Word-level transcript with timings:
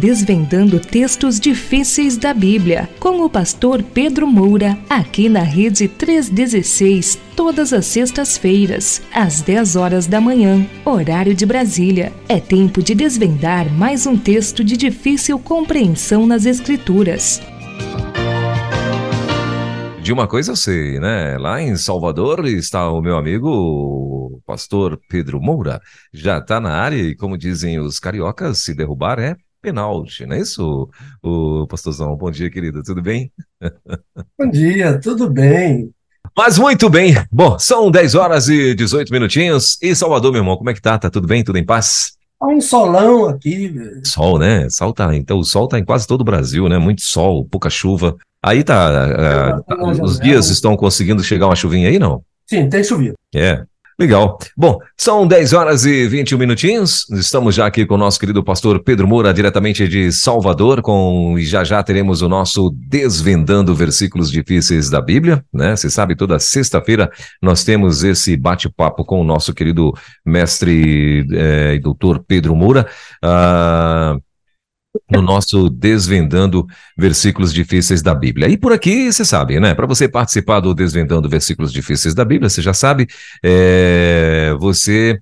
desvendando 0.00 0.80
textos 0.80 1.38
difíceis 1.38 2.16
da 2.16 2.32
Bíblia, 2.32 2.88
com 2.98 3.22
o 3.22 3.28
pastor 3.28 3.82
Pedro 3.82 4.26
Moura, 4.26 4.78
aqui 4.88 5.28
na 5.28 5.42
Rede 5.42 5.86
316, 5.88 7.18
todas 7.36 7.70
as 7.74 7.84
sextas-feiras, 7.84 9.02
às 9.12 9.42
10 9.42 9.76
horas 9.76 10.06
da 10.06 10.18
manhã, 10.18 10.66
horário 10.86 11.34
de 11.34 11.44
Brasília. 11.44 12.14
É 12.26 12.40
tempo 12.40 12.82
de 12.82 12.94
desvendar 12.94 13.70
mais 13.70 14.06
um 14.06 14.16
texto 14.16 14.64
de 14.64 14.74
difícil 14.74 15.38
compreensão 15.38 16.26
nas 16.26 16.46
Escrituras. 16.46 17.42
De 20.02 20.14
uma 20.14 20.26
coisa 20.26 20.52
eu 20.52 20.56
sei, 20.56 20.98
né? 20.98 21.36
Lá 21.36 21.60
em 21.60 21.76
Salvador 21.76 22.46
está 22.46 22.90
o 22.90 23.02
meu 23.02 23.18
amigo, 23.18 23.50
o 23.50 24.40
pastor 24.46 24.98
Pedro 25.10 25.38
Moura. 25.42 25.78
Já 26.10 26.38
está 26.38 26.58
na 26.58 26.72
área 26.72 26.96
e, 26.96 27.14
como 27.14 27.36
dizem 27.36 27.78
os 27.78 28.00
cariocas, 28.00 28.60
se 28.60 28.74
derrubar 28.74 29.18
é 29.18 29.36
penalti, 29.60 30.26
não 30.26 30.36
é 30.36 30.40
isso, 30.40 30.88
o 31.22 31.66
pastorzão? 31.66 32.16
Bom 32.16 32.30
dia, 32.30 32.50
querido, 32.50 32.82
tudo 32.82 33.02
bem? 33.02 33.30
Bom 34.38 34.50
dia, 34.50 34.98
tudo 35.00 35.28
bem. 35.28 35.90
Mas 36.36 36.58
muito 36.58 36.88
bem. 36.88 37.14
Bom, 37.30 37.58
são 37.58 37.90
10 37.90 38.14
horas 38.14 38.48
e 38.48 38.74
18 38.74 39.12
minutinhos. 39.12 39.78
E 39.82 39.94
Salvador, 39.94 40.32
meu 40.32 40.40
irmão, 40.40 40.56
como 40.56 40.70
é 40.70 40.74
que 40.74 40.80
tá? 40.80 40.98
Tá 40.98 41.10
tudo 41.10 41.26
bem? 41.26 41.42
Tudo 41.42 41.58
em 41.58 41.64
paz? 41.64 42.12
Há 42.40 42.46
um 42.46 42.60
solão 42.60 43.26
aqui. 43.26 43.74
Sol, 44.04 44.38
né? 44.38 44.68
Sol 44.70 44.94
tá, 44.94 45.14
então 45.14 45.38
o 45.38 45.44
sol 45.44 45.68
tá 45.68 45.78
em 45.78 45.84
quase 45.84 46.06
todo 46.06 46.22
o 46.22 46.24
Brasil, 46.24 46.68
né? 46.68 46.78
Muito 46.78 47.02
sol, 47.02 47.44
pouca 47.44 47.68
chuva. 47.68 48.16
Aí 48.42 48.64
tá, 48.64 49.62
uh, 49.68 50.02
os 50.02 50.18
dias 50.18 50.48
estão 50.48 50.76
conseguindo 50.76 51.22
chegar 51.22 51.46
uma 51.46 51.56
chuvinha 51.56 51.88
aí, 51.90 51.98
não? 51.98 52.22
Sim, 52.48 52.68
tem 52.70 52.82
chovido. 52.82 53.14
É, 53.34 53.62
Legal. 54.00 54.38
Bom, 54.56 54.78
são 54.96 55.26
10 55.26 55.52
horas 55.52 55.84
e 55.84 56.08
21 56.08 56.38
minutinhos. 56.38 57.06
Estamos 57.10 57.54
já 57.54 57.66
aqui 57.66 57.84
com 57.84 57.96
o 57.96 57.98
nosso 57.98 58.18
querido 58.18 58.42
pastor 58.42 58.82
Pedro 58.82 59.06
Moura, 59.06 59.34
diretamente 59.34 59.86
de 59.86 60.10
Salvador, 60.10 60.80
com 60.80 61.38
e 61.38 61.44
já 61.44 61.64
já 61.64 61.82
teremos 61.82 62.22
o 62.22 62.28
nosso 62.28 62.70
Desvendando 62.74 63.74
Versículos 63.74 64.30
Difíceis 64.30 64.88
da 64.88 65.02
Bíblia, 65.02 65.44
né? 65.52 65.76
Você 65.76 65.90
sabe, 65.90 66.16
toda 66.16 66.38
sexta-feira 66.38 67.10
nós 67.42 67.62
temos 67.62 68.02
esse 68.02 68.38
bate-papo 68.38 69.04
com 69.04 69.20
o 69.20 69.24
nosso 69.24 69.52
querido 69.52 69.92
mestre 70.24 71.26
é, 71.32 71.74
e 71.74 71.78
doutor 71.78 72.24
Pedro 72.26 72.56
Moura. 72.56 72.88
Uh, 73.22 74.18
no 75.10 75.22
nosso 75.22 75.68
Desvendando 75.68 76.66
Versículos 76.96 77.52
Difíceis 77.52 78.02
da 78.02 78.14
Bíblia. 78.14 78.48
E 78.48 78.56
por 78.56 78.72
aqui, 78.72 79.12
você 79.12 79.24
sabe, 79.24 79.60
né? 79.60 79.74
Para 79.74 79.86
você 79.86 80.08
participar 80.08 80.60
do 80.60 80.74
Desvendando 80.74 81.28
Versículos 81.28 81.72
Difíceis 81.72 82.14
da 82.14 82.24
Bíblia, 82.24 82.48
você 82.48 82.62
já 82.62 82.74
sabe, 82.74 83.06
é, 83.42 84.54
você 84.58 85.20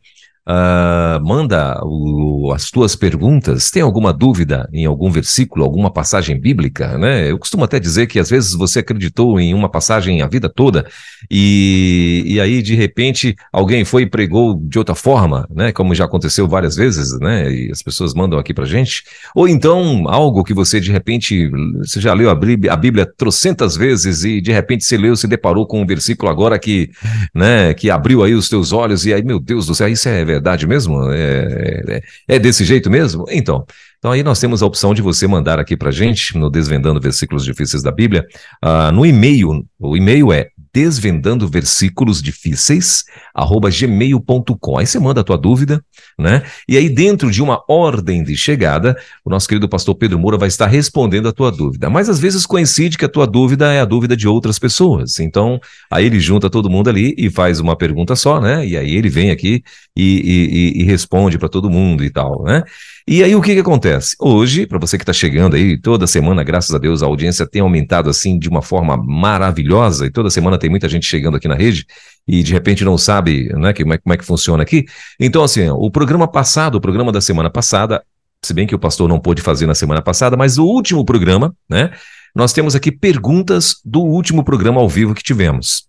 Uh, 0.48 1.22
manda 1.22 1.78
o, 1.84 2.50
as 2.54 2.70
tuas 2.70 2.96
perguntas. 2.96 3.70
Tem 3.70 3.82
alguma 3.82 4.14
dúvida 4.14 4.66
em 4.72 4.86
algum 4.86 5.10
versículo, 5.10 5.62
alguma 5.62 5.90
passagem 5.90 6.40
bíblica, 6.40 6.96
né? 6.96 7.30
Eu 7.30 7.38
costumo 7.38 7.64
até 7.64 7.78
dizer 7.78 8.06
que 8.06 8.18
às 8.18 8.30
vezes 8.30 8.54
você 8.54 8.78
acreditou 8.78 9.38
em 9.38 9.52
uma 9.52 9.68
passagem 9.68 10.22
a 10.22 10.26
vida 10.26 10.48
toda 10.48 10.86
e, 11.30 12.22
e 12.24 12.40
aí 12.40 12.62
de 12.62 12.74
repente 12.74 13.36
alguém 13.52 13.84
foi 13.84 14.04
e 14.04 14.06
pregou 14.06 14.58
de 14.58 14.78
outra 14.78 14.94
forma, 14.94 15.46
né? 15.54 15.70
Como 15.70 15.94
já 15.94 16.06
aconteceu 16.06 16.48
várias 16.48 16.76
vezes, 16.76 17.20
né? 17.20 17.52
E 17.52 17.70
as 17.70 17.82
pessoas 17.82 18.14
mandam 18.14 18.38
aqui 18.38 18.54
pra 18.54 18.64
gente. 18.64 19.04
Ou 19.34 19.46
então 19.46 20.08
algo 20.08 20.42
que 20.42 20.54
você 20.54 20.80
de 20.80 20.90
repente, 20.90 21.50
você 21.76 22.00
já 22.00 22.14
leu 22.14 22.30
a 22.30 22.34
Bíblia, 22.34 22.72
a 22.72 22.76
Bíblia 22.76 23.04
trocentas 23.04 23.76
vezes 23.76 24.24
e 24.24 24.40
de 24.40 24.50
repente 24.50 24.82
você 24.82 24.96
leu, 24.96 25.14
se 25.14 25.26
deparou 25.26 25.66
com 25.66 25.82
um 25.82 25.86
versículo 25.86 26.30
agora 26.30 26.58
que, 26.58 26.88
né? 27.34 27.74
Que 27.74 27.90
abriu 27.90 28.22
aí 28.24 28.32
os 28.32 28.48
teus 28.48 28.72
olhos 28.72 29.04
e 29.04 29.12
aí, 29.12 29.22
meu 29.22 29.38
Deus 29.38 29.66
do 29.66 29.74
céu, 29.74 29.88
isso 29.88 30.08
é 30.08 30.37
verdade 30.38 30.66
mesmo? 30.66 31.10
É, 31.12 31.82
é, 31.88 32.02
é, 32.36 32.38
desse 32.38 32.64
jeito 32.64 32.90
mesmo? 32.90 33.24
Então, 33.28 33.64
então 33.98 34.12
aí 34.12 34.22
nós 34.22 34.40
temos 34.40 34.62
a 34.62 34.66
opção 34.66 34.94
de 34.94 35.02
você 35.02 35.26
mandar 35.26 35.58
aqui 35.58 35.76
para 35.76 35.90
gente, 35.90 36.36
no 36.38 36.48
Desvendando 36.50 37.00
Versículos 37.00 37.44
Difíceis 37.44 37.82
da 37.82 37.90
Bíblia, 37.90 38.26
uh, 38.64 38.92
no 38.92 39.04
e-mail. 39.04 39.64
O 39.78 39.96
e-mail 39.96 40.32
é 40.32 40.48
desvendando 40.78 41.48
versículos 41.48 42.22
difíceis, 42.22 43.02
arroba 43.34 43.68
gmail.com. 43.68 44.78
Aí 44.78 44.86
você 44.86 44.96
manda 45.00 45.22
a 45.22 45.24
tua 45.24 45.36
dúvida, 45.36 45.82
né? 46.16 46.44
E 46.68 46.76
aí, 46.76 46.88
dentro 46.88 47.32
de 47.32 47.42
uma 47.42 47.60
ordem 47.68 48.22
de 48.22 48.36
chegada, 48.36 48.96
o 49.24 49.30
nosso 49.30 49.48
querido 49.48 49.68
pastor 49.68 49.96
Pedro 49.96 50.20
Moura 50.20 50.38
vai 50.38 50.46
estar 50.46 50.68
respondendo 50.68 51.28
a 51.28 51.32
tua 51.32 51.50
dúvida. 51.50 51.90
Mas 51.90 52.08
às 52.08 52.20
vezes 52.20 52.46
coincide 52.46 52.96
que 52.96 53.04
a 53.04 53.08
tua 53.08 53.26
dúvida 53.26 53.72
é 53.72 53.80
a 53.80 53.84
dúvida 53.84 54.16
de 54.16 54.28
outras 54.28 54.56
pessoas. 54.56 55.18
Então, 55.18 55.60
aí 55.90 56.06
ele 56.06 56.20
junta 56.20 56.48
todo 56.48 56.70
mundo 56.70 56.88
ali 56.88 57.12
e 57.18 57.28
faz 57.28 57.58
uma 57.58 57.74
pergunta 57.74 58.14
só, 58.14 58.40
né? 58.40 58.64
E 58.64 58.76
aí 58.76 58.94
ele 58.94 59.08
vem 59.08 59.32
aqui 59.32 59.64
e, 59.96 60.74
e, 60.76 60.82
e 60.82 60.84
responde 60.84 61.38
para 61.38 61.48
todo 61.48 61.68
mundo 61.68 62.04
e 62.04 62.10
tal, 62.10 62.44
né? 62.44 62.62
E 63.10 63.24
aí 63.24 63.34
o 63.34 63.40
que, 63.40 63.54
que 63.54 63.60
acontece? 63.60 64.14
Hoje, 64.20 64.66
para 64.66 64.78
você 64.78 64.98
que 64.98 65.02
está 65.02 65.14
chegando 65.14 65.56
aí, 65.56 65.80
toda 65.80 66.06
semana, 66.06 66.44
graças 66.44 66.74
a 66.74 66.78
Deus, 66.78 67.02
a 67.02 67.06
audiência 67.06 67.46
tem 67.46 67.62
aumentado 67.62 68.10
assim 68.10 68.38
de 68.38 68.50
uma 68.50 68.60
forma 68.60 68.98
maravilhosa, 68.98 70.04
e 70.04 70.10
toda 70.10 70.28
semana 70.28 70.58
tem 70.58 70.68
muita 70.68 70.90
gente 70.90 71.06
chegando 71.06 71.38
aqui 71.38 71.48
na 71.48 71.54
rede 71.54 71.86
e 72.28 72.42
de 72.42 72.52
repente 72.52 72.84
não 72.84 72.98
sabe 72.98 73.48
né, 73.54 73.72
que, 73.72 73.82
como, 73.82 73.94
é, 73.94 73.98
como 73.98 74.12
é 74.12 74.16
que 74.18 74.26
funciona 74.26 74.62
aqui. 74.62 74.84
Então, 75.18 75.42
assim, 75.42 75.70
o 75.70 75.90
programa 75.90 76.28
passado, 76.28 76.74
o 76.74 76.82
programa 76.82 77.10
da 77.10 77.22
semana 77.22 77.48
passada, 77.48 78.04
se 78.44 78.52
bem 78.52 78.66
que 78.66 78.74
o 78.74 78.78
pastor 78.78 79.08
não 79.08 79.18
pôde 79.18 79.40
fazer 79.40 79.66
na 79.66 79.74
semana 79.74 80.02
passada, 80.02 80.36
mas 80.36 80.58
o 80.58 80.66
último 80.66 81.02
programa, 81.02 81.56
né? 81.66 81.90
Nós 82.36 82.52
temos 82.52 82.76
aqui 82.76 82.92
perguntas 82.92 83.76
do 83.82 84.02
último 84.02 84.44
programa 84.44 84.82
ao 84.82 84.88
vivo 84.88 85.14
que 85.14 85.22
tivemos. 85.22 85.87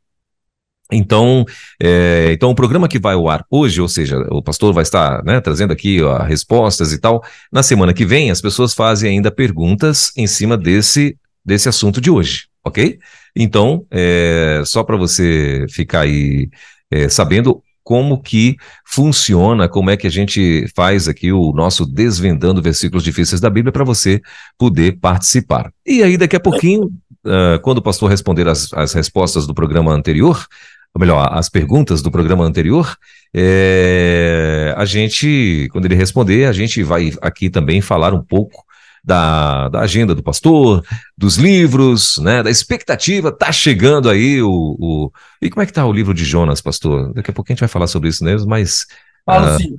Então, 0.92 1.46
é, 1.82 2.32
então 2.32 2.50
o 2.50 2.56
programa 2.56 2.88
que 2.88 3.00
vai 3.00 3.14
ao 3.14 3.30
ar 3.30 3.46
hoje, 3.50 3.80
ou 3.80 3.88
seja, 3.88 4.18
o 4.32 4.42
pastor 4.42 4.74
vai 4.74 4.84
estar 4.84 5.24
né, 5.24 5.40
trazendo 5.40 5.72
aqui 5.72 6.02
ó, 6.02 6.18
respostas 6.24 6.92
e 6.92 7.00
tal. 7.00 7.24
Na 7.52 7.62
semana 7.62 7.94
que 7.94 8.06
vem, 8.06 8.32
as 8.32 8.42
pessoas 8.42 8.74
fazem 8.74 9.12
ainda 9.12 9.30
perguntas 9.30 10.12
em 10.18 10.26
cima 10.26 10.58
desse, 10.58 11.16
desse 11.46 11.70
assunto 11.70 12.02
de 12.02 12.10
hoje, 12.10 12.48
ok? 12.66 12.98
Então, 13.36 13.86
é, 13.92 14.64
só 14.66 14.84
para 14.84 14.98
você 14.98 15.66
ficar 15.70 16.02
aí 16.02 16.50
é, 16.92 17.08
sabendo 17.08 17.62
como 17.84 18.22
que 18.22 18.56
funciona, 18.86 19.68
como 19.68 19.90
é 19.90 19.98
que 19.98 20.06
a 20.06 20.12
gente 20.12 20.68
faz 20.76 21.08
aqui 21.08 21.32
o 21.32 21.52
nosso 21.54 21.88
desvendando 21.88 22.62
versículos 22.62 23.04
difíceis 23.04 23.42
da 23.42 23.50
Bíblia 23.50 23.72
para 23.72 23.84
você 23.84 24.22
poder 24.60 25.00
participar. 25.00 25.72
E 25.84 26.04
aí, 26.04 26.16
daqui 26.16 26.36
a 26.36 26.40
pouquinho, 26.40 26.92
uh, 27.26 27.60
quando 27.64 27.80
o 27.80 27.82
pastor 27.82 28.08
responder 28.08 28.48
as, 28.48 28.72
as 28.74 28.94
respostas 28.94 29.48
do 29.48 29.56
programa 29.56 29.92
anterior, 29.92 30.46
ou 30.94 31.00
melhor, 31.00 31.30
as 31.32 31.50
perguntas 31.50 32.02
do 32.02 32.12
programa 32.12 32.44
anterior, 32.44 32.96
é, 33.34 34.74
a 34.76 34.86
gente, 34.86 35.68
quando 35.72 35.86
ele 35.86 35.96
responder, 35.96 36.46
a 36.46 36.52
gente 36.52 36.82
vai 36.84 37.14
aqui 37.22 37.50
também 37.50 37.80
falar 37.82 38.14
um 38.14 38.24
pouco 38.24 38.64
da, 39.04 39.70
da 39.70 39.82
agenda 39.82 40.14
do 40.14 40.24
pastor, 40.24 40.84
dos 41.18 41.38
livros, 41.38 42.18
né, 42.18 42.44
da 42.44 42.50
expectativa, 42.50 43.32
tá 43.32 43.52
chegando 43.52 44.10
aí 44.10 44.42
o, 44.42 44.76
o... 44.80 45.12
E 45.42 45.50
como 45.50 45.64
é 45.64 45.66
que 45.66 45.74
tá 45.74 45.86
o 45.86 45.94
livro 45.94 46.14
de 46.14 46.26
Jonas, 46.26 46.62
pastor? 46.62 47.14
Daqui 47.14 47.32
a 47.32 47.34
pouco 47.34 47.52
a 47.52 47.54
gente 47.54 47.62
vai 47.62 47.70
falar 47.70 47.88
sobre 47.88 48.10
isso 48.10 48.24
mesmo, 48.24 48.50
mas... 48.50 48.86
Fala 49.26 49.56
ah, 49.56 49.58
sim. 49.58 49.76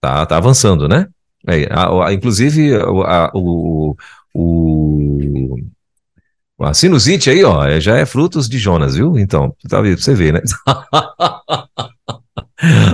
Tá, 0.00 0.26
tá 0.26 0.36
avançando, 0.36 0.88
né? 0.88 1.06
É, 1.46 1.66
a, 1.70 2.08
a, 2.08 2.12
inclusive, 2.12 2.74
a, 2.74 3.30
o, 3.34 3.96
o, 4.34 5.56
a 6.64 6.74
sinusite 6.74 7.30
aí, 7.30 7.44
ó, 7.44 7.64
é, 7.64 7.80
já 7.80 7.96
é 7.96 8.04
frutos 8.04 8.48
de 8.48 8.58
Jonas, 8.58 8.94
viu? 8.94 9.18
Então, 9.18 9.54
tá, 9.68 9.80
você 9.80 10.14
vê, 10.14 10.32
né? 10.32 10.40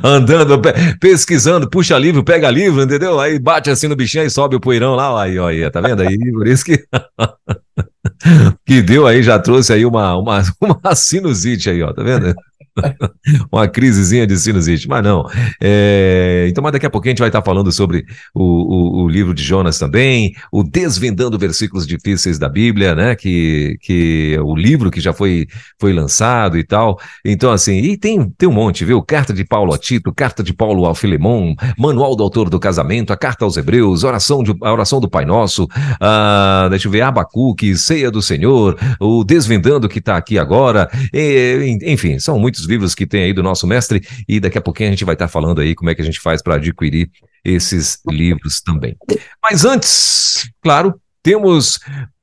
Andando, 0.03 0.61
pesquisando, 1.01 1.69
puxa 1.69 1.99
livro, 1.99 2.23
pega 2.23 2.49
livro, 2.49 2.83
entendeu? 2.83 3.19
Aí 3.19 3.39
bate 3.39 3.69
assim 3.69 3.89
no 3.89 3.97
bichinho 3.97 4.25
e 4.25 4.31
sobe 4.31 4.55
o 4.55 4.61
poeirão 4.61 4.95
lá, 4.95 5.23
aí, 5.23 5.39
ó, 5.39 5.49
aí, 5.49 5.69
tá 5.71 5.81
vendo 5.81 6.03
aí? 6.03 6.17
Por 6.33 6.47
isso 6.47 6.65
que 6.65 6.85
que 8.65 8.83
deu 8.83 9.07
aí, 9.07 9.23
já 9.23 9.39
trouxe 9.39 9.73
aí 9.73 9.85
uma, 9.85 10.17
uma, 10.17 10.43
uma 10.61 10.95
sinusite 10.95 11.71
aí, 11.71 11.83
ó, 11.83 11.93
tá 11.93 12.03
vendo? 12.03 12.35
uma 13.51 13.67
crisezinha 13.69 14.27
de 14.27 14.37
sinusite, 14.37 14.89
mas 14.89 15.03
não. 15.03 15.27
É, 15.61 16.47
então, 16.49 16.63
mas 16.63 16.73
daqui 16.73 16.87
a 16.87 16.91
pouquinho 16.91 17.11
a 17.11 17.15
gente 17.15 17.21
vai 17.21 17.29
estar 17.29 17.43
falando 17.43 17.71
sobre 17.73 18.05
o, 18.35 18.43
o, 18.43 19.05
o, 19.05 19.09
livro 19.09 19.33
de 19.33 19.43
Jonas 19.43 19.79
também, 19.79 20.35
o 20.53 20.63
Desvendando 20.63 21.39
Versículos 21.39 21.87
Difíceis 21.87 22.39
da 22.39 22.49
Bíblia, 22.49 22.95
né? 22.95 23.15
Que, 23.15 23.79
que 23.81 24.39
o 24.43 24.55
livro 24.55 24.91
que 24.91 25.01
já 25.01 25.13
foi, 25.13 25.47
foi 25.81 25.93
lançado 25.93 26.59
e 26.59 26.65
tal. 26.65 26.99
Então, 27.25 27.51
assim, 27.53 27.79
e 27.79 27.97
tem, 27.97 28.29
tem 28.37 28.49
um 28.49 28.53
monte, 28.53 28.85
viu? 28.85 29.03
Carta 29.03 29.33
de 29.33 29.45
Paulo 29.45 29.73
a 29.73 29.79
Tito, 29.79 30.13
carta 30.13 30.43
de 30.43 30.53
Paulo 30.53 30.85
ao 30.85 30.95
Filemon, 30.95 31.55
manual 31.79 32.15
do 32.15 32.23
autor 32.23 32.51
do 32.51 32.61
casamento, 32.61 33.13
a 33.13 33.17
carta 33.17 33.45
aos 33.45 33.57
Hebreus, 33.57 34.05
oração 34.05 34.43
de, 34.43 34.55
a 34.63 34.73
oração 34.73 35.01
do 35.01 35.09
Pai 35.09 35.25
Nosso, 35.25 35.67
a, 36.01 36.69
deixa 36.71 36.89
eu 36.89 36.93
ver, 36.93 37.03
Abacuque, 37.03 37.77
ceia 37.77 38.11
do 38.11 38.21
Senhor, 38.21 38.77
o 39.01 39.25
Desvendando 39.25 39.89
que 39.89 39.99
está 39.99 40.17
aqui 40.17 40.39
agora, 40.39 40.89
e, 41.13 41.79
enfim, 41.85 42.19
são 42.19 42.39
muitos 42.39 42.66
livros 42.67 42.95
que 42.95 43.07
tem 43.07 43.25
aí 43.25 43.33
do 43.33 43.43
nosso 43.43 43.67
mestre, 43.67 44.07
e 44.29 44.39
daqui 44.39 44.59
a 44.59 44.63
pouquinho 44.63 44.89
a 44.89 44.93
gente 44.93 45.05
vai 45.05 45.15
estar 45.15 45.27
tá 45.27 45.33
falando 45.33 45.61
aí 45.61 45.75
como 45.75 45.91
é 45.91 45.95
que 45.95 46.03
a 46.03 46.05
gente 46.05 46.21
faz 46.21 46.43
para 46.43 46.57
adquirir 46.57 47.11
esses 47.45 48.01
livros 48.09 48.61
também. 48.61 48.97
Mas 49.43 49.65
antes, 49.65 50.51
claro, 50.61 51.01
temos 51.23 51.81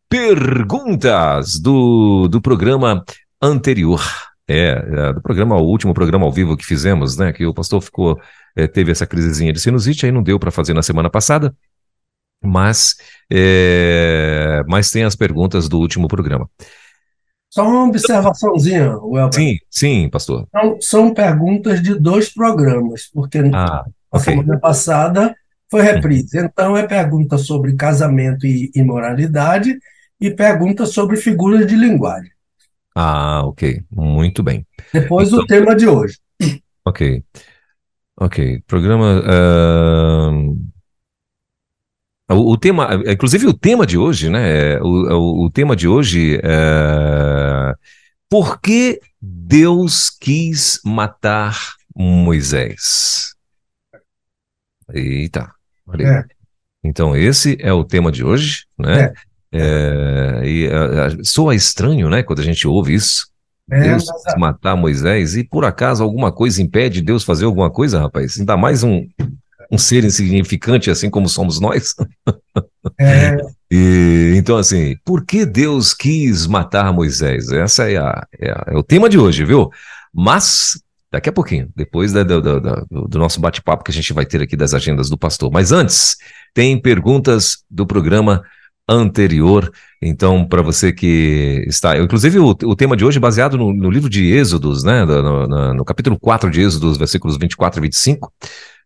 perguntas 0.10 1.60
do, 1.60 2.28
do 2.28 2.42
programa 2.42 3.04
anterior. 3.42 4.02
É, 4.48 4.70
é, 4.70 5.14
do 5.14 5.22
programa, 5.22 5.56
o 5.56 5.66
último 5.66 5.94
programa 5.94 6.26
ao 6.26 6.32
vivo 6.32 6.58
que 6.58 6.66
fizemos, 6.66 7.18
né? 7.18 7.32
Que 7.32 7.46
o 7.46 7.54
pastor 7.54 7.82
ficou, 7.82 8.20
é, 8.56 8.68
teve 8.68 8.92
essa 8.92 9.08
crisezinha 9.08 9.54
de 9.54 9.60
sinusite, 9.60 10.06
aí 10.06 10.12
não 10.12 10.22
deu 10.22 10.38
para 10.38 10.52
fazer 10.52 10.74
na 10.74 10.84
semana 10.84 11.10
passada. 11.10 11.56
Mas, 12.44 12.96
é, 13.32 14.62
mas 14.68 14.92
tem 14.92 15.04
as 15.04 15.16
perguntas 15.16 15.70
do 15.70 15.80
último 15.80 16.08
programa. 16.08 16.50
Só 17.54 17.68
uma 17.70 17.84
observaçãozinha, 17.88 18.98
Welber. 18.98 19.32
Sim, 19.36 19.58
sim, 19.70 20.10
pastor. 20.10 20.48
São, 20.52 20.82
são 20.82 21.14
perguntas 21.14 21.84
de 21.84 21.94
dois 22.00 22.34
programas, 22.34 23.12
porque 23.14 23.38
Ah, 23.54 23.86
a 24.12 24.18
ok. 24.18 24.34
semana 24.34 24.60
passada 24.60 25.36
foi 25.70 25.84
reprise. 25.84 26.36
Então, 26.40 26.76
é 26.76 26.88
pergunta 26.88 27.38
sobre 27.38 27.76
casamento 27.76 28.48
e 28.48 28.72
imoralidade 28.74 29.78
e 30.20 30.32
pergunta 30.32 30.88
sobre 30.88 31.16
figuras 31.16 31.68
de 31.68 31.76
linguagem. 31.76 32.32
Ah, 32.96 33.44
ok. 33.46 33.84
Muito 33.92 34.42
bem. 34.42 34.66
Depois, 34.92 35.28
Então- 35.28 35.44
o 35.44 35.46
tema 35.46 35.76
de 35.76 35.88
hoje. 35.88 36.18
Ok. 36.84 37.24
Ok. 38.20 38.64
Programa. 38.66 39.22
ahn, 39.28 40.56
O, 42.30 42.54
o 42.54 42.58
tema, 42.58 43.02
inclusive 43.06 43.48
o 43.48 43.54
tema 43.54 43.86
de 43.86 43.98
hoje, 43.98 44.30
né? 44.30 44.74
é, 44.74 44.82
O, 44.82 44.88
o, 44.88 45.46
o 45.46 45.50
tema 45.52 45.76
de 45.76 45.88
hoje 45.88 46.40
é. 46.44 47.74
Por 48.30 48.60
que 48.60 49.00
Deus 49.22 50.10
quis 50.10 50.80
matar 50.84 51.56
Moisés? 51.96 53.36
Eita. 54.92 55.52
olha. 55.86 56.04
É. 56.08 56.26
Então, 56.84 57.16
esse 57.16 57.58
é 57.62 57.72
o 57.72 57.84
tema 57.84 58.12
de 58.12 58.24
hoje, 58.24 58.66
né? 58.78 59.14
É, 59.52 60.42
e 60.44 60.68
ah, 60.68 61.06
ah, 61.06 61.24
soa 61.24 61.54
estranho, 61.54 62.10
né? 62.10 62.24
Quando 62.24 62.40
a 62.40 62.44
gente 62.44 62.68
ouve 62.68 62.96
isso. 62.96 63.28
É, 63.72 63.80
Deus 63.82 64.04
quis 64.04 64.36
matar 64.38 64.76
Moisés 64.76 65.38
e 65.38 65.44
por 65.44 65.64
acaso 65.64 66.04
alguma 66.04 66.32
coisa 66.32 66.62
impede 66.62 67.02
Deus 67.02 67.24
fazer 67.24 67.46
alguma 67.46 67.70
coisa, 67.70 68.00
rapaz? 68.00 68.38
Ainda 68.38 68.58
mais 68.58 68.84
um, 68.84 69.08
um 69.74 69.78
ser 69.78 70.04
insignificante 70.04 70.90
assim 70.92 71.10
como 71.10 71.28
somos 71.28 71.60
nós. 71.60 71.96
É, 73.00 73.38
E, 73.76 74.36
então, 74.38 74.56
assim, 74.58 74.96
por 75.04 75.26
que 75.26 75.48
Deus 75.48 75.96
quis 75.96 76.46
matar 76.46 76.94
Moisés? 76.94 77.50
Essa 77.52 77.90
é, 77.90 77.98
a, 77.98 78.24
é, 78.40 78.52
a- 78.52 78.66
é 78.68 78.78
o 78.78 78.84
tema 78.84 79.10
de 79.10 79.18
hoje, 79.18 79.44
viu? 79.44 79.72
Mas, 80.14 80.80
daqui 81.12 81.28
a 81.28 81.34
pouquinho, 81.34 81.70
depois 81.76 82.14
da- 82.14 82.22
da- 82.24 82.40
da- 82.40 82.86
do 82.92 83.18
nosso 83.18 83.42
bate-papo 83.42 83.84
que 83.84 83.90
a 83.90 83.94
gente 83.94 84.14
vai 84.14 84.28
ter 84.28 84.44
aqui 84.44 84.56
das 84.56 84.76
agendas 84.76 85.10
do 85.10 85.18
pastor. 85.18 85.50
Mas 85.52 85.72
antes, 85.72 86.18
tem 86.54 86.80
perguntas 86.80 87.64
do 87.68 87.88
programa 87.88 88.44
anterior. 88.88 89.72
Então, 90.00 90.46
para 90.48 90.62
você 90.62 90.92
que 90.94 91.66
está. 91.68 91.98
Inclusive, 91.98 92.38
o, 92.38 92.50
o 92.50 92.76
tema 92.76 92.96
de 92.96 93.04
hoje 93.04 93.18
é 93.18 93.22
baseado 93.22 93.58
no, 93.58 93.74
no 93.74 93.90
livro 93.90 94.08
de 94.10 94.24
Êxodos, 94.34 94.84
né? 94.84 95.04
No, 95.04 95.24
no- 95.24 95.48
no- 95.48 95.74
no 95.74 95.86
capítulo 95.86 96.20
4 96.20 96.52
de 96.52 96.62
Êxodos, 96.62 96.96
versículos 96.98 97.38
24 97.38 97.80
e 97.80 97.82
25, 97.84 98.32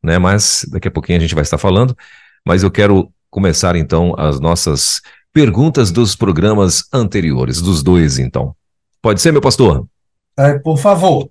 né? 0.04 0.18
Mas 0.18 0.66
daqui 0.72 0.88
a 0.88 0.92
pouquinho 0.92 1.18
a 1.18 1.22
gente 1.22 1.36
vai 1.36 1.44
estar 1.44 1.58
falando. 1.58 1.96
Mas 2.46 2.64
eu 2.64 2.72
quero 2.72 3.12
começar 3.30 3.76
então 3.76 4.14
as 4.18 4.40
nossas 4.40 5.02
perguntas 5.34 5.92
dos 5.92 6.16
programas 6.16 6.84
anteriores, 6.94 7.62
dos 7.62 7.84
dois, 7.84 8.18
então. 8.18 8.56
Pode 9.02 9.22
ser, 9.22 9.32
meu 9.32 9.42
pastor? 9.42 9.88
é, 10.38 10.60
por 10.60 10.78
favor. 10.78 11.30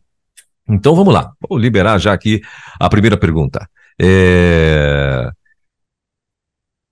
Então 0.68 0.94
vamos 0.96 1.14
lá. 1.14 1.32
Vou 1.48 1.56
liberar 1.56 1.98
já 1.98 2.12
aqui 2.12 2.42
a 2.80 2.88
primeira 2.88 3.16
pergunta. 3.16 3.68
É, 4.00 5.30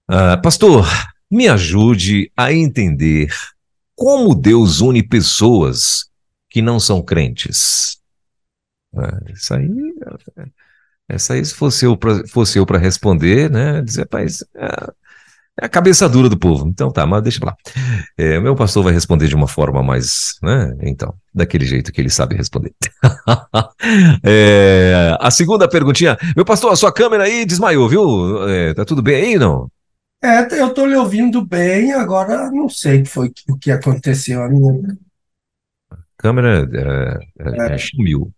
ah, 0.09 0.37
pastor, 0.37 0.87
me 1.31 1.49
ajude 1.49 2.31
a 2.37 2.53
entender 2.53 3.35
como 3.97 4.35
Deus 4.35 4.81
une 4.81 5.03
pessoas 5.03 6.11
que 6.49 6.63
não 6.63 6.79
são 6.79 7.03
crentes. 7.03 7.99
Ah, 8.97 9.19
isso 9.33 9.55
aí, 9.55 9.94
essa 11.09 11.35
aí 11.35 11.45
se 11.45 11.55
fosse 11.55 11.85
eu 11.85 11.97
para 11.97 12.27
fosse 12.29 12.59
eu 12.59 12.67
para 12.67 12.79
responder, 12.79 13.51
né? 13.51 13.83
Dizer, 13.83 14.07
pai, 14.07 14.27
é 15.61 15.67
a 15.67 15.69
cabeça 15.69 16.09
dura 16.09 16.29
do 16.29 16.39
povo. 16.39 16.67
Então 16.69 16.91
tá, 16.91 17.07
mas 17.07 17.23
deixa 17.23 17.45
lá. 17.45 17.55
É, 18.17 18.41
meu 18.41 18.57
pastor 18.57 18.83
vai 18.83 18.93
responder 18.93 19.29
de 19.29 19.35
uma 19.35 19.47
forma 19.47 19.83
mais, 19.83 20.37
né? 20.43 20.77
Então, 20.81 21.15
daquele 21.33 21.65
jeito 21.65 21.93
que 21.93 22.01
ele 22.01 22.11
sabe 22.11 22.35
responder. 22.35 22.73
É, 24.27 25.17
a 25.21 25.31
segunda 25.31 25.69
perguntinha. 25.69 26.17
Meu 26.35 26.45
pastor, 26.45 26.73
a 26.73 26.77
sua 26.77 26.91
câmera 26.91 27.25
aí 27.25 27.45
desmaiou, 27.45 27.89
viu? 27.89 28.49
É, 28.49 28.73
tá 28.73 28.85
tudo 28.85 29.03
bem 29.03 29.17
aí, 29.17 29.39
não? 29.39 29.71
É, 30.23 30.41
eu 30.59 30.69
estou 30.69 30.87
lhe 30.87 30.97
ouvindo 30.97 31.45
bem, 31.45 31.93
agora 31.93 32.51
não 32.51 32.69
sei 32.69 33.01
o 33.01 33.03
que 33.05 33.11
foi 33.11 33.33
o 33.49 33.59
que 33.59 33.71
aconteceu. 33.71 34.43
A 34.43 34.49
minha, 34.49 34.97
Câmera 36.25 36.67
é, 36.73 37.71
é, 37.71 37.75
é, 37.75 37.79
sumiu. 37.79 38.33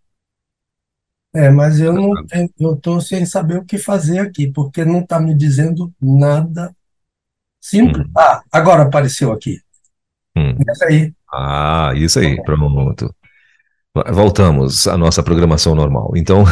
É, 1.37 1.51
mas 1.51 1.79
eu 1.79 1.93
não 1.93 2.13
eu 2.59 2.75
estou 2.75 3.01
sem 3.01 3.27
saber 3.27 3.59
o 3.59 3.65
que 3.65 3.77
fazer 3.77 4.21
aqui, 4.21 4.51
porque 4.51 4.85
não 4.85 5.01
está 5.01 5.21
me 5.21 5.35
dizendo 5.35 5.93
nada 6.01 6.75
simples. 7.61 8.07
Hum. 8.07 8.13
Ah, 8.17 8.43
agora 8.51 8.85
apareceu 8.85 9.33
aqui. 9.33 9.61
Hum. 10.37 10.57
Essa 10.69 10.87
aí. 10.87 11.13
Ah, 11.33 11.93
isso 11.95 12.19
aí, 12.19 12.43
pronto. 12.43 13.15
Voltamos 14.13 14.87
à 14.87 14.97
nossa 14.97 15.23
programação 15.23 15.75
normal. 15.75 16.13
Então, 16.17 16.45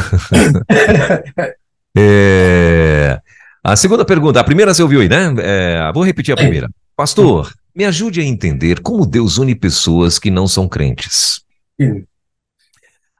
é, 1.96 3.20
a 3.62 3.76
segunda 3.76 4.04
pergunta, 4.04 4.40
a 4.40 4.44
primeira 4.44 4.72
você 4.72 4.82
ouviu 4.82 5.00
aí, 5.00 5.08
né? 5.08 5.34
É, 5.38 5.92
vou 5.92 6.02
repetir 6.02 6.32
a 6.32 6.36
primeira. 6.36 6.68
Pastor, 6.96 7.52
me 7.74 7.84
ajude 7.84 8.20
a 8.20 8.24
entender 8.24 8.80
como 8.80 9.06
Deus 9.06 9.38
une 9.38 9.54
pessoas 9.54 10.18
que 10.18 10.30
não 10.30 10.46
são 10.46 10.68
crentes. 10.68 11.42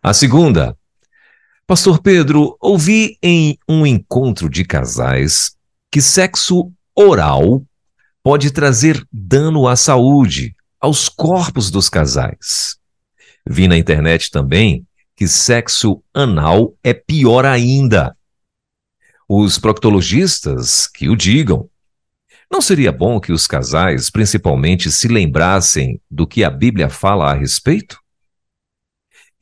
A 0.02 0.12
segunda, 0.12 0.76
Pastor 1.66 2.02
Pedro, 2.02 2.58
ouvi 2.61 3.16
em 3.22 3.58
um 3.66 3.87
encontro 3.87 4.50
de 4.50 4.66
casais 4.66 5.56
que 5.90 6.02
sexo 6.02 6.70
oral 6.94 7.64
pode 8.22 8.50
trazer 8.50 9.02
dano 9.11 9.66
à 9.66 9.75
saúde, 9.75 10.55
aos 10.78 11.08
corpos 11.08 11.70
dos 11.70 11.88
casais. 11.88 12.76
Vi 13.49 13.66
na 13.66 13.78
internet 13.78 14.31
também 14.31 14.87
que 15.16 15.26
sexo 15.26 16.02
anal 16.12 16.75
é 16.84 16.93
pior 16.93 17.46
ainda. 17.46 18.14
Os 19.26 19.58
proctologistas 19.58 20.87
que 20.87 21.08
o 21.08 21.17
digam. 21.17 21.70
Não 22.52 22.60
seria 22.60 22.93
bom 22.93 23.19
que 23.19 23.32
os 23.32 23.46
casais, 23.46 24.10
principalmente, 24.10 24.93
se 24.93 25.08
lembrassem 25.08 25.99
do 26.10 26.26
que 26.26 26.44
a 26.44 26.50
Bíblia 26.50 26.90
fala 26.90 27.31
a 27.31 27.34
respeito? 27.34 28.03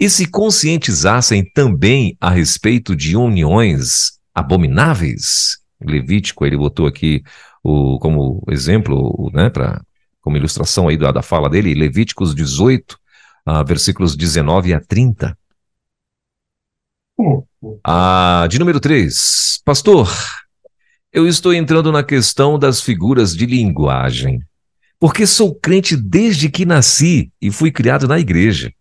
E 0.03 0.11
se 0.11 0.27
conscientizassem 0.27 1.45
também 1.45 2.17
a 2.21 2.29
respeito 2.29 2.97
de 2.97 3.17
uniões 3.17 4.19
abomináveis? 4.35 5.59
Levítico, 5.81 6.45
ele 6.45 6.57
botou 6.57 6.89
aqui 6.89 7.23
o, 7.63 8.01
como 8.01 8.43
exemplo, 8.51 9.31
né, 9.33 9.49
pra, 9.49 9.81
como 10.21 10.37
ilustração 10.37 10.89
aí 10.89 10.97
da, 10.97 11.13
da 11.13 11.23
fala 11.23 11.49
dele, 11.49 11.73
Levíticos 11.73 12.35
18, 12.35 12.99
ah, 13.47 13.63
versículos 13.63 14.17
19 14.17 14.75
a 14.75 14.81
30. 14.81 15.39
Hum, 17.17 17.45
hum. 17.63 17.79
Ah, 17.85 18.49
de 18.51 18.59
número 18.59 18.81
3. 18.81 19.63
Pastor, 19.65 20.13
eu 21.13 21.29
estou 21.29 21.55
entrando 21.55 21.93
na 21.93 22.03
questão 22.03 22.59
das 22.59 22.81
figuras 22.81 23.37
de 23.37 23.47
linguagem, 23.47 24.43
porque 24.99 25.29
sou 25.29 25.55
crente 25.55 25.97
desde 25.97 26.51
que 26.51 26.67
nasci 26.67 27.31
e 27.41 27.53
fui 27.53 27.71
criado 27.71 28.09
na 28.09 28.19
igreja. 28.19 28.73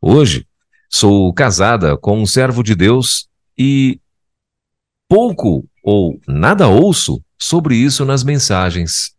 Hoje, 0.00 0.46
sou 0.94 1.34
casada 1.34 1.96
com 1.96 2.22
um 2.22 2.24
servo 2.24 2.62
de 2.62 2.72
Deus 2.72 3.28
e 3.58 4.00
pouco 5.08 5.68
ou 5.82 6.20
nada 6.24 6.68
ouço 6.68 7.20
sobre 7.36 7.74
isso 7.74 8.04
nas 8.04 8.22
mensagens. 8.22 9.12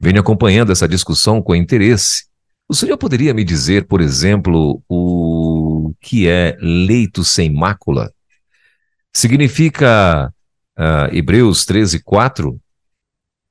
Venho 0.00 0.18
acompanhando 0.18 0.72
essa 0.72 0.88
discussão 0.88 1.42
com 1.42 1.54
interesse. 1.54 2.24
O 2.66 2.74
senhor 2.74 2.96
poderia 2.96 3.34
me 3.34 3.44
dizer, 3.44 3.86
por 3.86 4.00
exemplo, 4.00 4.82
o 4.88 5.92
que 6.00 6.26
é 6.26 6.56
leito 6.58 7.22
sem 7.22 7.52
mácula? 7.52 8.10
Significa 9.12 10.32
ah, 10.74 11.10
Hebreus 11.12 11.66
13, 11.66 12.02
4? 12.02 12.58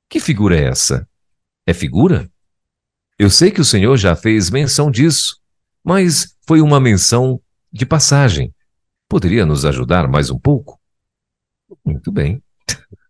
Que 0.08 0.18
figura 0.18 0.58
é 0.58 0.64
essa? 0.64 1.08
É 1.64 1.72
figura? 1.72 2.28
Eu 3.16 3.30
sei 3.30 3.52
que 3.52 3.60
o 3.60 3.64
senhor 3.64 3.96
já 3.96 4.16
fez 4.16 4.50
menção 4.50 4.90
disso, 4.90 5.38
mas 5.84 6.34
foi 6.48 6.60
uma 6.60 6.80
menção 6.80 7.40
de 7.74 7.84
passagem. 7.84 8.54
Poderia 9.08 9.44
nos 9.44 9.64
ajudar 9.64 10.06
mais 10.06 10.30
um 10.30 10.38
pouco? 10.38 10.80
Muito 11.84 12.12
bem. 12.12 12.40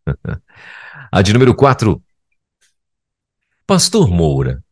A 1.12 1.20
de 1.20 1.34
número 1.34 1.54
4. 1.54 2.02
Pastor 3.66 4.08
Moura, 4.08 4.64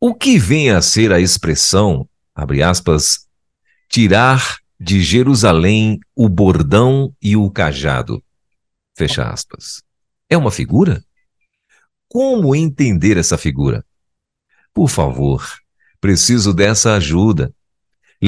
o 0.00 0.14
que 0.14 0.38
vem 0.38 0.70
a 0.70 0.80
ser 0.80 1.12
a 1.12 1.20
expressão, 1.20 2.08
abre 2.34 2.62
aspas, 2.62 3.26
tirar 3.88 4.58
de 4.80 5.02
Jerusalém 5.02 6.00
o 6.14 6.28
bordão 6.28 7.14
e 7.20 7.36
o 7.36 7.50
cajado? 7.50 8.22
Fecha 8.96 9.28
aspas. 9.28 9.82
É 10.28 10.36
uma 10.36 10.50
figura? 10.50 11.04
Como 12.08 12.54
entender 12.54 13.18
essa 13.18 13.36
figura? 13.36 13.84
Por 14.72 14.88
favor, 14.88 15.46
preciso 16.00 16.52
dessa 16.52 16.94
ajuda. 16.94 17.54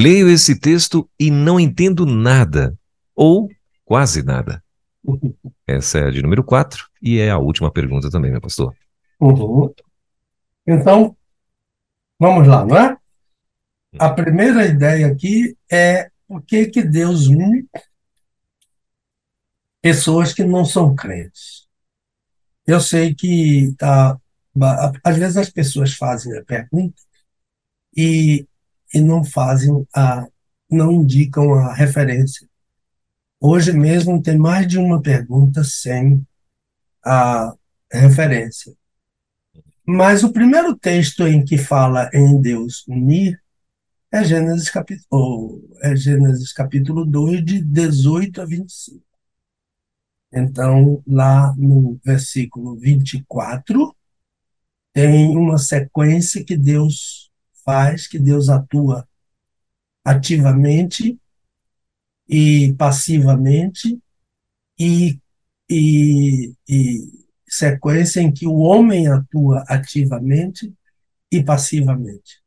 Leio 0.01 0.29
esse 0.29 0.57
texto 0.57 1.09
e 1.19 1.29
não 1.29 1.59
entendo 1.59 2.05
nada, 2.05 2.73
ou 3.13 3.49
quase 3.83 4.23
nada. 4.23 4.63
Essa 5.67 5.99
é 5.99 6.03
a 6.05 6.09
de 6.09 6.21
número 6.21 6.41
4 6.41 6.87
e 7.01 7.19
é 7.19 7.29
a 7.29 7.37
última 7.37 7.69
pergunta 7.69 8.09
também, 8.09 8.31
meu 8.31 8.39
pastor. 8.39 8.73
Uhum. 9.19 9.73
Então, 10.65 11.17
vamos 12.17 12.47
lá, 12.47 12.65
não 12.65 12.77
é? 12.77 12.97
A 13.99 14.09
primeira 14.09 14.65
ideia 14.65 15.07
aqui 15.07 15.57
é 15.69 16.09
por 16.25 16.43
que, 16.43 16.67
que 16.67 16.81
Deus 16.81 17.27
une 17.27 17.67
pessoas 19.81 20.31
que 20.31 20.45
não 20.45 20.63
são 20.63 20.95
crentes. 20.95 21.67
Eu 22.65 22.79
sei 22.79 23.13
que 23.13 23.75
ah, 23.81 24.17
às 25.03 25.17
vezes 25.17 25.35
as 25.35 25.49
pessoas 25.49 25.93
fazem 25.93 26.37
a 26.37 26.45
pergunta 26.45 27.01
e, 27.97 28.47
e 28.93 29.01
não 29.01 29.23
fazem 29.23 29.85
a, 29.93 30.27
não 30.69 30.91
indicam 30.91 31.53
a 31.53 31.73
referência. 31.73 32.47
Hoje 33.39 33.71
mesmo 33.71 34.21
tem 34.21 34.37
mais 34.37 34.67
de 34.67 34.77
uma 34.77 35.01
pergunta 35.01 35.63
sem 35.63 36.25
a 37.03 37.53
referência. 37.91 38.73
Mas 39.85 40.23
o 40.23 40.31
primeiro 40.31 40.75
texto 40.75 41.27
em 41.27 41.43
que 41.43 41.57
fala 41.57 42.09
em 42.13 42.39
Deus 42.39 42.85
unir 42.87 43.41
é 44.11 44.23
Gênesis 44.23 44.69
capítulo, 44.69 45.63
é 45.81 45.95
Gênesis 45.95 46.51
capítulo 46.51 47.05
2, 47.05 47.45
de 47.45 47.63
18 47.63 48.41
a 48.41 48.45
25. 48.45 49.03
Então, 50.31 51.01
lá 51.07 51.53
no 51.57 51.99
versículo 52.03 52.75
24, 52.75 53.95
tem 54.93 55.35
uma 55.35 55.57
sequência 55.57 56.43
que 56.43 56.57
Deus 56.57 57.28
faz, 57.63 58.07
que 58.07 58.19
Deus 58.19 58.49
atua 58.49 59.07
ativamente 60.03 61.19
e 62.27 62.73
passivamente, 62.77 63.99
e, 64.79 65.19
e, 65.69 66.53
e 66.67 67.25
sequência 67.47 68.21
em 68.21 68.31
que 68.31 68.47
o 68.47 68.57
homem 68.57 69.07
atua 69.07 69.63
ativamente 69.67 70.73
e 71.31 71.43
passivamente. 71.43 72.41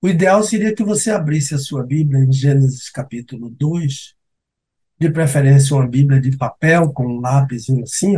O 0.00 0.08
ideal 0.08 0.42
seria 0.42 0.74
que 0.74 0.82
você 0.82 1.10
abrisse 1.10 1.54
a 1.54 1.58
sua 1.58 1.84
Bíblia 1.84 2.24
em 2.24 2.32
Gênesis 2.32 2.90
capítulo 2.90 3.48
2, 3.50 4.14
de 4.98 5.10
preferência 5.10 5.76
uma 5.76 5.86
Bíblia 5.86 6.20
de 6.20 6.36
papel 6.36 6.92
com 6.92 7.06
um 7.06 7.20
lápis 7.20 7.68
assim, 7.70 8.16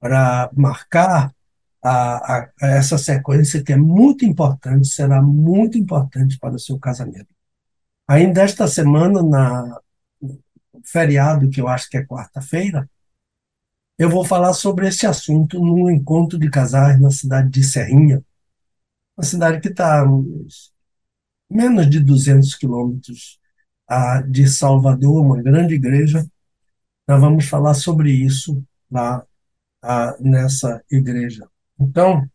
para 0.00 0.50
marcar 0.56 1.32
a, 1.82 2.38
a, 2.38 2.50
a 2.62 2.66
essa 2.68 2.96
sequência 2.96 3.62
que 3.62 3.72
é 3.72 3.76
muito 3.76 4.24
importante, 4.24 4.88
será 4.88 5.20
muito 5.20 5.76
importante 5.76 6.38
para 6.38 6.54
o 6.54 6.58
seu 6.58 6.78
casamento. 6.78 7.28
Ainda 8.06 8.42
esta 8.42 8.66
semana, 8.68 9.22
na 9.22 9.80
feriado, 10.84 11.50
que 11.50 11.60
eu 11.60 11.68
acho 11.68 11.88
que 11.88 11.96
é 11.96 12.04
quarta-feira, 12.04 12.88
eu 13.98 14.08
vou 14.10 14.24
falar 14.24 14.52
sobre 14.54 14.88
esse 14.88 15.06
assunto 15.06 15.58
num 15.60 15.90
encontro 15.90 16.38
de 16.38 16.50
casais 16.50 17.00
na 17.00 17.10
cidade 17.10 17.50
de 17.50 17.62
Serrinha, 17.62 18.24
uma 19.16 19.24
cidade 19.24 19.60
que 19.60 19.68
está 19.68 20.04
menos 21.50 21.88
de 21.88 22.00
200 22.00 22.54
quilômetros 22.54 23.38
de 24.28 24.48
Salvador, 24.48 25.22
uma 25.22 25.42
grande 25.42 25.74
igreja. 25.74 26.26
Nós 27.06 27.20
vamos 27.20 27.46
falar 27.46 27.74
sobre 27.74 28.10
isso 28.10 28.64
lá 28.90 29.24
nessa 30.20 30.82
igreja. 30.90 31.46
Então, 31.82 32.28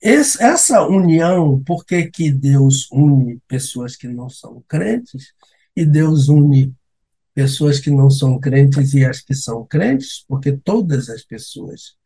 essa 0.00 0.86
união, 0.86 1.62
por 1.64 1.84
que, 1.84 2.06
que 2.06 2.30
Deus 2.30 2.88
une 2.92 3.40
pessoas 3.48 3.96
que 3.96 4.08
não 4.08 4.28
são 4.28 4.62
crentes 4.68 5.32
e 5.74 5.84
Deus 5.84 6.28
une 6.28 6.74
pessoas 7.34 7.78
que 7.80 7.90
não 7.90 8.10
são 8.10 8.38
crentes 8.38 8.94
e 8.94 9.04
as 9.04 9.20
que 9.20 9.34
são 9.34 9.64
crentes? 9.66 10.24
Porque 10.28 10.52
todas 10.52 11.08
as 11.08 11.22
pessoas 11.24 11.96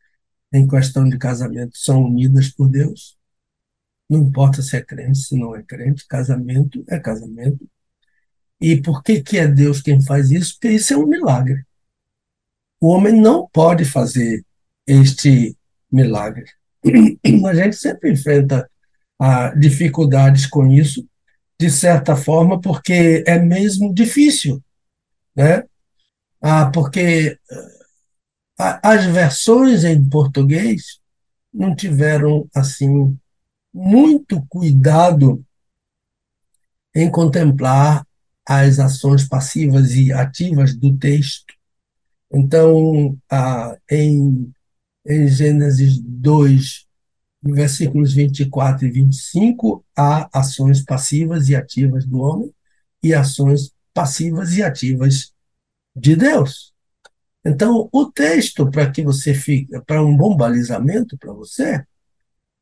em 0.53 0.67
questão 0.67 1.07
de 1.07 1.17
casamento 1.17 1.77
são 1.77 2.03
unidas 2.05 2.49
por 2.49 2.69
Deus. 2.69 3.17
Não 4.09 4.19
importa 4.19 4.61
se 4.61 4.77
é 4.77 4.81
crente, 4.81 5.17
se 5.19 5.37
não 5.37 5.55
é 5.55 5.63
crente, 5.63 6.07
casamento 6.07 6.83
é 6.87 6.99
casamento. 6.99 7.67
E 8.61 8.81
por 8.81 9.03
que, 9.03 9.21
que 9.21 9.37
é 9.37 9.47
Deus 9.47 9.81
quem 9.81 10.01
faz 10.01 10.31
isso? 10.31 10.53
Porque 10.53 10.69
isso 10.69 10.93
é 10.93 10.97
um 10.97 11.07
milagre. 11.07 11.65
O 12.79 12.89
homem 12.89 13.19
não 13.19 13.47
pode 13.51 13.83
fazer 13.83 14.44
este 14.87 15.55
milagre. 15.91 16.45
A 17.47 17.53
gente 17.53 17.75
sempre 17.75 18.11
enfrenta 18.11 18.69
ah, 19.19 19.49
dificuldades 19.55 20.45
com 20.45 20.67
isso, 20.67 21.07
de 21.59 21.69
certa 21.69 22.15
forma, 22.15 22.59
porque 22.59 23.23
é 23.25 23.39
mesmo 23.39 23.93
difícil, 23.93 24.61
né? 25.35 25.63
Ah, 26.41 26.69
porque 26.71 27.37
ah, 28.59 28.79
as 28.83 29.05
versões 29.05 29.83
em 29.83 30.07
português 30.09 30.99
não 31.53 31.75
tiveram 31.75 32.47
assim 32.53 33.17
muito 33.73 34.45
cuidado 34.47 35.43
em 36.93 37.09
contemplar 37.11 38.05
as 38.45 38.79
ações 38.79 39.27
passivas 39.27 39.95
e 39.95 40.13
ativas 40.13 40.75
do 40.75 40.95
texto. 40.97 41.53
Então, 42.31 43.17
ah, 43.29 43.75
em, 43.89 44.53
em 45.05 45.27
Gênesis 45.27 45.99
2, 45.99 46.85
versículos 47.43 48.13
24 48.13 48.87
e 48.87 48.91
25, 48.91 49.85
há 49.95 50.29
ações 50.33 50.83
passivas 50.83 51.49
e 51.49 51.55
ativas 51.55 52.05
do 52.05 52.19
homem 52.19 52.53
e 53.03 53.13
ações 53.13 53.71
passivas 53.93 54.57
e 54.57 54.63
ativas 54.63 55.33
de 55.95 56.15
Deus. 56.15 56.73
Então, 57.45 57.87
o 57.91 58.05
texto, 58.11 58.69
para 58.71 58.89
que 58.89 59.03
você 59.03 59.33
fique, 59.33 59.79
para 59.81 60.03
um 60.03 60.17
bom 60.17 60.35
balizamento 60.35 61.15
para 61.17 61.31
você, 61.31 61.85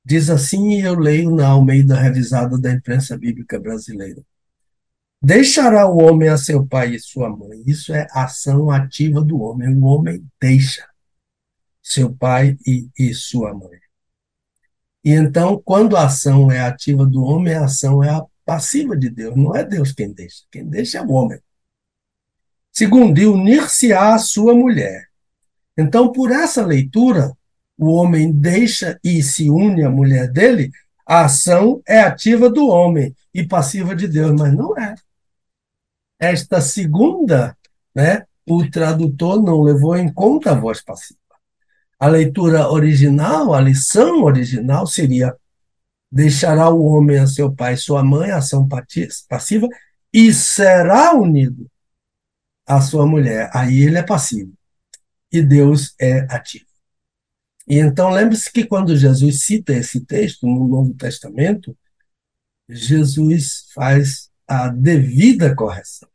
Diz 0.06 0.30
assim, 0.30 0.82
eu 0.82 0.96
leio 1.00 1.34
na 1.34 1.48
Almeida 1.48 1.96
Revisada 1.96 2.60
da 2.60 2.72
Imprensa 2.72 3.18
Bíblica 3.18 3.58
Brasileira. 3.58 4.22
Deixará 5.22 5.88
o 5.88 5.98
homem 5.98 6.28
a 6.28 6.38
seu 6.38 6.68
pai 6.68 6.96
e 6.96 7.00
sua 7.00 7.30
mãe. 7.30 7.64
Isso 7.66 7.94
é 7.94 8.06
ação 8.12 8.70
ativa 8.70 9.24
do 9.24 9.40
homem. 9.40 9.74
O 9.74 9.86
homem 9.86 10.26
deixa 10.42 10.86
seu 11.84 12.16
pai 12.16 12.58
e, 12.66 12.88
e 12.98 13.14
sua 13.14 13.54
mãe. 13.54 13.78
E 15.04 15.12
então, 15.12 15.62
quando 15.64 15.98
a 15.98 16.06
ação 16.06 16.50
é 16.50 16.62
ativa 16.62 17.06
do 17.06 17.22
homem, 17.24 17.54
a 17.54 17.66
ação 17.66 18.02
é 18.02 18.10
a 18.10 18.26
passiva 18.46 18.96
de 18.96 19.10
Deus. 19.10 19.36
Não 19.36 19.54
é 19.54 19.64
Deus 19.64 19.92
quem 19.92 20.12
deixa. 20.12 20.44
Quem 20.50 20.66
deixa 20.66 21.00
é 21.00 21.02
o 21.02 21.12
homem. 21.12 21.40
Segundo, 22.72 23.20
e 23.20 23.28
unir-se-á 23.28 24.16
a 24.16 24.18
sua 24.18 24.56
mulher. 24.56 25.10
Então, 25.78 26.12
por 26.12 26.32
essa 26.32 26.66
leitura, 26.66 27.36
o 27.78 27.92
homem 27.92 28.32
deixa 28.32 28.98
e 29.04 29.22
se 29.22 29.50
une 29.50 29.84
à 29.84 29.90
mulher 29.90 30.32
dele, 30.32 30.72
a 31.06 31.26
ação 31.26 31.82
é 31.86 32.00
ativa 32.00 32.50
do 32.50 32.68
homem 32.68 33.14
e 33.34 33.46
passiva 33.46 33.96
de 33.96 34.08
Deus, 34.08 34.32
mas 34.40 34.54
não 34.54 34.78
é. 34.78 34.96
Esta 36.18 36.62
segunda, 36.62 37.58
né, 37.94 38.26
o 38.48 38.70
tradutor 38.70 39.44
não 39.44 39.62
levou 39.62 39.98
em 39.98 40.12
conta 40.12 40.52
a 40.52 40.60
voz 40.60 40.82
passiva. 40.82 41.20
A 42.04 42.08
leitura 42.10 42.70
original, 42.70 43.54
a 43.54 43.62
lição 43.62 44.24
original 44.24 44.86
seria: 44.86 45.34
deixará 46.12 46.70
o 46.70 46.84
homem 46.84 47.18
a 47.18 47.26
seu 47.26 47.56
pai 47.56 47.76
e 47.76 47.78
sua 47.78 48.04
mãe, 48.04 48.30
ação 48.30 48.68
passiva, 49.30 49.70
e 50.12 50.34
será 50.34 51.16
unido 51.16 51.66
à 52.68 52.82
sua 52.82 53.08
mulher. 53.08 53.50
Aí 53.54 53.84
ele 53.84 53.98
é 53.98 54.04
passivo. 54.04 54.52
E 55.32 55.42
Deus 55.42 55.96
é 55.98 56.28
ativo. 56.30 56.66
E 57.66 57.80
então 57.80 58.10
lembre-se 58.10 58.52
que 58.52 58.66
quando 58.66 58.98
Jesus 58.98 59.46
cita 59.46 59.72
esse 59.72 60.02
texto 60.02 60.46
no 60.46 60.68
Novo 60.68 60.94
Testamento, 60.96 61.74
Jesus 62.68 63.68
faz 63.74 64.30
a 64.46 64.68
devida 64.68 65.56
correção. 65.56 66.10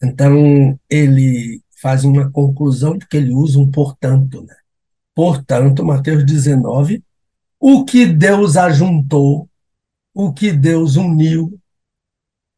Então 0.00 0.78
ele 0.88 1.60
faz 1.82 2.04
uma 2.04 2.30
conclusão 2.30 2.96
porque 2.96 3.16
ele 3.16 3.34
usa 3.34 3.58
um 3.58 3.68
portanto, 3.68 4.40
né? 4.44 4.54
Portanto, 5.12 5.84
Mateus 5.84 6.24
19, 6.24 7.04
o 7.58 7.84
que 7.84 8.06
Deus 8.06 8.56
ajuntou, 8.56 9.50
o 10.14 10.32
que 10.32 10.52
Deus 10.52 10.94
uniu. 10.94 11.60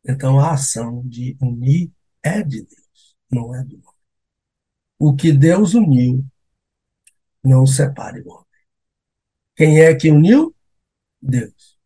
Então 0.07 0.38
a 0.38 0.52
ação 0.52 1.02
de 1.09 1.35
unir 1.40 1.90
é 2.23 2.43
de 2.43 2.61
Deus, 2.62 3.16
não 3.33 3.54
é 3.54 3.64
do 3.64 3.76
homem. 3.76 3.95
O 4.99 5.16
que 5.16 5.33
Deus 5.33 5.73
uniu, 5.73 6.23
não 7.43 7.66
separe 7.66 8.21
o 8.21 8.28
homem. 8.31 8.45
Quem 9.57 9.81
é 9.81 9.95
que 9.95 10.11
uniu? 10.11 10.54
Deus. 11.21 11.78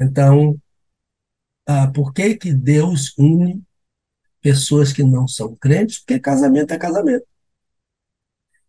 Então, 0.00 0.58
ah, 1.66 1.88
por 1.88 2.14
que, 2.14 2.34
que 2.34 2.54
Deus 2.54 3.12
une 3.18 3.62
pessoas 4.40 4.92
que 4.92 5.02
não 5.02 5.26
são 5.26 5.54
crentes? 5.56 5.98
Porque 5.98 6.18
casamento 6.18 6.72
é 6.72 6.78
casamento. 6.78 7.26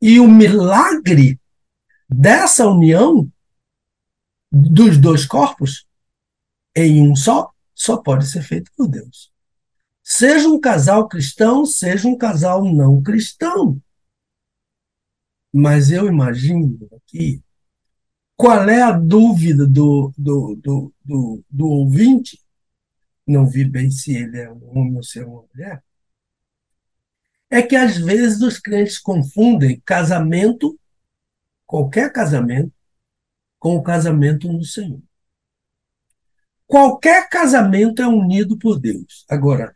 E 0.02 0.20
o 0.20 0.28
milagre 0.28 1.40
dessa 2.10 2.68
união 2.68 3.30
dos 4.52 4.98
dois 4.98 5.26
corpos 5.26 5.86
em 6.76 7.08
um 7.08 7.16
só, 7.16 7.52
só 7.76 7.98
pode 7.98 8.28
ser 8.28 8.42
feito 8.42 8.72
por 8.76 8.88
Deus. 8.88 9.32
Seja 10.04 10.48
um 10.48 10.60
casal 10.60 11.08
cristão, 11.08 11.66
seja 11.66 12.08
um 12.08 12.18
casal 12.18 12.64
não 12.66 13.02
cristão. 13.02 13.80
Mas 15.54 15.92
eu 15.92 16.08
imagino 16.08 16.88
aqui 16.96 17.44
qual 18.36 18.70
é 18.70 18.82
a 18.82 18.92
dúvida 18.92 19.68
do, 19.68 20.14
do, 20.18 20.56
do, 20.56 20.94
do, 21.04 21.44
do 21.50 21.68
ouvinte, 21.68 22.40
não 23.30 23.46
vi 23.48 23.64
bem 23.64 23.92
se 23.92 24.16
ele 24.16 24.40
é 24.40 24.52
um 24.52 24.78
homem 24.78 24.96
ou 24.98 25.04
se 25.04 25.20
é 25.20 25.26
uma 25.26 25.44
mulher, 25.44 25.84
é 27.50 27.62
que 27.62 27.76
às 27.76 27.98
vezes 27.98 28.42
os 28.42 28.60
crentes 28.60 29.00
confundem 29.00 29.82
casamento, 29.86 30.80
qualquer 31.66 32.12
casamento, 32.12 32.74
com 33.58 33.76
o 33.76 33.84
casamento 33.84 34.52
no 34.52 34.64
Senhor. 34.64 35.02
Qualquer 36.66 37.28
casamento 37.30 38.02
é 38.02 38.08
unido 38.08 38.58
por 38.58 38.80
Deus. 38.80 39.26
Agora, 39.28 39.76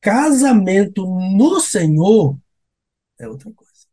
casamento 0.00 1.04
no 1.06 1.60
Senhor 1.60 2.38
é 3.18 3.28
outra 3.28 3.50
coisa. 3.52 3.86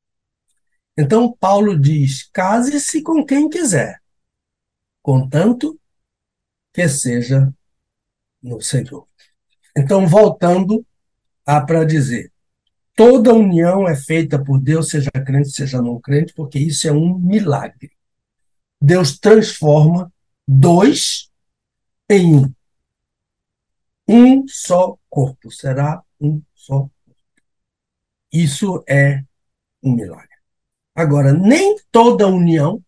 Então, 0.98 1.36
Paulo 1.36 1.78
diz: 1.78 2.30
case-se 2.32 3.02
com 3.02 3.26
quem 3.26 3.50
quiser, 3.50 4.00
contanto 5.02 5.80
que 6.72 6.88
seja 6.88 7.54
no 8.46 8.62
Senhor. 8.62 9.08
Então, 9.76 10.08
voltando 10.08 10.86
a 11.46 11.60
para 11.60 11.84
dizer, 11.84 12.32
toda 12.96 13.34
união 13.34 13.88
é 13.88 13.96
feita 13.96 14.42
por 14.42 14.60
Deus, 14.60 14.90
seja 14.90 15.12
crente, 15.12 15.50
seja 15.50 15.82
não 15.82 16.00
crente, 16.00 16.34
porque 16.34 16.60
isso 16.60 16.88
é 16.88 16.92
um 16.92 17.18
milagre. 17.18 17.92
Deus 18.80 19.18
transforma 19.18 20.12
dois 20.48 21.30
em 22.10 22.36
um. 22.36 22.54
Um 24.08 24.48
só 24.48 24.96
corpo, 25.10 25.52
será 25.52 26.04
um 26.22 26.42
só 26.54 26.80
corpo. 26.80 26.92
Isso 28.32 28.84
é 28.88 29.24
um 29.82 29.94
milagre. 29.94 30.30
Agora, 30.94 31.34
nem 31.34 31.76
toda 31.92 32.28
união, 32.28 32.82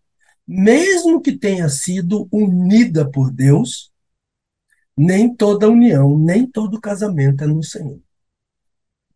mesmo 0.48 1.22
que 1.22 1.38
tenha 1.38 1.68
sido 1.68 2.28
unida 2.32 3.10
por 3.10 3.32
Deus, 3.32 3.92
nem 4.98 5.34
toda 5.34 5.70
união, 5.70 6.18
nem 6.18 6.48
todo 6.48 6.82
casamento 6.82 7.44
é 7.44 7.48
no 7.48 7.62
Senhor. 7.62 8.00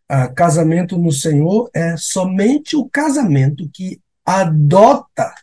Ah, 0.08 0.28
casamento 0.28 0.98
no 0.98 1.12
Senhor 1.12 1.70
é 1.74 1.98
somente 1.98 2.76
o 2.76 2.88
casamento 2.88 3.68
que 3.74 4.00
adota 4.24 5.34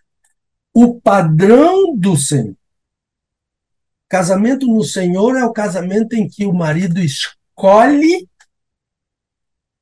o 0.73 1.01
padrão 1.01 1.97
do 1.97 2.17
Senhor. 2.17 2.57
Casamento 4.09 4.67
no 4.67 4.85
Senhor 4.85 5.37
é 5.37 5.45
o 5.45 5.53
casamento 5.53 6.15
em 6.15 6.29
que 6.29 6.47
o 6.47 6.53
marido 6.53 7.01
escolhe 7.01 8.29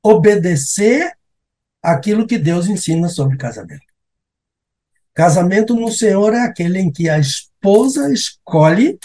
obedecer 0.03 1.13
aquilo 1.83 2.25
que 2.25 2.37
Deus 2.37 2.67
ensina 2.67 3.09
sobre 3.09 3.37
casamento. 3.37 3.85
Casamento 5.13 5.75
no 5.75 5.91
Senhor 5.91 6.33
é 6.33 6.41
aquele 6.41 6.79
em 6.79 6.91
que 6.91 7.09
a 7.09 7.19
esposa 7.19 8.11
escolhe 8.11 8.99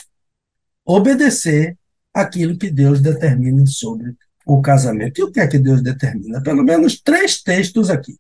obedecer 0.95 1.77
aquilo 2.13 2.59
que 2.59 2.71
Deus 2.71 3.01
determina 3.01 3.65
sobre 3.67 4.15
o 4.45 4.61
casamento. 4.61 5.21
E 5.21 5.25
o 5.25 5.31
que 5.31 5.41
é 5.41 5.47
que 5.47 5.59
Deus 5.59 5.83
determina? 5.83 6.43
Pelo 6.43 6.63
menos 6.63 7.01
três 7.01 7.43
textos 7.43 7.91
aqui. 7.91 8.19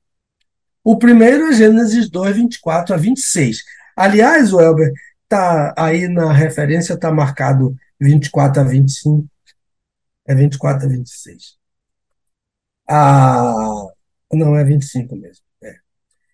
O 0.84 0.98
primeiro 0.98 1.46
é 1.46 1.52
Gênesis 1.52 2.08
2, 2.08 2.36
24 2.36 2.94
a 2.94 2.98
26. 2.98 3.58
Aliás, 3.96 4.52
o 4.52 4.60
Elber, 4.60 4.92
tá 5.28 5.74
aí 5.76 6.08
na 6.08 6.32
referência, 6.32 6.94
está 6.94 7.12
marcado 7.12 7.76
24 8.00 8.62
a 8.62 8.64
25. 8.64 9.26
É 10.26 10.34
24 10.34 10.86
a 10.86 10.88
26. 10.88 11.56
Ah, 12.88 13.86
não, 14.32 14.56
é 14.56 14.64
25 14.64 15.14
mesmo. 15.16 15.44
É. 15.62 15.76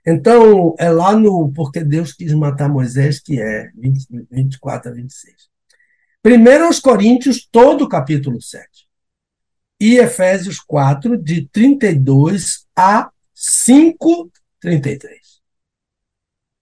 Então, 0.07 0.75
é 0.79 0.91
lá 0.91 1.15
no 1.15 1.53
Porque 1.53 1.85
Deus 1.85 2.13
quis 2.13 2.33
matar 2.33 2.69
Moisés, 2.69 3.21
que 3.21 3.41
é 3.41 3.71
20, 3.75 4.27
24 4.31 4.91
a 4.91 4.95
26. 4.95 5.49
Primeiro 6.23 6.65
aos 6.65 6.81
Coríntios, 6.81 7.47
todo 7.51 7.85
o 7.85 7.89
capítulo 7.89 8.41
7. 8.41 8.89
E 9.81 9.97
Efésios 9.99 10.59
4, 10.59 11.17
de 11.17 11.47
32 11.49 12.67
a 12.77 13.11
5, 13.35 14.31
33. 14.61 15.41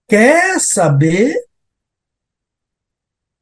Quer 0.06 0.60
saber? 0.60 1.34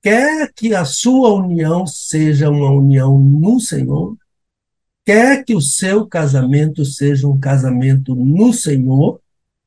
Quer 0.01 0.53
que 0.53 0.75
a 0.75 0.85
sua 0.85 1.33
união 1.33 1.87
seja 1.87 2.51
uma 2.51 2.71
união 2.71 3.19
no 3.19 3.59
Senhor? 3.59 4.17
Quer 5.05 5.45
que 5.45 5.55
o 5.55 5.61
seu 5.61 6.07
casamento 6.07 6.85
seja 6.85 7.27
um 7.27 7.41
casamento 7.41 8.15
no 8.15 8.53
Senhor? 8.53 9.21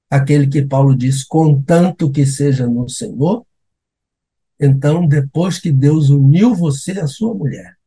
Aquele 0.09 0.47
que 0.47 0.61
Paulo 0.61 0.95
diz, 0.95 1.23
contanto 1.23 2.09
que 2.09 2.25
seja 2.25 2.65
no 2.65 2.87
Senhor? 2.87 3.46
Então, 4.59 5.07
depois 5.07 5.59
que 5.59 5.71
Deus 5.71 6.09
uniu 6.09 6.55
você 6.55 6.99
à 6.99 7.07
sua 7.07 7.33
mulher, 7.33 7.77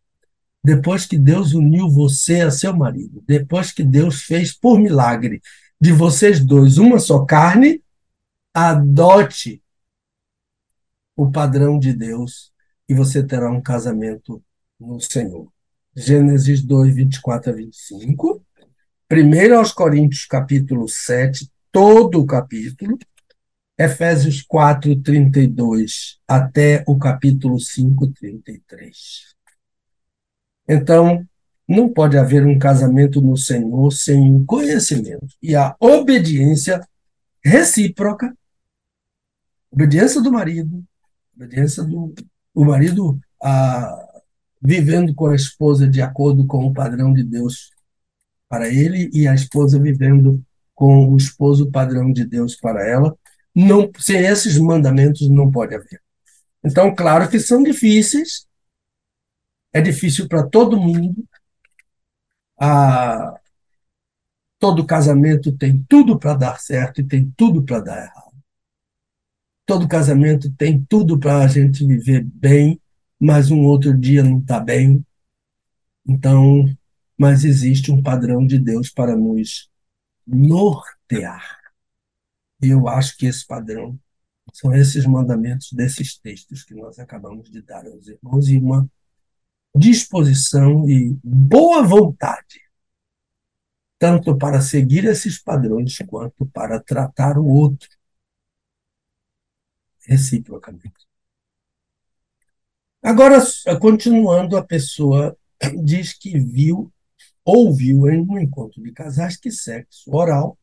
depois 0.62 1.06
que 1.06 1.18
Deus 1.18 1.52
uniu 1.54 1.88
você 1.88 2.42
a 2.42 2.50
seu 2.50 2.76
marido, 2.76 3.24
depois 3.26 3.72
que 3.72 3.82
Deus 3.82 4.22
fez 4.22 4.52
por 4.52 4.78
milagre 4.78 5.40
de 5.80 5.92
vocês 5.92 6.44
dois 6.44 6.76
uma 6.78 6.98
só 6.98 7.24
carne, 7.24 7.82
adote 8.52 9.62
o 11.16 11.30
padrão 11.30 11.78
de 11.78 11.92
Deus 11.92 12.52
e 12.88 12.94
você 12.94 13.22
terá 13.22 13.50
um 13.50 13.60
casamento 13.60 14.42
no 14.78 15.00
Senhor. 15.00 15.50
Gênesis 15.96 16.62
2, 16.62 16.94
24 16.94 17.52
a 17.52 17.54
25. 17.54 18.44
Primeiro 19.08 19.58
aos 19.58 19.72
Coríntios, 19.72 20.24
capítulo 20.24 20.88
7, 20.88 21.50
todo 21.72 22.20
o 22.20 22.26
capítulo. 22.26 22.98
Efésios 23.82 24.42
4, 24.42 25.00
32 25.00 26.18
até 26.28 26.84
o 26.86 26.98
capítulo 26.98 27.58
5, 27.58 28.08
33. 28.08 29.34
Então, 30.68 31.26
não 31.66 31.88
pode 31.88 32.18
haver 32.18 32.44
um 32.46 32.58
casamento 32.58 33.22
no 33.22 33.38
Senhor 33.38 33.90
sem 33.90 34.36
o 34.36 34.44
conhecimento 34.44 35.34
e 35.42 35.56
a 35.56 35.74
obediência 35.80 36.86
recíproca 37.42 38.36
obediência 39.70 40.20
do 40.20 40.30
marido, 40.30 40.84
obediência 41.34 41.82
do 41.82 42.12
o 42.52 42.64
marido 42.64 43.18
a, 43.42 44.20
vivendo 44.60 45.14
com 45.14 45.28
a 45.28 45.34
esposa 45.34 45.88
de 45.88 46.02
acordo 46.02 46.46
com 46.46 46.66
o 46.66 46.74
padrão 46.74 47.14
de 47.14 47.24
Deus 47.24 47.70
para 48.46 48.68
ele 48.68 49.08
e 49.12 49.26
a 49.26 49.34
esposa 49.34 49.78
vivendo 49.78 50.42
com 50.74 51.08
o 51.08 51.16
esposo 51.16 51.70
padrão 51.70 52.12
de 52.12 52.26
Deus 52.26 52.56
para 52.56 52.86
ela. 52.86 53.16
Não, 53.54 53.90
sem 53.98 54.18
esses 54.18 54.58
mandamentos 54.58 55.28
não 55.28 55.50
pode 55.50 55.74
haver. 55.74 56.00
Então, 56.64 56.94
claro 56.94 57.28
que 57.28 57.40
são 57.40 57.62
difíceis, 57.62 58.46
é 59.72 59.80
difícil 59.80 60.28
para 60.28 60.46
todo 60.46 60.78
mundo, 60.78 61.24
a, 62.58 63.34
todo 64.58 64.86
casamento 64.86 65.50
tem 65.56 65.82
tudo 65.88 66.18
para 66.18 66.34
dar 66.34 66.60
certo 66.60 67.00
e 67.00 67.04
tem 67.04 67.32
tudo 67.36 67.62
para 67.64 67.80
dar 67.80 67.96
errado. 67.96 68.30
Todo 69.64 69.88
casamento 69.88 70.52
tem 70.52 70.84
tudo 70.84 71.18
para 71.18 71.38
a 71.38 71.46
gente 71.48 71.86
viver 71.86 72.22
bem, 72.24 72.80
mas 73.18 73.50
um 73.50 73.60
outro 73.60 73.96
dia 73.96 74.22
não 74.22 74.38
está 74.40 74.60
bem. 74.60 75.04
Então, 76.06 76.64
mas 77.16 77.44
existe 77.44 77.90
um 77.92 78.02
padrão 78.02 78.46
de 78.46 78.58
Deus 78.58 78.90
para 78.90 79.16
nos 79.16 79.70
nortear. 80.26 81.59
E 82.62 82.68
eu 82.68 82.88
acho 82.88 83.16
que 83.16 83.26
esse 83.26 83.46
padrão 83.46 83.98
são 84.52 84.74
esses 84.74 85.06
mandamentos 85.06 85.72
desses 85.72 86.18
textos 86.18 86.64
que 86.64 86.74
nós 86.74 86.98
acabamos 86.98 87.50
de 87.50 87.62
dar 87.62 87.86
aos 87.86 88.08
irmãos 88.08 88.48
e 88.48 88.58
uma 88.58 88.88
disposição 89.74 90.88
e 90.88 91.16
boa 91.22 91.82
vontade 91.82 92.70
tanto 94.00 94.34
para 94.38 94.62
seguir 94.62 95.04
esses 95.04 95.38
padrões 95.38 95.98
quanto 96.08 96.46
para 96.46 96.80
tratar 96.80 97.36
o 97.36 97.44
outro 97.46 97.86
reciprocamente. 100.06 101.06
Agora, 103.02 103.38
continuando, 103.78 104.56
a 104.56 104.64
pessoa 104.64 105.36
diz 105.84 106.14
que 106.14 106.38
viu, 106.38 106.90
ouviu 107.44 108.08
em 108.08 108.22
um 108.22 108.38
encontro 108.38 108.82
de 108.82 108.90
casais 108.90 109.36
que 109.36 109.50
sexo 109.50 110.10
oral 110.14 110.58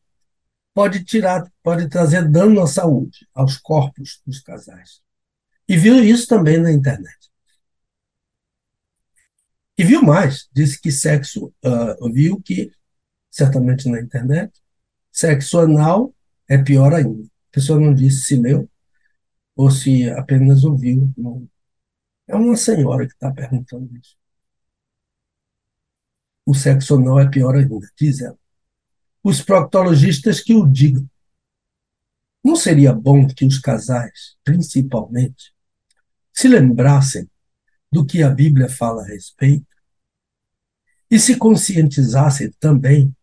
pode 0.78 1.02
tirar, 1.02 1.52
pode 1.60 1.88
trazer 1.88 2.28
dano 2.30 2.62
à 2.62 2.66
saúde, 2.68 3.26
aos 3.34 3.56
corpos 3.56 4.22
dos 4.24 4.38
casais. 4.38 5.02
E 5.68 5.76
viu 5.76 6.04
isso 6.04 6.28
também 6.28 6.56
na 6.56 6.70
internet. 6.70 7.18
E 9.76 9.82
viu 9.82 10.04
mais, 10.04 10.48
disse 10.52 10.80
que 10.80 10.92
sexo, 10.92 11.52
uh, 11.64 12.12
viu 12.12 12.40
que 12.40 12.70
certamente 13.28 13.88
na 13.88 14.00
internet. 14.00 14.52
Sexo 15.10 15.58
anal 15.58 16.14
é 16.46 16.56
pior 16.56 16.94
ainda. 16.94 17.24
A 17.24 17.50
pessoa 17.50 17.80
não 17.80 17.92
disse 17.92 18.26
se 18.26 18.36
leu 18.36 18.70
ou 19.56 19.72
se 19.72 20.08
apenas 20.10 20.62
ouviu. 20.62 21.12
Não. 21.16 21.44
É 22.28 22.36
uma 22.36 22.56
senhora 22.56 23.04
que 23.04 23.14
está 23.14 23.32
perguntando 23.32 23.96
isso. 23.96 24.16
o 26.46 26.54
sexo 26.54 26.94
anal 26.94 27.18
é 27.18 27.28
pior 27.28 27.56
ainda, 27.56 27.80
diz 27.96 28.20
ela. 28.20 28.38
Os 29.22 29.42
proctologistas 29.42 30.40
que 30.40 30.54
o 30.54 30.66
digam. 30.66 31.08
Não 32.44 32.56
seria 32.56 32.92
bom 32.92 33.26
que 33.26 33.44
os 33.44 33.58
casais, 33.58 34.36
principalmente, 34.44 35.52
se 36.32 36.48
lembrassem 36.48 37.28
do 37.90 38.06
que 38.06 38.22
a 38.22 38.30
Bíblia 38.30 38.68
fala 38.68 39.02
a 39.02 39.06
respeito 39.06 39.66
e 41.10 41.18
se 41.18 41.36
conscientizassem 41.36 42.50
também 42.60 43.14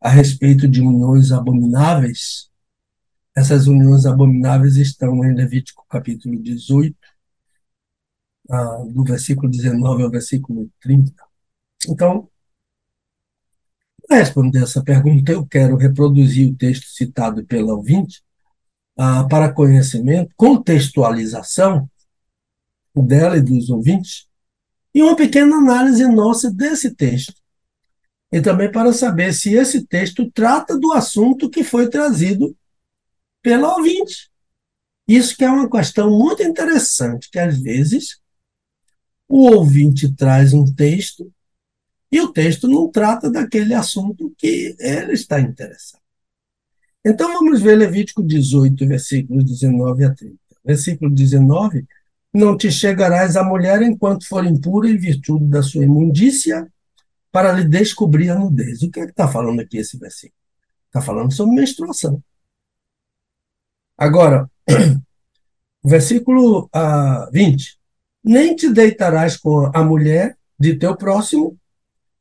a 0.00 0.08
respeito 0.08 0.68
de 0.68 0.80
uniões 0.80 1.32
abomináveis. 1.32 2.50
Essas 3.34 3.66
uniões 3.66 4.04
abomináveis 4.06 4.76
estão 4.76 5.24
em 5.24 5.34
Levítico 5.34 5.86
capítulo 5.88 6.40
18, 6.40 6.96
ah, 8.50 8.84
do 8.86 9.02
versículo 9.02 9.50
19 9.50 10.02
ao 10.02 10.10
versículo 10.10 10.70
30. 10.80 11.12
Então, 11.88 12.30
para 14.06 14.18
responder 14.18 14.62
essa 14.62 14.82
pergunta, 14.82 15.32
eu 15.32 15.46
quero 15.46 15.76
reproduzir 15.76 16.50
o 16.50 16.56
texto 16.56 16.86
citado 16.86 17.44
pela 17.44 17.74
ouvinte 17.74 18.22
ah, 18.96 19.24
para 19.24 19.52
conhecimento, 19.52 20.32
contextualização 20.36 21.88
dela 22.94 23.36
e 23.36 23.42
dos 23.42 23.70
ouvintes, 23.70 24.26
e 24.94 25.02
uma 25.02 25.16
pequena 25.16 25.56
análise 25.56 26.06
nossa 26.06 26.50
desse 26.50 26.94
texto. 26.94 27.34
E 28.30 28.40
também 28.40 28.70
para 28.70 28.92
saber 28.92 29.32
se 29.32 29.54
esse 29.54 29.84
texto 29.86 30.30
trata 30.30 30.78
do 30.78 30.92
assunto 30.92 31.50
que 31.50 31.64
foi 31.64 31.88
trazido 31.88 32.56
pela 33.42 33.76
ouvinte. 33.76 34.30
Isso 35.06 35.36
que 35.36 35.44
é 35.44 35.50
uma 35.50 35.68
questão 35.68 36.10
muito 36.10 36.42
interessante, 36.42 37.28
que 37.30 37.38
às 37.38 37.58
vezes 37.58 38.20
o 39.28 39.50
ouvinte 39.50 40.12
traz 40.14 40.52
um 40.52 40.64
texto 40.64 41.32
e 42.10 42.20
o 42.20 42.32
texto 42.32 42.68
não 42.68 42.90
trata 42.90 43.30
daquele 43.30 43.74
assunto 43.74 44.32
que 44.38 44.76
ele 44.78 45.12
está 45.12 45.40
interessado. 45.40 46.00
Então 47.04 47.32
vamos 47.32 47.60
ver 47.60 47.76
Levítico 47.76 48.22
18, 48.22 48.86
versículos 48.86 49.44
19 49.44 50.04
a 50.04 50.14
30. 50.14 50.36
Versículo 50.64 51.10
19: 51.10 51.86
Não 52.32 52.56
te 52.56 52.70
chegarás 52.70 53.36
à 53.36 53.44
mulher 53.44 53.82
enquanto 53.82 54.26
for 54.26 54.44
impura 54.46 54.88
em 54.88 54.96
virtude 54.96 55.44
da 55.46 55.62
sua 55.62 55.84
imundícia, 55.84 56.66
para 57.30 57.52
lhe 57.52 57.64
descobrir 57.64 58.30
a 58.30 58.38
nudez. 58.38 58.82
O 58.82 58.90
que 58.90 59.00
é 59.00 59.04
que 59.04 59.10
está 59.10 59.26
falando 59.26 59.60
aqui 59.60 59.76
esse 59.76 59.98
versículo? 59.98 60.38
Está 60.86 61.02
falando 61.02 61.32
sobre 61.32 61.56
menstruação. 61.56 62.22
Agora, 63.98 64.48
versículo 65.84 66.70
uh, 66.74 67.30
20: 67.32 67.76
Nem 68.22 68.54
te 68.54 68.72
deitarás 68.72 69.36
com 69.36 69.70
a 69.74 69.82
mulher 69.82 70.38
de 70.58 70.76
teu 70.76 70.96
próximo, 70.96 71.58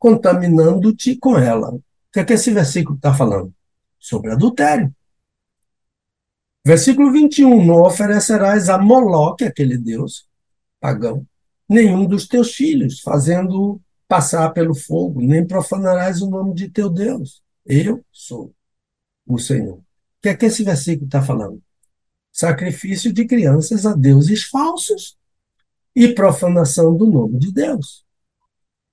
contaminando-te 0.03 1.15
com 1.15 1.37
ela. 1.37 1.69
O 1.75 1.81
que 2.11 2.19
é 2.19 2.25
que 2.25 2.33
esse 2.33 2.51
versículo 2.51 2.97
está 2.97 3.13
falando? 3.13 3.53
Sobre 3.97 4.33
adultério. 4.33 4.93
Versículo 6.65 7.09
21, 7.09 7.65
não 7.65 7.83
oferecerás 7.83 8.67
a 8.67 8.77
Moloque, 8.77 9.45
aquele 9.45 9.77
deus 9.77 10.27
pagão, 10.77 11.25
nenhum 11.69 12.05
dos 12.05 12.27
teus 12.27 12.53
filhos, 12.53 12.99
fazendo 12.99 13.79
passar 14.05 14.49
pelo 14.49 14.75
fogo, 14.75 15.21
nem 15.21 15.47
profanarás 15.47 16.21
o 16.21 16.29
nome 16.29 16.53
de 16.53 16.67
teu 16.67 16.89
Deus. 16.89 17.41
Eu 17.65 18.03
sou 18.11 18.53
o 19.25 19.39
Senhor. 19.39 19.77
O 19.77 19.83
que 20.21 20.27
é 20.27 20.35
que 20.35 20.47
esse 20.47 20.65
versículo 20.65 21.05
está 21.05 21.21
falando? 21.21 21.63
Sacrifício 22.29 23.13
de 23.13 23.25
crianças 23.25 23.85
a 23.85 23.95
deuses 23.95 24.43
falsos 24.43 25.17
e 25.95 26.09
profanação 26.09 26.93
do 26.93 27.05
nome 27.05 27.39
de 27.39 27.53
Deus. 27.53 28.03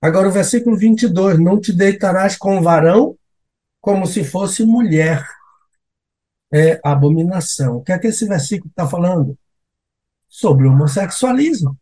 Agora, 0.01 0.29
o 0.29 0.33
versículo 0.33 0.77
22, 0.77 1.39
não 1.39 1.61
te 1.61 1.73
deitarás 1.73 2.37
com 2.37 2.63
varão 2.63 3.17
como 3.81 4.07
se 4.07 4.25
fosse 4.25 4.65
mulher. 4.65 5.23
É 6.53 6.81
abominação. 6.83 7.77
O 7.77 7.83
que 7.83 7.93
é 7.93 7.99
que 7.99 8.09
esse 8.09 8.27
versículo 8.27 8.71
está 8.71 8.89
falando? 8.89 9.39
Sobre 10.29 10.67
homossexualismo. 10.67 11.79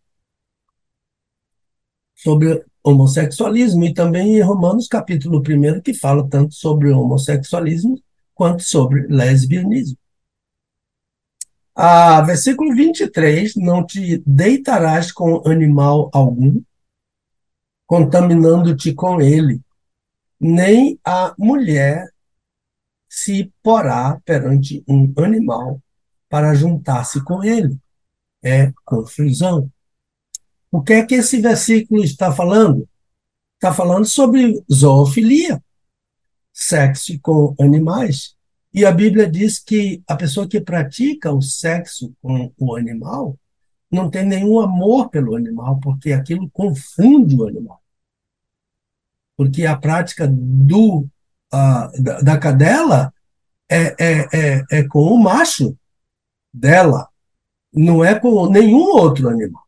Sobre 2.15 2.65
homossexualismo. 2.83 3.85
E 3.85 3.95
também 3.95 4.37
em 4.37 4.43
Romanos, 4.43 4.89
capítulo 4.89 5.41
1, 5.41 5.81
que 5.81 5.95
fala 5.95 6.29
tanto 6.29 6.55
sobre 6.55 6.91
homossexualismo 6.91 8.01
quanto 8.35 8.63
sobre 8.63 9.07
lesbianismo. 9.07 9.97
Ah, 11.75 12.21
versículo 12.23 12.75
23, 12.75 13.55
não 13.55 13.87
te 13.87 14.21
deitarás 14.27 15.13
com 15.13 15.49
animal 15.49 16.11
algum, 16.13 16.61
contaminando-te 17.89 18.93
com 18.93 19.19
ele, 19.19 19.63
nem 20.39 21.01
a 21.03 21.35
mulher 21.39 22.07
se 23.09 23.51
porá 23.63 24.21
perante 24.27 24.85
um 24.87 25.11
animal 25.17 25.81
para 26.29 26.55
juntar-se 26.55 27.25
com 27.25 27.43
ele. 27.43 27.79
É 28.45 28.71
confusão. 28.85 29.73
O 30.71 30.83
que 30.83 30.93
é 30.93 31.07
que 31.07 31.15
esse 31.15 31.41
versículo 31.41 32.05
está 32.05 32.31
falando? 32.31 32.87
Está 33.55 33.73
falando 33.73 34.05
sobre 34.05 34.63
zoofilia, 34.71 35.61
sexo 36.53 37.19
com 37.21 37.57
animais. 37.59 38.37
E 38.73 38.85
a 38.85 38.93
Bíblia 38.93 39.29
diz 39.29 39.59
que 39.59 40.03
a 40.07 40.15
pessoa 40.15 40.47
que 40.47 40.61
pratica 40.61 41.33
o 41.33 41.41
sexo 41.41 42.13
com 42.21 42.53
o 42.59 42.77
animal 42.77 43.37
não 43.91 44.11
tem 44.11 44.25
nenhum 44.25 44.61
amor 44.61 45.09
pelo 45.09 45.35
animal, 45.35 45.81
porque 45.81 46.13
aquilo 46.13 46.51
confunde 46.51 47.37
o 47.37 47.47
animal. 47.47 47.83
Porque 49.37 49.65
a 49.65 49.77
prática 49.77 50.27
do, 50.29 51.07
uh, 51.53 52.03
da, 52.03 52.21
da, 52.21 52.39
cadela 52.39 53.13
é, 53.71 53.95
é, 53.99 54.29
é, 54.33 54.65
é 54.71 54.89
com 54.89 55.01
o 55.01 55.19
macho 55.19 55.77
dela, 56.53 57.09
não 57.73 58.05
é 58.05 58.19
com 58.19 58.51
nenhum 58.51 58.83
outro 58.83 59.29
animal. 59.29 59.63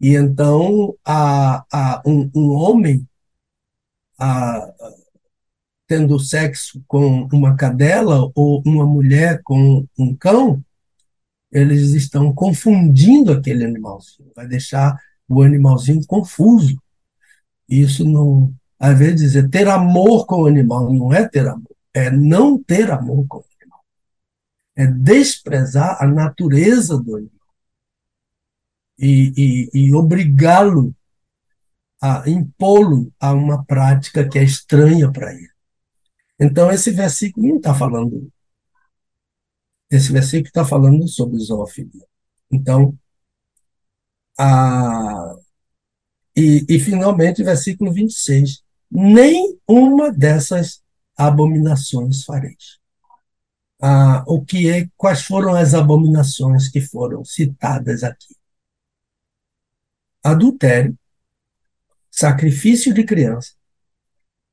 E 0.00 0.14
então 0.14 0.96
a, 1.04 1.64
a, 1.72 2.02
um, 2.06 2.30
um 2.34 2.50
homem 2.52 3.06
a, 4.18 4.72
tendo 5.86 6.18
sexo 6.18 6.82
com 6.86 7.28
uma 7.32 7.56
cadela 7.56 8.30
ou 8.34 8.62
uma 8.64 8.86
mulher 8.86 9.40
com 9.42 9.86
um 9.98 10.14
cão, 10.14 10.62
eles 11.50 11.92
estão 11.92 12.32
confundindo 12.34 13.32
aquele 13.32 13.64
animalzinho, 13.64 14.30
vai 14.34 14.46
deixar 14.46 14.96
o 15.28 15.42
animalzinho 15.42 16.04
confuso. 16.06 16.80
Isso 17.68 18.04
não, 18.04 18.54
às 18.78 18.98
vezes 18.98 19.20
dizer 19.20 19.50
ter 19.50 19.68
amor 19.68 20.26
com 20.26 20.42
o 20.42 20.46
animal 20.46 20.92
não 20.92 21.12
é 21.12 21.28
ter 21.28 21.46
amor, 21.46 21.74
é 21.94 22.10
não 22.10 22.62
ter 22.62 22.90
amor 22.90 23.26
com 23.26 23.38
o 23.38 23.44
animal. 23.60 23.84
É 24.76 24.86
desprezar 24.86 26.02
a 26.02 26.06
natureza 26.06 26.98
do 26.98 27.16
animal 27.16 27.38
e, 28.98 29.70
e, 29.74 29.86
e 29.86 29.94
obrigá-lo 29.94 30.94
a 32.00 32.28
impô-lo 32.28 33.12
a 33.18 33.32
uma 33.32 33.64
prática 33.64 34.28
que 34.28 34.38
é 34.38 34.44
estranha 34.44 35.10
para 35.10 35.32
ele. 35.32 35.50
Então, 36.38 36.70
esse 36.70 36.90
versículo 36.90 37.48
não 37.48 37.56
está 37.56 37.74
falando. 37.74 38.30
Esse 39.90 40.12
versículo 40.12 40.48
está 40.48 40.64
falando 40.64 41.08
sobre 41.08 41.38
zoofilia. 41.38 42.06
Então, 42.50 42.96
a, 44.38 45.34
e, 46.36 46.64
e 46.68 46.78
finalmente, 46.78 47.42
versículo 47.42 47.92
26. 47.92 48.62
Nem 48.90 49.58
uma 49.66 50.12
dessas 50.12 50.82
abominações 51.16 52.24
fareis. 52.24 52.78
Ah, 53.80 54.24
o 54.26 54.44
que 54.44 54.70
é, 54.70 54.88
quais 54.96 55.22
foram 55.22 55.54
as 55.54 55.74
abominações 55.74 56.68
que 56.68 56.80
foram 56.80 57.24
citadas 57.24 58.02
aqui? 58.02 58.36
Adultério, 60.22 60.98
sacrifício 62.10 62.92
de 62.92 63.04
criança, 63.04 63.52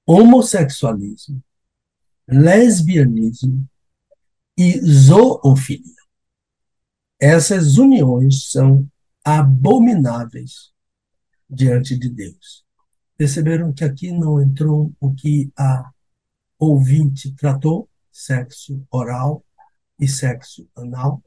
homossexualismo, 0.05 1.43
lesbianismo 2.27 3.67
e 4.57 4.79
zoofilia. 4.79 5.95
Essas 7.19 7.77
uniões 7.77 8.49
são 8.49 8.87
abomináveis 9.23 10.71
diante 11.49 11.97
de 11.97 12.09
Deus. 12.09 12.63
Perceberam 13.17 13.73
que 13.73 13.83
aqui 13.83 14.11
não 14.11 14.41
entrou 14.41 14.93
o 14.99 15.13
que 15.13 15.51
a 15.57 15.89
ouvinte 16.59 17.33
tratou, 17.33 17.89
sexo 18.11 18.85
oral 18.91 19.43
e 19.99 20.07
sexo 20.07 20.67
anal. 20.75 21.23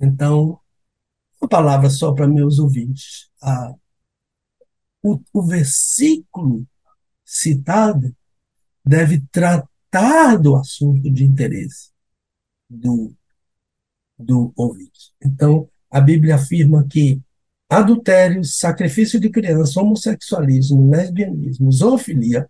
Então, 0.00 0.60
uma 1.40 1.48
palavra 1.48 1.88
só 1.88 2.12
para 2.12 2.26
meus 2.26 2.58
ouvintes. 2.58 3.30
Ah, 3.40 3.72
o, 5.02 5.20
o 5.32 5.42
versículo 5.42 6.66
citado 7.24 8.14
deve 8.84 9.20
tratar 9.30 10.36
do 10.36 10.56
assunto 10.56 11.10
de 11.10 11.24
interesse 11.24 11.93
do, 12.68 13.12
do 14.18 14.52
ouvinte. 14.56 15.12
Então, 15.22 15.68
a 15.90 16.00
Bíblia 16.00 16.36
afirma 16.36 16.86
que 16.88 17.20
adultério, 17.68 18.44
sacrifício 18.44 19.18
de 19.18 19.30
criança, 19.30 19.80
homossexualismo, 19.80 20.90
lesbianismo, 20.90 21.70
zoofilia 21.72 22.48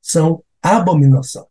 são 0.00 0.42
abominação. 0.62 1.46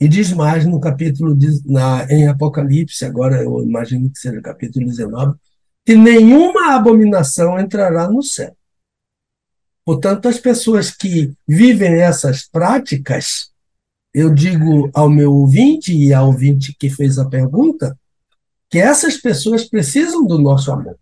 E 0.00 0.08
diz 0.08 0.32
mais 0.32 0.66
no 0.66 0.80
capítulo 0.80 1.34
de, 1.34 1.62
na, 1.64 2.06
em 2.10 2.28
Apocalipse, 2.28 3.04
agora 3.04 3.42
eu 3.42 3.62
imagino 3.62 4.10
que 4.10 4.18
seja 4.18 4.38
o 4.38 4.42
capítulo 4.42 4.86
19, 4.86 5.36
que 5.84 5.94
nenhuma 5.94 6.74
abominação 6.74 7.58
entrará 7.58 8.08
no 8.08 8.22
céu. 8.22 8.56
Portanto, 9.84 10.28
as 10.28 10.38
pessoas 10.38 10.90
que 10.90 11.32
vivem 11.46 12.00
essas 12.00 12.48
práticas, 12.48 13.50
eu 14.14 14.32
digo 14.32 14.88
ao 14.94 15.10
meu 15.10 15.32
ouvinte 15.32 15.92
e 15.92 16.14
ao 16.14 16.28
ouvinte 16.28 16.72
que 16.78 16.88
fez 16.88 17.18
a 17.18 17.28
pergunta, 17.28 17.98
que 18.70 18.78
essas 18.78 19.16
pessoas 19.16 19.64
precisam 19.64 20.24
do 20.24 20.38
nosso 20.38 20.70
amor. 20.70 20.96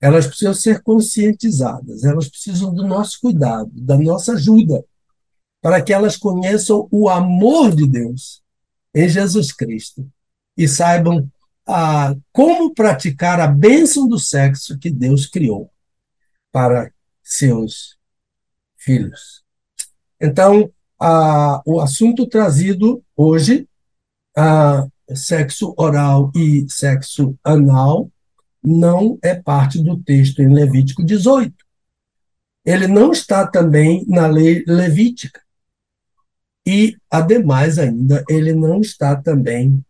Elas 0.00 0.26
precisam 0.26 0.54
ser 0.54 0.82
conscientizadas, 0.82 2.02
elas 2.02 2.28
precisam 2.28 2.74
do 2.74 2.84
nosso 2.84 3.20
cuidado, 3.20 3.70
da 3.72 3.96
nossa 3.96 4.32
ajuda, 4.32 4.84
para 5.60 5.80
que 5.80 5.92
elas 5.92 6.16
conheçam 6.16 6.88
o 6.90 7.08
amor 7.08 7.74
de 7.74 7.86
Deus 7.86 8.42
em 8.92 9.08
Jesus 9.08 9.52
Cristo 9.52 10.10
e 10.56 10.66
saibam 10.66 11.30
ah, 11.64 12.16
como 12.32 12.74
praticar 12.74 13.40
a 13.40 13.46
bênção 13.46 14.08
do 14.08 14.18
sexo 14.18 14.76
que 14.76 14.90
Deus 14.90 15.26
criou 15.26 15.70
para 16.50 16.92
seus 17.22 17.96
filhos. 18.76 19.44
Então, 20.20 20.72
o 21.66 21.80
assunto 21.80 22.26
trazido 22.26 23.02
hoje, 23.16 23.68
sexo 25.14 25.74
oral 25.76 26.30
e 26.34 26.66
sexo 26.68 27.36
anal, 27.42 28.10
não 28.62 29.18
é 29.22 29.34
parte 29.34 29.82
do 29.82 29.96
texto 30.00 30.40
em 30.40 30.52
Levítico 30.52 31.04
18. 31.04 31.52
Ele 32.64 32.86
não 32.86 33.10
está 33.10 33.44
também 33.46 34.04
na 34.06 34.28
lei 34.28 34.62
levítica. 34.66 35.42
E, 36.64 36.96
ademais, 37.10 37.76
ainda, 37.76 38.24
ele 38.28 38.54
não 38.54 38.80
está 38.80 39.16
também 39.16 39.84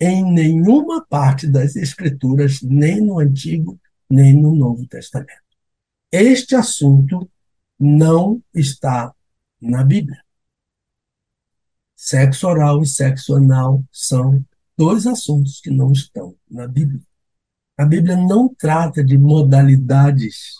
em 0.00 0.24
nenhuma 0.32 1.04
parte 1.04 1.48
das 1.48 1.74
Escrituras, 1.74 2.62
nem 2.62 3.00
no 3.00 3.18
Antigo, 3.18 3.76
nem 4.08 4.32
no 4.32 4.54
Novo 4.54 4.86
Testamento. 4.86 5.42
Este 6.12 6.54
assunto 6.54 7.28
não 7.78 8.40
está 8.54 9.12
na 9.60 9.82
Bíblia. 9.82 10.21
Sexo 12.04 12.48
oral 12.48 12.82
e 12.82 12.86
sexo 12.86 13.36
anal 13.36 13.84
são 13.92 14.44
dois 14.76 15.06
assuntos 15.06 15.60
que 15.60 15.70
não 15.70 15.92
estão 15.92 16.36
na 16.50 16.66
Bíblia. 16.66 17.00
A 17.78 17.84
Bíblia 17.86 18.16
não 18.16 18.52
trata 18.52 19.04
de 19.04 19.16
modalidades 19.16 20.56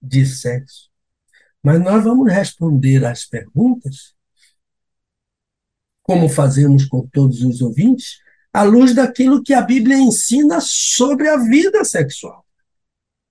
de 0.00 0.24
sexo, 0.24 0.88
mas 1.64 1.80
nós 1.80 2.04
vamos 2.04 2.32
responder 2.32 3.04
às 3.04 3.24
perguntas, 3.24 4.14
como 6.00 6.28
fazemos 6.28 6.84
com 6.84 7.08
todos 7.08 7.42
os 7.42 7.60
ouvintes, 7.60 8.20
à 8.52 8.62
luz 8.62 8.94
daquilo 8.94 9.42
que 9.42 9.54
a 9.54 9.62
Bíblia 9.62 9.98
ensina 9.98 10.60
sobre 10.60 11.28
a 11.28 11.38
vida 11.38 11.84
sexual. 11.84 12.46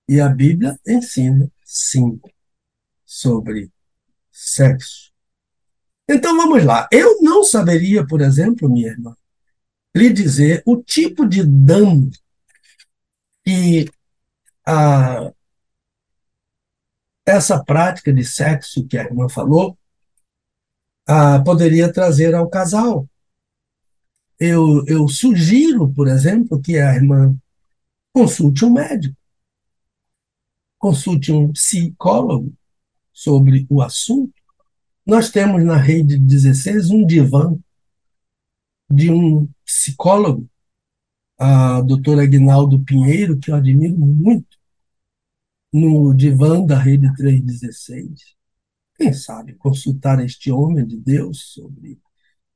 E 0.06 0.20
a 0.20 0.28
Bíblia 0.28 0.78
ensina, 0.86 1.50
sim, 1.64 2.20
sobre 3.06 3.72
sexo. 4.30 5.11
Então 6.08 6.36
vamos 6.36 6.64
lá. 6.64 6.88
Eu 6.90 7.20
não 7.22 7.44
saberia, 7.44 8.06
por 8.06 8.20
exemplo, 8.20 8.68
minha 8.68 8.88
irmã, 8.88 9.16
lhe 9.94 10.12
dizer 10.12 10.62
o 10.66 10.82
tipo 10.82 11.28
de 11.28 11.44
dano 11.44 12.10
que 13.44 13.88
a, 14.66 15.32
essa 17.26 17.62
prática 17.62 18.12
de 18.12 18.24
sexo 18.24 18.86
que 18.86 18.96
a 18.98 19.04
irmã 19.04 19.28
falou 19.28 19.76
a, 21.06 21.40
poderia 21.40 21.92
trazer 21.92 22.34
ao 22.34 22.48
casal. 22.48 23.08
Eu, 24.38 24.84
eu 24.86 25.06
sugiro, 25.08 25.92
por 25.92 26.08
exemplo, 26.08 26.60
que 26.60 26.78
a 26.78 26.94
irmã 26.94 27.36
consulte 28.12 28.64
um 28.64 28.72
médico, 28.72 29.16
consulte 30.78 31.30
um 31.30 31.52
psicólogo 31.52 32.52
sobre 33.12 33.66
o 33.70 33.80
assunto. 33.80 34.41
Nós 35.06 35.30
temos 35.30 35.64
na 35.64 35.76
rede 35.76 36.18
16 36.18 36.90
um 36.90 37.04
divã 37.04 37.56
de 38.90 39.10
um 39.10 39.48
psicólogo 39.64 40.48
a 41.38 41.80
doutora 41.80 42.22
Aguinaldo 42.22 42.84
Pinheiro, 42.84 43.38
que 43.38 43.50
eu 43.50 43.56
admiro 43.56 43.98
muito, 43.98 44.56
no 45.72 46.14
divã 46.14 46.64
da 46.64 46.78
Rede 46.78 47.12
316. 47.16 48.36
Quem 48.96 49.12
sabe 49.12 49.54
consultar 49.54 50.24
este 50.24 50.52
homem 50.52 50.86
de 50.86 50.96
Deus 50.96 51.52
sobre 51.52 51.98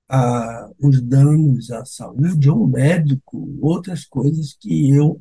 ah, 0.09 0.70
os 0.78 1.00
danos 1.02 1.70
à 1.72 1.85
saúde, 1.85 2.48
ou 2.48 2.64
um 2.64 2.68
médico, 2.68 3.59
outras 3.61 4.04
coisas 4.04 4.54
que 4.54 4.90
eu. 4.90 5.20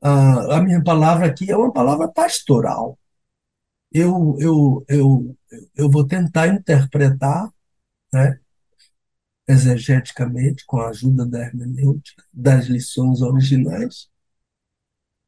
Ah, 0.00 0.56
a 0.58 0.62
minha 0.62 0.82
palavra 0.82 1.26
aqui 1.26 1.50
é 1.50 1.56
uma 1.56 1.72
palavra 1.72 2.08
pastoral. 2.08 2.98
Eu, 3.98 4.36
eu, 4.38 4.84
eu, 4.88 5.36
eu 5.74 5.90
vou 5.90 6.06
tentar 6.06 6.48
interpretar 6.48 7.50
né, 8.12 8.38
exegeticamente, 9.48 10.66
com 10.66 10.78
a 10.78 10.90
ajuda 10.90 11.24
da 11.24 11.40
hermenêutica, 11.40 12.22
das 12.30 12.66
lições 12.66 13.22
originais, 13.22 14.10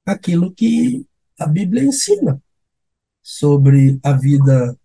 aquilo 0.04 0.52
que 0.52 1.07
a 1.38 1.46
Bíblia 1.46 1.85
ensina 1.85 2.42
sobre 3.22 3.98
a 4.02 4.12
vida 4.12 4.78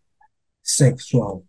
sexual. 0.62 1.46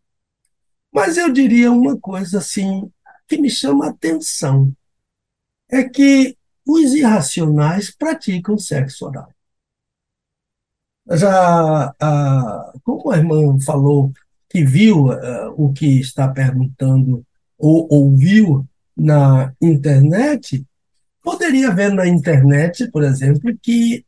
Mas 0.92 1.16
eu 1.16 1.32
diria 1.32 1.70
uma 1.70 1.96
coisa 1.98 2.38
assim 2.38 2.90
que 3.28 3.38
me 3.38 3.48
chama 3.48 3.86
a 3.86 3.90
atenção, 3.90 4.74
é 5.70 5.88
que 5.88 6.36
os 6.66 6.94
irracionais 6.94 7.90
praticam 7.90 8.56
sexo 8.56 9.06
oral. 9.06 9.33
Já, 11.10 11.94
a, 12.00 12.72
como 12.82 13.10
a 13.10 13.18
irmã 13.18 13.58
falou, 13.60 14.12
que 14.48 14.64
viu 14.64 15.06
uh, 15.06 15.52
o 15.56 15.72
que 15.72 16.00
está 16.00 16.28
perguntando 16.28 17.26
ou 17.58 17.88
ouviu 17.90 18.66
na 18.96 19.52
internet, 19.60 20.64
poderia 21.20 21.70
ver 21.74 21.92
na 21.92 22.06
internet, 22.06 22.88
por 22.90 23.02
exemplo, 23.02 23.56
que 23.60 24.04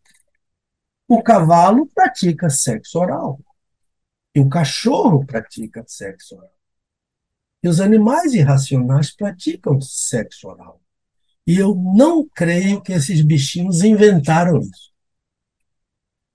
o 1.09 1.23
cavalo 1.23 1.87
pratica 1.95 2.49
sexo 2.49 2.99
oral, 2.99 3.41
e 4.35 4.41
o 4.41 4.49
cachorro 4.49 5.25
pratica 5.25 5.85
sexo 5.87 6.37
oral, 6.37 6.51
e 7.63 7.69
os 7.69 7.81
animais 7.81 8.33
irracionais 8.33 9.11
praticam 9.15 9.81
sexo 9.81 10.49
oral. 10.49 10.81
E 11.47 11.57
eu 11.57 11.75
não 11.75 12.29
creio 12.29 12.81
que 12.83 12.93
esses 12.93 13.23
bichinhos 13.23 13.83
inventaram 13.83 14.61
isso. 14.61 14.96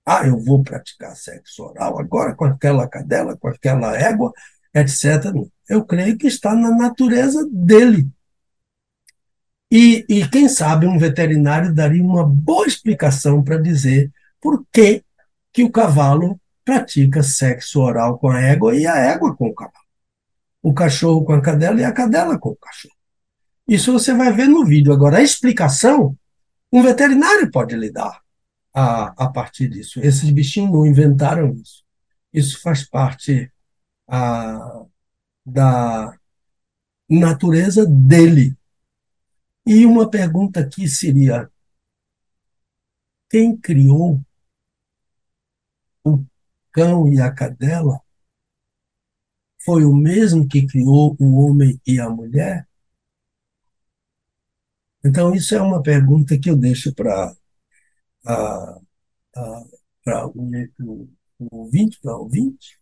Ah, 0.04 0.26
eu 0.26 0.38
vou 0.38 0.62
praticar 0.62 1.14
sexo 1.16 1.62
oral 1.62 1.98
agora 1.98 2.34
com 2.34 2.44
aquela 2.44 2.88
cadela, 2.88 3.36
com 3.36 3.48
aquela 3.48 3.96
égua, 3.96 4.32
etc. 4.74 5.32
Eu 5.68 5.84
creio 5.84 6.18
que 6.18 6.26
está 6.26 6.54
na 6.54 6.70
natureza 6.70 7.46
dele. 7.50 8.08
E, 9.70 10.04
e 10.08 10.28
quem 10.28 10.48
sabe 10.48 10.86
um 10.86 10.98
veterinário 10.98 11.74
daria 11.74 12.02
uma 12.02 12.26
boa 12.26 12.66
explicação 12.66 13.42
para 13.42 13.56
dizer 13.56 14.10
por 14.40 14.66
que, 14.72 15.02
que 15.52 15.64
o 15.64 15.70
cavalo 15.70 16.38
pratica 16.64 17.22
sexo 17.22 17.80
oral 17.80 18.18
com 18.18 18.28
a 18.28 18.40
égua 18.40 18.76
e 18.76 18.86
a 18.86 18.96
égua 18.96 19.34
com 19.36 19.48
o 19.48 19.54
cavalo. 19.54 19.86
O 20.62 20.74
cachorro 20.74 21.24
com 21.24 21.32
a 21.32 21.40
cadela 21.40 21.80
e 21.80 21.84
a 21.84 21.92
cadela 21.92 22.38
com 22.38 22.50
o 22.50 22.56
cachorro. 22.56 22.94
Isso 23.66 23.92
você 23.92 24.12
vai 24.12 24.32
ver 24.32 24.48
no 24.48 24.64
vídeo. 24.64 24.92
Agora, 24.92 25.18
a 25.18 25.22
explicação, 25.22 26.16
um 26.72 26.82
veterinário 26.82 27.50
pode 27.50 27.76
lhe 27.76 27.90
dar 27.90 28.21
a, 28.74 29.24
a 29.24 29.28
partir 29.30 29.68
disso. 29.68 30.00
Esses 30.00 30.30
bichinhos 30.30 30.72
não 30.72 30.86
inventaram 30.86 31.52
isso. 31.54 31.84
Isso 32.32 32.60
faz 32.60 32.88
parte 32.88 33.52
a, 34.08 34.84
da 35.44 36.18
natureza 37.08 37.86
dele. 37.86 38.56
E 39.66 39.86
uma 39.86 40.08
pergunta 40.10 40.60
aqui 40.60 40.88
seria: 40.88 41.50
quem 43.30 43.56
criou 43.56 44.20
o 46.04 46.24
cão 46.72 47.12
e 47.12 47.20
a 47.20 47.32
cadela? 47.32 48.00
Foi 49.64 49.84
o 49.84 49.94
mesmo 49.94 50.48
que 50.48 50.66
criou 50.66 51.16
o 51.20 51.36
homem 51.36 51.80
e 51.86 52.00
a 52.00 52.10
mulher? 52.10 52.68
Então, 55.04 55.34
isso 55.34 55.54
é 55.54 55.60
uma 55.60 55.82
pergunta 55.82 56.38
que 56.38 56.48
eu 56.48 56.56
deixo 56.56 56.94
para 56.94 57.34
o, 58.26 58.80
o, 60.80 61.08
o 61.38 61.56
ouvinte, 61.58 61.98
para 62.00 62.16
o 62.16 62.20
ouvinte, 62.22 62.80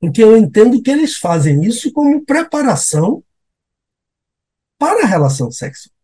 porque 0.00 0.22
eu 0.22 0.36
entendo 0.36 0.82
que 0.82 0.90
eles 0.90 1.16
fazem 1.16 1.64
isso 1.64 1.92
como 1.92 2.24
preparação 2.24 3.22
para 4.78 5.04
a 5.04 5.06
relação 5.06 5.50
sexual. 5.50 5.94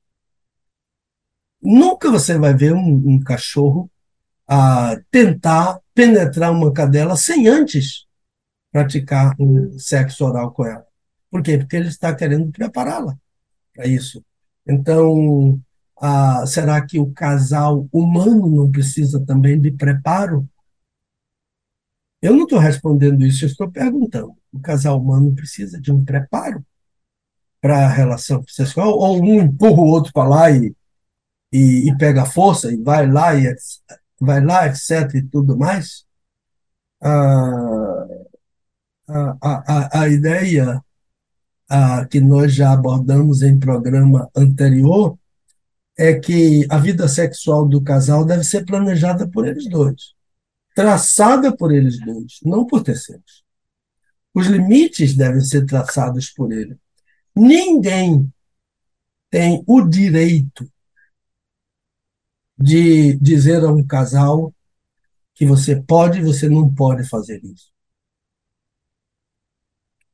Nunca 1.62 2.10
você 2.10 2.38
vai 2.38 2.54
ver 2.54 2.72
um, 2.72 3.14
um 3.14 3.20
cachorro 3.20 3.90
a 4.48 4.96
tentar 5.10 5.80
penetrar 5.94 6.50
uma 6.50 6.72
cadela 6.72 7.16
sem 7.16 7.46
antes 7.46 8.06
praticar 8.72 9.34
um 9.38 9.78
sexo 9.78 10.24
oral 10.24 10.52
com 10.52 10.64
ela. 10.64 10.86
Por 11.30 11.42
quê? 11.42 11.58
Porque 11.58 11.76
ele 11.76 11.88
está 11.88 12.14
querendo 12.14 12.50
prepará-la 12.50 13.16
para 13.74 13.86
isso. 13.86 14.24
Então, 14.66 15.60
ah, 16.00 16.46
será 16.46 16.80
que 16.84 16.98
o 16.98 17.12
casal 17.12 17.86
humano 17.92 18.48
não 18.48 18.70
precisa 18.70 19.24
também 19.24 19.60
de 19.60 19.70
preparo? 19.70 20.48
Eu 22.22 22.34
não 22.34 22.44
estou 22.44 22.58
respondendo 22.58 23.24
isso, 23.24 23.44
eu 23.44 23.48
estou 23.48 23.70
perguntando. 23.70 24.34
O 24.52 24.60
casal 24.60 24.98
humano 24.98 25.34
precisa 25.34 25.80
de 25.80 25.92
um 25.92 26.04
preparo 26.04 26.64
para 27.60 27.86
a 27.86 27.88
relação 27.88 28.42
sexual? 28.48 28.90
Ou 28.98 29.22
um 29.22 29.42
empurra 29.42 29.82
o 29.82 29.86
outro 29.86 30.12
para 30.12 30.28
lá 30.28 30.50
e, 30.50 30.74
e, 31.52 31.90
e, 31.90 31.98
pega 31.98 32.24
força 32.24 32.72
e 32.72 32.76
vai 32.82 33.06
lá 33.10 33.34
e 33.34 33.54
vai 34.18 34.42
lá, 34.44 34.66
etc. 34.66 35.14
e 35.16 35.22
tudo 35.22 35.56
mais? 35.56 36.06
Ah, 37.02 38.06
a, 39.08 39.38
a, 39.42 40.00
a 40.02 40.08
ideia 40.08 40.82
a, 41.68 42.06
que 42.06 42.20
nós 42.20 42.54
já 42.54 42.72
abordamos 42.72 43.42
em 43.42 43.58
programa 43.58 44.30
anterior 44.34 45.18
é 46.00 46.18
que 46.18 46.66
a 46.70 46.78
vida 46.78 47.06
sexual 47.06 47.68
do 47.68 47.82
casal 47.82 48.24
deve 48.24 48.42
ser 48.42 48.64
planejada 48.64 49.28
por 49.28 49.46
eles 49.46 49.68
dois, 49.68 50.14
traçada 50.74 51.54
por 51.54 51.70
eles 51.70 52.00
dois, 52.00 52.38
não 52.42 52.66
por 52.66 52.82
terceiros. 52.82 53.44
Os 54.32 54.46
limites 54.46 55.14
devem 55.14 55.42
ser 55.42 55.66
traçados 55.66 56.30
por 56.30 56.52
ele. 56.52 56.78
Ninguém 57.36 58.32
tem 59.28 59.62
o 59.66 59.82
direito 59.82 60.66
de 62.58 63.18
dizer 63.18 63.62
a 63.62 63.70
um 63.70 63.86
casal 63.86 64.54
que 65.34 65.44
você 65.44 65.76
pode 65.76 66.20
e 66.20 66.24
você 66.24 66.48
não 66.48 66.72
pode 66.72 67.04
fazer 67.04 67.44
isso 67.44 67.70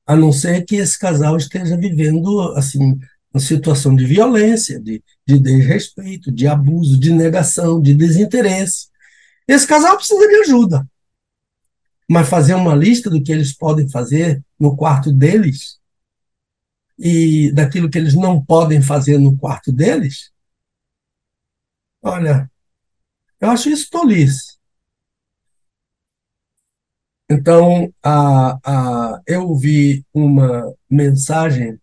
a 0.07 0.15
não 0.15 0.33
ser 0.33 0.65
que 0.65 0.77
esse 0.77 0.97
casal 0.97 1.37
esteja 1.37 1.77
vivendo 1.77 2.41
assim 2.53 2.97
uma 3.37 3.41
situação 3.41 3.95
de 3.95 4.07
violência, 4.07 4.81
de, 4.81 5.05
de 5.27 5.39
desrespeito, 5.39 6.33
de 6.33 6.47
abuso, 6.47 6.99
de 6.99 7.13
negação, 7.13 7.81
de 7.81 7.95
desinteresse. 7.95 8.89
Esse 9.47 9.67
casal 9.67 9.97
precisa 9.97 10.27
de 10.27 10.37
ajuda. 10.37 10.89
Mas 12.09 12.29
fazer 12.29 12.55
uma 12.55 12.75
lista 12.75 13.11
do 13.11 13.23
que 13.23 13.31
eles 13.31 13.55
podem 13.55 13.89
fazer 13.89 14.43
no 14.59 14.75
quarto 14.75 15.13
deles 15.13 15.79
e 16.99 17.53
daquilo 17.53 17.91
que 17.91 17.99
eles 17.99 18.15
não 18.15 18.43
podem 18.43 18.81
fazer 18.81 19.19
no 19.19 19.37
quarto 19.37 19.71
deles, 19.71 20.33
olha, 22.03 22.51
eu 23.39 23.51
acho 23.51 23.69
isso 23.69 23.91
tolice. 23.91 24.57
Então, 27.29 27.93
a, 28.03 28.59
a, 28.65 29.23
eu 29.27 29.55
vi 29.57 30.07
uma 30.15 30.73
mensagem 30.89 31.79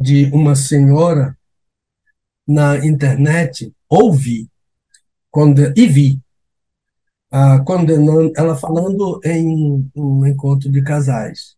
de 0.00 0.24
uma 0.32 0.54
senhora 0.54 1.36
na 2.46 2.78
internet, 2.84 3.72
ouvi 3.88 4.50
e 5.76 5.86
vi, 5.86 6.20
a, 7.30 7.60
condenando, 7.60 8.32
ela 8.36 8.56
falando 8.56 9.20
em 9.24 9.88
um 9.94 10.26
encontro 10.26 10.70
de 10.70 10.82
casais, 10.82 11.56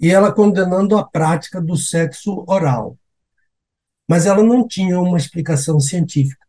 e 0.00 0.10
ela 0.10 0.32
condenando 0.32 0.96
a 0.96 1.04
prática 1.04 1.60
do 1.60 1.76
sexo 1.76 2.44
oral. 2.48 2.98
Mas 4.08 4.26
ela 4.26 4.42
não 4.42 4.66
tinha 4.66 5.00
uma 5.00 5.16
explicação 5.16 5.78
científica 5.78 6.44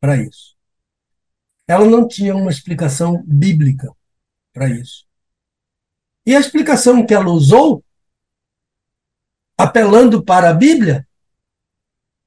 para 0.00 0.16
isso. 0.16 0.56
Ela 1.68 1.86
não 1.86 2.06
tinha 2.08 2.34
uma 2.34 2.50
explicação 2.50 3.22
bíblica 3.24 3.90
para 4.52 4.68
isso. 4.68 5.06
E 6.26 6.34
a 6.34 6.40
explicação 6.40 7.06
que 7.06 7.14
ela 7.14 7.30
usou, 7.30 7.82
apelando 9.62 10.24
para 10.24 10.50
a 10.50 10.54
Bíblia, 10.54 11.06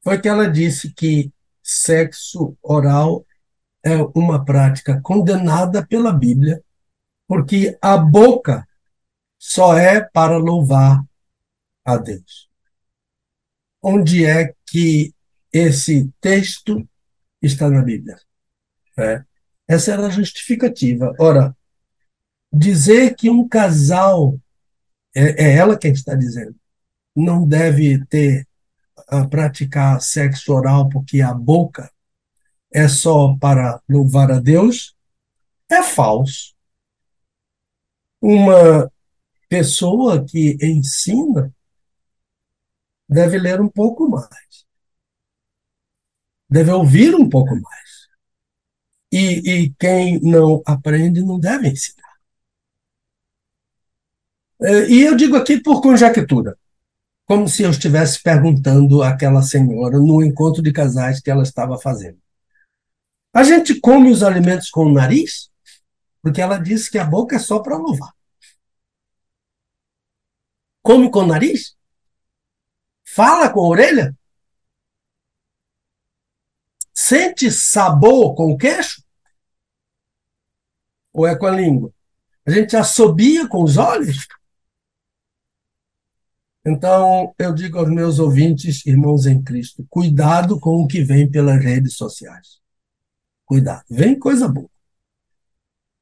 foi 0.04 0.21
que 0.21 0.28
ela 0.28 0.50
disse 0.50 0.93
que 0.93 1.32
sexo 1.62 2.58
oral 2.62 3.26
é 3.84 3.98
uma 4.15 4.43
prática 4.43 5.02
condenada 5.02 5.86
pela 5.86 6.13
Bíblia, 6.13 6.63
porque 7.28 7.78
a 7.82 7.98
boca 7.98 8.67
só 9.38 9.78
é 9.78 10.02
para 10.02 10.38
louvar 10.38 11.04
a 11.84 11.98
Deus. 11.98 12.50
Onde 13.82 14.26
é 14.26 14.54
que 14.65 15.13
esse 15.52 16.12
texto 16.19 16.88
está 17.41 17.69
na 17.69 17.82
Bíblia? 17.82 18.17
É. 18.98 19.24
Essa 19.67 19.93
era 19.93 20.08
a 20.08 20.10
justificativa. 20.10 21.13
Ora, 21.19 21.56
dizer 22.52 23.15
que 23.15 23.30
um 23.30 23.48
casal, 23.48 24.39
é, 25.15 25.45
é 25.45 25.56
ela 25.56 25.78
quem 25.78 25.91
está 25.91 26.15
dizendo, 26.15 26.56
não 27.15 27.47
deve 27.47 28.06
ter 28.06 28.47
a 29.08 29.28
praticar 29.28 30.01
sexo 30.01 30.54
oral 30.54 30.89
porque 30.89 31.21
a 31.21 31.34
boca 31.34 31.91
é 32.71 32.88
só 32.88 33.36
para 33.38 33.82
louvar 33.88 34.32
a 34.32 34.39
Deus, 34.39 34.95
é 35.69 35.82
falso. 35.82 36.54
Uma 38.21 38.91
pessoa 39.47 40.25
que 40.25 40.58
ensina 40.62 41.54
deve 43.08 43.38
ler 43.38 43.62
um 43.62 43.69
pouco 43.69 44.10
mais, 44.10 44.65
deve 46.49 46.71
ouvir 46.71 47.15
um 47.15 47.30
pouco 47.30 47.56
mais. 47.56 48.10
E, 49.12 49.65
e 49.65 49.73
quem 49.80 50.19
não 50.19 50.62
aprende 50.65 51.21
não 51.23 51.39
deve 51.39 51.69
ensinar. 51.69 52.15
É, 54.62 54.89
e 54.89 55.01
eu 55.01 55.15
digo 55.15 55.36
aqui 55.36 55.62
por 55.62 55.82
conjectura, 55.82 56.58
como 57.26 57.48
se 57.48 57.64
eu 57.64 57.72
estivesse 57.72 58.22
perguntando 58.22 59.02
àquela 59.02 59.42
senhora 59.42 59.98
no 59.98 60.24
encontro 60.24 60.62
de 60.62 60.72
casais 60.72 61.20
que 61.20 61.32
ela 61.32 61.44
estava 61.44 61.78
fazendo. 61.78 62.20
A 63.34 63.44
gente 63.44 63.80
come 63.80 64.12
os 64.12 64.24
alimentos 64.24 64.70
com 64.70 64.86
o 64.86 64.94
nariz? 64.94 65.50
Porque 66.22 66.42
ela 66.42 66.58
disse 66.58 66.90
que 66.90 66.98
a 66.98 67.04
boca 67.04 67.36
é 67.36 67.40
só 67.40 67.60
para 67.60 67.78
louvar. 67.78 68.14
Come 70.82 71.10
com 71.10 71.20
o 71.20 71.28
nariz? 71.28 71.76
Fala 73.04 73.50
com 73.50 73.60
a 73.60 73.68
orelha? 73.68 74.16
Sente 76.94 77.52
sabor 77.52 78.36
com 78.36 78.52
o 78.52 78.58
queixo? 78.58 79.04
Ou 81.12 81.28
é 81.28 81.36
com 81.36 81.46
a 81.48 81.52
língua? 81.52 81.92
A 82.46 82.52
gente 82.52 82.78
assobia 82.78 83.48
com 83.48 83.64
os 83.64 83.78
olhos? 83.78 84.28
Então, 86.65 87.32
eu 87.38 87.54
digo 87.54 87.78
aos 87.78 87.89
meus 87.89 88.17
ouvintes, 88.17 88.84
irmãos 88.88 89.28
em 89.28 89.43
Cristo, 89.43 89.86
cuidado 89.88 90.60
com 90.60 90.82
o 90.82 90.88
que 90.88 91.04
vem 91.04 91.30
pelas 91.30 91.63
redes 91.63 91.95
sociais. 91.95 92.60
Cuidado. 93.45 93.84
Vem 93.88 94.17
coisa 94.17 94.47
boa. 94.47 94.69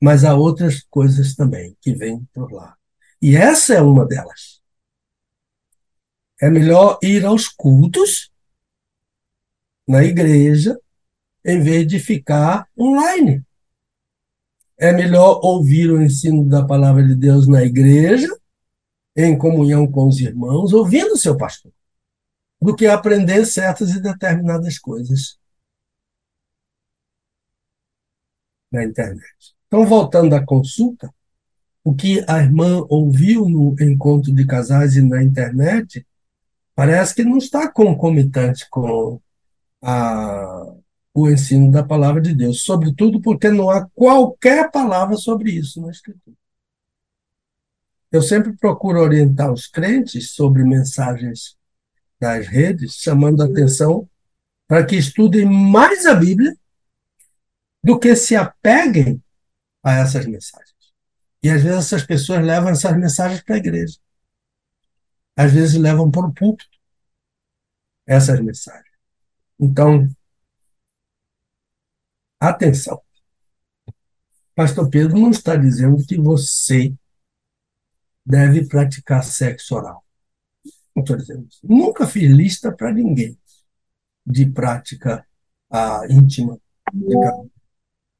Mas 0.01 0.23
há 0.23 0.33
outras 0.35 0.81
coisas 0.89 1.35
também 1.35 1.75
que 1.81 1.93
vêm 1.93 2.25
por 2.33 2.49
lá. 2.53 2.77
E 3.21 3.35
essa 3.35 3.73
é 3.73 3.81
uma 3.81 4.05
delas. 4.05 4.61
É 6.41 6.49
melhor 6.49 6.97
ir 7.03 7.25
aos 7.25 7.49
cultos 7.49 8.31
na 9.85 10.03
igreja 10.03 10.79
em 11.43 11.61
vez 11.61 11.85
de 11.85 11.99
ficar 11.99 12.69
online. 12.77 13.45
É 14.77 14.93
melhor 14.93 15.41
ouvir 15.43 15.91
o 15.91 16.01
ensino 16.01 16.47
da 16.47 16.65
palavra 16.65 17.05
de 17.05 17.15
Deus 17.15 17.47
na 17.47 17.63
igreja 17.63 18.29
em 19.15 19.37
comunhão 19.37 19.89
com 19.89 20.07
os 20.07 20.19
irmãos, 20.19 20.73
ouvindo 20.73 21.13
o 21.13 21.17
seu 21.17 21.37
pastor, 21.37 21.71
do 22.61 22.75
que 22.75 22.87
aprender 22.87 23.45
certas 23.45 23.91
e 23.91 24.01
determinadas 24.01 24.79
coisas 24.79 25.37
na 28.71 28.83
internet. 28.83 29.53
Então, 29.67 29.85
voltando 29.85 30.35
à 30.35 30.43
consulta, 30.43 31.13
o 31.83 31.93
que 31.93 32.23
a 32.27 32.39
irmã 32.39 32.85
ouviu 32.89 33.47
no 33.47 33.75
encontro 33.81 34.33
de 34.33 34.45
casais 34.45 34.95
e 34.95 35.01
na 35.01 35.21
internet 35.21 36.05
parece 36.75 37.13
que 37.13 37.23
não 37.23 37.37
está 37.37 37.69
concomitante 37.71 38.67
com 38.69 39.19
a, 39.81 40.73
o 41.13 41.29
ensino 41.29 41.71
da 41.71 41.83
palavra 41.83 42.21
de 42.21 42.33
Deus, 42.33 42.63
sobretudo 42.63 43.21
porque 43.21 43.49
não 43.49 43.69
há 43.69 43.87
qualquer 43.93 44.71
palavra 44.71 45.15
sobre 45.17 45.51
isso 45.51 45.81
na 45.81 45.91
Escritura. 45.91 46.35
Eu 48.13 48.21
sempre 48.21 48.55
procuro 48.55 49.01
orientar 49.01 49.51
os 49.51 49.65
crentes 49.65 50.33
sobre 50.33 50.63
mensagens 50.63 51.57
das 52.19 52.45
redes, 52.45 52.93
chamando 52.93 53.41
a 53.41 53.47
atenção 53.47 54.07
para 54.67 54.85
que 54.85 54.95
estudem 54.95 55.47
mais 55.47 56.05
a 56.05 56.13
Bíblia 56.13 56.55
do 57.83 57.97
que 57.97 58.15
se 58.15 58.35
apeguem 58.35 59.21
a 59.83 59.93
essas 59.93 60.27
mensagens. 60.27 60.75
E 61.41 61.49
às 61.49 61.63
vezes 61.63 61.79
essas 61.79 62.05
pessoas 62.05 62.45
levam 62.45 62.69
essas 62.69 62.95
mensagens 62.95 63.41
para 63.41 63.55
a 63.55 63.57
igreja. 63.57 63.97
Às 65.35 65.51
vezes 65.51 65.73
levam 65.73 66.11
para 66.11 66.27
o 66.27 66.33
púlpito 66.33 66.77
essas 68.05 68.39
mensagens. 68.39 68.93
Então, 69.59 70.07
atenção. 72.39 73.01
Pastor 74.53 74.87
Pedro 74.87 75.17
não 75.17 75.31
está 75.31 75.55
dizendo 75.55 76.05
que 76.05 76.15
você 76.15 76.93
deve 78.25 78.67
praticar 78.67 79.23
sexo 79.23 79.75
oral. 79.75 80.03
Dizendo. 80.95 81.47
Nunca 81.63 82.05
fiz 82.05 82.29
lista 82.29 82.71
para 82.71 82.93
ninguém 82.93 83.37
de 84.25 84.45
prática 84.49 85.25
ah, 85.69 86.01
íntima. 86.09 86.59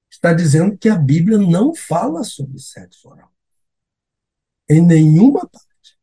Está 0.09 0.33
dizendo 0.33 0.77
que 0.77 0.89
a 0.89 0.95
Bíblia 0.95 1.37
não 1.37 1.73
fala 1.73 2.23
sobre 2.23 2.59
sexo 2.59 3.09
oral. 3.09 3.31
Em 4.69 4.81
nenhuma 4.85 5.47
parte. 5.47 5.97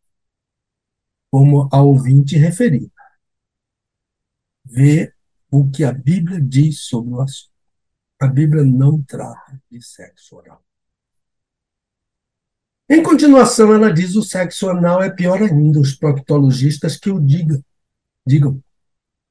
Como 1.31 1.69
a 1.73 1.83
ouvinte 1.83 2.37
referiu. 2.37 2.91
Vê 4.65 5.13
o 5.51 5.69
que 5.71 5.85
a 5.85 5.93
Bíblia 5.93 6.41
diz 6.41 6.81
sobre 6.83 7.15
o 7.15 7.21
assunto. 7.21 7.51
A 8.21 8.27
Bíblia 8.27 8.65
não 8.65 9.03
trata 9.03 9.61
de 9.71 9.83
sexo 9.83 10.37
oral. 10.37 10.63
Em 12.93 13.05
continuação, 13.05 13.73
ela 13.73 13.93
diz 13.93 14.17
o 14.17 14.23
sexo 14.23 14.69
anal 14.69 15.01
é 15.01 15.09
pior 15.09 15.41
ainda, 15.41 15.79
os 15.79 15.95
proctologistas 15.95 16.97
que 16.97 17.09
o 17.09 17.21
digam. 17.21 17.63
digam. 18.27 18.61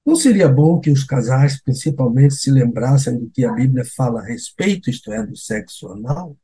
Não 0.06 0.16
seria 0.16 0.48
bom 0.48 0.80
que 0.80 0.90
os 0.90 1.04
casais, 1.04 1.62
principalmente, 1.62 2.36
se 2.36 2.50
lembrassem 2.50 3.20
do 3.20 3.30
que 3.30 3.44
a 3.44 3.52
Bíblia 3.52 3.84
fala 3.84 4.22
a 4.22 4.26
respeito, 4.26 4.90
isto 4.90 5.12
é, 5.12 5.28
do 5.28 5.36
sexo 5.36 5.90
anal, 5.90 6.38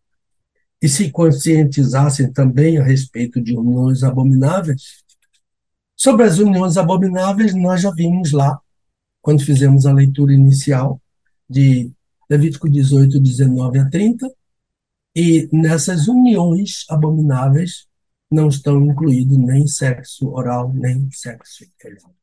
e 0.81 0.89
se 0.89 1.09
conscientizassem 1.09 2.33
também 2.33 2.77
a 2.79 2.83
respeito 2.83 3.41
de 3.41 3.57
uniões 3.57 4.03
abomináveis? 4.03 5.05
Sobre 5.95 6.25
as 6.25 6.37
uniões 6.37 6.75
abomináveis, 6.75 7.55
nós 7.55 7.79
já 7.79 7.91
vimos 7.91 8.33
lá, 8.33 8.59
quando 9.21 9.41
fizemos 9.41 9.85
a 9.85 9.93
leitura 9.93 10.33
inicial 10.33 11.01
de 11.49 11.89
Levítico 12.29 12.69
18, 12.69 13.21
19 13.21 13.79
a 13.79 13.89
30, 13.89 14.29
e 15.15 15.47
nessas 15.51 16.07
uniões 16.07 16.83
abomináveis 16.89 17.87
não 18.29 18.47
estão 18.47 18.83
incluídos 18.83 19.37
nem 19.37 19.65
sexo 19.67 20.29
oral, 20.29 20.73
nem 20.73 21.09
sexo 21.11 21.63
oral. 21.83 22.15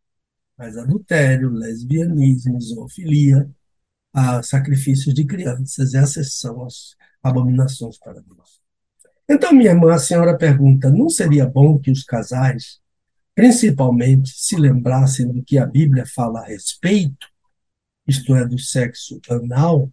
Mas 0.58 0.76
adultério, 0.76 1.50
lesbianismo, 1.50 2.60
zoofilia, 2.60 3.50
sacrifícios 4.42 5.14
de 5.14 5.24
crianças, 5.24 5.94
essas 5.94 6.34
são 6.34 6.64
as 6.64 6.94
abominações 7.22 7.98
para 7.98 8.20
Deus. 8.20 8.60
Então, 9.28 9.52
minha 9.52 9.70
irmã, 9.70 9.94
a 9.94 9.98
senhora 9.98 10.36
pergunta: 10.36 10.90
não 10.90 11.08
seria 11.08 11.46
bom 11.46 11.78
que 11.78 11.90
os 11.90 12.04
casais, 12.04 12.80
principalmente, 13.34 14.30
se 14.34 14.56
lembrassem 14.56 15.26
do 15.32 15.42
que 15.42 15.56
a 15.56 15.66
Bíblia 15.66 16.04
fala 16.04 16.40
a 16.40 16.46
respeito 16.46 17.32
isto 18.06 18.34
é, 18.34 18.46
do 18.46 18.58
sexo 18.58 19.20
anal, 19.28 19.90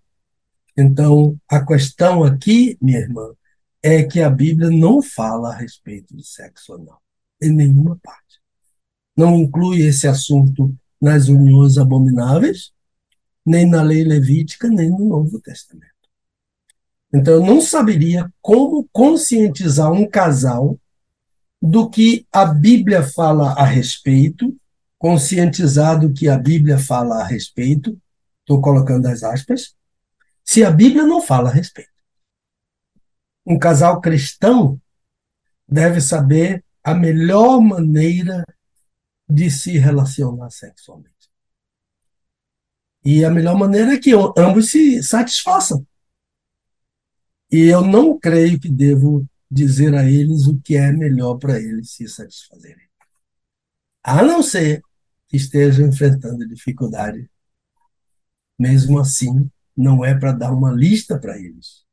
então 0.80 1.38
a 1.48 1.66
questão 1.66 2.24
aqui, 2.24 2.78
minha 2.82 3.00
irmã, 3.00 3.34
é 3.82 4.04
que 4.04 4.22
a 4.22 4.30
Bíblia 4.30 4.70
não 4.70 5.02
fala 5.02 5.52
a 5.52 5.56
respeito 5.56 6.16
de 6.16 6.26
sexo 6.26 6.74
anal, 6.74 7.02
em 7.42 7.52
nenhuma 7.52 7.98
parte. 8.04 8.40
Não 9.16 9.36
inclui 9.36 9.82
esse 9.82 10.08
assunto 10.08 10.76
nas 11.02 11.28
uniões 11.28 11.78
abomináveis, 11.78 12.72
nem 13.46 13.66
na 13.68 13.82
lei 13.82 14.04
levítica, 14.04 14.68
nem 14.68 14.90
no 14.90 15.08
Novo 15.08 15.40
Testamento. 15.40 15.88
Então, 17.14 17.36
eu 17.36 17.46
não 17.46 17.60
saberia 17.60 18.32
como 18.42 18.88
conscientizar 18.92 19.92
um 19.92 20.08
casal 20.08 20.78
do 21.62 21.90
que 21.90 22.26
a 22.32 22.46
Bíblia 22.46 23.02
fala 23.04 23.54
a 23.54 23.66
respeito 23.66 24.56
conscientizado 25.00 26.14
que 26.14 26.28
a 26.28 26.38
Bíblia 26.38 26.78
fala 26.78 27.22
a 27.22 27.24
respeito, 27.24 27.98
estou 28.42 28.62
colocando 28.62 29.08
as 29.08 29.24
aspas, 29.24 29.74
se 30.50 30.64
a 30.64 30.72
Bíblia 30.72 31.06
não 31.06 31.22
fala 31.22 31.52
a 31.52 31.54
respeito. 31.54 31.92
Um 33.46 33.60
casal 33.60 34.02
cristão 34.02 34.82
deve 35.68 36.02
saber 36.02 36.66
a 36.84 36.96
melhor 36.96 37.62
maneira 37.62 38.44
de 39.30 39.52
se 39.52 39.78
relacionar 39.78 40.50
sexualmente. 40.50 41.30
E 43.06 43.24
a 43.24 43.30
melhor 43.30 43.56
maneira 43.56 43.94
é 43.94 44.00
que 44.00 44.10
ambos 44.36 44.72
se 44.72 45.04
satisfaçam. 45.04 45.86
E 47.52 47.66
eu 47.66 47.86
não 47.86 48.20
creio 48.20 48.60
que 48.60 48.70
devo 48.70 49.30
dizer 49.52 49.94
a 49.94 50.04
eles 50.04 50.48
o 50.48 50.60
que 50.62 50.76
é 50.76 50.92
melhor 50.92 51.38
para 51.38 51.60
eles 51.60 51.92
se 51.92 52.10
satisfazerem. 52.10 52.90
A 54.04 54.24
não 54.24 54.42
ser 54.42 54.82
que 55.28 55.38
estejam 55.38 55.88
enfrentando 55.88 56.48
dificuldade. 56.48 57.30
Mesmo 58.58 59.00
assim, 59.00 59.48
não 59.80 60.04
é 60.04 60.14
para 60.14 60.34
dar 60.34 60.52
uma 60.52 60.72
lista 60.72 61.18
para 61.18 61.38
eles, 61.38 61.86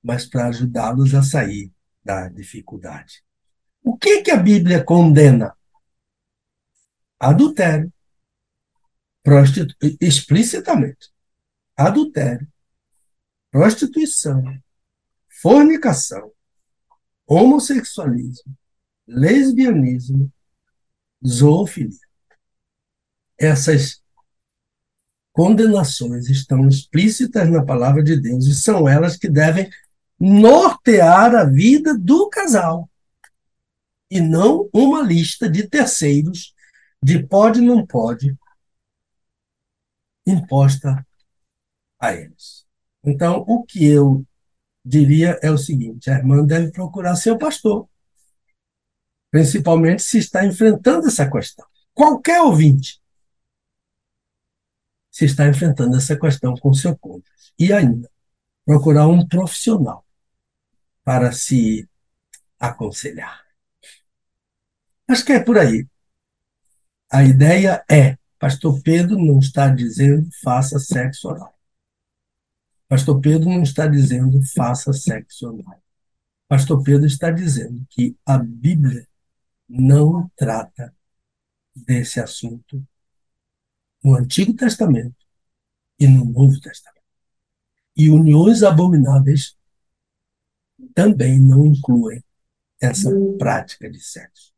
mas 0.00 0.24
para 0.24 0.46
ajudá-los 0.46 1.12
a 1.12 1.22
sair 1.22 1.72
da 2.04 2.28
dificuldade. 2.28 3.24
O 3.82 3.98
que, 3.98 4.22
que 4.22 4.30
a 4.30 4.36
Bíblia 4.36 4.84
condena? 4.84 5.56
Adultério. 7.18 7.92
Prostitu... 9.24 9.74
Explicitamente. 10.00 11.10
Adultério. 11.76 12.46
Prostituição. 13.50 14.42
Fornicação. 15.28 16.32
Homossexualismo. 17.26 18.56
Lesbianismo. 19.06 20.32
Zoofilia 21.26 22.12
essas 23.38 24.01
condenações 25.32 26.28
estão 26.28 26.68
explícitas 26.68 27.48
na 27.48 27.64
palavra 27.64 28.02
de 28.02 28.20
Deus 28.20 28.46
e 28.46 28.54
são 28.54 28.88
elas 28.88 29.16
que 29.16 29.28
devem 29.28 29.70
nortear 30.18 31.34
a 31.34 31.44
vida 31.44 31.98
do 31.98 32.28
casal 32.28 32.88
e 34.10 34.20
não 34.20 34.68
uma 34.72 35.02
lista 35.02 35.48
de 35.48 35.66
terceiros 35.66 36.54
de 37.02 37.26
pode 37.26 37.60
não 37.60 37.84
pode 37.84 38.36
imposta 40.26 41.04
a 41.98 42.12
eles. 42.14 42.64
Então, 43.04 43.44
o 43.48 43.64
que 43.64 43.84
eu 43.84 44.24
diria 44.84 45.38
é 45.42 45.50
o 45.50 45.58
seguinte: 45.58 46.10
a 46.10 46.14
irmã 46.14 46.44
deve 46.44 46.70
procurar 46.70 47.16
seu 47.16 47.36
pastor, 47.36 47.88
principalmente 49.30 50.02
se 50.02 50.18
está 50.18 50.46
enfrentando 50.46 51.08
essa 51.08 51.28
questão. 51.28 51.66
Qualquer 51.92 52.40
ouvinte 52.42 53.01
se 55.12 55.26
está 55.26 55.46
enfrentando 55.46 55.96
essa 55.96 56.18
questão 56.18 56.54
com 56.56 56.72
seu 56.72 56.96
cônjuge. 56.96 57.30
E 57.58 57.70
ainda, 57.72 58.10
procurar 58.64 59.06
um 59.06 59.28
profissional 59.28 60.04
para 61.04 61.30
se 61.32 61.86
aconselhar. 62.58 63.42
Acho 65.06 65.24
que 65.24 65.32
é 65.32 65.40
por 65.40 65.58
aí. 65.58 65.86
A 67.10 67.22
ideia 67.22 67.84
é: 67.90 68.16
Pastor 68.38 68.80
Pedro 68.82 69.18
não 69.18 69.38
está 69.38 69.68
dizendo 69.68 70.30
faça 70.42 70.78
sexo 70.78 71.28
oral. 71.28 71.54
Pastor 72.88 73.20
Pedro 73.20 73.48
não 73.50 73.62
está 73.62 73.86
dizendo 73.86 74.40
faça 74.54 74.92
sexo 74.92 75.46
oral. 75.48 75.82
Pastor 76.48 76.82
Pedro 76.82 77.06
está 77.06 77.30
dizendo 77.30 77.86
que 77.90 78.16
a 78.24 78.38
Bíblia 78.38 79.06
não 79.68 80.30
trata 80.36 80.94
desse 81.74 82.20
assunto 82.20 82.86
no 84.02 84.16
Antigo 84.16 84.54
Testamento 84.54 85.14
e 85.98 86.06
no 86.06 86.24
Novo 86.24 86.60
Testamento. 86.60 87.02
E 87.96 88.10
uniões 88.10 88.62
abomináveis 88.62 89.56
também 90.94 91.40
não 91.40 91.66
incluem 91.66 92.22
essa 92.80 93.10
prática 93.38 93.88
de 93.88 94.00
sexo. 94.00 94.52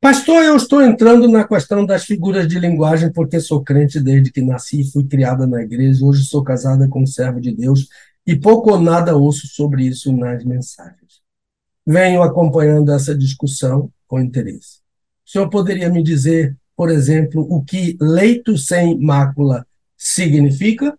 Pastor, 0.00 0.44
eu 0.44 0.56
estou 0.56 0.80
entrando 0.80 1.28
na 1.28 1.46
questão 1.46 1.84
das 1.84 2.04
figuras 2.04 2.46
de 2.46 2.58
linguagem 2.58 3.12
porque 3.12 3.40
sou 3.40 3.64
crente 3.64 3.98
desde 3.98 4.30
que 4.30 4.40
nasci 4.40 4.88
fui 4.90 5.04
criada 5.04 5.44
na 5.44 5.60
igreja. 5.60 6.04
Hoje 6.04 6.24
sou 6.24 6.42
casada 6.44 6.88
com 6.88 7.02
um 7.02 7.06
servo 7.06 7.40
de 7.40 7.52
Deus 7.52 7.88
e 8.24 8.36
pouco 8.36 8.70
ou 8.70 8.80
nada 8.80 9.16
ouço 9.16 9.48
sobre 9.48 9.86
isso 9.86 10.12
nas 10.16 10.44
mensagens. 10.44 11.20
Venho 11.84 12.22
acompanhando 12.22 12.92
essa 12.92 13.14
discussão 13.14 13.92
com 14.06 14.20
interesse. 14.20 14.78
O 15.26 15.30
senhor 15.30 15.50
poderia 15.50 15.90
me 15.90 16.02
dizer 16.02 16.56
por 16.78 16.90
exemplo, 16.90 17.44
o 17.50 17.64
que 17.64 17.98
leito 18.00 18.56
sem 18.56 18.96
mácula 19.00 19.66
significa? 19.96 20.96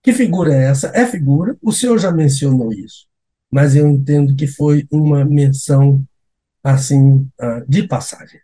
Que 0.00 0.12
figura 0.12 0.54
é 0.54 0.66
essa? 0.66 0.92
É 0.94 1.04
figura, 1.04 1.56
o 1.60 1.72
senhor 1.72 1.98
já 1.98 2.12
mencionou 2.12 2.72
isso, 2.72 3.08
mas 3.50 3.74
eu 3.74 3.88
entendo 3.88 4.36
que 4.36 4.46
foi 4.46 4.86
uma 4.92 5.24
menção 5.24 6.06
assim 6.62 7.28
ah, 7.40 7.64
de 7.66 7.88
passagem. 7.88 8.40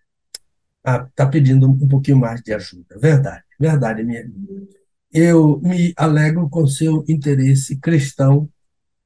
Está 0.85 1.09
ah, 1.17 1.27
pedindo 1.29 1.71
um 1.71 1.87
pouquinho 1.87 2.19
mais 2.19 2.43
de 2.43 2.53
ajuda. 2.53 2.99
Verdade, 2.99 3.45
verdade, 3.59 4.03
minha 4.03 4.23
amiga. 4.23 4.67
Eu 5.13 5.61
me 5.61 5.95
alegro 5.97 6.51
com 6.51 6.67
seu 6.67 7.05
interesse 7.07 7.77
cristão 7.77 8.51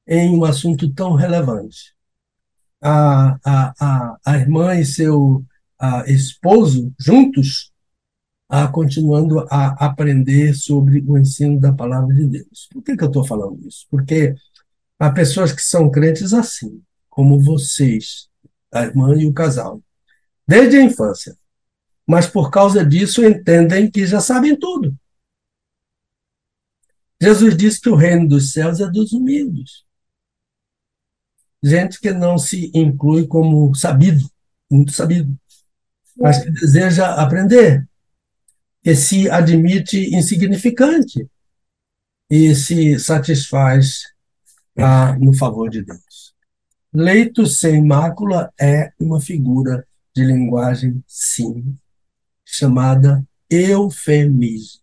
em 0.06 0.34
um 0.34 0.42
assunto 0.42 0.90
tão 0.94 1.12
relevante. 1.12 1.94
A, 2.80 3.38
a, 3.44 3.74
a, 3.78 4.18
a 4.24 4.38
irmã 4.38 4.74
e 4.74 4.86
seu 4.86 5.44
esposo 6.06 6.92
juntos 6.98 7.72
a, 8.48 8.66
continuando 8.66 9.40
a 9.50 9.86
aprender 9.86 10.54
sobre 10.54 11.04
o 11.06 11.18
ensino 11.18 11.60
da 11.60 11.72
palavra 11.72 12.14
de 12.14 12.26
Deus. 12.26 12.68
Por 12.72 12.82
que, 12.82 12.96
que 12.96 13.04
eu 13.04 13.08
estou 13.08 13.26
falando 13.26 13.66
isso? 13.66 13.86
Porque 13.90 14.34
há 14.98 15.10
pessoas 15.10 15.52
que 15.52 15.62
são 15.62 15.90
crentes 15.90 16.32
assim, 16.32 16.82
como 17.10 17.40
vocês, 17.40 18.28
a 18.72 18.84
irmã 18.84 19.14
e 19.16 19.26
o 19.26 19.32
casal, 19.32 19.82
desde 20.46 20.78
a 20.78 20.82
infância, 20.82 21.36
mas 22.06 22.26
por 22.26 22.50
causa 22.50 22.84
disso 22.84 23.24
entendem 23.24 23.90
que 23.90 24.06
já 24.06 24.20
sabem 24.20 24.58
tudo. 24.58 24.96
Jesus 27.20 27.56
disse 27.56 27.80
que 27.80 27.90
o 27.90 27.96
reino 27.96 28.28
dos 28.28 28.52
céus 28.52 28.80
é 28.80 28.88
dos 28.88 29.12
humildes. 29.12 29.84
Gente 31.62 32.00
que 32.00 32.12
não 32.12 32.38
se 32.38 32.70
inclui 32.72 33.26
como 33.26 33.74
sabido, 33.74 34.30
muito 34.70 34.92
sabido, 34.92 35.36
mas 36.18 36.42
que 36.42 36.50
deseja 36.50 37.14
aprender, 37.14 37.86
que 38.82 38.94
se 38.94 39.30
admite 39.30 40.14
insignificante 40.14 41.28
e 42.28 42.54
se 42.54 42.98
satisfaz 42.98 44.02
ah, 44.76 45.16
no 45.18 45.32
favor 45.32 45.70
de 45.70 45.82
Deus. 45.82 46.34
Leito 46.92 47.46
sem 47.46 47.84
mácula 47.84 48.52
é 48.60 48.92
uma 48.98 49.20
figura 49.20 49.86
de 50.14 50.24
linguagem 50.24 51.02
sim, 51.06 51.76
chamada 52.44 53.24
eufemismo. 53.48 54.80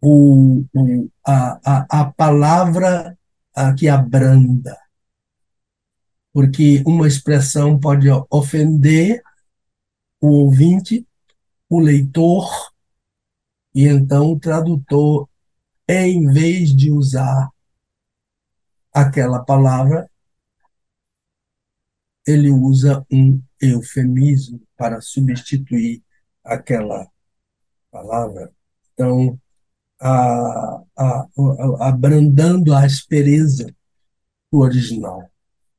O, 0.00 0.64
o, 0.74 1.10
a, 1.26 1.60
a, 1.64 2.00
a 2.00 2.04
palavra 2.12 3.16
a, 3.54 3.72
que 3.72 3.88
abranda, 3.88 4.76
porque 6.32 6.82
uma 6.84 7.06
expressão 7.06 7.78
pode 7.78 8.08
ofender 8.28 9.22
o 10.24 10.44
ouvinte 10.44 11.06
o 11.68 11.80
leitor, 11.80 12.48
e 13.74 13.86
então 13.86 14.32
o 14.32 14.38
tradutor, 14.38 15.28
em 15.88 16.26
vez 16.32 16.74
de 16.74 16.90
usar 16.90 17.50
aquela 18.92 19.44
palavra, 19.44 20.08
ele 22.26 22.50
usa 22.50 23.04
um 23.10 23.42
eufemismo 23.60 24.62
para 24.76 25.00
substituir 25.00 26.02
aquela 26.44 27.06
palavra. 27.90 28.52
Então, 28.92 29.38
a, 30.00 30.82
a, 30.96 31.26
a, 31.28 31.88
abrandando 31.88 32.72
a 32.72 32.84
aspereza 32.84 33.66
do 34.50 34.60
original. 34.60 35.28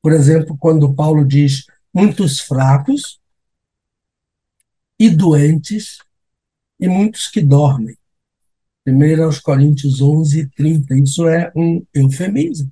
Por 0.02 0.12
exemplo, 0.12 0.58
quando 0.60 0.94
Paulo 0.94 1.26
diz 1.26 1.66
muitos 1.94 2.40
fracos 2.40 3.20
e 5.00 5.10
doentes, 5.10 6.00
e 6.80 6.88
muitos 6.88 7.28
que 7.28 7.42
dormem. 7.42 7.98
Primeiro 8.84 9.24
aos 9.24 9.40
Coríntios 9.40 10.02
11, 10.02 10.48
30. 10.56 10.96
Isso 10.96 11.28
é 11.28 11.52
um 11.56 11.86
eufemismo. 11.94 12.72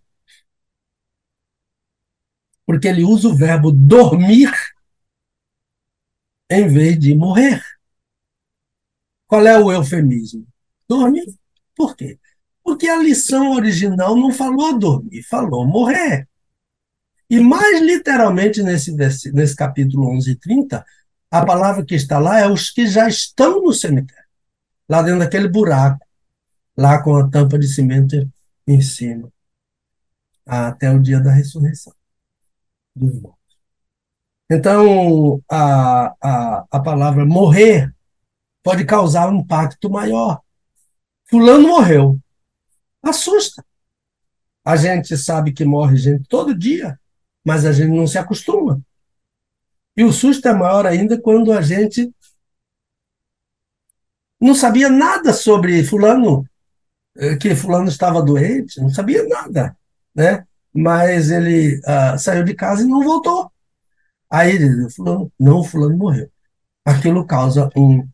Porque 2.65 2.87
ele 2.87 3.03
usa 3.03 3.29
o 3.29 3.35
verbo 3.35 3.71
dormir 3.71 4.51
em 6.49 6.67
vez 6.67 6.99
de 6.99 7.15
morrer. 7.15 7.61
Qual 9.27 9.45
é 9.47 9.57
o 9.57 9.71
eufemismo? 9.71 10.45
Dormir. 10.87 11.25
Por 11.75 11.95
quê? 11.95 12.19
Porque 12.63 12.87
a 12.87 13.01
lição 13.01 13.51
original 13.53 14.15
não 14.15 14.31
falou 14.31 14.77
dormir, 14.77 15.23
falou 15.23 15.65
morrer. 15.65 16.27
E 17.27 17.39
mais 17.39 17.81
literalmente 17.81 18.61
nesse, 18.61 18.91
nesse 19.33 19.55
capítulo 19.55 20.07
11 20.15 20.35
30, 20.35 20.85
a 21.33 21.43
palavra 21.43 21.83
que 21.83 21.95
está 21.95 22.19
lá 22.19 22.39
é 22.39 22.47
os 22.47 22.69
que 22.69 22.85
já 22.85 23.07
estão 23.07 23.59
no 23.63 23.73
cemitério, 23.73 24.29
lá 24.87 25.01
dentro 25.01 25.17
daquele 25.17 25.47
buraco, 25.47 26.05
lá 26.77 27.01
com 27.01 27.15
a 27.15 27.27
tampa 27.27 27.57
de 27.57 27.67
cimento 27.67 28.31
em 28.67 28.79
cima, 28.81 29.33
até 30.45 30.91
o 30.91 31.01
dia 31.01 31.19
da 31.19 31.31
ressurreição 31.31 31.91
dos 32.95 33.19
mortos. 33.19 33.57
Então, 34.47 35.41
a, 35.49 36.13
a, 36.21 36.65
a 36.69 36.79
palavra 36.79 37.25
morrer 37.25 37.91
pode 38.61 38.85
causar 38.85 39.27
um 39.27 39.39
impacto 39.39 39.89
maior. 39.89 40.39
Fulano 41.25 41.67
morreu. 41.67 42.19
Assusta. 43.01 43.65
A 44.63 44.75
gente 44.75 45.17
sabe 45.17 45.51
que 45.51 45.65
morre 45.65 45.97
gente 45.97 46.27
todo 46.29 46.53
dia, 46.53 46.99
mas 47.43 47.65
a 47.65 47.71
gente 47.71 47.89
não 47.89 48.05
se 48.05 48.19
acostuma. 48.19 48.79
E 49.95 50.03
o 50.03 50.11
susto 50.11 50.47
é 50.47 50.53
maior 50.53 50.85
ainda 50.85 51.19
quando 51.19 51.51
a 51.51 51.61
gente 51.61 52.13
não 54.41 54.55
sabia 54.55 54.89
nada 54.89 55.33
sobre 55.33 55.83
fulano, 55.83 56.45
eh, 57.17 57.37
que 57.37 57.55
fulano 57.55 57.87
estava 57.87 58.21
doente, 58.21 58.81
não 58.81 58.89
sabia 58.89 59.25
nada, 59.27 59.77
né? 60.13 60.45
Mas 60.73 61.29
ele 61.31 61.77
uh, 61.79 62.17
saiu 62.17 62.43
de 62.43 62.53
casa 62.55 62.83
e 62.83 62.87
não 62.87 63.03
voltou. 63.03 63.51
Aí 64.29 64.55
ele 64.55 64.89
fulano, 64.89 65.31
não, 65.39 65.63
fulano 65.63 65.95
morreu. 65.95 66.29
Aquilo 66.83 67.25
causa 67.25 67.69
um 67.75 68.07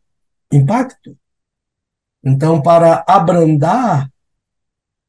impacto. 0.52 1.18
Então, 2.24 2.62
para 2.62 3.04
abrandar, 3.08 4.12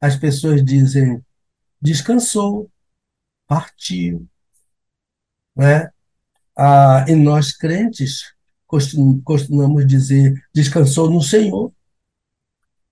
as 0.01 0.17
pessoas 0.17 0.65
dizem 0.65 1.23
descansou, 1.81 2.71
partiu, 3.47 4.27
né? 5.57 5.91
Ah, 6.57 7.05
e 7.09 7.15
nós 7.15 7.53
crentes 7.53 8.23
costumamos 9.25 9.87
dizer 9.87 10.35
descansou 10.55 11.11
no 11.11 11.21
Senhor. 11.23 11.73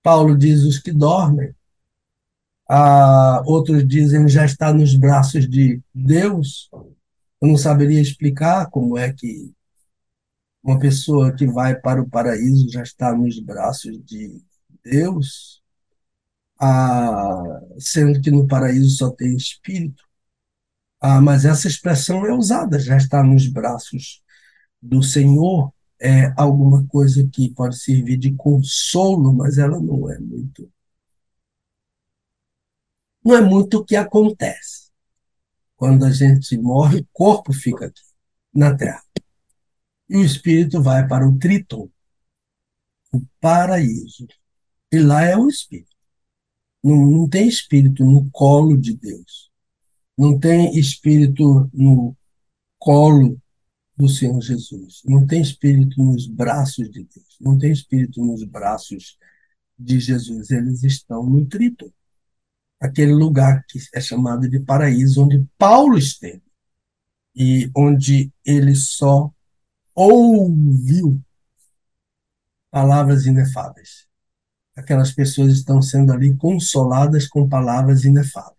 Paulo 0.03 0.37
diz 0.37 0.63
os 0.63 0.79
que 0.79 0.91
dormem. 0.91 1.53
Ah, 2.67 3.41
outros 3.45 3.87
dizem 3.87 4.27
já 4.27 4.45
está 4.45 4.73
nos 4.73 4.95
braços 4.95 5.49
de 5.49 5.81
Deus. 5.93 6.69
Eu 7.41 7.47
não 7.47 7.57
saberia 7.57 8.01
explicar 8.01 8.69
como 8.69 8.97
é 8.97 9.13
que 9.13 9.53
uma 10.63 10.77
pessoa 10.77 11.33
que 11.33 11.47
vai 11.47 11.75
para 11.79 12.01
o 12.01 12.09
paraíso 12.09 12.69
já 12.69 12.83
está 12.83 13.15
nos 13.15 13.39
braços 13.39 13.97
de 14.05 14.41
Deus, 14.83 15.61
ah, 16.59 17.61
sendo 17.79 18.21
que 18.21 18.29
no 18.31 18.47
paraíso 18.47 18.89
só 18.97 19.09
tem 19.09 19.35
espírito. 19.35 20.03
Ah, 21.01 21.21
mas 21.21 21.45
essa 21.45 21.67
expressão 21.67 22.25
é 22.25 22.33
usada, 22.33 22.77
já 22.79 22.97
está 22.97 23.23
nos 23.23 23.47
braços 23.47 24.21
do 24.81 25.01
Senhor, 25.01 25.73
é 25.99 26.33
alguma 26.37 26.85
coisa 26.87 27.27
que 27.31 27.53
pode 27.53 27.77
servir 27.79 28.17
de 28.17 28.33
consolo, 28.35 29.33
mas 29.33 29.57
ela 29.57 29.79
não 29.79 30.09
é 30.11 30.19
muito. 30.19 30.71
Não 33.23 33.35
é 33.35 33.41
muito 33.41 33.77
o 33.77 33.85
que 33.85 33.95
acontece. 33.95 34.89
Quando 35.75 36.05
a 36.05 36.11
gente 36.11 36.57
morre, 36.57 36.99
o 37.01 37.07
corpo 37.13 37.53
fica 37.53 37.87
aqui, 37.87 38.01
na 38.53 38.75
terra. 38.75 39.03
E 40.09 40.17
o 40.17 40.23
espírito 40.25 40.81
vai 40.81 41.07
para 41.07 41.27
o 41.27 41.37
Triton, 41.37 41.89
o 43.13 43.21
paraíso. 43.39 44.27
E 44.91 44.99
lá 44.99 45.23
é 45.23 45.37
o 45.37 45.47
espírito. 45.47 45.95
Não, 46.83 46.95
não 47.05 47.29
tem 47.29 47.47
espírito 47.47 48.03
no 48.05 48.29
colo 48.31 48.77
de 48.77 48.95
Deus 48.95 49.48
não 50.19 50.37
tem 50.37 50.77
espírito 50.77 51.69
no 51.73 52.13
colo 52.77 53.41
do 53.95 54.09
Senhor 54.09 54.41
Jesus, 54.41 55.01
não 55.05 55.25
tem 55.25 55.41
espírito 55.41 56.03
nos 56.03 56.27
braços 56.27 56.91
de 56.91 57.05
Deus, 57.05 57.37
não 57.39 57.57
tem 57.57 57.71
espírito 57.71 58.21
nos 58.21 58.43
braços 58.43 59.17
de 59.77 59.97
Jesus, 59.97 60.51
eles 60.51 60.83
estão 60.83 61.23
no 61.23 61.45
trito, 61.45 61.93
aquele 62.81 63.13
lugar 63.13 63.63
que 63.65 63.79
é 63.93 64.01
chamado 64.01 64.49
de 64.49 64.59
paraíso, 64.59 65.23
onde 65.23 65.47
Paulo 65.57 65.97
esteve. 65.97 66.43
E 67.33 67.71
onde 67.73 68.29
ele 68.43 68.75
só 68.75 69.31
ouviu 69.95 71.21
palavras 72.69 73.25
inefáveis. 73.25 74.05
Aquelas 74.75 75.13
pessoas 75.13 75.53
estão 75.53 75.81
sendo 75.81 76.11
ali 76.11 76.35
consoladas 76.35 77.25
com 77.25 77.47
palavras 77.47 78.03
inefáveis 78.03 78.58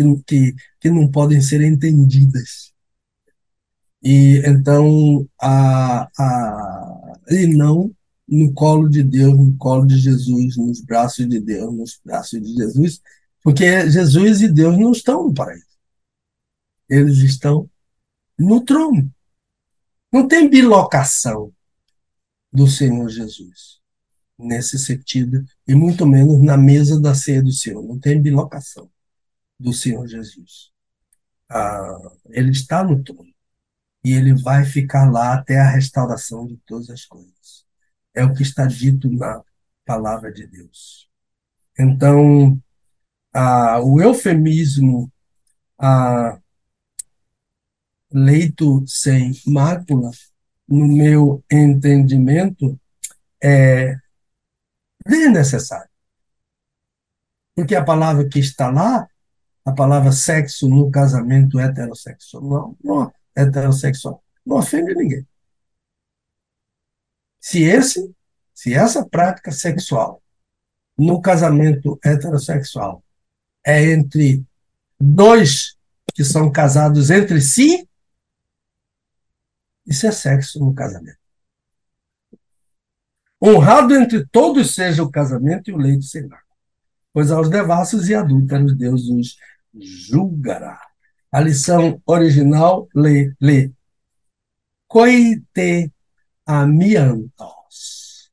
que, 0.00 0.22
que, 0.26 0.54
que 0.80 0.90
não 0.90 1.10
podem 1.10 1.40
ser 1.40 1.60
entendidas. 1.60 2.72
E 4.02 4.42
então, 4.46 5.28
a, 5.40 6.08
a, 6.18 7.18
e 7.28 7.46
não 7.46 7.94
no 8.26 8.52
colo 8.54 8.88
de 8.88 9.02
Deus, 9.02 9.36
no 9.36 9.56
colo 9.56 9.84
de 9.84 9.98
Jesus, 9.98 10.56
nos 10.56 10.80
braços 10.80 11.28
de 11.28 11.40
Deus, 11.40 11.76
nos 11.76 12.00
braços 12.02 12.40
de 12.40 12.54
Jesus, 12.54 13.02
porque 13.42 13.90
Jesus 13.90 14.40
e 14.40 14.48
Deus 14.48 14.78
não 14.78 14.92
estão 14.92 15.24
no 15.24 15.34
paraíso. 15.34 15.66
Eles 16.88 17.18
estão 17.18 17.68
no 18.38 18.64
trono. 18.64 19.12
Não 20.12 20.26
tem 20.26 20.48
bilocação 20.48 21.52
do 22.52 22.66
Senhor 22.66 23.08
Jesus 23.08 23.80
nesse 24.38 24.78
sentido, 24.78 25.44
e 25.68 25.74
muito 25.74 26.06
menos 26.06 26.42
na 26.42 26.56
mesa 26.56 26.98
da 26.98 27.14
ceia 27.14 27.42
do 27.42 27.52
Senhor. 27.52 27.82
Não 27.82 27.98
tem 27.98 28.20
bilocação 28.20 28.90
do 29.60 29.72
Senhor 29.72 30.06
Jesus. 30.08 30.72
Ah, 31.50 31.98
ele 32.30 32.50
está 32.52 32.84
no 32.84 33.02
trono. 33.04 33.30
e 34.04 34.12
ele 34.14 34.34
vai 34.42 34.64
ficar 34.64 35.10
lá 35.10 35.34
até 35.34 35.58
a 35.60 35.70
restauração 35.70 36.46
de 36.46 36.56
todas 36.66 36.90
as 36.90 37.04
coisas. 37.06 37.66
É 38.14 38.24
o 38.24 38.34
que 38.34 38.42
está 38.42 38.66
dito 38.66 39.10
na 39.10 39.42
palavra 39.84 40.32
de 40.32 40.46
Deus. 40.46 41.08
Então, 41.78 42.60
a, 43.32 43.80
o 43.82 44.00
eufemismo 44.00 45.12
a, 45.78 46.38
leito 48.12 48.84
sem 48.86 49.32
mácula, 49.46 50.10
no 50.68 50.86
meu 50.86 51.44
entendimento, 51.50 52.78
é 53.42 53.96
desnecessário. 55.06 55.90
Porque 57.54 57.74
a 57.74 57.84
palavra 57.84 58.28
que 58.28 58.38
está 58.38 58.70
lá, 58.70 59.08
a 59.70 59.74
palavra 59.74 60.12
sexo 60.12 60.68
no 60.68 60.90
casamento 60.90 61.58
heterossexual, 61.58 62.42
não, 62.42 62.76
não 62.82 63.12
heterossexual, 63.34 64.22
não 64.44 64.58
ofende 64.58 64.94
ninguém. 64.94 65.26
Se 67.40 67.62
esse, 67.62 68.14
se 68.52 68.74
essa 68.74 69.06
prática 69.08 69.50
sexual 69.50 70.22
no 70.98 71.20
casamento 71.20 71.98
heterossexual 72.04 73.02
é 73.64 73.92
entre 73.92 74.44
dois 75.00 75.76
que 76.14 76.24
são 76.24 76.50
casados 76.50 77.10
entre 77.10 77.40
si, 77.40 77.88
isso 79.86 80.06
é 80.06 80.12
sexo 80.12 80.58
no 80.58 80.74
casamento. 80.74 81.18
Honrado 83.42 83.94
entre 83.94 84.26
todos 84.26 84.74
seja 84.74 85.02
o 85.02 85.10
casamento 85.10 85.70
e 85.70 85.72
o 85.72 85.78
leito 85.78 86.02
será. 86.02 86.40
Pois 87.12 87.30
aos 87.30 87.48
devassos 87.48 88.08
e 88.08 88.14
adúlteros 88.14 88.76
Deus 88.76 89.08
os 89.08 89.36
julgará. 89.78 90.80
A 91.32 91.40
lição 91.40 92.02
original 92.06 92.88
lê, 92.94 93.32
lê. 93.40 93.72
Coite 94.88 95.92
amiantos. 96.44 98.30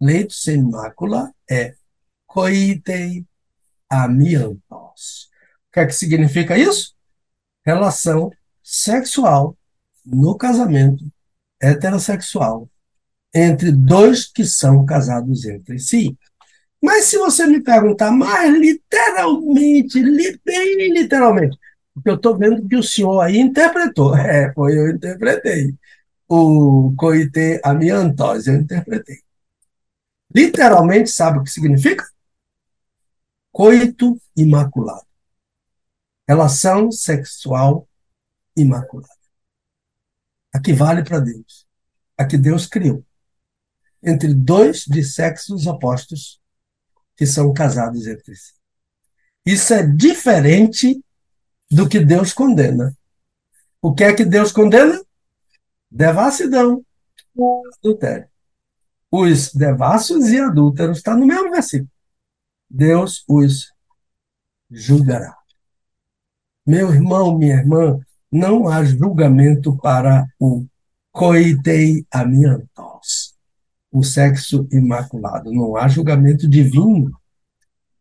Leito 0.00 0.32
sem 0.32 0.62
mácula 0.62 1.32
é 1.50 1.74
coite 2.26 3.26
amiantos. 3.90 5.28
O 5.68 5.72
que 5.72 5.80
é 5.80 5.86
que 5.86 5.92
significa 5.92 6.56
isso? 6.56 6.94
Relação 7.64 8.30
sexual 8.62 9.56
no 10.04 10.36
casamento 10.36 11.04
heterossexual 11.60 12.70
entre 13.34 13.70
dois 13.72 14.26
que 14.26 14.44
são 14.44 14.86
casados 14.86 15.44
entre 15.44 15.78
si. 15.78 16.16
Mas 16.82 17.06
se 17.06 17.18
você 17.18 17.46
me 17.46 17.60
perguntar 17.60 18.10
mais 18.12 18.52
literalmente, 18.56 20.00
bem 20.44 20.92
literalmente, 20.92 21.58
porque 21.94 22.10
eu 22.10 22.14
estou 22.14 22.38
vendo 22.38 22.66
que 22.68 22.76
o 22.76 22.82
senhor 22.82 23.20
aí 23.20 23.38
interpretou, 23.38 24.16
é, 24.16 24.52
foi 24.54 24.78
eu 24.78 24.90
interpretei. 24.90 25.74
O 26.28 26.94
coite 26.96 27.60
amiantos, 27.64 28.46
eu 28.46 28.54
interpretei. 28.56 29.22
Literalmente, 30.34 31.10
sabe 31.10 31.38
o 31.38 31.42
que 31.42 31.50
significa? 31.50 32.06
Coito 33.50 34.20
imaculado. 34.36 35.06
Relação 36.28 36.92
sexual 36.92 37.88
imaculada. 38.56 39.08
A 40.54 40.60
que 40.60 40.72
vale 40.72 41.02
para 41.02 41.18
Deus. 41.18 41.66
A 42.16 42.24
que 42.26 42.36
Deus 42.36 42.66
criou 42.66 43.04
entre 44.02 44.32
dois 44.32 44.84
de 44.84 45.02
sexos 45.02 45.66
opostos 45.66 46.40
que 47.18 47.26
são 47.26 47.52
casados 47.52 48.06
entre 48.06 48.36
si. 48.36 48.52
Isso 49.44 49.74
é 49.74 49.84
diferente 49.84 51.04
do 51.68 51.88
que 51.88 51.98
Deus 51.98 52.32
condena. 52.32 52.96
O 53.82 53.92
que 53.92 54.04
é 54.04 54.14
que 54.14 54.24
Deus 54.24 54.52
condena? 54.52 55.02
Devassidão, 55.90 56.84
adultério. 57.76 58.28
Os 59.10 59.52
devassos 59.52 60.28
e 60.28 60.38
adúlteros 60.38 60.98
está 60.98 61.16
no 61.16 61.26
mesmo 61.26 61.50
versículo. 61.50 61.90
Deus 62.70 63.24
os 63.26 63.72
julgará. 64.70 65.36
Meu 66.64 66.94
irmão, 66.94 67.36
minha 67.36 67.56
irmã, 67.56 67.98
não 68.30 68.68
há 68.68 68.84
julgamento 68.84 69.76
para 69.78 70.26
o 70.38 70.64
coitei 71.10 72.06
amiantos 72.12 72.68
o 73.90 74.02
sexo 74.02 74.68
imaculado. 74.70 75.52
Não 75.52 75.76
há 75.76 75.88
julgamento 75.88 76.48
divino 76.48 77.10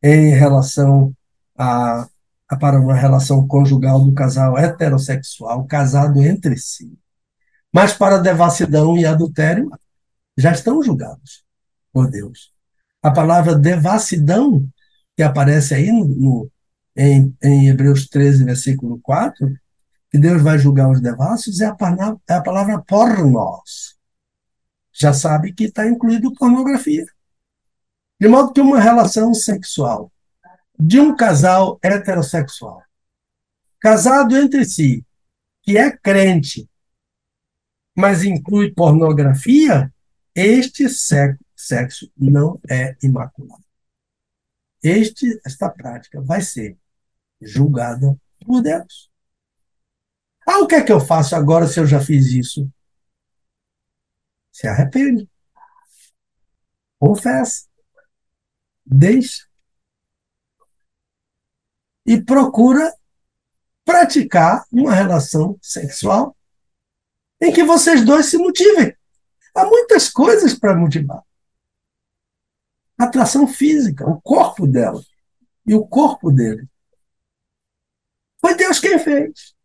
em 0.02 0.30
relação 0.30 1.14
a, 1.58 2.08
a, 2.48 2.56
para 2.58 2.80
uma 2.80 2.96
relação 2.96 3.48
conjugal 3.48 4.04
do 4.04 4.14
casal 4.14 4.58
heterossexual 4.58 5.66
casado 5.66 6.22
entre 6.22 6.58
si. 6.58 6.98
Mas 7.74 7.94
para 7.94 8.18
devassidão 8.18 8.98
e 8.98 9.06
adultério 9.06 9.70
já 10.38 10.52
estão 10.52 10.82
julgados 10.82 11.44
por 11.92 12.10
Deus. 12.10 12.52
A 13.02 13.12
palavra 13.12 13.56
devassidão, 13.56 14.68
que 15.16 15.24
aparece 15.24 15.74
aí 15.74 15.92
no, 15.92 16.06
no 16.06 16.52
em, 16.96 17.36
em 17.44 17.70
Hebreus 17.70 18.08
13, 18.08 18.44
versículo 18.44 19.00
4, 19.02 19.56
que 20.10 20.18
Deus 20.18 20.42
vai 20.42 20.58
julgar 20.58 20.90
os 20.90 21.02
devassos, 21.02 21.60
é 21.60 21.68
a 21.68 21.76
é 22.28 22.34
a 22.34 22.42
palavra 22.42 22.82
pornos 22.82 23.97
já 24.98 25.14
sabe 25.14 25.54
que 25.54 25.66
está 25.66 25.88
incluído 25.88 26.34
pornografia. 26.34 27.06
De 28.20 28.28
modo 28.28 28.52
que 28.52 28.60
uma 28.60 28.80
relação 28.80 29.34
sexual 29.34 30.12
de 30.80 31.00
um 31.00 31.16
casal 31.16 31.80
heterossexual, 31.84 32.82
casado 33.80 34.36
entre 34.36 34.66
si, 34.66 35.06
que 35.62 35.78
é 35.78 35.96
crente, 35.96 36.68
mas 37.96 38.24
inclui 38.24 38.72
pornografia, 38.72 39.94
este 40.34 40.88
sexo 40.90 42.12
não 42.18 42.60
é 42.70 42.96
imaculado. 43.02 43.64
Este, 44.84 45.40
esta 45.46 45.70
prática 45.70 46.22
vai 46.22 46.42
ser 46.42 46.78
julgada 47.42 48.16
por 48.46 48.62
Deus. 48.62 49.12
Ah, 50.48 50.60
o 50.60 50.68
que 50.68 50.76
é 50.76 50.84
que 50.84 50.92
eu 50.92 51.00
faço 51.00 51.36
agora 51.36 51.68
se 51.68 51.80
eu 51.80 51.86
já 51.86 52.00
fiz 52.00 52.28
isso? 52.28 52.72
Se 54.58 54.68
arrepende. 54.68 55.30
Confessa. 57.00 57.68
Deixa. 58.84 59.48
E 62.04 62.20
procura 62.20 62.92
praticar 63.86 64.66
uma 64.72 64.96
relação 64.96 65.60
sexual 65.62 66.36
em 67.40 67.54
que 67.54 67.64
vocês 67.64 68.04
dois 68.04 68.26
se 68.26 68.38
motivem. 68.40 68.98
Há 69.54 69.64
muitas 69.64 70.10
coisas 70.10 70.56
para 70.58 70.76
motivar. 70.76 71.24
Atração 72.98 73.48
física, 73.48 74.10
o 74.10 74.20
corpo 74.20 74.66
dela 74.66 75.04
e 75.68 75.76
o 75.76 75.86
corpo 75.86 76.32
dele. 76.32 76.68
Foi 78.42 78.56
Deus 78.56 78.80
quem 78.80 78.98
fez. 78.98 79.56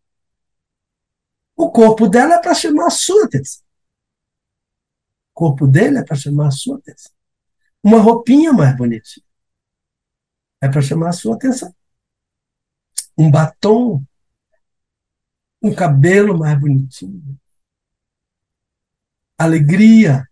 O 1.55 1.71
corpo 1.71 2.07
dela 2.07 2.35
é 2.35 2.39
para 2.39 2.53
chamar 2.53 2.87
a 2.87 2.91
sua 2.91 3.25
atenção 3.25 3.62
corpo 5.33 5.67
dele 5.67 5.97
é 5.99 6.03
para 6.03 6.15
chamar 6.15 6.47
a 6.47 6.51
sua 6.51 6.77
atenção. 6.77 7.11
Uma 7.83 7.99
roupinha 7.99 8.53
mais 8.53 8.75
bonitinha 8.77 9.25
é 10.61 10.69
para 10.69 10.81
chamar 10.81 11.09
a 11.09 11.13
sua 11.13 11.35
atenção. 11.35 11.75
Um 13.17 13.29
batom, 13.29 14.03
um 15.61 15.73
cabelo 15.75 16.37
mais 16.37 16.57
bonitinho. 16.59 17.37
Alegria. 19.37 20.27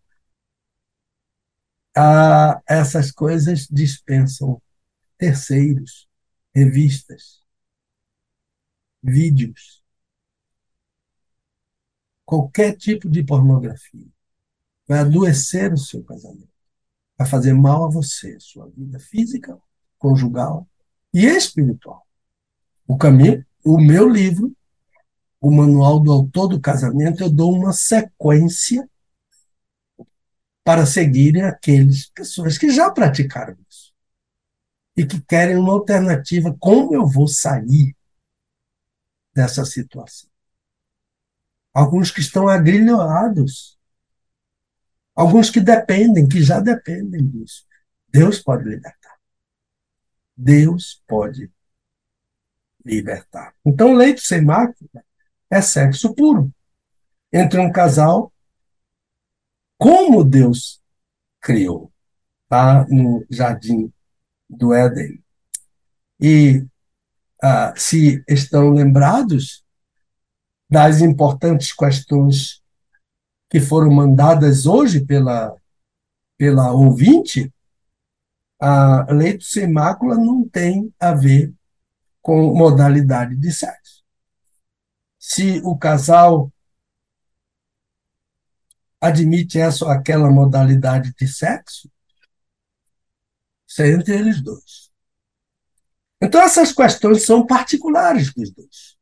Ah, 1.95 2.61
essas 2.65 3.11
coisas 3.11 3.67
dispensam 3.69 4.61
terceiros, 5.17 6.07
revistas, 6.55 7.43
vídeos, 9.03 9.83
qualquer 12.25 12.77
tipo 12.77 13.09
de 13.09 13.21
pornografia 13.21 14.07
vai 14.91 14.99
adoecer 14.99 15.71
o 15.71 15.77
seu 15.77 16.03
casamento, 16.03 16.49
vai 17.17 17.25
fazer 17.25 17.53
mal 17.53 17.85
a 17.85 17.89
você, 17.89 18.37
sua 18.41 18.67
vida 18.75 18.99
física, 18.99 19.57
conjugal 19.97 20.67
e 21.13 21.25
espiritual. 21.25 22.05
O 22.85 22.97
caminho, 22.97 23.45
o 23.63 23.79
meu 23.79 24.09
livro, 24.09 24.53
o 25.39 25.49
manual 25.49 25.97
do 25.97 26.11
autor 26.11 26.49
do 26.49 26.59
casamento, 26.59 27.23
eu 27.23 27.29
dou 27.29 27.55
uma 27.55 27.71
sequência 27.71 28.85
para 30.61 30.85
seguirem 30.85 31.43
aqueles 31.43 32.09
pessoas 32.09 32.57
que 32.57 32.69
já 32.69 32.91
praticaram 32.91 33.57
isso 33.69 33.93
e 34.97 35.05
que 35.05 35.21
querem 35.21 35.55
uma 35.55 35.71
alternativa. 35.71 36.53
Como 36.59 36.93
eu 36.93 37.07
vou 37.07 37.29
sair 37.29 37.95
dessa 39.33 39.63
situação? 39.63 40.29
Alguns 41.73 42.11
que 42.11 42.19
estão 42.19 42.49
agrilhoados 42.49 43.79
Alguns 45.21 45.51
que 45.51 45.59
dependem, 45.59 46.27
que 46.27 46.41
já 46.41 46.59
dependem 46.59 47.23
disso. 47.27 47.63
Deus 48.09 48.39
pode 48.39 48.67
libertar. 48.67 49.19
Deus 50.35 51.03
pode 51.07 51.51
libertar. 52.83 53.53
Então, 53.63 53.93
leite 53.93 54.21
sem 54.21 54.43
mácula 54.43 55.05
é 55.47 55.61
sexo 55.61 56.15
puro. 56.15 56.51
entre 57.31 57.59
um 57.59 57.71
casal 57.71 58.33
como 59.77 60.23
Deus 60.23 60.81
criou, 61.39 61.93
tá? 62.49 62.83
No 62.89 63.23
jardim 63.29 63.93
do 64.49 64.73
Éden. 64.73 65.23
E 66.19 66.65
ah, 67.43 67.75
se 67.77 68.23
estão 68.27 68.71
lembrados 68.71 69.63
das 70.67 70.99
importantes 70.99 71.71
questões 71.71 72.60
que 73.51 73.59
foram 73.59 73.91
mandadas 73.91 74.65
hoje 74.65 75.05
pela, 75.05 75.53
pela 76.37 76.71
ouvinte, 76.71 77.53
a 78.57 79.11
leito 79.11 79.43
sem 79.43 79.69
mácula 79.69 80.15
não 80.15 80.47
tem 80.47 80.91
a 80.97 81.13
ver 81.13 81.53
com 82.21 82.55
modalidade 82.55 83.35
de 83.35 83.51
sexo. 83.51 84.05
Se 85.19 85.59
o 85.65 85.77
casal 85.77 86.49
admite 89.01 89.59
essa 89.59 89.83
ou 89.83 89.91
aquela 89.91 90.31
modalidade 90.31 91.13
de 91.13 91.27
sexo, 91.27 91.91
isso 93.67 93.81
é 93.81 93.89
entre 93.91 94.15
eles 94.15 94.41
dois. 94.41 94.89
Então, 96.21 96.39
essas 96.41 96.71
questões 96.71 97.25
são 97.25 97.45
particulares 97.45 98.33
dos 98.33 98.49
dois. 98.51 99.00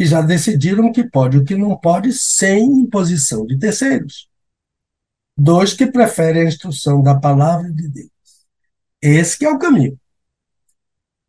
E 0.00 0.06
já 0.06 0.22
decidiram 0.22 0.86
o 0.86 0.92
que 0.92 1.04
pode 1.04 1.36
e 1.36 1.40
o 1.40 1.44
que 1.44 1.54
não 1.54 1.76
pode, 1.76 2.10
sem 2.14 2.64
imposição 2.80 3.46
de 3.46 3.58
terceiros. 3.58 4.30
Dois 5.36 5.74
que 5.74 5.86
preferem 5.86 6.42
a 6.42 6.48
instrução 6.48 7.02
da 7.02 7.14
palavra 7.14 7.70
de 7.70 7.86
Deus. 7.86 8.10
Esse 9.02 9.44
é 9.44 9.50
o 9.50 9.58
caminho. 9.58 10.00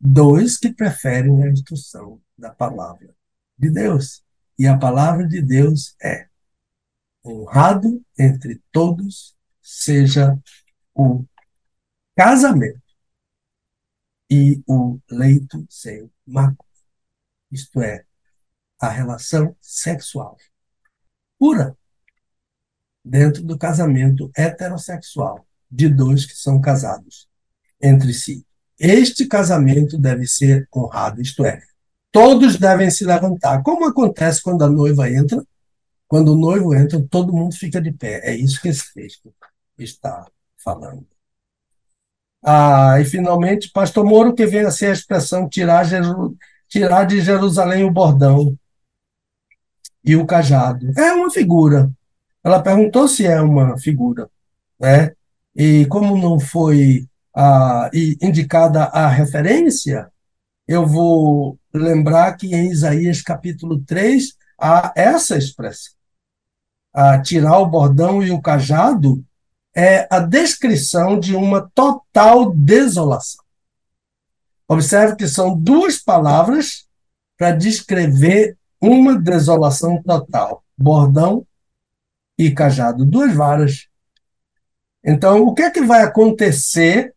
Dois 0.00 0.56
que 0.56 0.72
preferem 0.72 1.44
a 1.44 1.50
instrução 1.50 2.18
da 2.36 2.48
palavra 2.48 3.14
de 3.58 3.70
Deus. 3.70 4.24
E 4.58 4.66
a 4.66 4.78
palavra 4.78 5.28
de 5.28 5.42
Deus 5.42 5.94
é 6.02 6.28
honrado 7.22 8.02
entre 8.18 8.62
todos 8.72 9.36
seja 9.60 10.34
o 10.94 11.26
casamento 12.16 12.80
e 14.30 14.62
o 14.66 14.98
leito 15.10 15.66
sem 15.68 16.10
mácula. 16.26 16.68
Isto 17.50 17.82
é, 17.82 18.06
a 18.82 18.88
relação 18.88 19.54
sexual 19.60 20.36
pura 21.38 21.76
dentro 23.04 23.44
do 23.44 23.56
casamento 23.56 24.28
heterossexual 24.36 25.46
de 25.70 25.88
dois 25.88 26.26
que 26.26 26.34
são 26.34 26.60
casados 26.60 27.28
entre 27.80 28.12
si. 28.12 28.44
Este 28.76 29.26
casamento 29.26 29.96
deve 29.96 30.26
ser 30.26 30.68
honrado, 30.74 31.22
isto 31.22 31.44
é, 31.44 31.62
todos 32.10 32.58
devem 32.58 32.90
se 32.90 33.04
levantar, 33.04 33.62
como 33.62 33.86
acontece 33.86 34.42
quando 34.42 34.64
a 34.64 34.68
noiva 34.68 35.08
entra. 35.08 35.44
Quando 36.08 36.34
o 36.34 36.36
noivo 36.36 36.74
entra, 36.74 37.02
todo 37.08 37.32
mundo 37.32 37.54
fica 37.54 37.80
de 37.80 37.90
pé. 37.90 38.20
É 38.22 38.36
isso 38.36 38.60
que 38.60 38.68
esse 38.68 38.92
texto 38.92 39.32
está 39.78 40.26
falando. 40.62 41.06
Ah, 42.44 43.00
e 43.00 43.04
finalmente, 43.06 43.70
Pastor 43.70 44.04
Moro, 44.04 44.34
que 44.34 44.44
vem 44.44 44.60
a 44.60 44.70
ser 44.70 44.88
a 44.88 44.92
expressão 44.92 45.48
tirar, 45.48 45.86
tirar 46.68 47.04
de 47.04 47.20
Jerusalém 47.22 47.84
o 47.84 47.90
bordão 47.90 48.58
e 50.04 50.16
o 50.16 50.26
cajado. 50.26 50.92
É 50.96 51.12
uma 51.12 51.30
figura. 51.30 51.90
Ela 52.42 52.62
perguntou 52.62 53.06
se 53.06 53.26
é 53.26 53.40
uma 53.40 53.78
figura. 53.78 54.28
Né? 54.80 55.12
E 55.54 55.86
como 55.86 56.16
não 56.16 56.40
foi 56.40 57.06
ah, 57.34 57.90
indicada 58.20 58.84
a 58.84 59.08
referência, 59.08 60.10
eu 60.66 60.86
vou 60.86 61.58
lembrar 61.72 62.36
que 62.36 62.54
em 62.54 62.70
Isaías 62.70 63.22
capítulo 63.22 63.80
3 63.80 64.34
há 64.58 64.92
essa 64.96 65.36
expressão. 65.36 65.94
Ah, 66.92 67.20
tirar 67.20 67.58
o 67.58 67.66
bordão 67.66 68.22
e 68.22 68.30
o 68.30 68.40
cajado 68.40 69.24
é 69.74 70.06
a 70.10 70.18
descrição 70.18 71.18
de 71.18 71.34
uma 71.34 71.70
total 71.74 72.52
desolação. 72.52 73.42
Observe 74.68 75.16
que 75.16 75.28
são 75.28 75.58
duas 75.58 75.98
palavras 75.98 76.86
para 77.36 77.52
descrever 77.52 78.56
uma 78.82 79.18
desolação 79.18 80.02
total: 80.02 80.64
bordão 80.76 81.46
e 82.36 82.50
cajado, 82.50 83.06
duas 83.06 83.32
varas. 83.32 83.86
Então, 85.04 85.44
o 85.44 85.54
que 85.54 85.62
é 85.62 85.70
que 85.70 85.82
vai 85.82 86.02
acontecer 86.02 87.14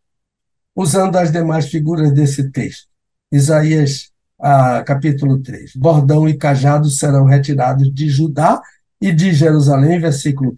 usando 0.76 1.16
as 1.18 1.32
demais 1.32 1.68
figuras 1.68 2.11
desse 2.13 2.51
texto? 2.51 2.88
Isaías 3.32 4.11
ah, 4.39 4.84
capítulo 4.84 5.41
3. 5.41 5.76
Bordão 5.76 6.28
e 6.28 6.38
cajado 6.38 6.89
serão 6.89 7.26
retirados 7.26 7.91
de 7.93 8.09
Judá 8.09 8.61
e 9.01 9.11
de 9.11 9.34
Jerusalém, 9.34 9.99
versículo 9.99 10.51
1. 10.51 10.55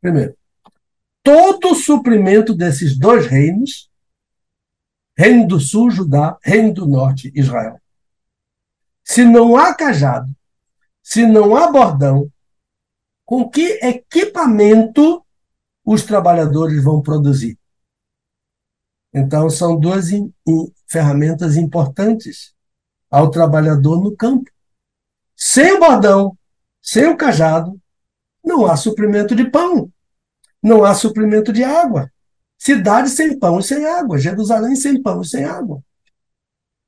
Primeiro, 0.00 0.34
todo 1.22 1.70
o 1.70 1.74
suprimento 1.74 2.54
desses 2.54 2.98
dois 2.98 3.26
reinos, 3.26 3.88
Reino 5.16 5.46
do 5.46 5.60
Sul, 5.60 5.90
Judá, 5.90 6.38
Reino 6.42 6.72
do 6.72 6.86
Norte, 6.86 7.30
Israel. 7.34 7.78
Se 9.10 9.24
não 9.24 9.56
há 9.56 9.74
cajado, 9.74 10.30
se 11.02 11.26
não 11.26 11.56
há 11.56 11.68
bordão, 11.72 12.30
com 13.24 13.48
que 13.48 13.80
equipamento 13.82 15.26
os 15.84 16.04
trabalhadores 16.04 16.80
vão 16.84 17.02
produzir? 17.02 17.58
Então, 19.12 19.50
são 19.50 19.76
duas 19.78 20.10
in, 20.10 20.32
in, 20.46 20.72
ferramentas 20.86 21.56
importantes 21.56 22.54
ao 23.10 23.30
trabalhador 23.30 24.00
no 24.00 24.14
campo. 24.14 24.48
Sem 25.34 25.72
o 25.72 25.80
bordão, 25.80 26.38
sem 26.80 27.08
o 27.08 27.16
cajado, 27.16 27.80
não 28.44 28.64
há 28.64 28.76
suprimento 28.76 29.34
de 29.34 29.50
pão 29.50 29.90
não 30.62 30.84
há 30.84 30.94
suprimento 30.94 31.52
de 31.52 31.64
água. 31.64 32.12
Cidade 32.58 33.08
sem 33.08 33.38
pão 33.38 33.58
e 33.58 33.62
sem 33.62 33.86
água. 33.86 34.18
Jerusalém 34.18 34.76
sem 34.76 35.02
pão 35.02 35.22
e 35.22 35.26
sem 35.26 35.44
água. 35.44 35.82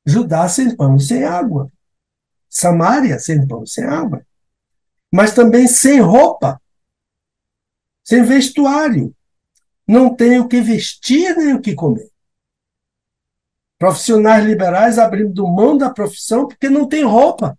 Judá 0.05 0.49
sem 0.49 0.77
pão 0.77 0.97
e 0.97 1.01
sem 1.01 1.25
água. 1.25 1.70
Samaria 2.53 3.19
sem 3.19 3.49
pão 3.49 3.65
sem 3.65 3.85
água. 3.85 4.27
Mas 5.11 5.35
também 5.35 5.67
sem 5.67 6.01
roupa, 6.01 6.61
sem 8.05 8.23
vestuário. 8.23 9.17
Não 9.89 10.15
tem 10.15 10.39
o 10.39 10.47
que 10.47 10.61
vestir 10.61 11.35
nem 11.35 11.55
o 11.55 11.63
que 11.63 11.75
comer. 11.75 12.11
Profissionais 13.79 14.45
liberais 14.45 14.99
abrindo 14.99 15.49
mão 15.49 15.79
da 15.79 15.91
profissão 15.91 16.47
porque 16.47 16.69
não 16.69 16.87
tem 16.87 17.05
roupa. 17.05 17.59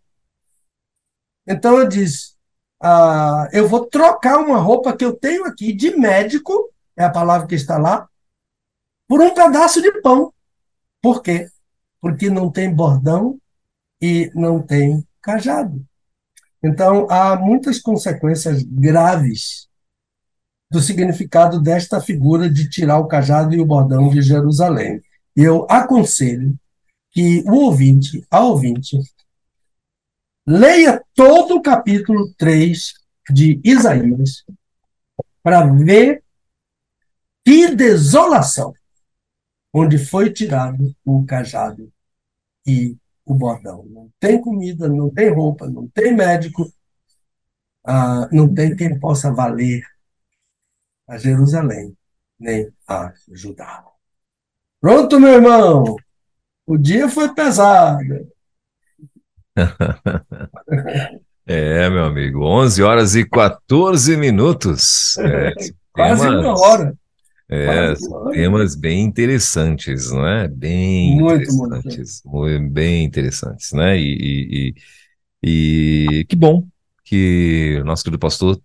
Então 1.47 1.79
eu 1.79 1.87
disse: 1.87 2.35
ah, 2.79 3.49
eu 3.51 3.67
vou 3.67 3.87
trocar 3.87 4.37
uma 4.37 4.59
roupa 4.59 4.95
que 4.95 5.03
eu 5.03 5.13
tenho 5.15 5.45
aqui 5.45 5.73
de 5.73 5.97
médico, 5.97 6.71
é 6.95 7.03
a 7.03 7.09
palavra 7.09 7.47
que 7.47 7.55
está 7.55 7.79
lá, 7.79 8.07
por 9.07 9.21
um 9.21 9.33
pedaço 9.33 9.81
de 9.81 9.91
pão. 10.01 10.31
Por 11.01 11.21
quê? 11.21 11.49
Porque 11.99 12.29
não 12.29 12.51
tem 12.51 12.73
bordão 12.73 13.39
e 14.03 14.29
não 14.35 14.61
tem 14.61 15.07
cajado. 15.21 15.81
Então, 16.61 17.07
há 17.09 17.37
muitas 17.37 17.79
consequências 17.79 18.61
graves 18.61 19.69
do 20.69 20.81
significado 20.81 21.61
desta 21.61 22.01
figura 22.01 22.49
de 22.49 22.69
tirar 22.69 22.99
o 22.99 23.07
cajado 23.07 23.55
e 23.55 23.61
o 23.61 23.65
bordão 23.65 24.09
de 24.09 24.21
Jerusalém. 24.21 25.01
Eu 25.33 25.65
aconselho 25.69 26.53
que 27.11 27.43
o 27.47 27.53
ouvinte, 27.53 28.25
a 28.29 28.41
ouvinte, 28.41 28.97
Leia 30.45 31.01
todo 31.15 31.55
o 31.55 31.61
capítulo 31.61 32.33
3 32.37 32.95
de 33.31 33.61
Isaías 33.63 34.43
para 35.41 35.65
ver 35.65 36.21
que 37.45 37.73
desolação 37.73 38.73
onde 39.73 39.97
foi 39.97 40.33
tirado 40.33 40.93
o 41.05 41.25
cajado 41.25 41.89
e 42.67 42.97
o 43.25 43.33
bordão. 43.33 43.85
Não 43.89 44.09
tem 44.19 44.41
comida, 44.41 44.87
não 44.87 45.09
tem 45.09 45.33
roupa, 45.33 45.69
não 45.69 45.87
tem 45.87 46.15
médico, 46.15 46.71
ah, 47.85 48.27
não 48.31 48.53
tem 48.53 48.75
quem 48.75 48.99
possa 48.99 49.31
valer 49.31 49.83
a 51.07 51.17
Jerusalém, 51.17 51.95
nem 52.39 52.71
a 52.87 53.13
Judá. 53.31 53.85
Pronto, 54.79 55.19
meu 55.19 55.33
irmão! 55.33 55.95
O 56.65 56.77
dia 56.77 57.09
foi 57.09 57.33
pesado. 57.33 58.27
É, 61.45 61.89
meu 61.89 62.05
amigo, 62.05 62.45
11 62.45 62.81
horas 62.81 63.15
e 63.15 63.25
14 63.27 64.15
minutos. 64.15 65.17
É, 65.19 65.53
Quase 65.91 66.27
uma 66.27 66.59
hora. 66.59 66.97
É, 67.49 67.93
temas 68.31 68.75
bem 68.75 69.03
interessantes, 69.03 70.11
não 70.11 70.25
é? 70.25 70.47
Bem 70.47 71.15
muito, 71.15 71.43
interessantes, 71.43 72.21
muito. 72.25 72.69
bem 72.69 73.03
interessantes, 73.03 73.71
né? 73.73 73.99
E, 73.99 74.73
e, 75.43 76.09
e, 76.19 76.25
que 76.25 76.35
bom 76.35 76.65
que 77.03 77.79
o 77.81 77.85
nosso 77.85 78.03
querido 78.03 78.19
pastor, 78.19 78.59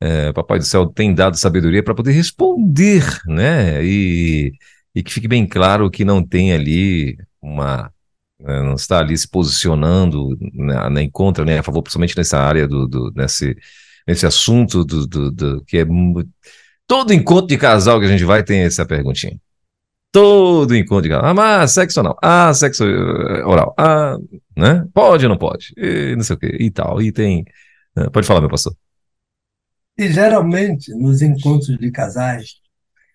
é, 0.00 0.32
Papai 0.32 0.58
do 0.58 0.64
Céu, 0.64 0.86
tem 0.86 1.14
dado 1.14 1.36
sabedoria 1.36 1.82
para 1.82 1.94
poder 1.94 2.12
responder, 2.12 3.04
né? 3.26 3.84
E, 3.84 4.52
e 4.94 5.02
que 5.02 5.12
fique 5.12 5.28
bem 5.28 5.46
claro 5.46 5.90
que 5.90 6.04
não 6.04 6.22
tem 6.22 6.52
ali 6.52 7.18
uma 7.40 7.92
né, 8.42 8.60
não 8.62 8.74
está 8.74 8.98
ali 8.98 9.16
se 9.16 9.28
posicionando 9.28 10.36
né, 10.52 10.90
nem 10.90 11.08
contra, 11.08 11.44
nem 11.44 11.58
a 11.58 11.62
favor, 11.62 11.82
principalmente 11.82 12.16
nessa 12.16 12.38
área 12.38 12.66
do, 12.66 12.88
do 12.88 13.12
nesse, 13.14 13.56
nesse 14.06 14.26
assunto 14.26 14.84
do, 14.84 15.06
do, 15.06 15.30
do, 15.30 15.64
que 15.64 15.78
é 15.78 15.84
todo 16.86 17.12
encontro 17.12 17.46
de 17.46 17.58
casal 17.58 17.98
que 17.98 18.06
a 18.06 18.08
gente 18.08 18.24
vai 18.24 18.42
tem 18.42 18.60
essa 18.60 18.86
perguntinha. 18.86 19.38
Todo 20.10 20.76
encontro 20.76 21.04
de 21.04 21.08
casal. 21.08 21.34
Ah, 21.38 21.66
sexo 21.66 22.00
anal. 22.00 22.18
Ah, 22.22 22.52
sexo 22.52 22.84
eh, 22.84 23.44
oral. 23.44 23.74
Ah, 23.78 24.16
né? 24.56 24.86
Pode 24.92 25.24
ou 25.24 25.30
não 25.30 25.38
pode? 25.38 25.72
E 25.76 26.14
não 26.14 26.22
sei 26.22 26.36
o 26.36 26.38
que. 26.38 26.46
E 26.46 26.70
tal. 26.70 27.00
E 27.00 27.10
tem. 27.10 27.44
Né? 27.96 28.08
Pode 28.12 28.26
falar, 28.26 28.40
meu 28.40 28.50
pastor. 28.50 28.74
E 29.96 30.10
geralmente, 30.10 30.94
nos 30.94 31.22
encontros 31.22 31.78
de 31.78 31.90
casais, 31.90 32.56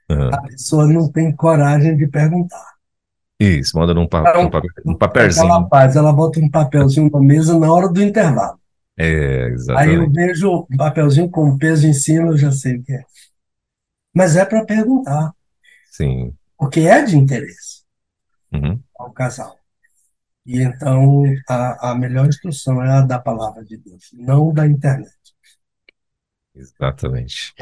uhum. 0.10 0.30
a 0.34 0.42
pessoa 0.44 0.88
não 0.88 1.12
tem 1.12 1.36
coragem 1.36 1.96
de 1.98 2.08
perguntar. 2.08 2.78
Isso, 3.40 3.78
manda 3.78 3.94
num, 3.94 4.08
pa 4.08 4.24
então, 4.28 4.50
um 4.86 4.96
papelzinho. 4.96 5.46
Ela 5.46 5.68
faz, 5.68 5.96
ela 5.96 6.12
bota 6.12 6.40
um 6.40 6.50
papelzinho 6.50 7.10
na 7.12 7.20
mesa 7.20 7.58
na 7.58 7.72
hora 7.72 7.88
do 7.88 8.02
intervalo. 8.02 8.60
É, 8.98 9.50
exatamente. 9.50 9.90
Aí 9.90 9.96
eu 9.96 10.12
vejo 10.12 10.68
um 10.72 10.78
papelzinho 10.78 11.30
com 11.30 11.56
peso 11.56 11.86
em 11.86 11.94
cima, 11.94 12.30
eu 12.30 12.38
já 12.38 12.52
sei 12.52 12.78
o 12.78 12.84
que 12.84 12.94
é. 12.94 13.04
Mas 14.18 14.36
é 14.36 14.44
para 14.44 14.66
perguntar. 14.66 15.32
Sim. 15.92 16.34
Porque 16.58 16.80
é 16.80 17.04
de 17.04 17.16
interesse 17.16 17.84
uhum. 18.52 18.82
ao 18.98 19.12
casal. 19.12 19.60
E 20.44 20.60
então 20.60 21.24
a, 21.48 21.92
a 21.92 21.96
melhor 21.96 22.26
instrução 22.26 22.82
é 22.84 22.90
a 22.90 23.02
da 23.02 23.20
palavra 23.20 23.64
de 23.64 23.78
Deus, 23.78 24.10
não 24.14 24.52
da 24.52 24.66
internet. 24.66 25.14
Exatamente. 26.56 27.54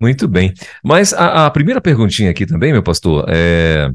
Muito 0.00 0.26
bem. 0.26 0.52
Mas 0.82 1.12
a, 1.12 1.46
a 1.46 1.50
primeira 1.52 1.80
perguntinha 1.80 2.32
aqui 2.32 2.44
também, 2.44 2.72
meu 2.72 2.82
pastor, 2.82 3.26
é 3.28 3.88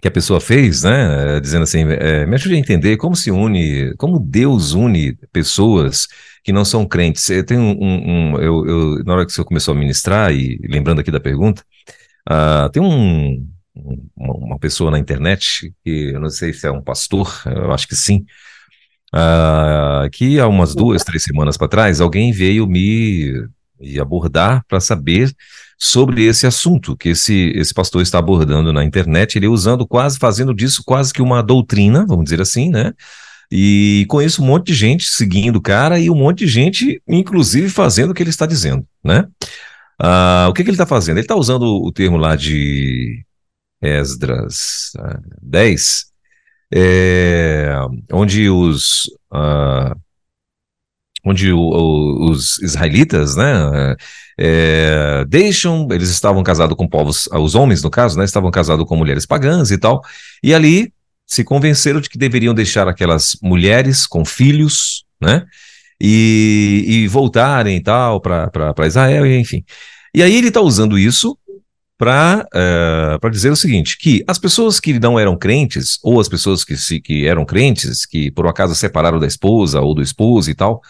que 0.00 0.08
a 0.08 0.10
pessoa 0.10 0.40
fez, 0.40 0.82
né, 0.82 1.40
dizendo 1.40 1.62
assim, 1.62 1.84
é, 1.88 2.24
me 2.26 2.34
ajude 2.34 2.54
a 2.54 2.58
entender 2.58 2.96
como 2.96 3.14
se 3.14 3.30
une, 3.30 3.94
como 3.96 4.18
Deus 4.18 4.72
une 4.72 5.14
pessoas 5.32 6.08
que 6.42 6.52
não 6.52 6.64
são 6.64 6.86
crentes. 6.86 7.26
Tem 7.46 7.58
um, 7.58 7.72
um, 7.72 8.32
um 8.34 8.40
eu, 8.40 8.66
eu, 8.66 9.04
na 9.04 9.14
hora 9.14 9.26
que 9.26 9.32
você 9.32 9.44
começou 9.44 9.74
a 9.74 9.76
ministrar 9.76 10.32
e 10.32 10.58
lembrando 10.68 11.00
aqui 11.00 11.10
da 11.10 11.20
pergunta, 11.20 11.62
uh, 12.28 12.70
tem 12.70 12.82
um, 12.82 13.46
uma, 14.16 14.34
uma, 14.34 14.58
pessoa 14.58 14.90
na 14.90 14.98
internet 14.98 15.72
que 15.84 16.12
eu 16.14 16.20
não 16.20 16.30
sei 16.30 16.52
se 16.52 16.66
é 16.66 16.70
um 16.70 16.82
pastor, 16.82 17.42
eu 17.46 17.70
acho 17.72 17.86
que 17.86 17.94
sim, 17.94 18.24
uh, 19.14 20.08
que 20.10 20.40
há 20.40 20.48
umas 20.48 20.74
duas, 20.74 21.04
três 21.04 21.22
semanas 21.22 21.56
para 21.58 21.68
trás 21.68 22.00
alguém 22.00 22.32
veio 22.32 22.66
me, 22.66 23.46
me 23.78 24.00
abordar 24.00 24.64
para 24.66 24.80
saber 24.80 25.30
sobre 25.82 26.26
esse 26.26 26.46
assunto 26.46 26.94
que 26.94 27.08
esse, 27.08 27.52
esse 27.56 27.72
pastor 27.72 28.02
está 28.02 28.18
abordando 28.18 28.70
na 28.70 28.84
internet, 28.84 29.36
ele 29.36 29.48
usando 29.48 29.86
quase, 29.86 30.18
fazendo 30.18 30.52
disso 30.52 30.82
quase 30.84 31.10
que 31.10 31.22
uma 31.22 31.42
doutrina, 31.42 32.04
vamos 32.06 32.24
dizer 32.24 32.42
assim, 32.42 32.68
né? 32.68 32.92
E 33.50 34.04
conheço 34.08 34.42
um 34.42 34.46
monte 34.46 34.66
de 34.66 34.74
gente 34.74 35.06
seguindo 35.06 35.56
o 35.56 35.62
cara 35.62 35.98
e 35.98 36.10
um 36.10 36.14
monte 36.14 36.40
de 36.40 36.48
gente, 36.48 37.02
inclusive, 37.08 37.70
fazendo 37.70 38.10
o 38.10 38.14
que 38.14 38.22
ele 38.22 38.30
está 38.30 38.44
dizendo, 38.44 38.86
né? 39.02 39.26
Ah, 39.98 40.48
o 40.50 40.52
que, 40.52 40.62
que 40.62 40.68
ele 40.68 40.74
está 40.74 40.86
fazendo? 40.86 41.16
Ele 41.16 41.24
está 41.24 41.34
usando 41.34 41.64
o 41.64 41.90
termo 41.90 42.18
lá 42.18 42.36
de 42.36 43.24
Esdras 43.82 44.92
10, 45.42 46.04
ah, 46.72 46.76
é, 46.76 47.74
onde 48.12 48.50
os, 48.50 49.10
ah, 49.32 49.96
onde 51.24 51.52
o, 51.52 51.58
o, 51.58 52.30
os 52.30 52.58
israelitas, 52.58 53.36
né, 53.36 53.96
é, 54.38 55.24
deixam, 55.28 55.86
eles 55.90 56.10
estavam 56.10 56.42
casados 56.42 56.76
com 56.76 56.88
povos, 56.88 57.28
os 57.32 57.54
homens 57.54 57.82
no 57.82 57.90
caso, 57.90 58.18
né, 58.18 58.24
estavam 58.24 58.50
casados 58.50 58.86
com 58.86 58.96
mulheres 58.96 59.26
pagãs 59.26 59.70
e 59.70 59.78
tal, 59.78 60.02
e 60.42 60.54
ali 60.54 60.92
se 61.26 61.44
convenceram 61.44 62.00
de 62.00 62.08
que 62.08 62.18
deveriam 62.18 62.54
deixar 62.54 62.88
aquelas 62.88 63.36
mulheres 63.42 64.06
com 64.06 64.24
filhos, 64.24 65.04
né, 65.20 65.44
e, 66.00 66.84
e 66.86 67.08
voltarem 67.08 67.76
e 67.76 67.82
tal 67.82 68.20
para 68.20 68.86
Israel, 68.86 69.26
e 69.26 69.38
enfim. 69.38 69.64
E 70.14 70.22
aí 70.22 70.34
ele 70.34 70.48
está 70.48 70.60
usando 70.60 70.98
isso 70.98 71.38
para 72.00 72.48
uh, 72.54 73.26
é, 73.26 73.30
dizer 73.30 73.50
o 73.50 73.56
seguinte: 73.56 73.98
que 73.98 74.24
as 74.26 74.38
pessoas 74.38 74.80
que 74.80 74.98
não 74.98 75.20
eram 75.20 75.36
crentes, 75.36 75.98
ou 76.02 76.18
as 76.18 76.30
pessoas 76.30 76.64
que, 76.64 76.74
se, 76.74 76.98
que 76.98 77.26
eram 77.26 77.44
crentes, 77.44 78.06
que 78.06 78.30
por 78.30 78.46
um 78.46 78.48
acaso 78.48 78.74
separaram 78.74 79.18
da 79.20 79.26
esposa 79.26 79.82
ou 79.82 79.94
do 79.94 80.00
esposo 80.00 80.50
e 80.50 80.54
tal, 80.54 80.80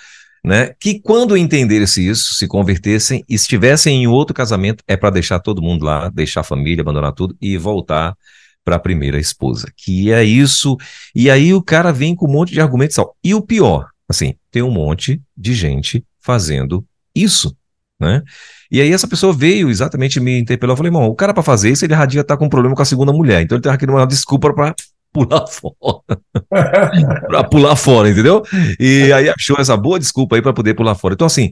né? 0.44 0.74
Que 0.80 0.98
quando 1.00 1.36
entendessem 1.36 2.06
isso, 2.06 2.34
se 2.34 2.46
convertessem 2.46 3.24
e 3.28 3.34
estivessem 3.34 4.02
em 4.02 4.06
outro 4.06 4.34
casamento, 4.34 4.82
é 4.88 4.96
para 4.96 5.10
deixar 5.10 5.38
todo 5.40 5.62
mundo 5.62 5.84
lá, 5.84 6.08
deixar 6.08 6.40
a 6.40 6.44
família, 6.44 6.82
abandonar 6.82 7.12
tudo 7.12 7.36
e 7.40 7.56
voltar 7.56 8.16
para 8.64 8.76
a 8.76 8.80
primeira 8.80 9.18
esposa. 9.18 9.70
Que 9.76 10.12
é 10.12 10.24
isso. 10.24 10.76
E 11.14 11.30
aí 11.30 11.52
o 11.52 11.62
cara 11.62 11.92
vem 11.92 12.14
com 12.14 12.26
um 12.26 12.32
monte 12.32 12.52
de 12.52 12.60
argumentos. 12.60 12.96
E 13.22 13.34
o 13.34 13.42
pior, 13.42 13.88
assim, 14.08 14.34
tem 14.50 14.62
um 14.62 14.70
monte 14.70 15.20
de 15.36 15.54
gente 15.54 16.04
fazendo 16.20 16.84
isso, 17.14 17.56
né? 17.98 18.22
E 18.70 18.80
aí 18.80 18.92
essa 18.92 19.08
pessoa 19.08 19.32
veio 19.32 19.68
exatamente 19.68 20.20
me 20.20 20.38
interpelou. 20.38 20.72
Eu 20.72 20.76
falei, 20.76 20.88
irmão, 20.88 21.06
o 21.06 21.14
cara 21.14 21.34
para 21.34 21.42
fazer 21.42 21.70
isso, 21.70 21.84
ele 21.84 21.94
já 21.94 22.06
devia 22.06 22.20
estar 22.20 22.34
tá 22.34 22.38
com 22.38 22.46
um 22.46 22.48
problema 22.48 22.74
com 22.74 22.82
a 22.82 22.86
segunda 22.86 23.12
mulher. 23.12 23.42
Então 23.42 23.56
ele 23.56 23.62
tem 23.62 23.76
que 23.76 23.86
dar 23.86 23.92
uma 23.92 24.06
desculpa 24.06 24.52
para 24.54 24.74
pular 25.12 25.46
fora. 25.46 26.20
para 27.28 27.44
pular 27.44 27.76
fora, 27.76 28.10
entendeu? 28.10 28.42
E 28.78 29.12
aí 29.12 29.28
achou 29.28 29.56
essa 29.58 29.76
boa 29.76 29.98
desculpa 29.98 30.36
aí 30.36 30.42
para 30.42 30.52
poder 30.52 30.74
pular 30.74 30.94
fora. 30.94 31.14
Então, 31.14 31.26
assim, 31.26 31.50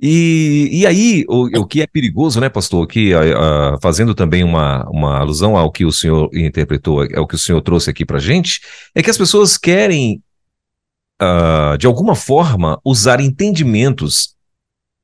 e, 0.00 0.68
e 0.72 0.86
aí, 0.86 1.24
o, 1.28 1.60
o 1.60 1.66
que 1.66 1.80
é 1.80 1.86
perigoso, 1.86 2.40
né, 2.40 2.48
pastor, 2.48 2.86
que 2.86 3.14
uh, 3.14 3.78
fazendo 3.80 4.14
também 4.14 4.42
uma, 4.42 4.84
uma 4.90 5.18
alusão 5.18 5.56
ao 5.56 5.70
que 5.70 5.84
o 5.84 5.92
senhor 5.92 6.28
interpretou, 6.34 7.06
ao 7.14 7.26
que 7.26 7.36
o 7.36 7.38
senhor 7.38 7.60
trouxe 7.62 7.90
aqui 7.90 8.04
para 8.04 8.18
gente, 8.18 8.60
é 8.94 9.02
que 9.02 9.10
as 9.10 9.18
pessoas 9.18 9.56
querem, 9.56 10.22
uh, 11.22 11.78
de 11.78 11.86
alguma 11.86 12.14
forma, 12.16 12.80
usar 12.84 13.20
entendimentos 13.20 14.34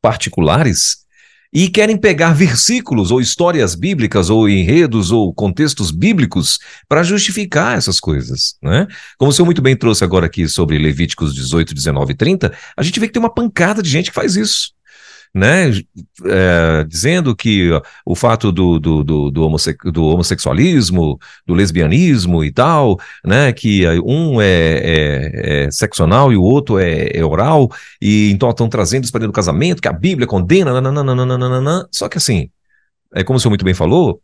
particulares 0.03 0.99
e 1.53 1.69
querem 1.69 1.97
pegar 1.97 2.33
versículos 2.33 3.11
ou 3.11 3.21
histórias 3.21 3.75
bíblicas 3.75 4.31
ou 4.31 4.49
enredos 4.49 5.11
ou 5.11 5.35
contextos 5.35 5.91
bíblicos 5.91 6.59
para 6.89 7.03
justificar 7.03 7.77
essas 7.77 7.99
coisas, 7.99 8.57
né? 8.63 8.87
Como 9.19 9.31
o 9.31 9.35
senhor 9.35 9.47
muito 9.47 9.63
bem 9.63 9.77
trouxe 9.77 10.05
agora 10.05 10.27
aqui 10.27 10.49
sobre 10.49 10.79
Levíticos 10.79 11.35
18, 11.35 11.75
19 11.75 12.13
e 12.13 12.17
30, 12.17 12.53
a 12.77 12.83
gente 12.83 13.01
vê 13.01 13.07
que 13.07 13.13
tem 13.13 13.23
uma 13.23 13.33
pancada 13.33 13.83
de 13.83 13.91
gente 13.91 14.11
que 14.11 14.15
faz 14.15 14.37
isso 14.37 14.73
né, 15.35 15.71
é, 16.27 16.85
dizendo 16.85 17.35
que 17.35 17.71
o 18.05 18.15
fato 18.15 18.51
do, 18.51 18.79
do, 18.79 19.05
do, 19.05 19.31
do, 19.31 19.43
homosse 19.45 19.77
do, 19.85 20.05
homossexualismo, 20.07 21.19
do 21.47 21.55
lesbianismo 21.55 22.45
e 22.45 22.53
tal, 22.53 22.99
né, 23.25 23.53
que 23.53 23.87
um 24.05 24.41
é, 24.41 24.47
é, 24.47 25.67
é 25.67 25.69
e 26.33 26.37
o 26.37 26.43
outro 26.43 26.79
é, 26.79 27.11
é 27.15 27.25
oral, 27.25 27.71
e 28.01 28.31
então 28.31 28.51
estão 28.51 28.69
trazendo 28.69 29.05
isso 29.05 29.13
para 29.13 29.21
dentro 29.21 29.33
do 29.33 29.37
casamento, 29.37 29.81
que 29.81 29.89
a 29.89 29.93
Bíblia 29.93 30.27
condena, 30.27 30.81
nananana, 30.81 31.89
só 31.93 32.09
que 32.09 32.19
assim, 32.19 32.51
é 33.15 33.23
como 33.23 33.37
o 33.37 33.41
senhor 33.41 33.51
muito 33.51 33.65
bem 33.65 33.75
falou, 33.75 34.21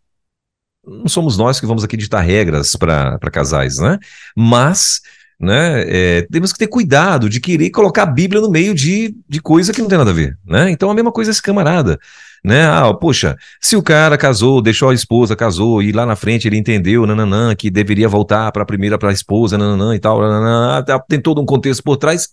não 0.86 1.08
somos 1.08 1.36
nós 1.36 1.58
que 1.58 1.66
vamos 1.66 1.82
aqui 1.82 1.96
ditar 1.96 2.20
regras 2.20 2.76
para 2.76 3.18
casais, 3.32 3.78
né? 3.78 3.98
Mas 4.36 5.00
né? 5.38 5.84
É, 5.86 6.22
temos 6.30 6.52
que 6.52 6.58
ter 6.58 6.66
cuidado 6.66 7.28
de 7.28 7.40
querer 7.40 7.70
colocar 7.70 8.04
a 8.04 8.06
Bíblia 8.06 8.40
no 8.40 8.50
meio 8.50 8.74
de, 8.74 9.14
de 9.28 9.40
coisa 9.40 9.72
que 9.72 9.80
não 9.82 9.88
tem 9.88 9.98
nada 9.98 10.10
a 10.10 10.14
ver, 10.14 10.36
né? 10.46 10.70
Então 10.70 10.90
a 10.90 10.94
mesma 10.94 11.12
coisa 11.12 11.30
esse 11.30 11.42
camarada, 11.42 11.98
né? 12.42 12.66
Ah, 12.66 12.92
poxa, 12.94 13.36
se 13.60 13.76
o 13.76 13.82
cara 13.82 14.16
casou, 14.16 14.62
deixou 14.62 14.88
a 14.88 14.94
esposa, 14.94 15.36
casou 15.36 15.82
e 15.82 15.92
lá 15.92 16.06
na 16.06 16.16
frente 16.16 16.48
ele 16.48 16.56
entendeu, 16.56 17.06
nananã, 17.06 17.54
que 17.54 17.70
deveria 17.70 18.08
voltar 18.08 18.50
para 18.50 18.62
a 18.62 18.66
primeira 18.66 18.98
para 18.98 19.10
a 19.10 19.12
esposa, 19.12 19.58
nananã 19.58 19.94
e 19.94 19.98
tal, 19.98 20.20
nananã, 20.20 20.84
ah, 20.88 20.98
tem 21.00 21.20
todo 21.20 21.40
um 21.40 21.46
contexto 21.46 21.82
por 21.82 21.96
trás, 21.96 22.30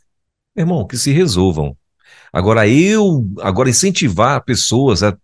irmão, 0.56 0.88
que 0.88 0.98
se 0.98 1.12
resolvam. 1.12 1.76
Agora 2.32 2.68
eu, 2.68 3.28
agora 3.42 3.70
incentivar 3.70 4.44
pessoas 4.44 5.04
a 5.04 5.16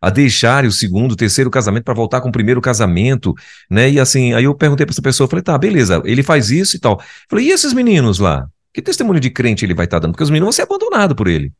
a 0.00 0.10
deixarem 0.10 0.68
o 0.68 0.72
segundo, 0.72 1.12
o 1.12 1.16
terceiro 1.16 1.50
casamento 1.50 1.84
para 1.84 1.94
voltar 1.94 2.20
com 2.20 2.28
o 2.28 2.32
primeiro 2.32 2.60
casamento, 2.60 3.34
né? 3.70 3.90
E 3.90 4.00
assim, 4.00 4.32
aí 4.34 4.44
eu 4.44 4.54
perguntei 4.54 4.86
para 4.86 4.92
essa 4.92 5.02
pessoa, 5.02 5.28
falei, 5.28 5.42
tá, 5.42 5.56
beleza, 5.58 6.02
ele 6.04 6.22
faz 6.22 6.50
isso 6.50 6.76
e 6.76 6.80
tal. 6.80 7.00
Falei, 7.28 7.46
e 7.46 7.50
esses 7.50 7.72
meninos 7.72 8.18
lá? 8.18 8.46
Que 8.72 8.82
testemunho 8.82 9.20
de 9.20 9.30
crente 9.30 9.64
ele 9.64 9.74
vai 9.74 9.86
estar 9.86 9.96
tá 9.96 10.02
dando? 10.02 10.12
Porque 10.12 10.24
os 10.24 10.30
meninos 10.30 10.46
vão 10.46 10.52
ser 10.52 10.62
abandonados 10.62 11.16
por 11.16 11.26
ele. 11.26 11.52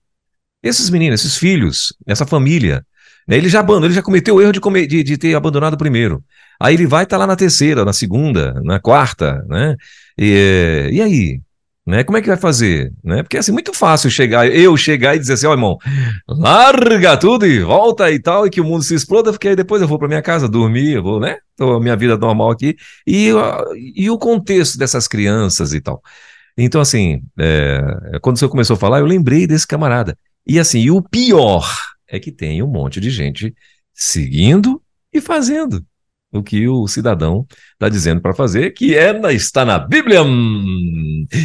Esses 0.62 0.90
meninos, 0.90 1.20
esses 1.20 1.36
filhos, 1.36 1.94
essa 2.06 2.26
família, 2.26 2.84
né? 3.28 3.36
Ele 3.36 3.48
já 3.48 3.60
abandonou, 3.60 3.86
ele 3.86 3.94
já 3.94 4.02
cometeu 4.02 4.36
o 4.36 4.40
erro 4.40 4.52
de, 4.52 4.60
comer, 4.60 4.86
de, 4.86 5.02
de 5.02 5.18
ter 5.18 5.34
abandonado 5.34 5.74
o 5.74 5.78
primeiro. 5.78 6.24
Aí 6.58 6.74
ele 6.74 6.86
vai 6.86 7.04
estar 7.04 7.16
tá 7.16 7.20
lá 7.20 7.26
na 7.26 7.36
terceira, 7.36 7.84
na 7.84 7.92
segunda, 7.92 8.54
na 8.64 8.80
quarta, 8.80 9.44
né? 9.48 9.76
E, 10.16 10.90
e 10.92 11.02
aí? 11.02 11.40
Né? 11.88 12.04
Como 12.04 12.18
é 12.18 12.20
que 12.20 12.28
vai 12.28 12.36
fazer? 12.36 12.92
Né? 13.02 13.22
Porque 13.22 13.38
é 13.38 13.40
assim, 13.40 13.50
muito 13.50 13.72
fácil 13.72 14.10
chegar, 14.10 14.46
eu 14.46 14.76
chegar 14.76 15.16
e 15.16 15.18
dizer 15.18 15.32
assim, 15.32 15.46
ó, 15.46 15.50
oh, 15.50 15.54
irmão, 15.54 15.78
larga 16.28 17.16
tudo 17.16 17.46
e 17.46 17.60
volta 17.60 18.10
e 18.10 18.18
tal, 18.20 18.46
e 18.46 18.50
que 18.50 18.60
o 18.60 18.64
mundo 18.64 18.84
se 18.84 18.94
exploda, 18.94 19.32
porque 19.32 19.48
aí 19.48 19.56
depois 19.56 19.80
eu 19.80 19.88
vou 19.88 19.98
para 19.98 20.06
minha 20.06 20.20
casa 20.20 20.46
dormir, 20.46 20.96
eu 20.96 21.02
vou, 21.02 21.18
né? 21.18 21.38
Tô 21.56 21.76
a 21.76 21.80
minha 21.80 21.96
vida 21.96 22.18
normal 22.18 22.50
aqui. 22.50 22.76
E, 23.06 23.30
e 23.96 24.10
o 24.10 24.18
contexto 24.18 24.76
dessas 24.76 25.08
crianças 25.08 25.72
e 25.72 25.80
tal. 25.80 26.02
Então, 26.58 26.78
assim, 26.78 27.22
é, 27.38 28.18
quando 28.20 28.38
você 28.38 28.46
começou 28.48 28.74
a 28.74 28.78
falar, 28.78 28.98
eu 28.98 29.06
lembrei 29.06 29.46
desse 29.46 29.66
camarada. 29.66 30.14
E 30.46 30.58
assim, 30.58 30.80
e 30.80 30.90
o 30.90 31.00
pior 31.00 31.66
é 32.06 32.20
que 32.20 32.30
tem 32.30 32.62
um 32.62 32.66
monte 32.66 33.00
de 33.00 33.08
gente 33.08 33.54
seguindo 33.94 34.82
e 35.10 35.22
fazendo. 35.22 35.82
O 36.32 36.42
que 36.42 36.68
o 36.68 36.86
cidadão 36.86 37.46
está 37.72 37.88
dizendo 37.88 38.20
para 38.20 38.34
fazer, 38.34 38.72
que 38.72 38.96
é, 38.96 39.18
está 39.32 39.64
na 39.64 39.78
Bíblia. 39.78 40.20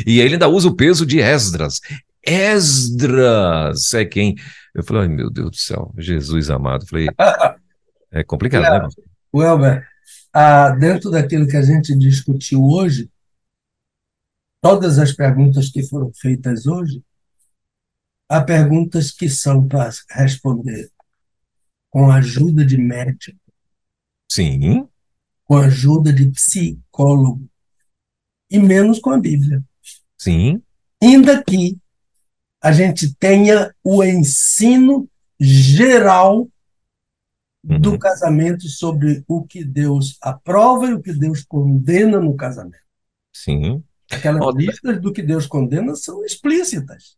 E 0.05 0.19
ele 0.19 0.33
ainda 0.33 0.47
usa 0.47 0.67
o 0.67 0.75
peso 0.75 1.05
de 1.05 1.19
Esdras. 1.19 1.79
Esdras 2.21 3.93
é 3.93 4.05
quem. 4.05 4.35
Eu 4.73 4.83
falei, 4.83 5.03
ai 5.03 5.07
meu 5.07 5.29
Deus 5.29 5.51
do 5.51 5.57
céu, 5.57 5.93
Jesus 5.97 6.49
amado. 6.49 6.83
Eu 6.83 6.87
falei, 6.87 7.07
é 8.11 8.23
complicado, 8.23 8.83
né? 8.83 8.89
Welber, 9.33 9.87
ah, 10.33 10.69
dentro 10.71 11.09
daquilo 11.09 11.47
que 11.47 11.57
a 11.57 11.61
gente 11.61 11.97
discutiu 11.97 12.63
hoje, 12.63 13.09
todas 14.61 14.99
as 14.99 15.11
perguntas 15.11 15.69
que 15.69 15.83
foram 15.83 16.11
feitas 16.13 16.65
hoje, 16.65 17.03
há 18.29 18.41
perguntas 18.41 19.11
que 19.11 19.29
são 19.29 19.67
para 19.67 19.89
responder 20.11 20.89
com 21.89 22.09
a 22.09 22.15
ajuda 22.15 22.65
de 22.65 22.77
médico. 22.77 23.42
Sim. 24.33 24.87
Com 25.45 25.57
a 25.57 25.65
ajuda 25.65 26.11
de 26.11 26.25
psicólogo. 26.31 27.47
E 28.49 28.57
menos 28.57 28.97
com 28.97 29.11
a 29.11 29.19
Bíblia. 29.19 29.63
Sim. 30.17 30.59
Ainda 31.01 31.43
que 31.43 31.77
a 32.59 32.71
gente 32.71 33.13
tenha 33.13 33.75
o 33.83 34.03
ensino 34.03 35.07
geral 35.39 36.49
do 37.63 37.91
uhum. 37.91 37.99
casamento 37.99 38.67
sobre 38.67 39.23
o 39.27 39.45
que 39.45 39.63
Deus 39.63 40.17
aprova 40.19 40.87
e 40.87 40.93
o 40.93 41.01
que 41.01 41.13
Deus 41.13 41.43
condena 41.43 42.19
no 42.19 42.35
casamento. 42.35 42.83
Sim. 43.31 43.83
Aquelas 44.09 44.55
listas 44.55 44.99
do 44.99 45.13
que 45.13 45.21
Deus 45.21 45.45
condena 45.45 45.95
são 45.95 46.25
explícitas. 46.25 47.17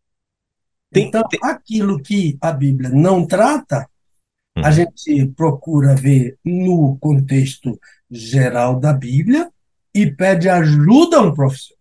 Tem, 0.90 1.08
então, 1.08 1.26
tem... 1.28 1.40
aquilo 1.42 2.02
que 2.02 2.36
a 2.42 2.52
Bíblia 2.52 2.90
não 2.90 3.26
trata, 3.26 3.88
uhum. 4.56 4.64
a 4.64 4.70
gente 4.70 5.26
procura 5.36 5.94
ver 5.94 6.36
no 6.44 6.96
contexto 6.98 7.78
geral 8.10 8.78
da 8.78 8.92
Bíblia 8.92 9.50
e 9.94 10.10
pede 10.10 10.48
ajuda 10.48 11.18
a 11.18 11.22
um 11.22 11.34
profissional. 11.34 11.78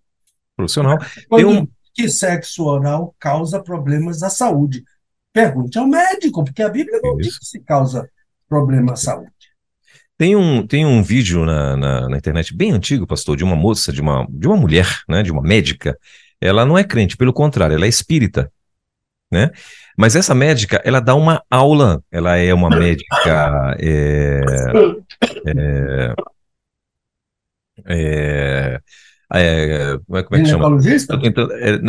Profissional. 0.56 0.98
Quando 1.30 1.50
um... 1.50 1.68
que 1.94 2.10
sexo 2.10 2.64
oral 2.66 3.16
causa 3.20 3.62
problemas 3.62 4.24
à 4.24 4.30
saúde. 4.30 4.84
Pergunte 5.34 5.78
ao 5.78 5.88
médico, 5.88 6.44
porque 6.44 6.64
a 6.64 6.70
Bíblia 6.70 7.00
não 7.04 7.20
Isso. 7.20 7.30
diz 7.30 7.40
que 7.40 7.46
se 7.46 7.60
causa 7.60 8.10
problema 8.48 8.94
à 8.94 8.96
saúde. 8.96 9.32
Tem 10.18 10.34
um, 10.34 10.66
tem 10.66 10.86
um 10.86 11.04
vídeo 11.04 11.46
na, 11.46 11.76
na, 11.76 12.10
na, 12.10 12.18
internet 12.18 12.56
bem 12.56 12.72
antigo, 12.72 13.06
pastor, 13.06 13.36
de 13.36 13.44
uma 13.44 13.56
moça, 13.56 13.92
de 13.92 14.00
uma, 14.00 14.26
de 14.30 14.48
uma 14.48 14.56
mulher, 14.56 14.88
né, 15.10 15.22
de 15.22 15.32
uma 15.32 15.42
médica. 15.42 15.98
Ela 16.40 16.66
não 16.66 16.78
é 16.78 16.86
crente, 16.86 17.18
pelo 17.18 17.34
contrário, 17.34 17.76
ela 17.76 17.86
é 17.86 17.90
espírita 17.90 18.50
né? 19.32 19.52
Mas 19.96 20.16
essa 20.16 20.36
médica, 20.36 20.82
ela 20.84 21.00
dá 21.00 21.16
uma 21.16 21.42
aula, 21.50 22.04
ela 22.12 22.36
é 22.38 22.54
uma 22.54 22.70
médica. 22.70 23.76
É, 23.80 24.42
é, 25.46 26.14
é, 27.88 28.80
é, 29.34 29.98
como 30.08 30.18
é, 30.18 30.44
que 30.44 30.46
chama? 30.46 30.80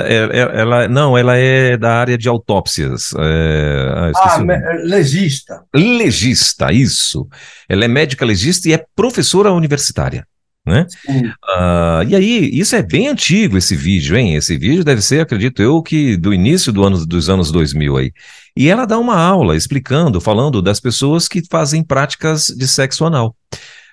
É, 0.05 0.61
ela, 0.61 0.89
não, 0.89 1.19
ela 1.19 1.37
é 1.37 1.77
da 1.77 1.95
área 1.95 2.17
de 2.17 2.29
autópsias. 2.29 3.13
É, 3.19 4.13
ah, 4.15 4.37
ah 4.39 4.39
legista. 4.85 5.65
Legista, 5.75 6.73
isso. 6.73 7.29
Ela 7.69 7.85
é 7.85 7.89
médica 7.89 8.25
legista 8.25 8.69
e 8.69 8.73
é 8.73 8.85
professora 8.95 9.53
universitária 9.53 10.27
né? 10.67 10.87
Uh, 11.09 12.03
e 12.09 12.17
aí, 12.17 12.51
isso 12.53 12.75
é 12.75 12.83
bem 12.83 13.07
antigo, 13.07 13.57
esse 13.57 13.77
vídeo, 13.77 14.17
hein? 14.17 14.35
Esse 14.35 14.59
vídeo 14.59 14.83
deve 14.83 15.01
ser, 15.01 15.21
acredito 15.21 15.63
eu, 15.63 15.81
que 15.81 16.17
do 16.17 16.35
início 16.35 16.73
do 16.73 16.83
ano, 16.83 17.07
dos 17.07 17.31
anos 17.31 17.53
2000 17.53 17.97
aí. 17.97 18.13
E 18.57 18.69
ela 18.69 18.85
dá 18.85 18.99
uma 18.99 19.17
aula 19.17 19.57
explicando, 19.57 20.21
falando 20.21 20.61
das 20.61 20.81
pessoas 20.81 21.29
que 21.29 21.43
fazem 21.49 21.85
práticas 21.85 22.47
de 22.47 22.67
sexo 22.67 23.05
anal. 23.05 23.37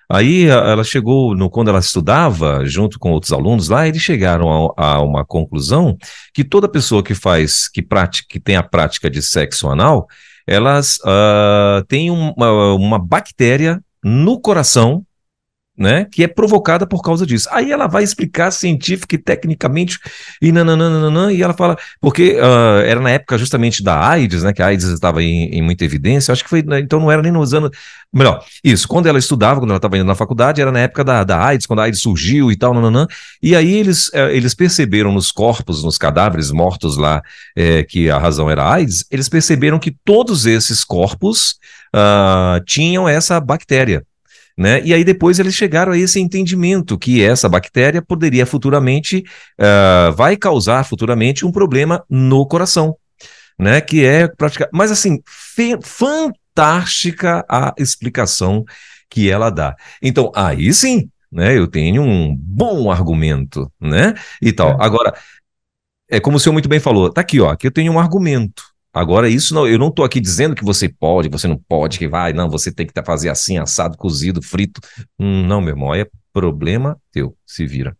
Aí 0.09 0.45
ela 0.45 0.83
chegou, 0.83 1.35
no, 1.35 1.49
quando 1.49 1.69
ela 1.69 1.79
estudava, 1.79 2.65
junto 2.65 2.99
com 2.99 3.11
outros 3.11 3.31
alunos 3.31 3.69
lá, 3.69 3.87
eles 3.87 4.01
chegaram 4.01 4.73
a, 4.77 4.85
a 4.95 5.01
uma 5.01 5.25
conclusão 5.25 5.97
que 6.33 6.43
toda 6.43 6.67
pessoa 6.67 7.03
que 7.03 7.15
faz, 7.15 7.67
que, 7.67 7.81
pratica, 7.81 8.27
que 8.29 8.39
tem 8.39 8.55
a 8.55 8.63
prática 8.63 9.09
de 9.09 9.21
sexo 9.21 9.69
anal, 9.69 10.07
elas 10.45 10.97
uh, 10.97 11.83
têm 11.87 12.11
uma, 12.11 12.73
uma 12.73 12.99
bactéria 12.99 13.81
no 14.03 14.39
coração 14.39 15.05
né, 15.77 16.05
que 16.11 16.23
é 16.23 16.27
provocada 16.27 16.85
por 16.85 17.01
causa 17.01 17.25
disso. 17.25 17.49
Aí 17.51 17.71
ela 17.71 17.87
vai 17.87 18.03
explicar 18.03 18.51
científica 18.51 19.15
e 19.15 19.17
tecnicamente 19.17 19.99
e 20.41 20.51
nananana, 20.51 21.33
e 21.33 21.41
ela 21.41 21.53
fala, 21.53 21.75
porque 21.99 22.33
uh, 22.33 22.81
era 22.85 22.99
na 22.99 23.09
época 23.09 23.37
justamente 23.37 23.83
da 23.83 23.99
AIDS, 24.07 24.43
né, 24.43 24.53
que 24.53 24.61
a 24.61 24.67
AIDS 24.67 24.85
estava 24.85 25.23
em, 25.23 25.45
em 25.45 25.61
muita 25.61 25.83
evidência, 25.83 26.31
acho 26.31 26.43
que 26.43 26.49
foi, 26.49 26.61
né, 26.61 26.79
então 26.79 26.99
não 26.99 27.11
era 27.11 27.21
nem 27.21 27.31
nos 27.31 27.53
anos, 27.53 27.71
melhor, 28.13 28.43
isso, 28.63 28.87
quando 28.87 29.07
ela 29.07 29.17
estudava, 29.17 29.59
quando 29.59 29.71
ela 29.71 29.77
estava 29.77 29.97
indo 29.97 30.05
na 30.05 30.13
faculdade, 30.13 30.61
era 30.61 30.71
na 30.71 30.79
época 30.79 31.03
da, 31.03 31.23
da 31.23 31.43
AIDS, 31.43 31.65
quando 31.65 31.79
a 31.79 31.83
AIDS 31.83 32.01
surgiu 32.01 32.51
e 32.51 32.55
tal, 32.55 32.73
nananã, 32.73 33.07
e 33.41 33.55
aí 33.55 33.73
eles, 33.73 34.09
uh, 34.09 34.29
eles 34.31 34.53
perceberam 34.53 35.11
nos 35.11 35.31
corpos, 35.31 35.83
nos 35.83 35.97
cadáveres 35.97 36.51
mortos 36.51 36.97
lá, 36.97 37.19
uh, 37.57 37.87
que 37.87 38.11
a 38.11 38.19
razão 38.19 38.49
era 38.49 38.71
AIDS, 38.71 39.05
eles 39.09 39.27
perceberam 39.27 39.79
que 39.79 39.95
todos 40.05 40.45
esses 40.45 40.83
corpos 40.83 41.57
ah, 41.95 42.59
tinham 42.65 43.07
essa 43.07 43.39
bactéria, 43.39 44.03
né? 44.57 44.81
E 44.83 44.93
aí 44.93 45.03
depois 45.03 45.39
eles 45.39 45.53
chegaram 45.53 45.91
a 45.91 45.97
esse 45.97 46.19
entendimento 46.19 46.97
que 46.97 47.23
essa 47.23 47.49
bactéria 47.49 48.01
poderia 48.01 48.45
futuramente, 48.45 49.23
uh, 49.59 50.13
vai 50.13 50.37
causar 50.37 50.83
futuramente 50.83 51.45
um 51.45 51.51
problema 51.51 52.03
no 52.09 52.45
coração, 52.45 52.95
né? 53.57 53.81
Que 53.81 54.05
é 54.05 54.27
praticamente, 54.27 54.75
mas 54.75 54.91
assim, 54.91 55.21
fantástica 55.81 57.45
a 57.49 57.73
explicação 57.77 58.63
que 59.09 59.29
ela 59.29 59.49
dá. 59.49 59.75
Então, 60.01 60.31
aí 60.35 60.73
sim, 60.73 61.09
né? 61.31 61.57
Eu 61.57 61.67
tenho 61.67 62.01
um 62.01 62.35
bom 62.35 62.91
argumento, 62.91 63.71
né? 63.81 64.13
E 64.41 64.51
tal. 64.51 64.71
É. 64.71 64.77
Agora, 64.79 65.13
é 66.09 66.19
como 66.19 66.37
o 66.37 66.39
senhor 66.39 66.53
muito 66.53 66.69
bem 66.69 66.79
falou, 66.79 67.11
tá 67.11 67.21
aqui, 67.21 67.41
ó, 67.41 67.49
aqui 67.49 67.65
eu 67.65 67.71
tenho 67.71 67.91
um 67.91 67.99
argumento. 67.99 68.72
Agora, 68.93 69.27
isso 69.27 69.55
não, 69.55 69.67
eu 69.67 69.79
não 69.79 69.87
estou 69.87 70.05
aqui 70.05 70.21
dizendo 70.21 70.53
que 70.55 70.63
você 70.63 70.87
pode, 70.87 71.27
você 71.27 71.47
não 71.47 71.57
pode, 71.57 71.97
que 71.97 72.07
vai, 72.07 72.31
não, 72.31 72.47
você 72.47 72.71
tem 72.71 72.85
que 72.85 72.93
tá, 72.93 73.03
fazer 73.03 73.29
assim, 73.29 73.57
assado, 73.57 73.97
cozido, 73.97 74.39
frito. 74.39 74.79
Hum, 75.19 75.47
não, 75.47 75.59
meu 75.59 75.71
irmão, 75.71 75.95
é 75.95 76.07
problema 76.31 76.95
teu, 77.11 77.35
se 77.43 77.65
vira. 77.65 77.97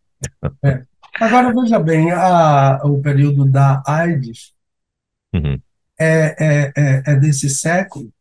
É. 0.64 0.84
Agora, 1.20 1.52
veja 1.52 1.80
bem, 1.80 2.12
a, 2.12 2.80
o 2.84 3.02
período 3.02 3.44
da 3.44 3.82
AIDS 3.88 4.54
uhum. 5.34 5.60
é, 6.00 6.36
é, 6.40 6.74
é, 6.78 7.04
é, 7.08 7.16
desse 7.16 7.50
século, 7.50 8.12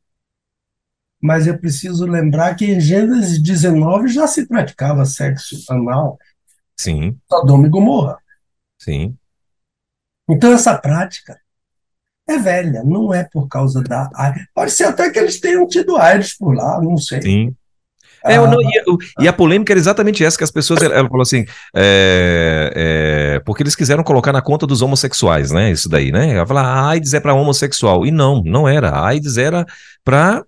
mas 1.20 1.46
eu 1.46 1.58
preciso 1.58 2.06
lembrar 2.06 2.54
que 2.54 2.64
em 2.64 2.80
Gênesis 2.80 3.40
19 3.40 4.08
já 4.08 4.26
se 4.26 4.46
praticava 4.46 5.04
sexo 5.04 5.56
anal. 5.70 6.18
Sim. 6.76 7.18
Sodoma 7.30 7.66
e 7.66 7.70
Gomorra. 7.70 8.18
Sim. 8.78 9.14
Então, 10.28 10.52
essa 10.52 10.76
prática 10.78 11.41
é 12.28 12.38
velha, 12.38 12.82
não 12.84 13.12
é 13.12 13.24
por 13.24 13.48
causa 13.48 13.82
da 13.82 14.08
AIDS. 14.14 14.46
Pode 14.54 14.70
ser 14.70 14.84
até 14.84 15.10
que 15.10 15.18
eles 15.18 15.40
tenham 15.40 15.66
tido 15.66 15.96
AIDS 15.96 16.36
por 16.36 16.54
lá, 16.54 16.80
não 16.80 16.96
sei. 16.96 17.22
Sim. 17.22 17.54
É, 18.24 18.36
ah, 18.36 18.46
não, 18.46 18.60
e, 18.60 18.70
e, 19.20 19.26
a 19.26 19.32
polêmica 19.32 19.72
era 19.72 19.80
exatamente 19.80 20.24
essa, 20.24 20.38
que 20.38 20.44
as 20.44 20.50
pessoas, 20.50 20.80
ela, 20.80 20.94
ela 20.94 21.08
falou 21.08 21.22
assim, 21.22 21.44
é, 21.74 22.72
é, 22.74 23.42
porque 23.44 23.64
eles 23.64 23.74
quiseram 23.74 24.04
colocar 24.04 24.32
na 24.32 24.40
conta 24.40 24.64
dos 24.64 24.80
homossexuais, 24.80 25.50
né, 25.50 25.72
isso 25.72 25.88
daí, 25.88 26.12
né, 26.12 26.36
ela 26.36 26.46
fala, 26.46 26.62
a 26.62 26.88
AIDS 26.90 27.14
é 27.14 27.20
para 27.20 27.34
homossexual, 27.34 28.06
e 28.06 28.12
não, 28.12 28.40
não 28.44 28.68
era, 28.68 28.90
a 28.90 29.08
AIDS 29.08 29.38
era 29.38 29.66
para 30.04 30.44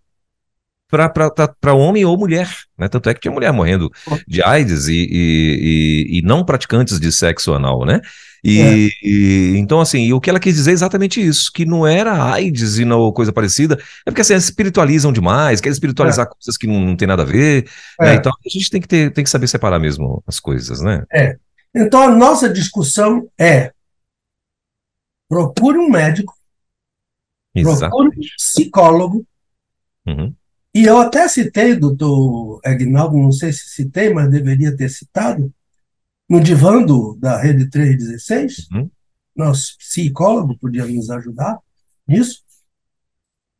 para 1.60 1.74
homem 1.74 2.04
ou 2.04 2.16
mulher, 2.16 2.48
né? 2.78 2.88
Tanto 2.88 3.08
é 3.08 3.14
que 3.14 3.20
tinha 3.20 3.32
mulher 3.32 3.52
morrendo 3.52 3.90
de 4.26 4.42
AIDS 4.42 4.88
e, 4.88 5.08
e, 5.10 6.08
e, 6.12 6.18
e 6.18 6.22
não 6.22 6.44
praticantes 6.44 6.98
de 6.98 7.10
sexo 7.12 7.54
anal, 7.54 7.84
né? 7.84 8.00
E, 8.44 8.60
é. 8.60 8.88
e, 9.02 9.56
então, 9.56 9.80
assim, 9.80 10.12
o 10.12 10.20
que 10.20 10.28
ela 10.28 10.38
quis 10.38 10.54
dizer 10.54 10.72
é 10.72 10.74
exatamente 10.74 11.18
isso, 11.18 11.50
que 11.50 11.64
não 11.64 11.86
era 11.86 12.34
AIDS 12.34 12.78
e 12.78 12.84
não 12.84 13.10
coisa 13.10 13.32
parecida, 13.32 13.78
é 14.04 14.10
porque 14.10 14.20
assim, 14.20 14.34
eles 14.34 14.44
espiritualizam 14.44 15.10
demais, 15.10 15.62
querem 15.62 15.72
espiritualizar 15.72 16.26
é. 16.26 16.28
coisas 16.28 16.58
que 16.58 16.66
não, 16.66 16.78
não 16.78 16.94
tem 16.94 17.08
nada 17.08 17.22
a 17.22 17.26
ver. 17.26 17.66
Né? 17.98 18.12
É. 18.12 18.14
Então 18.16 18.30
a 18.30 18.48
gente 18.48 18.68
tem 18.68 18.82
que, 18.82 18.88
ter, 18.88 19.10
tem 19.14 19.24
que 19.24 19.30
saber 19.30 19.48
separar 19.48 19.78
mesmo 19.78 20.22
as 20.26 20.38
coisas, 20.38 20.82
né? 20.82 21.04
É. 21.10 21.38
Então 21.74 22.02
a 22.02 22.10
nossa 22.10 22.46
discussão 22.48 23.26
é 23.40 23.72
procure 25.26 25.78
um 25.78 25.88
médico, 25.88 26.34
Exatamente. 27.54 27.90
procure 27.90 28.08
um 28.08 28.36
psicólogo. 28.36 29.26
Uhum. 30.06 30.34
E 30.74 30.84
eu 30.84 30.98
até 30.98 31.28
citei, 31.28 31.76
doutor 31.76 32.60
Agnaldo, 32.64 33.16
não 33.16 33.30
sei 33.30 33.52
se 33.52 33.68
citei, 33.68 34.12
mas 34.12 34.28
deveria 34.28 34.76
ter 34.76 34.88
citado, 34.88 35.54
no 36.28 36.40
divã 36.40 36.82
do, 36.82 37.14
da 37.14 37.40
Rede 37.40 37.70
316, 37.70 38.68
uhum. 38.72 38.90
nosso 39.36 39.78
psicólogo 39.78 40.58
podia 40.58 40.84
nos 40.86 41.10
ajudar 41.10 41.60
nisso. 42.08 42.42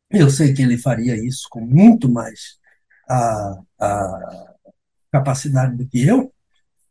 Eu 0.09 0.29
sei 0.29 0.53
que 0.53 0.61
ele 0.61 0.77
faria 0.77 1.15
isso 1.15 1.47
com 1.49 1.61
muito 1.61 2.09
mais 2.09 2.57
a, 3.07 3.61
a 3.79 4.55
capacidade 5.11 5.77
do 5.77 5.87
que 5.87 6.05
eu. 6.05 6.33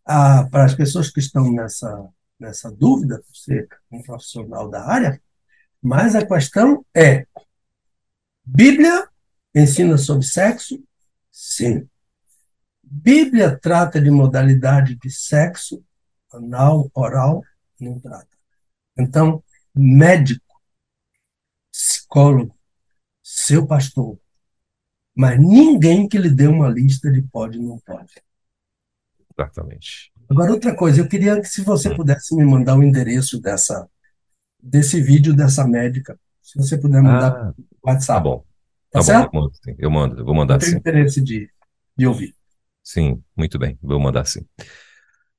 A, 0.07 0.45
para 0.45 0.65
as 0.65 0.75
pessoas 0.75 1.11
que 1.11 1.21
estão 1.21 1.53
nessa, 1.53 2.09
nessa 2.39 2.71
dúvida, 2.71 3.19
por 3.19 3.37
ser 3.37 3.69
um 3.91 4.03
profissional 4.03 4.71
da 4.71 4.87
área, 4.87 5.21
mas 5.83 6.15
a 6.15 6.25
questão 6.25 6.85
é: 6.95 7.27
Bíblia 8.45 9.09
ensina 9.55 9.97
sobre 9.97 10.25
sexo? 10.27 10.83
Sim. 11.31 11.89
Bíblia 12.83 13.59
trata 13.59 14.01
de 14.01 14.11
modalidade 14.11 14.97
de 14.97 15.11
sexo, 15.11 15.83
anal, 16.33 16.91
oral, 16.95 17.43
não 17.81 17.99
trata. 17.99 18.29
Então, 18.99 19.43
médico, 19.75 20.45
psicólogo, 21.73 22.55
seu 23.23 23.67
pastor, 23.67 24.19
mas 25.17 25.39
ninguém 25.41 26.09
que 26.09 26.19
lhe 26.19 26.31
dê 26.31 26.47
uma 26.47 26.69
lista 26.69 27.11
de 27.11 27.23
pode 27.23 27.59
e 27.59 27.63
não 27.63 27.79
pode. 27.81 28.13
Exatamente. 29.37 30.13
Agora, 30.29 30.53
outra 30.53 30.75
coisa, 30.77 31.01
eu 31.01 31.09
queria 31.09 31.41
que 31.41 31.49
se 31.49 31.63
você 31.63 31.91
Hum. 31.91 31.97
pudesse 31.97 32.35
me 32.37 32.45
mandar 32.45 32.77
o 32.79 32.83
endereço 32.83 33.41
dessa, 33.41 33.89
desse 34.63 35.01
vídeo 35.01 35.35
dessa 35.35 35.67
médica, 35.67 36.19
se 36.43 36.57
você 36.59 36.79
puder 36.79 37.03
mandar 37.03 37.33
Ah, 37.33 37.55
WhatsApp. 37.83 38.07
tá 38.07 38.21
bom. 38.21 38.45
Tá 38.95 39.03
bom, 39.03 39.13
eu 39.25 39.31
mando, 39.33 39.53
sim. 39.63 39.75
Eu 39.79 39.91
mando, 39.91 40.19
eu 40.21 40.25
vou 40.25 40.35
Eu 40.35 40.37
mandar 40.37 40.59
tenho 40.59 40.73
sim. 40.73 40.79
interesse 40.79 41.21
de, 41.21 41.51
de 41.97 42.07
ouvir. 42.07 42.35
Sim, 42.83 43.23
muito 43.37 43.59
bem, 43.59 43.79
vou 43.83 43.99
mandar 43.99 44.25
sim. 44.27 44.47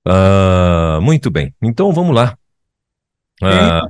Ah, 0.05 0.99
muito 1.01 1.31
bem, 1.31 1.53
então 1.61 1.91
vamos 1.93 2.15
lá. 2.15 2.37
Ah, 3.41 3.81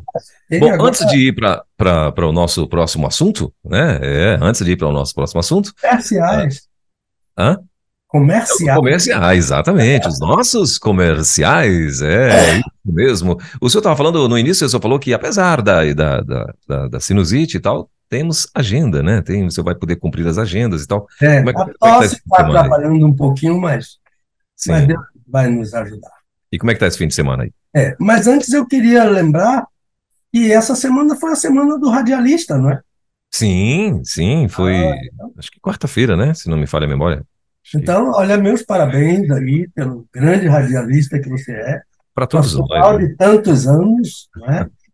Ele 0.50 0.62
bom, 0.62 0.70
agora 0.70 0.90
antes 0.90 1.06
de 1.08 1.30
ir 1.30 1.36
para 1.36 2.28
o 2.28 2.32
nosso 2.32 2.68
próximo 2.68 3.08
assunto, 3.08 3.54
né? 3.64 4.00
É, 4.36 4.40
antes 4.42 4.66
de 4.66 4.72
ir 4.74 4.78
para 4.78 4.88
o 4.88 4.94
nosso 4.94 5.14
próximo 5.16 5.40
assunto, 5.40 5.74
comerciais. 5.82 6.70
hã? 7.38 7.58
Comerciais. 8.08 8.78
Comerciais, 8.78 9.46
exatamente. 9.46 10.08
Os 10.08 10.20
nossos 10.20 10.78
comerciais, 10.78 12.02
é 12.02 12.54
isso 12.58 12.70
mesmo. 12.86 13.38
O 13.62 13.70
senhor 13.70 13.80
estava 13.82 13.96
falando 13.96 14.28
no 14.30 14.38
início, 14.38 14.66
o 14.66 14.70
senhor 14.70 14.82
falou 14.82 15.00
que 15.00 15.14
apesar 15.14 15.62
da, 15.62 15.84
da, 15.94 16.22
da, 16.22 16.54
da- 16.68 16.88
da 16.88 17.00
sinusite 17.00 17.58
e 17.58 17.60
tal, 17.60 17.90
temos 18.10 18.48
agenda, 18.54 19.02
né? 19.04 19.22
Tem, 19.22 19.44
você 19.46 19.62
vai 19.62 19.76
poder 19.76 19.96
cumprir 19.98 20.26
as 20.28 20.38
agendas 20.38 20.84
e 20.84 20.88
tal. 20.88 21.08
É, 21.22 21.38
Como 21.38 21.50
é 21.50 21.54
que- 21.54 21.60
a 21.60 21.64
é 21.64 21.66
que 21.68 21.78
tá 21.80 21.88
tosse 21.94 22.06
esse 22.06 22.16
está 22.16 22.38
aí? 22.46 22.50
atrapalhando 22.56 23.06
um 23.06 23.16
pouquinho, 23.16 23.60
mas, 23.60 23.98
Sim. 24.56 24.72
mas 24.72 24.88
Deus 24.88 25.02
vai 25.28 25.50
nos 25.50 25.74
ajudar. 25.74 26.12
E 26.52 26.58
como 26.60 26.72
é 26.72 26.74
que 26.74 26.80
tá 26.80 26.88
esse 26.88 26.98
fim 26.98 27.08
de 27.08 27.16
semana 27.16 27.44
aí? 27.44 27.52
É, 27.76 27.96
mas 28.00 28.28
antes 28.28 28.54
eu 28.54 28.66
queria 28.66 29.04
lembrar 29.04 29.66
que 30.32 30.52
essa 30.52 30.76
semana 30.76 31.16
foi 31.16 31.32
a 31.32 31.36
semana 31.36 31.78
do 31.80 31.90
radialista, 31.90 32.58
não 32.58 32.70
é? 32.72 32.82
Sim, 33.34 34.02
sim, 34.06 34.48
foi. 34.48 34.76
Ah, 34.76 34.96
Acho 35.38 35.52
que 35.52 35.60
quarta-feira, 35.60 36.16
né? 36.16 36.34
Se 36.34 36.50
não 36.50 36.58
me 36.58 36.68
falha 36.68 36.86
a 36.86 36.90
memória. 36.90 37.18
Acho 37.64 37.72
que 37.72 37.78
Então, 37.80 38.12
olha, 38.12 38.38
meus 38.38 38.62
parabéns 38.64 39.30
aí 39.32 39.68
pelo 39.76 40.08
grande 40.14 40.48
radialista 40.48 41.20
que 41.20 41.28
você 41.30 41.52
é, 41.52 41.82
para 42.14 42.26
todos 42.28 42.54
nós. 42.56 42.70
né? 43.00 43.08
de 43.08 43.16
tantos 43.16 43.68
anos, 43.68 44.30
não 44.36 44.48
é? 44.50 44.68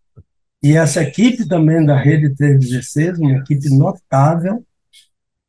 E 0.64 0.78
essa 0.78 1.02
equipe 1.02 1.48
também 1.48 1.84
da 1.86 1.98
Rede 1.98 2.36
316, 2.36 3.18
uma 3.18 3.38
equipe 3.38 3.70
notável 3.76 4.64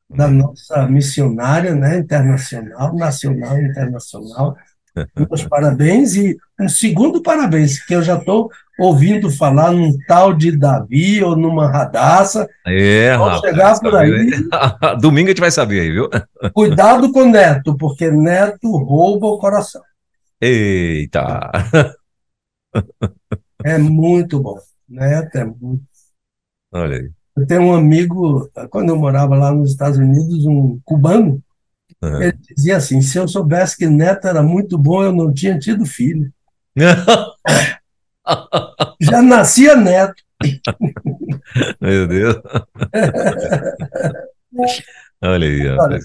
da 0.08 0.28
nossa 0.28 0.86
missionária, 0.86 1.74
né, 1.74 1.98
internacional, 1.98 2.94
nacional 2.94 3.58
e 3.58 3.68
internacional. 3.68 4.56
Meus 5.16 5.44
parabéns 5.48 6.14
e 6.16 6.36
um 6.60 6.68
segundo 6.68 7.22
parabéns, 7.22 7.84
que 7.84 7.94
eu 7.94 8.02
já 8.02 8.16
estou 8.16 8.50
ouvindo 8.78 9.30
falar 9.30 9.72
num 9.72 9.96
tal 10.06 10.32
de 10.34 10.56
Davi 10.56 11.22
ou 11.22 11.36
numa 11.36 11.70
radaça. 11.70 12.48
É, 12.66 13.16
Vamos 13.16 13.40
chegar 13.40 13.78
por 13.80 13.94
aí. 13.96 14.30
Domingo 15.00 15.28
a 15.28 15.30
gente 15.30 15.40
vai 15.40 15.50
saber 15.50 15.80
aí, 15.80 15.90
viu? 15.90 16.08
Cuidado 16.52 17.10
com 17.12 17.24
Neto, 17.24 17.76
porque 17.76 18.10
Neto 18.10 18.70
rouba 18.78 19.26
o 19.26 19.38
coração. 19.38 19.82
Eita! 20.40 21.50
É 23.64 23.78
muito 23.78 24.40
bom. 24.40 24.58
Neto 24.93 25.36
é 25.36 25.45
muito. 25.45 25.82
Olha 26.70 26.99
aí. 26.99 27.11
Eu 27.34 27.47
tenho 27.47 27.62
um 27.62 27.74
amigo, 27.74 28.51
quando 28.68 28.90
eu 28.90 28.97
morava 28.97 29.34
lá 29.34 29.51
nos 29.51 29.70
Estados 29.70 29.99
Unidos, 29.99 30.45
um 30.45 30.78
cubano, 30.84 31.43
Aham. 32.03 32.22
ele 32.22 32.38
dizia 32.55 32.76
assim: 32.76 33.01
se 33.01 33.18
eu 33.18 33.26
soubesse 33.26 33.76
que 33.76 33.86
Neto 33.86 34.28
era 34.28 34.43
muito 34.43 34.76
bom, 34.76 35.03
eu 35.03 35.12
não 35.12 35.32
tinha 35.32 35.59
tido 35.59 35.86
filho. 35.86 36.30
Já 39.01 39.22
nascia 39.22 39.74
Neto. 39.74 40.22
Meu 41.80 42.07
Deus. 42.07 42.36
Olha 45.22 45.47
aí, 45.47 45.68
Olha, 45.68 45.99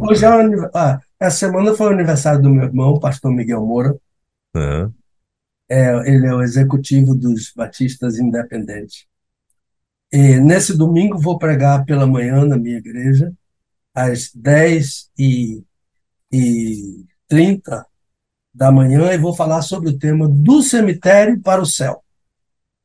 hoje 0.00 0.24
é 0.24 0.28
ah, 0.74 1.00
essa 1.20 1.36
semana 1.36 1.74
foi 1.74 1.88
o 1.88 1.90
aniversário 1.90 2.42
do 2.42 2.50
meu 2.50 2.64
irmão, 2.64 2.90
o 2.90 3.00
pastor 3.00 3.30
Miguel 3.30 3.64
Moura. 3.64 3.96
Aham. 4.56 4.92
É, 5.72 5.90
ele 6.06 6.26
é 6.26 6.34
o 6.34 6.42
executivo 6.42 7.14
dos 7.14 7.50
Batistas 7.56 8.18
Independentes. 8.18 9.06
E 10.12 10.38
nesse 10.38 10.76
domingo 10.76 11.18
vou 11.18 11.38
pregar 11.38 11.86
pela 11.86 12.06
manhã 12.06 12.44
na 12.44 12.58
minha 12.58 12.76
igreja, 12.76 13.32
às 13.94 14.30
10 14.34 15.10
e, 15.18 15.64
e 16.30 17.06
30 17.26 17.86
da 18.52 18.70
manhã, 18.70 19.14
e 19.14 19.16
vou 19.16 19.34
falar 19.34 19.62
sobre 19.62 19.88
o 19.88 19.98
tema 19.98 20.28
do 20.28 20.60
cemitério 20.62 21.40
para 21.40 21.62
o 21.62 21.66
céu. 21.66 22.04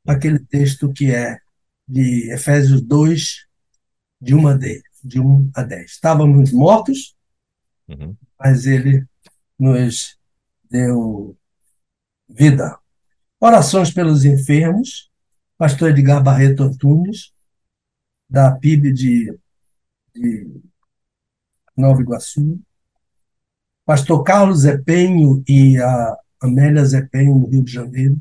Aquele 0.07 0.39
texto 0.39 0.93
que 0.93 1.13
é 1.13 1.37
de 1.85 2.31
Efésios 2.31 2.81
2, 2.81 3.45
de 4.21 4.33
1 4.33 4.47
a 4.47 4.53
10. 4.53 4.81
De 5.03 5.19
1 5.19 5.51
a 5.53 5.63
10. 5.63 5.91
Estávamos 5.91 6.53
mortos, 6.53 7.17
Uhum. 7.89 8.15
mas 8.39 8.65
ele 8.65 9.05
nos 9.59 10.17
deu 10.69 11.37
vida. 12.27 12.77
Orações 13.39 13.91
pelos 13.91 14.25
enfermos, 14.25 15.09
pastor 15.57 15.89
Edgar 15.89 16.21
Barreto 16.21 16.63
Antunes, 16.63 17.31
da 18.29 18.51
PIB 18.51 18.91
de, 18.91 19.37
de 20.13 20.61
Nova 21.75 22.01
Iguaçu, 22.01 22.59
pastor 23.85 24.23
Carlos 24.23 24.61
Zepenho 24.61 25.43
e 25.47 25.77
a 25.77 26.17
Amélia 26.41 26.83
Zepenho, 26.83 27.39
no 27.39 27.47
Rio 27.47 27.63
de 27.63 27.71
Janeiro, 27.71 28.19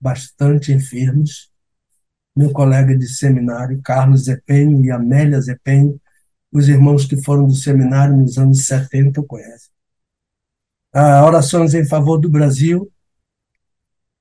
bastante 0.00 0.72
enfermos. 0.72 1.50
Meu 2.34 2.52
colega 2.52 2.96
de 2.96 3.08
seminário, 3.08 3.80
Carlos 3.82 4.24
Zepenho 4.24 4.84
e 4.84 4.90
Amélia 4.90 5.40
Zepenho, 5.40 6.00
os 6.52 6.68
irmãos 6.68 7.06
que 7.06 7.16
foram 7.22 7.46
do 7.46 7.54
seminário 7.54 8.16
nos 8.16 8.36
anos 8.36 8.66
70 8.66 9.22
conhecem. 9.22 9.75
Ah, 10.98 11.22
orações 11.26 11.74
em 11.74 11.84
favor 11.84 12.16
do 12.16 12.30
Brasil, 12.30 12.90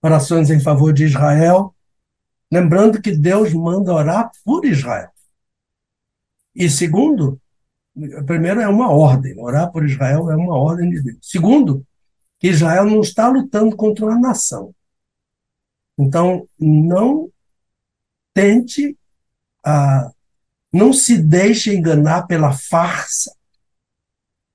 orações 0.01 0.49
em 0.49 0.59
favor 0.59 0.91
de 0.91 1.05
Israel, 1.05 1.73
lembrando 2.51 3.01
que 3.01 3.15
Deus 3.15 3.53
manda 3.53 3.93
orar 3.93 4.29
por 4.43 4.65
Israel. 4.65 5.09
E 6.53 6.69
segundo, 6.69 7.39
primeiro 8.25 8.59
é 8.59 8.67
uma 8.67 8.91
ordem, 8.91 9.39
orar 9.39 9.71
por 9.71 9.85
Israel 9.85 10.29
é 10.29 10.35
uma 10.35 10.53
ordem 10.57 10.89
de 10.89 11.01
Deus. 11.01 11.17
Segundo, 11.21 11.87
que 12.41 12.49
Israel 12.49 12.83
não 12.83 12.99
está 12.99 13.29
lutando 13.29 13.73
contra 13.77 14.07
uma 14.07 14.19
nação. 14.19 14.75
Então, 15.97 16.45
não 16.59 17.29
tente, 18.33 18.97
ah, 19.65 20.11
não 20.73 20.91
se 20.91 21.17
deixe 21.17 21.73
enganar 21.73 22.27
pela 22.27 22.51
farsa 22.51 23.33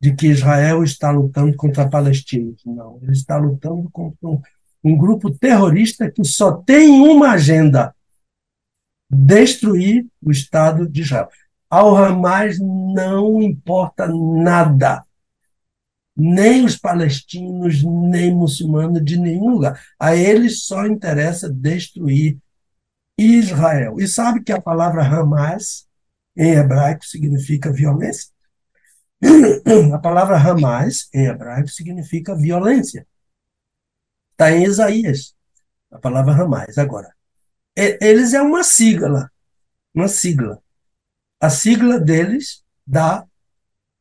de 0.01 0.15
que 0.15 0.29
Israel 0.29 0.83
está 0.83 1.11
lutando 1.11 1.55
contra 1.57 1.89
palestinos. 1.89 2.63
Não, 2.65 2.99
ele 3.03 3.13
está 3.13 3.37
lutando 3.37 3.89
contra 3.91 4.29
um, 4.29 4.41
um 4.83 4.97
grupo 4.97 5.31
terrorista 5.31 6.11
que 6.11 6.25
só 6.25 6.53
tem 6.53 7.01
uma 7.01 7.33
agenda: 7.33 7.95
destruir 9.11 10.07
o 10.23 10.31
Estado 10.31 10.89
de 10.89 11.03
Israel. 11.03 11.29
Ao 11.69 11.95
Hamas 11.95 12.59
não 12.59 13.41
importa 13.41 14.09
nada, 14.09 15.05
nem 16.17 16.65
os 16.65 16.77
palestinos, 16.77 17.85
nem 17.85 18.35
muçulmanos 18.35 19.05
de 19.05 19.17
nenhum 19.17 19.51
lugar. 19.51 19.81
A 19.99 20.17
eles 20.17 20.65
só 20.65 20.87
interessa 20.87 21.49
destruir 21.49 22.39
Israel. 23.17 24.01
E 24.01 24.09
sabe 24.09 24.43
que 24.43 24.51
a 24.51 24.61
palavra 24.61 25.07
Hamas, 25.07 25.87
em 26.37 26.53
hebraico, 26.53 27.05
significa 27.05 27.73
violência? 27.73 28.31
A 29.95 29.99
palavra 29.99 30.37
Hamas, 30.37 31.09
em 31.13 31.27
hebraico, 31.27 31.69
significa 31.69 32.35
violência. 32.35 33.07
Está 34.33 34.51
em 34.53 34.65
Isaías, 34.65 35.35
a 35.91 35.99
palavra 35.99 36.33
Hamas. 36.33 36.79
Agora, 36.79 37.15
eles 37.77 38.33
é 38.33 38.41
uma 38.41 38.65
sigla, 38.65 39.31
uma 39.95 40.09
sigla. 40.09 40.63
A 41.39 41.51
sigla 41.51 41.99
deles 41.99 42.65
dá 42.87 43.27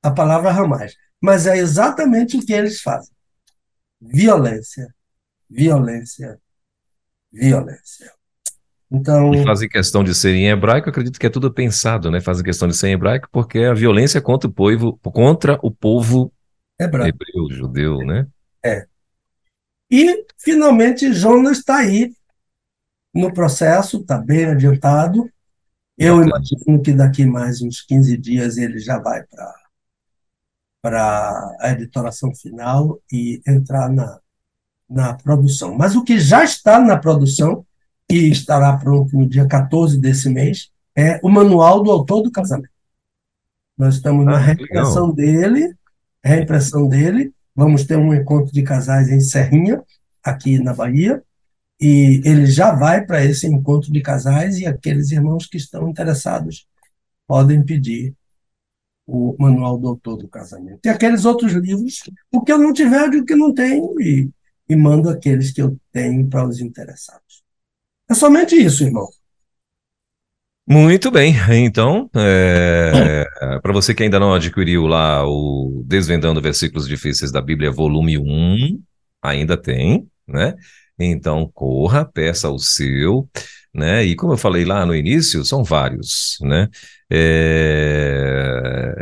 a 0.02 0.12
palavra 0.12 0.52
Hamas. 0.52 0.96
Mas 1.22 1.46
é 1.46 1.58
exatamente 1.58 2.38
o 2.38 2.46
que 2.46 2.54
eles 2.54 2.82
fazem: 2.82 3.14
violência, 4.00 4.94
violência, 5.50 6.40
violência. 7.32 8.19
Então, 8.92 9.34
E 9.34 9.44
fazem 9.44 9.70
questão 9.70 10.04
de 10.04 10.16
ser 10.16 10.34
em 10.34 10.50
hebraico, 10.50 10.90
acredito 10.90 11.20
que 11.20 11.26
é 11.26 11.30
tudo 11.30 11.54
pensado, 11.54 12.10
né? 12.10 12.20
Fazem 12.20 12.44
questão 12.44 12.68
de 12.68 12.76
ser 12.76 12.88
em 12.88 12.94
hebraico 12.94 13.30
porque 13.32 13.60
a 13.60 13.74
violência 13.74 14.18
é 14.18 14.22
contra 14.22 14.50
o 14.50 14.54
povo, 14.54 14.98
contra 15.04 15.60
o 15.62 15.70
povo 15.70 16.34
hebraico. 16.80 17.18
hebreu, 17.24 17.56
judeu, 17.56 17.98
né? 18.00 18.28
É. 18.66 18.88
E, 19.92 20.26
finalmente, 20.38 21.14
Jonas 21.14 21.60
está 21.60 21.78
aí 21.78 22.12
no 23.14 23.34
processo, 23.34 24.02
está 24.02 24.18
bem 24.18 24.46
adiantado. 24.46 25.30
Eu 25.98 26.24
imagino 26.24 26.82
que 26.82 26.94
daqui 26.94 27.26
mais 27.26 27.62
uns 27.62 27.82
15 27.82 28.18
dias 28.18 28.58
ele 28.58 28.80
já 28.80 28.98
vai 28.98 29.24
para 29.24 29.54
para 30.82 31.58
a 31.60 31.72
editoração 31.72 32.34
final 32.34 33.02
e 33.12 33.42
entrar 33.46 33.90
na, 33.90 34.18
na 34.90 35.14
produção. 35.14 35.76
Mas 35.76 35.94
o 35.94 36.06
que 36.06 36.18
já 36.18 36.42
está 36.44 36.80
na 36.80 36.98
produção 36.98 37.66
e 38.10 38.30
estará 38.30 38.76
pronto 38.78 39.16
no 39.16 39.28
dia 39.28 39.48
14 39.48 40.00
desse 40.00 40.30
mês 40.30 40.72
é 40.96 41.20
o 41.24 41.30
manual 41.30 41.84
do 41.84 41.92
autor 41.92 42.24
do 42.24 42.32
casamento. 42.32 42.70
Nós 43.78 43.96
estamos 43.96 44.26
na 44.26 44.36
ah, 44.36 44.40
reimpressão 44.40 45.14
dele, 45.14 45.74
reimpressão 46.24 46.88
dele. 46.90 47.34
Vamos 47.56 47.86
ter 47.86 47.98
um 47.98 48.14
encontro 48.14 48.52
de 48.52 48.64
casais 48.64 49.10
em 49.10 49.20
Serrinha, 49.20 49.82
aqui 50.24 50.60
na 50.60 50.74
Bahia, 50.74 51.24
e 51.80 52.22
ele 52.26 52.46
já 52.46 52.74
vai 52.74 53.06
para 53.06 53.24
esse 53.24 53.48
encontro 53.48 53.92
de 53.92 54.02
casais 54.02 54.60
e 54.60 54.66
aqueles 54.66 55.12
irmãos 55.12 55.46
que 55.46 55.58
estão 55.58 55.88
interessados 55.88 56.68
podem 57.26 57.64
pedir 57.64 58.14
o 59.08 59.36
Manual 59.40 59.78
do 59.78 59.88
Autor 59.88 60.18
do 60.18 60.28
Casamento. 60.28 60.82
E 60.86 60.90
aqueles 60.90 61.26
outros 61.26 61.54
livros, 61.54 62.02
o 62.32 62.42
que 62.42 62.52
eu 62.52 62.58
não 62.58 62.74
tiver, 62.74 63.06
eu 63.06 63.10
digo 63.10 63.26
que 63.26 63.36
não 63.36 63.54
tenho 63.54 64.00
e, 64.00 64.30
e 64.68 64.76
mando 64.76 65.10
aqueles 65.10 65.52
que 65.52 65.62
eu 65.62 65.78
tenho 65.92 66.28
para 66.28 66.48
os 66.48 66.60
interessados. 66.60 67.29
É 68.10 68.16
somente 68.16 68.56
isso, 68.56 68.84
irmão. 68.84 69.08
Muito 70.68 71.10
bem, 71.10 71.34
então, 71.66 72.10
é, 72.16 73.26
para 73.62 73.74
você 73.74 73.94
que 73.94 74.04
ainda 74.04 74.20
não 74.20 74.36
adquiriu 74.36 74.86
lá 74.86 75.26
o 75.28 75.84
Desvendando 75.88 76.40
Versículos 76.40 76.88
Difíceis 76.88 77.32
da 77.32 77.42
Bíblia, 77.42 77.72
volume 77.72 78.20
1, 78.20 78.80
ainda 79.20 79.58
tem, 79.58 80.08
né? 80.28 80.54
Então, 81.00 81.50
corra, 81.54 82.06
peça 82.06 82.50
o 82.50 82.60
seu, 82.60 83.28
né? 83.80 84.04
E 84.04 84.16
como 84.16 84.34
eu 84.34 84.38
falei 84.38 84.66
lá 84.66 84.86
no 84.86 84.94
início, 84.94 85.44
são 85.46 85.64
vários, 85.64 86.38
né? 86.42 86.68
É, 87.12 88.94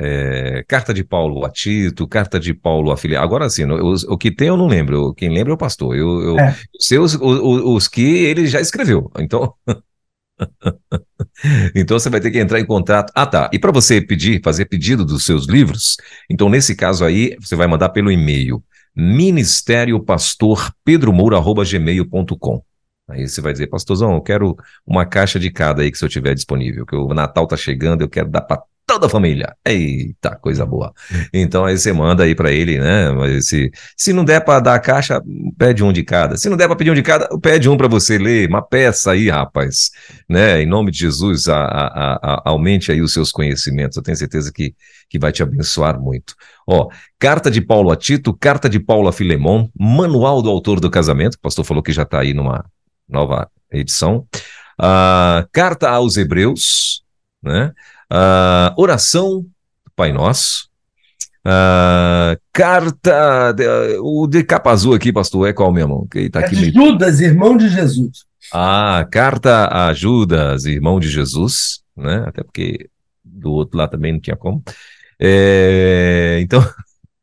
é, 0.60 0.64
carta 0.68 0.94
de 0.94 1.04
Paulo 1.04 1.44
a 1.44 1.50
Tito, 1.50 2.08
carta 2.08 2.40
de 2.40 2.54
Paulo 2.54 2.92
a 2.92 2.98
Filha. 2.98 3.20
Agora 3.20 3.50
sim, 3.50 3.66
o, 3.66 3.94
o, 3.94 4.18
que 4.18 4.32
tem 4.32 4.48
eu 4.48 4.56
não 4.56 4.68
lembro, 4.68 5.14
quem 5.14 5.30
lembra 5.30 5.52
é 5.52 5.56
o 5.56 5.58
pastor. 5.58 5.96
Eu, 5.96 6.22
eu 6.22 6.40
é. 6.40 6.56
Seus, 6.80 7.16
os, 7.16 7.40
os 7.42 7.88
que 7.88 8.02
ele 8.02 8.48
já 8.48 8.62
escreveu, 8.62 9.12
então. 9.20 9.54
então 11.76 12.00
você 12.00 12.10
vai 12.10 12.22
ter 12.22 12.32
que 12.32 12.40
entrar 12.40 12.60
em 12.60 12.66
contato. 12.66 13.12
Ah, 13.16 13.26
tá. 13.26 13.50
E 13.52 13.60
para 13.60 13.72
você 13.72 14.00
pedir, 14.00 14.42
fazer 14.44 14.66
pedido 14.66 15.04
dos 15.04 15.26
seus 15.26 15.48
livros, 15.48 15.98
então 16.30 16.48
nesse 16.48 16.76
caso 16.76 17.04
aí, 17.04 17.36
você 17.42 17.56
vai 17.56 17.68
mandar 17.68 17.90
pelo 17.90 18.12
e-mail 18.12 18.64
ministério 18.96 20.00
pastor 20.00 20.72
pedromoura@gmail.com. 20.84 22.67
Aí 23.10 23.28
você 23.28 23.40
vai 23.42 23.54
dizer, 23.54 23.68
pastorzão, 23.68 24.14
eu 24.14 24.22
quero 24.22 24.58
uma 24.86 25.06
caixa 25.06 25.40
de 25.40 25.50
cada 25.50 25.82
aí 25.82 25.92
que 25.92 25.98
se 25.98 26.04
eu 26.04 26.10
tiver 26.10 26.34
disponível, 26.34 26.86
que 26.86 26.96
o 26.96 27.14
Natal 27.14 27.48
tá 27.48 27.56
chegando, 27.56 28.02
eu 28.02 28.10
quero 28.10 28.30
dar 28.30 28.42
para 28.42 28.62
toda 28.88 29.08
a 29.08 29.10
família. 29.10 29.54
Eita, 29.66 30.36
coisa 30.38 30.66
boa. 30.66 30.94
Então 31.34 31.66
aí 31.66 31.78
você 31.78 31.92
manda 31.92 32.24
aí 32.24 32.34
para 32.34 32.52
ele, 32.52 32.80
né? 32.80 33.12
Mas 33.12 33.48
se, 33.48 33.70
se 33.98 34.14
não 34.14 34.24
der 34.24 34.44
para 34.44 34.62
dar 34.62 34.76
a 34.76 34.80
caixa, 34.80 35.22
pede 35.58 35.84
um 35.84 35.92
de 35.92 36.04
cada. 36.04 36.38
Se 36.38 36.50
não 36.50 36.56
der 36.56 36.68
para 36.68 36.76
pedir 36.78 36.92
um 36.92 36.96
de 36.96 37.04
cada, 37.04 37.28
pede 37.40 37.70
um 37.70 37.76
para 37.76 37.88
você 37.90 38.18
ler, 38.18 38.48
uma 38.48 38.62
peça 38.62 39.12
aí, 39.12 39.30
rapaz. 39.30 39.92
Né? 40.28 40.62
Em 40.62 40.66
nome 40.66 40.90
de 40.90 41.00
Jesus, 41.00 41.50
a, 41.50 41.60
a, 41.60 42.20
a, 42.22 42.42
aumente 42.46 42.92
aí 42.92 43.02
os 43.02 43.12
seus 43.12 43.30
conhecimentos. 43.30 43.98
Eu 43.98 44.04
tenho 44.04 44.18
certeza 44.18 44.52
que, 44.54 44.74
que 45.10 45.20
vai 45.20 45.34
te 45.34 45.44
abençoar 45.44 46.00
muito. 46.00 46.34
Ó, 46.66 46.88
carta 47.20 47.52
de 47.52 47.62
Paulo 47.62 47.92
a 47.92 47.96
Tito, 47.96 48.34
carta 48.34 48.70
de 48.70 48.80
Paulo 48.80 49.10
a 49.10 49.14
Filemon, 49.14 49.68
manual 49.78 50.42
do 50.42 50.50
autor 50.50 50.80
do 50.80 50.90
casamento, 50.90 51.36
o 51.36 51.40
pastor 51.40 51.66
falou 51.66 51.84
que 51.84 51.92
já 51.92 52.04
está 52.04 52.22
aí 52.22 52.34
numa 52.34 52.66
nova 53.08 53.50
edição. 53.72 54.28
Uh, 54.80 55.48
carta 55.52 55.90
aos 55.90 56.18
Hebreus, 56.18 57.04
né? 57.42 57.74
Uh, 58.12 58.74
oração, 58.82 59.46
Pai 59.96 60.12
Nosso. 60.12 60.70
Uh, 61.46 62.40
carta. 62.52 63.54
De, 63.54 63.66
o 64.00 64.28
de 64.28 64.44
capa 64.44 64.72
azul 64.72 64.94
aqui, 64.94 65.14
pastor, 65.14 65.48
é 65.48 65.54
qual 65.54 65.72
mesmo? 65.72 66.08
Que 66.10 66.30
tá 66.30 66.42
aqui 66.42 66.56
é 66.56 66.60
de 66.60 66.72
Judas, 66.72 67.22
irmão 67.22 67.58
de 67.58 67.70
Jesus. 67.70 68.26
Ah, 68.54 69.06
carta 69.12 69.68
a 69.72 69.94
Judas, 69.94 70.66
irmão 70.66 71.00
de 71.00 71.10
Jesus, 71.10 71.82
né? 71.96 72.24
Até 72.28 72.44
porque 72.44 72.90
do 73.24 73.52
outro 73.52 73.78
lado 73.78 73.92
também 73.92 74.14
não 74.14 74.20
tinha 74.20 74.36
como. 74.36 74.64
É, 75.20 76.40
então. 76.42 76.62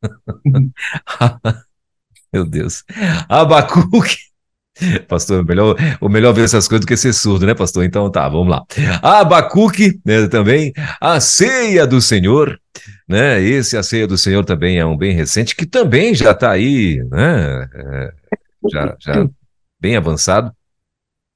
Meu 2.33 2.45
Deus. 2.45 2.83
Abacuque. 3.29 4.17
Pastor, 5.07 5.45
melhor, 5.45 5.75
o 6.01 6.09
melhor 6.09 6.33
ver 6.33 6.43
essas 6.43 6.67
coisas 6.67 6.85
do 6.85 6.87
que 6.87 6.97
ser 6.97 7.13
surdo, 7.13 7.45
né, 7.45 7.53
pastor? 7.53 7.85
Então 7.85 8.09
tá, 8.09 8.27
vamos 8.27 8.49
lá. 8.49 8.63
Abacuque, 9.01 9.99
né, 10.05 10.27
também, 10.27 10.73
a 10.99 11.19
ceia 11.19 11.87
do 11.87 12.01
Senhor, 12.01 12.59
né? 13.07 13.41
Esse 13.41 13.77
a 13.77 13.83
ceia 13.83 14.07
do 14.07 14.17
Senhor 14.17 14.43
também 14.43 14.77
é 14.77 14.85
um 14.85 14.97
bem 14.97 15.13
recente, 15.13 15.55
que 15.55 15.65
também 15.65 16.13
já 16.13 16.31
está 16.31 16.51
aí, 16.51 17.01
né? 17.09 17.69
É, 17.73 18.13
já, 18.71 18.95
já 18.99 19.27
bem 19.79 19.95
avançado. 19.95 20.51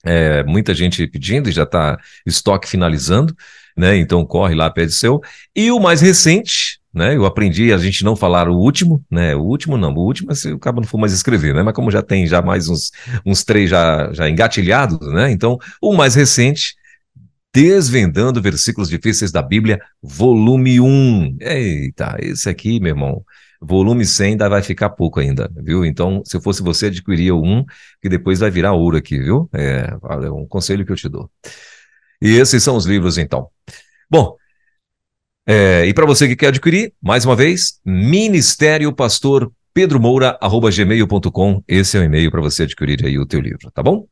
É, 0.04 0.44
muita 0.44 0.74
gente 0.74 1.06
pedindo 1.08 1.52
já 1.52 1.64
está 1.64 1.98
estoque 2.26 2.68
finalizando, 2.68 3.36
né? 3.76 3.98
Então 3.98 4.26
corre 4.26 4.56
lá, 4.56 4.70
pede 4.70 4.92
seu. 4.92 5.22
E 5.56 5.72
o 5.72 5.80
mais 5.80 6.02
recente, 6.02 6.79
né? 6.94 7.16
Eu 7.16 7.26
aprendi 7.26 7.72
a 7.72 7.78
gente 7.78 8.04
não 8.04 8.16
falar 8.16 8.50
o 8.50 8.58
último, 8.58 9.04
né? 9.10 9.36
O 9.36 9.42
último 9.42 9.78
não, 9.78 9.94
o 9.94 10.00
último 10.00 10.34
se 10.36 10.52
o 10.52 10.60
cabo 10.60 10.82
não 10.82 10.88
for 10.88 10.98
mais 10.98 11.14
escrever, 11.14 11.54
né? 11.54 11.64
Mas 11.64 11.74
como 11.74 11.92
já 11.92 12.02
tem 12.02 12.26
já 12.26 12.42
mais 12.42 12.68
uns, 12.68 12.92
uns 13.26 13.44
três 13.44 13.70
já, 13.70 14.12
já 14.14 14.30
engatilhados, 14.30 15.00
né? 15.14 15.32
Então, 15.32 15.58
o 15.82 15.94
mais 15.96 16.16
recente, 16.16 16.76
Desvendando 17.54 18.42
Versículos 18.42 18.90
Difíceis 18.90 19.32
da 19.32 19.42
Bíblia, 19.42 19.80
volume 20.02 20.80
1. 20.80 21.38
Eita, 21.42 22.16
esse 22.20 22.48
aqui, 22.48 22.80
meu 22.80 22.90
irmão, 22.90 23.24
volume 23.60 24.06
100 24.06 24.32
ainda 24.32 24.48
vai 24.48 24.62
ficar 24.62 24.90
pouco 24.92 25.20
ainda, 25.20 25.50
viu? 25.58 25.84
Então, 25.84 26.22
se 26.26 26.38
eu 26.38 26.42
fosse 26.42 26.62
você, 26.62 26.88
adquiria 26.88 27.36
1, 27.36 27.66
que 28.02 28.08
depois 28.08 28.40
vai 28.40 28.52
virar 28.52 28.74
ouro 28.74 28.98
aqui, 28.98 29.18
viu? 29.18 29.50
É, 29.54 29.90
é 30.26 30.32
um 30.32 30.46
conselho 30.46 30.86
que 30.86 30.92
eu 30.92 30.96
te 30.96 31.10
dou. 31.10 31.30
E 32.22 32.30
esses 32.38 32.62
são 32.64 32.76
os 32.76 32.86
livros, 32.86 33.18
então. 33.18 33.50
Bom, 34.10 34.36
é, 35.52 35.84
e 35.88 35.94
para 35.96 36.06
você 36.06 36.28
que 36.28 36.36
quer 36.36 36.50
adquirir, 36.50 36.94
mais 37.02 37.26
uma 37.26 37.36
vez, 37.36 37.80
Ministério 37.84 38.94
Pastor 38.94 39.52
Pedro 39.74 40.00
Moura, 40.00 40.38
arroba 40.40 40.70
gmail.com. 40.70 41.64
Esse 41.68 41.98
é 41.98 42.02
o 42.02 42.04
e-mail 42.04 42.30
para 42.30 42.40
você 42.40 42.64
adquirir 42.64 43.04
aí 43.04 43.18
o 43.18 43.26
teu 43.26 43.42
livro, 43.42 43.72
tá 43.74 43.82
bom? 43.82 44.06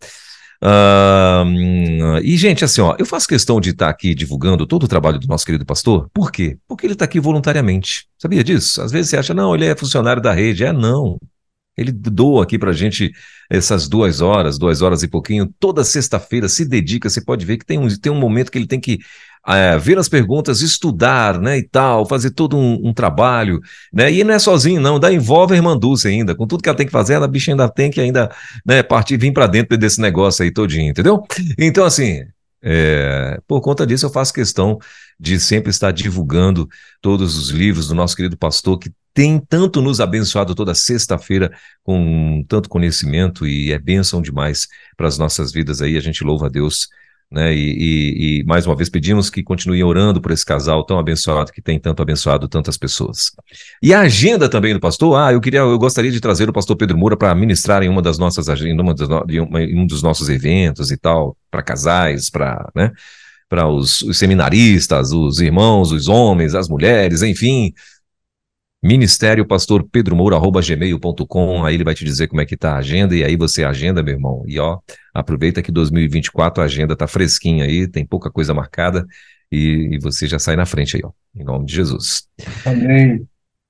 Uh, 0.64 2.18
e, 2.24 2.36
gente, 2.38 2.66
assim, 2.66 2.82
ó, 2.82 2.96
eu 2.98 3.06
faço 3.06 3.28
questão 3.28 3.62
de 3.62 3.70
estar 3.70 3.86
tá 3.86 3.92
aqui 3.92 4.16
divulgando 4.16 4.66
todo 4.66 4.86
o 4.86 4.88
trabalho 4.88 5.20
do 5.20 5.28
nosso 5.28 5.46
querido 5.46 5.64
pastor. 5.64 6.10
Por 6.12 6.32
quê? 6.32 6.58
Porque 6.68 6.88
ele 6.88 6.94
está 6.94 7.06
aqui 7.06 7.20
voluntariamente. 7.20 8.08
Sabia 8.18 8.44
disso? 8.44 8.82
Às 8.82 8.92
vezes 8.92 9.12
você 9.12 9.18
acha, 9.18 9.36
não, 9.36 9.54
ele 9.54 9.66
é 9.66 9.76
funcionário 9.76 10.24
da 10.24 10.34
rede. 10.34 10.64
É, 10.64 10.74
não. 10.74 11.20
Ele 11.78 11.92
doa 11.92 12.44
aqui 12.44 12.58
para 12.58 12.72
a 12.72 12.74
gente 12.74 13.12
essas 13.50 13.88
duas 13.88 14.20
horas, 14.20 14.58
duas 14.58 14.82
horas 14.82 15.04
e 15.04 15.08
pouquinho, 15.08 15.54
toda 15.60 15.84
sexta-feira, 15.84 16.50
se 16.50 16.66
dedica. 16.66 17.10
Você 17.10 17.24
pode 17.24 17.46
ver 17.46 17.58
que 17.58 17.66
tem 17.66 17.78
um, 17.78 17.88
tem 17.88 18.12
um 18.12 18.20
momento 18.20 18.52
que 18.52 18.58
ele 18.58 18.68
tem 18.68 18.80
que 18.80 19.00
é, 19.48 19.78
ver 19.78 19.98
as 19.98 20.10
perguntas, 20.10 20.62
estudar, 20.62 21.40
né, 21.40 21.58
e 21.58 21.64
tal, 21.64 22.06
fazer 22.06 22.32
todo 22.32 22.58
um, 22.58 22.90
um, 22.90 22.94
trabalho, 22.94 23.62
né, 23.94 24.12
e 24.12 24.22
não 24.22 24.34
é 24.34 24.40
sozinho 24.40 24.82
não, 24.82 24.96
ainda 24.96 25.14
envolve 25.14 25.54
a 25.54 25.56
irmã 25.56 25.78
Dulce 25.78 26.10
ainda, 26.10 26.36
com 26.36 26.46
tudo 26.46 26.62
que 26.62 26.68
ela 26.68 26.78
tem 26.78 26.86
que 26.86 26.92
fazer, 26.92 27.16
a 27.16 27.28
bicha 27.28 27.52
ainda 27.52 27.70
tem 27.70 27.90
que 27.90 28.02
ainda, 28.02 28.30
né, 28.66 28.84
partir, 28.84 29.18
vir 29.18 29.32
para 29.32 29.48
dentro 29.48 29.78
desse 29.78 30.02
negócio 30.02 30.44
aí 30.44 30.52
todinho, 30.52 30.90
entendeu? 30.90 31.24
Então, 31.58 31.86
assim, 31.86 32.26
é, 32.62 33.40
por 33.48 33.62
conta 33.62 33.88
disso 33.88 34.06
eu 34.06 34.10
faço 34.10 34.34
questão 34.34 34.78
de 35.18 35.40
sempre 35.40 35.70
estar 35.70 35.92
divulgando 35.92 36.68
todos 37.02 37.38
os 37.38 37.50
livros 37.50 37.88
do 37.88 37.96
nosso 37.96 38.16
querido 38.16 38.38
pastor, 38.38 38.78
que 38.78 38.92
tem 39.18 39.40
tanto 39.40 39.82
nos 39.82 40.00
abençoado 40.00 40.54
toda 40.54 40.76
sexta-feira 40.76 41.52
com 41.82 42.46
tanto 42.48 42.70
conhecimento 42.70 43.48
e 43.48 43.72
é 43.72 43.80
bênção 43.80 44.22
demais 44.22 44.68
para 44.96 45.08
as 45.08 45.18
nossas 45.18 45.52
vidas 45.52 45.82
aí, 45.82 45.98
a 45.98 46.00
gente 46.00 46.24
louva 46.24 46.46
a 46.46 46.50
Deus 46.50 46.88
né? 47.32 47.52
E, 47.52 47.58
e, 47.58 48.40
e, 48.40 48.44
mais 48.46 48.68
uma 48.68 48.76
vez 48.76 48.90
pedimos 48.90 49.30
que 49.30 49.42
continuem 49.42 49.84
orando 49.84 50.22
por 50.22 50.32
esse 50.32 50.46
casal 50.46 50.86
tão 50.86 51.00
abençoado 51.00 51.52
que 51.52 51.64
tem 51.64 51.80
tanto 51.80 52.02
abençoado 52.02 52.48
tantas 52.48 52.78
pessoas. 52.78 53.32
E 53.82 53.92
a 53.92 54.02
agenda 54.02 54.48
também 54.48 54.74
do 54.74 54.80
pastor, 54.80 55.18
ah, 55.18 55.34
eu 55.34 55.42
queria, 55.42 55.62
eu 55.62 55.80
gostaria 55.80 56.12
de 56.12 56.22
trazer 56.22 56.48
o 56.48 56.54
pastor 56.54 56.78
Pedro 56.78 56.96
Moura 56.96 57.18
para 57.18 57.34
ministrar 57.34 57.82
em 57.82 57.90
uma 57.90 58.04
das 58.04 58.20
nossas 58.20 58.48
agendas, 58.48 58.96
das, 58.96 59.10
em 59.30 59.80
um 59.80 59.88
dos 59.88 60.04
nossos 60.04 60.30
eventos 60.30 60.92
e 60.92 60.96
tal, 60.96 61.36
para 61.50 61.64
casais, 61.64 62.30
para, 62.30 62.70
né? 62.74 62.92
Para 63.50 63.68
os, 63.68 64.04
os 64.04 64.18
seminaristas, 64.18 65.12
os 65.12 65.42
irmãos, 65.42 65.92
os 65.92 66.08
homens, 66.08 66.54
as 66.54 66.70
mulheres, 66.70 67.24
enfim, 67.24 67.74
Ministério 68.84 69.46
Pastor 69.46 69.84
Pedro 69.92 70.16
Moura, 70.16 70.36
arroba 70.36 70.62
gmail.com, 70.62 71.66
aí 71.66 71.76
ele 71.76 71.84
vai 71.84 71.96
te 71.96 72.06
dizer 72.06 72.28
como 72.28 72.42
é 72.42 72.46
que 72.46 72.56
tá 72.56 72.74
a 72.74 72.78
agenda, 72.78 73.16
e 73.16 73.24
aí 73.24 73.36
você 73.36 73.64
agenda, 73.64 74.04
meu 74.04 74.14
irmão. 74.14 74.44
E 74.48 74.60
ó, 74.60 74.80
aproveita 75.14 75.62
que 75.62 75.72
2024 75.72 76.62
a 76.62 76.66
agenda 76.66 76.96
tá 76.96 77.08
fresquinha 77.08 77.66
aí, 77.66 77.88
tem 77.88 78.06
pouca 78.06 78.30
coisa 78.30 78.54
marcada, 78.54 79.06
e, 79.52 79.90
e 79.96 80.00
você 80.00 80.28
já 80.28 80.38
sai 80.38 80.56
na 80.56 80.66
frente 80.66 80.96
aí, 80.96 81.02
ó, 81.04 81.12
em 81.36 81.44
nome 81.44 81.66
de 81.66 81.74
Jesus. 81.74 82.28
Amém. 82.66 83.28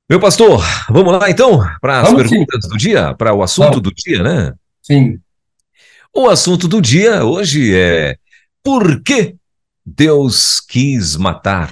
Meu 0.10 0.20
pastor, 0.20 0.62
vamos 0.90 1.14
lá 1.14 1.30
então 1.30 1.60
para 1.82 2.02
as 2.02 2.14
perguntas 2.14 2.64
sim. 2.64 2.70
do 2.70 2.78
dia, 2.78 3.14
para 3.14 3.34
o 3.34 3.44
assunto 3.44 3.82
vamos. 3.82 3.82
do 3.82 3.94
dia, 3.94 4.24
né? 4.24 4.54
Sim. 4.82 5.20
O 6.14 6.30
assunto 6.30 6.68
do 6.68 6.82
dia 6.82 7.24
hoje 7.24 7.76
é 7.76 8.18
por 8.64 9.02
que 9.04 9.36
Deus 9.86 10.60
quis 10.62 11.16
matar 11.16 11.72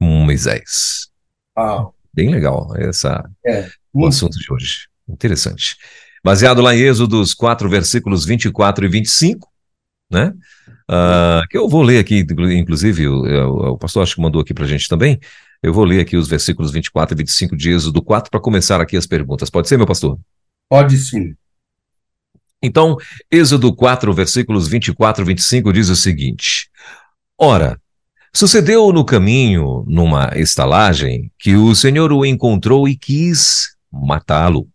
Moisés? 0.00 1.08
Ah. 1.56 1.86
Bem 2.16 2.30
legal 2.30 2.72
essa, 2.76 3.28
é, 3.46 3.68
o 3.92 4.06
assunto 4.06 4.38
de 4.38 4.50
hoje. 4.50 4.88
Interessante. 5.06 5.76
Baseado 6.24 6.62
lá 6.62 6.74
em 6.74 6.80
Êxodos 6.80 7.34
4, 7.34 7.68
versículos 7.68 8.24
24 8.24 8.86
e 8.86 8.88
25, 8.88 9.52
né? 10.10 10.32
Uh, 10.90 11.46
que 11.50 11.58
eu 11.58 11.68
vou 11.68 11.82
ler 11.82 11.98
aqui, 11.98 12.26
inclusive, 12.58 13.06
o, 13.06 13.22
o, 13.22 13.72
o 13.72 13.78
pastor 13.78 14.02
acho 14.02 14.14
que 14.14 14.20
mandou 14.22 14.40
aqui 14.40 14.54
para 14.54 14.64
a 14.64 14.68
gente 14.68 14.88
também. 14.88 15.20
Eu 15.62 15.74
vou 15.74 15.84
ler 15.84 16.00
aqui 16.00 16.16
os 16.16 16.26
versículos 16.26 16.72
24 16.72 17.14
e 17.14 17.18
25 17.18 17.54
de 17.54 17.70
Êxodo 17.70 18.02
4 18.02 18.30
para 18.30 18.40
começar 18.40 18.80
aqui 18.80 18.96
as 18.96 19.06
perguntas. 19.06 19.50
Pode 19.50 19.68
ser, 19.68 19.76
meu 19.76 19.86
pastor? 19.86 20.18
Pode 20.70 20.96
sim. 20.96 21.34
Então, 22.62 22.96
Êxodo 23.30 23.74
4, 23.74 24.12
versículos 24.14 24.68
24 24.68 25.22
e 25.22 25.26
25 25.26 25.72
diz 25.72 25.90
o 25.90 25.96
seguinte: 25.96 26.70
Ora, 27.38 27.78
sucedeu 28.36 28.92
no 28.92 29.02
caminho, 29.02 29.82
numa 29.88 30.30
estalagem, 30.36 31.32
que 31.38 31.56
o 31.56 31.74
Senhor 31.74 32.12
o 32.12 32.22
encontrou 32.22 32.86
e 32.86 32.94
quis 32.94 33.74
matá-lo. 33.90 34.68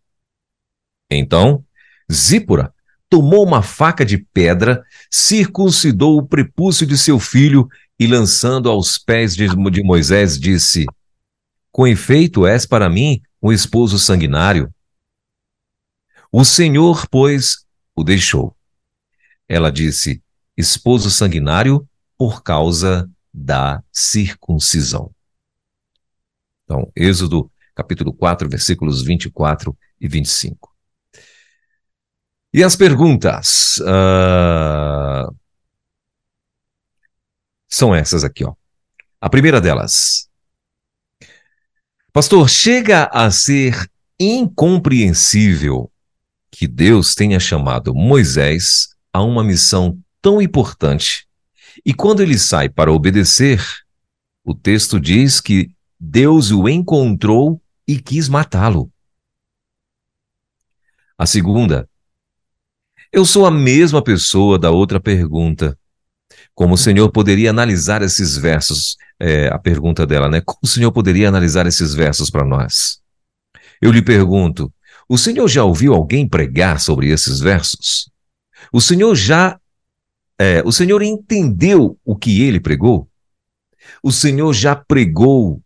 Então, 1.12 1.64
Zípora 2.12 2.74
tomou 3.08 3.46
uma 3.46 3.62
faca 3.62 4.04
de 4.04 4.18
pedra, 4.18 4.84
circuncidou 5.12 6.18
o 6.18 6.26
prepúcio 6.26 6.88
de 6.88 6.98
seu 6.98 7.20
filho 7.20 7.68
e, 8.00 8.08
lançando 8.08 8.68
aos 8.68 8.98
pés 8.98 9.36
de, 9.36 9.48
Moisés, 9.84 10.40
disse: 10.40 10.88
Com 11.72 11.86
efeito, 11.86 12.48
és 12.48 12.66
para 12.66 12.90
mim 12.90 13.22
um 13.40 13.52
esposo 13.52 14.00
sanguinário. 14.00 14.74
O 16.32 16.44
Senhor, 16.44 17.08
pois, 17.12 17.64
o 17.96 18.04
deixou. 18.04 18.56
Ela 19.48 19.72
disse: 19.72 20.20
Esposo 20.58 21.12
sanguinário 21.12 21.88
por 22.18 22.42
causa 22.42 23.08
da 23.34 23.84
circuncisão. 23.92 25.12
Então, 26.64 26.92
Êxodo 26.96 27.52
capítulo 27.76 28.14
4, 28.14 28.50
versículos 28.50 29.02
24 29.02 29.78
e 30.00 30.08
25. 30.08 30.72
E 32.54 32.64
as 32.64 32.76
perguntas 32.76 33.78
uh, 33.80 35.34
são 37.68 37.96
essas 37.96 38.24
aqui, 38.24 38.44
ó. 38.44 38.54
A 39.20 39.30
primeira 39.30 39.62
delas. 39.62 40.28
Pastor, 42.12 42.50
chega 42.50 43.06
a 43.06 43.32
ser 43.32 43.90
incompreensível 44.20 45.90
que 46.52 46.68
Deus 46.68 47.16
tenha 47.16 47.40
chamado 47.40 47.96
Moisés 47.96 48.90
a 49.14 49.24
uma 49.24 49.44
missão 49.44 49.98
tão 50.22 50.42
importante. 50.42 51.26
E 51.86 51.94
quando 51.94 52.22
ele 52.22 52.38
sai 52.38 52.70
para 52.70 52.92
obedecer, 52.92 53.64
o 54.44 54.54
texto 54.54 55.00
diz 55.00 55.40
que 55.40 55.72
Deus 56.00 56.52
o 56.52 56.68
encontrou 56.68 57.62
e 57.88 58.00
quis 58.00 58.28
matá-lo. 58.28 58.92
A 61.18 61.26
segunda, 61.26 61.88
eu 63.12 63.26
sou 63.26 63.46
a 63.46 63.52
mesma 63.52 64.04
pessoa 64.04 64.58
da 64.58 64.72
outra 64.72 65.00
pergunta. 65.00 65.78
Como 66.56 66.74
o 66.74 66.78
Senhor 66.78 67.12
poderia 67.12 67.50
analisar 67.50 68.02
esses 68.02 68.38
versos? 68.38 68.98
É, 69.20 69.48
a 69.50 69.60
pergunta 69.60 70.08
dela, 70.08 70.28
né? 70.28 70.42
Como 70.42 70.60
o 70.64 70.68
Senhor 70.68 70.92
poderia 70.92 71.28
analisar 71.28 71.68
esses 71.68 71.94
versos 71.94 72.30
para 72.30 72.46
nós? 72.46 73.00
Eu 73.82 73.92
lhe 73.92 74.02
pergunto: 74.02 74.74
o 75.08 75.18
Senhor 75.18 75.48
já 75.48 75.64
ouviu 75.64 75.94
alguém 75.94 76.28
pregar 76.28 76.80
sobre 76.80 77.10
esses 77.10 77.40
versos? 77.40 78.10
O 78.72 78.80
Senhor 78.80 79.14
já. 79.14 79.60
É, 80.42 80.64
o 80.66 80.72
Senhor 80.72 81.04
entendeu 81.04 82.00
o 82.04 82.16
que 82.16 82.42
ele 82.42 82.60
pregou? 82.60 83.08
O 84.02 84.12
Senhor 84.12 84.52
já 84.54 84.76
pregou 84.76 85.62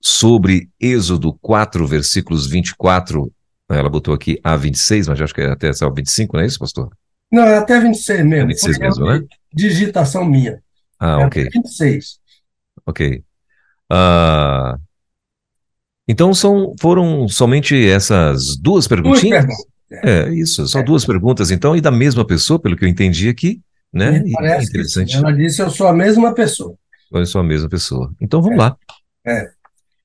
sobre 0.00 0.70
Êxodo 0.78 1.32
4, 1.40 1.84
versículos 1.88 2.46
24 2.46 3.32
ela 3.68 3.88
botou 3.88 4.14
aqui 4.14 4.38
a 4.44 4.56
26, 4.56 5.08
mas 5.08 5.20
acho 5.20 5.34
que 5.34 5.40
é 5.40 5.50
até 5.50 5.70
o 5.84 5.92
25, 5.92 6.36
não 6.36 6.44
é 6.44 6.46
isso, 6.46 6.56
pastor? 6.56 6.88
Não, 7.32 7.42
é 7.42 7.58
até 7.58 7.80
26 7.80 8.24
mesmo. 8.24 8.44
É 8.44 8.46
26 8.46 8.78
mesmo, 8.78 9.06
né? 9.06 9.22
Digitação 9.52 10.24
minha. 10.24 10.62
Ah, 11.00 11.22
é 11.22 11.26
ok. 11.26 11.48
26. 11.52 12.20
Ok. 12.86 13.24
Uh, 13.90 14.80
então 16.06 16.32
são, 16.32 16.76
foram 16.80 17.28
somente 17.28 17.74
essas 17.88 18.56
duas 18.56 18.86
perguntinhas? 18.86 19.44
Duas 19.44 19.58
é, 19.90 20.28
isso, 20.32 20.66
só 20.68 20.80
é. 20.80 20.82
duas 20.82 21.04
perguntas 21.04 21.50
então, 21.50 21.76
e 21.76 21.80
da 21.80 21.90
mesma 21.90 22.24
pessoa, 22.24 22.60
pelo 22.60 22.76
que 22.76 22.84
eu 22.84 22.88
entendi 22.88 23.28
aqui, 23.28 23.60
né? 23.96 24.22
É 24.40 24.62
interessante. 24.62 25.16
Ela 25.16 25.32
disse 25.32 25.62
eu 25.62 25.70
sou 25.70 25.86
a 25.86 25.92
mesma 25.92 26.34
pessoa. 26.34 26.76
Eu 27.12 27.26
sou 27.26 27.40
a 27.40 27.44
mesma 27.44 27.68
pessoa. 27.68 28.14
Então 28.20 28.42
vamos 28.42 28.58
é. 28.58 28.60
lá. 28.60 28.76
É. 29.26 29.50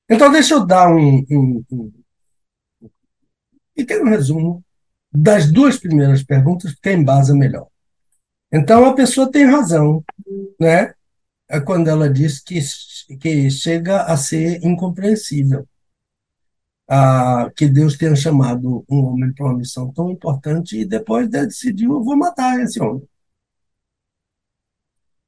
Então 0.08 0.30
deixa 0.30 0.54
eu 0.54 0.66
dar 0.66 0.88
um, 0.88 1.24
um, 1.30 1.64
um 1.70 1.92
pequeno 3.74 4.04
resumo 4.04 4.64
das 5.12 5.50
duas 5.50 5.78
primeiras 5.78 6.22
perguntas, 6.22 6.72
porque 6.72 6.92
embasa 6.92 7.34
melhor. 7.34 7.66
Então, 8.50 8.84
a 8.84 8.94
pessoa 8.94 9.30
tem 9.30 9.44
razão, 9.44 10.04
né? 10.60 10.94
É 11.48 11.60
quando 11.60 11.88
ela 11.88 12.08
diz 12.08 12.40
que, 12.40 12.60
que 13.18 13.50
chega 13.50 14.02
a 14.02 14.16
ser 14.16 14.62
incompreensível 14.64 15.66
ah, 16.88 17.50
que 17.56 17.66
Deus 17.66 17.96
tenha 17.96 18.14
chamado 18.14 18.84
um 18.88 19.04
homem 19.04 19.32
para 19.32 19.46
uma 19.46 19.58
missão 19.58 19.92
tão 19.92 20.10
importante 20.10 20.78
e 20.78 20.84
depois 20.84 21.28
decidiu, 21.28 21.92
eu 21.92 22.04
vou 22.04 22.16
matar 22.16 22.60
esse 22.60 22.82
homem. 22.82 23.06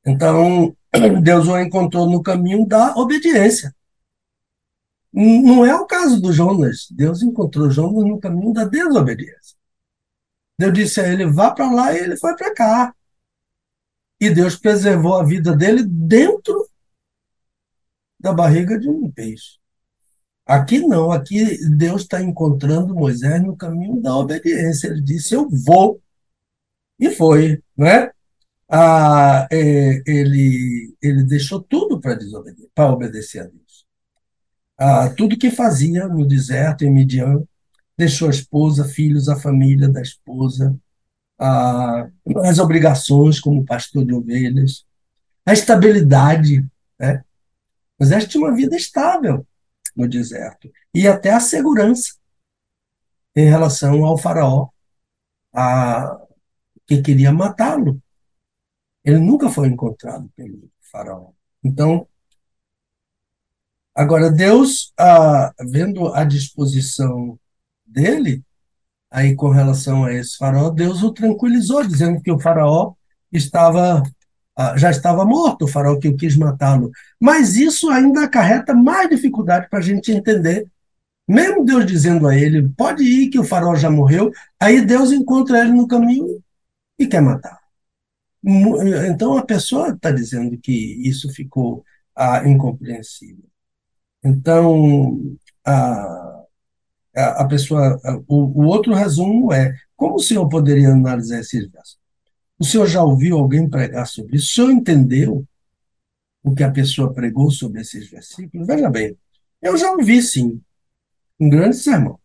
Então, 0.07 0.77
Deus 1.23 1.49
o 1.49 1.59
encontrou 1.59 2.09
no 2.09 2.23
caminho 2.23 2.67
da 2.67 2.95
obediência. 2.97 3.75
Não 5.13 5.65
é 5.65 5.75
o 5.77 5.87
caso 5.87 6.21
do 6.21 6.33
Jonas. 6.33 6.89
Deus 6.91 7.23
encontrou 7.23 7.71
Jonas 7.71 8.05
no 8.05 8.19
caminho 8.19 8.53
da 8.53 8.65
desobediência. 8.65 9.57
Deus 10.59 10.73
disse 10.73 11.01
a 11.01 11.09
ele: 11.09 11.27
vá 11.27 11.51
para 11.53 11.71
lá, 11.71 11.93
e 11.93 11.99
ele 11.99 12.17
foi 12.17 12.37
para 12.37 12.53
cá. 12.53 12.95
E 14.21 14.31
Deus 14.31 14.57
preservou 14.57 15.15
a 15.15 15.25
vida 15.25 15.57
dele 15.57 15.85
dentro 15.85 16.69
da 18.19 18.33
barriga 18.33 18.79
de 18.79 18.89
um 18.89 19.11
peixe. 19.11 19.59
Aqui 20.47 20.81
não, 20.81 21.11
aqui 21.11 21.59
Deus 21.77 22.03
está 22.03 22.23
encontrando 22.23 22.95
Moisés 22.95 23.43
no 23.43 23.57
caminho 23.57 24.01
da 24.01 24.17
obediência. 24.17 24.89
Ele 24.89 25.01
disse: 25.01 25.35
Eu 25.35 25.49
vou. 25.49 26.01
E 26.99 27.11
foi, 27.11 27.63
né? 27.77 28.11
Ah, 28.77 29.47
é, 29.53 30.03
ele, 30.07 30.97
ele 31.01 31.23
deixou 31.23 31.63
tudo 31.63 32.01
para 32.01 32.91
obedecer 32.91 33.41
a 33.41 33.45
Deus 33.45 33.65
ah, 34.77 35.09
tudo 35.11 35.39
que 35.39 35.51
fazia 35.51 36.09
no 36.09 36.27
deserto, 36.27 36.85
em 36.85 36.93
Midian, 36.93 37.43
deixou 37.97 38.29
a 38.29 38.31
esposa, 38.31 38.85
filhos, 38.85 39.29
a 39.29 39.37
família 39.37 39.89
da 39.89 40.03
esposa, 40.03 40.77
ah, 41.39 42.09
as 42.45 42.59
obrigações 42.59 43.41
como 43.41 43.65
pastor 43.65 44.05
de 44.05 44.13
ovelhas, 44.13 44.85
a 45.47 45.53
estabilidade. 45.53 46.67
Né? 46.99 47.25
Moisés 47.99 48.27
tinha 48.27 48.43
uma 48.45 48.55
vida 48.55 48.77
estável 48.77 49.47
no 49.95 50.09
deserto 50.09 50.71
e 50.93 51.07
até 51.07 51.33
a 51.33 51.41
segurança 51.41 52.15
em 53.37 53.49
relação 53.49 54.05
ao 54.05 54.19
faraó 54.19 54.69
a, 55.53 56.21
que 56.87 57.01
queria 57.01 57.33
matá-lo. 57.33 58.03
Ele 59.05 59.19
nunca 59.19 59.51
foi 59.51 59.69
encontrado 59.69 60.31
pelo 60.37 60.71
faraó. 60.91 61.31
Então, 61.63 62.09
Agora, 63.95 64.29
Deus, 64.31 64.93
ah, 64.99 65.53
vendo 65.71 66.13
a 66.15 66.25
disposição 66.25 67.39
dele, 67.87 68.43
aí 69.11 69.37
com 69.37 69.51
relação 69.51 70.05
a 70.05 70.13
esse 70.13 70.37
faraó, 70.37 70.71
Deus 70.71 71.03
o 71.03 71.13
tranquilizou, 71.13 71.87
dizendo 71.87 72.21
que 72.21 72.33
o 72.33 72.41
faraó 72.41 72.95
estava 73.33 74.03
ah, 74.57 74.77
já 74.77 74.91
estava 74.91 75.25
morto, 75.25 75.65
o 75.65 75.69
faraó 75.69 75.99
que 75.99 76.13
quis 76.15 76.37
matá-lo. 76.37 76.91
Mas 77.21 77.57
isso 77.57 77.91
ainda 77.91 78.25
acarreta 78.25 78.75
mais 78.75 79.09
dificuldade 79.11 79.69
para 79.69 79.81
a 79.81 79.83
gente 79.83 80.13
entender. 80.13 80.67
Mesmo 81.29 81.65
Deus 81.65 81.87
dizendo 81.87 82.29
a 82.29 82.37
ele, 82.37 82.69
pode 82.77 83.05
ir 83.05 83.31
que 83.31 83.39
o 83.39 83.45
faraó 83.45 83.75
já 83.77 83.91
morreu, 83.91 84.31
aí 84.61 84.85
Deus 84.85 85.13
encontra 85.13 85.61
ele 85.63 85.73
no 85.73 85.89
caminho 85.89 86.43
e 86.99 87.07
quer 87.07 87.23
matar. 87.23 87.64
Então 89.09 89.37
a 89.39 89.45
pessoa 89.45 89.91
está 89.91 90.11
dizendo 90.11 90.59
que 90.59 90.73
isso 91.09 91.33
ficou 91.33 91.85
ah, 92.15 92.47
incompreensível. 92.47 93.45
Então, 94.23 95.37
a, 95.65 97.43
a 97.43 97.49
pessoa. 97.49 98.01
O, 98.27 98.63
o 98.63 98.67
outro 98.67 98.95
resumo 98.95 99.53
é: 99.53 99.75
como 99.97 100.17
o 100.17 100.21
senhor 100.21 100.49
poderia 100.49 100.91
analisar 100.91 101.41
esses 101.41 101.71
versos? 101.71 101.99
O 102.59 102.65
senhor 102.65 102.87
já 102.87 103.03
ouviu 103.03 103.39
alguém 103.39 103.69
pregar 103.69 104.07
sobre 104.07 104.37
isso? 104.37 104.47
O 104.47 104.55
senhor 104.55 104.71
entendeu 104.71 105.47
o 106.43 106.55
que 106.55 106.63
a 106.63 106.71
pessoa 106.71 107.13
pregou 107.13 107.51
sobre 107.51 107.81
esses 107.81 108.09
versículos? 108.11 108.67
Veja 108.67 108.91
bem, 108.91 109.17
eu 109.63 109.77
já 109.77 109.91
ouvi, 109.93 110.23
sim, 110.23 110.61
um 111.41 111.49
grande 111.49 111.77
sermão 111.77 112.19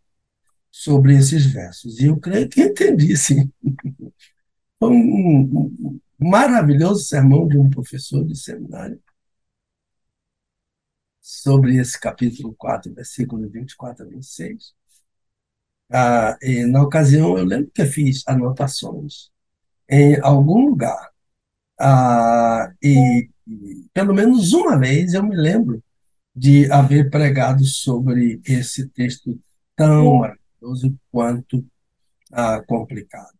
sobre 0.71 1.15
esses 1.15 1.45
versos, 1.45 1.99
e 1.99 2.05
eu 2.05 2.17
creio 2.17 2.47
que 2.47 2.61
entendi, 2.63 3.17
sim. 3.17 3.51
Um, 4.81 4.89
um 4.89 5.99
maravilhoso 6.19 7.03
sermão 7.05 7.47
de 7.47 7.57
um 7.57 7.69
professor 7.69 8.25
de 8.25 8.35
seminário 8.37 9.01
sobre 11.21 11.77
esse 11.77 11.99
capítulo 11.99 12.53
4, 12.57 12.93
versículo 12.93 13.47
24 13.49 14.05
a 14.05 14.09
26. 14.09 14.73
Ah, 15.91 16.37
e 16.41 16.65
na 16.65 16.83
ocasião, 16.83 17.37
eu 17.37 17.45
lembro 17.45 17.71
que 17.73 17.81
eu 17.81 17.87
fiz 17.87 18.23
anotações 18.27 19.29
em 19.89 20.19
algum 20.21 20.65
lugar. 20.67 21.11
Ah, 21.79 22.71
e, 22.83 23.29
e 23.47 23.85
pelo 23.93 24.13
menos 24.13 24.53
uma 24.53 24.77
vez 24.79 25.13
eu 25.13 25.23
me 25.23 25.35
lembro 25.35 25.83
de 26.35 26.71
haver 26.71 27.09
pregado 27.09 27.65
sobre 27.65 28.41
esse 28.45 28.87
texto 28.89 29.39
tão 29.75 30.19
maravilhoso 30.19 30.97
quanto 31.11 31.65
ah, 32.31 32.63
complicado. 32.67 33.38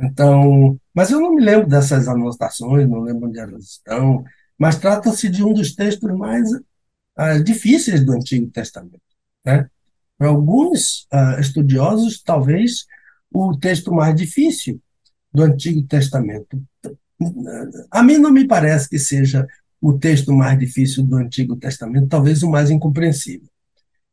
Então, 0.00 0.78
mas 0.94 1.10
eu 1.10 1.20
não 1.20 1.34
me 1.34 1.42
lembro 1.42 1.68
dessas 1.68 2.06
anotações, 2.06 2.88
não 2.88 3.00
lembro 3.00 3.28
onde 3.28 3.38
elas 3.38 3.64
estão, 3.64 4.24
mas 4.56 4.78
trata-se 4.78 5.28
de 5.28 5.42
um 5.42 5.52
dos 5.52 5.74
textos 5.74 6.10
mais 6.16 6.48
ah, 7.16 7.38
difíceis 7.38 8.04
do 8.04 8.12
Antigo 8.12 8.48
Testamento. 8.50 9.00
Né? 9.44 9.68
Para 10.16 10.28
alguns 10.28 11.06
ah, 11.10 11.38
estudiosos, 11.40 12.22
talvez 12.22 12.86
o 13.32 13.56
texto 13.56 13.92
mais 13.92 14.14
difícil 14.14 14.80
do 15.32 15.42
Antigo 15.42 15.82
Testamento. 15.82 16.62
A 17.90 18.02
mim 18.02 18.18
não 18.18 18.30
me 18.30 18.46
parece 18.46 18.88
que 18.88 18.98
seja 18.98 19.46
o 19.80 19.98
texto 19.98 20.32
mais 20.32 20.58
difícil 20.58 21.04
do 21.04 21.16
Antigo 21.16 21.56
Testamento, 21.56 22.08
talvez 22.08 22.42
o 22.42 22.50
mais 22.50 22.70
incompreensível. 22.70 23.48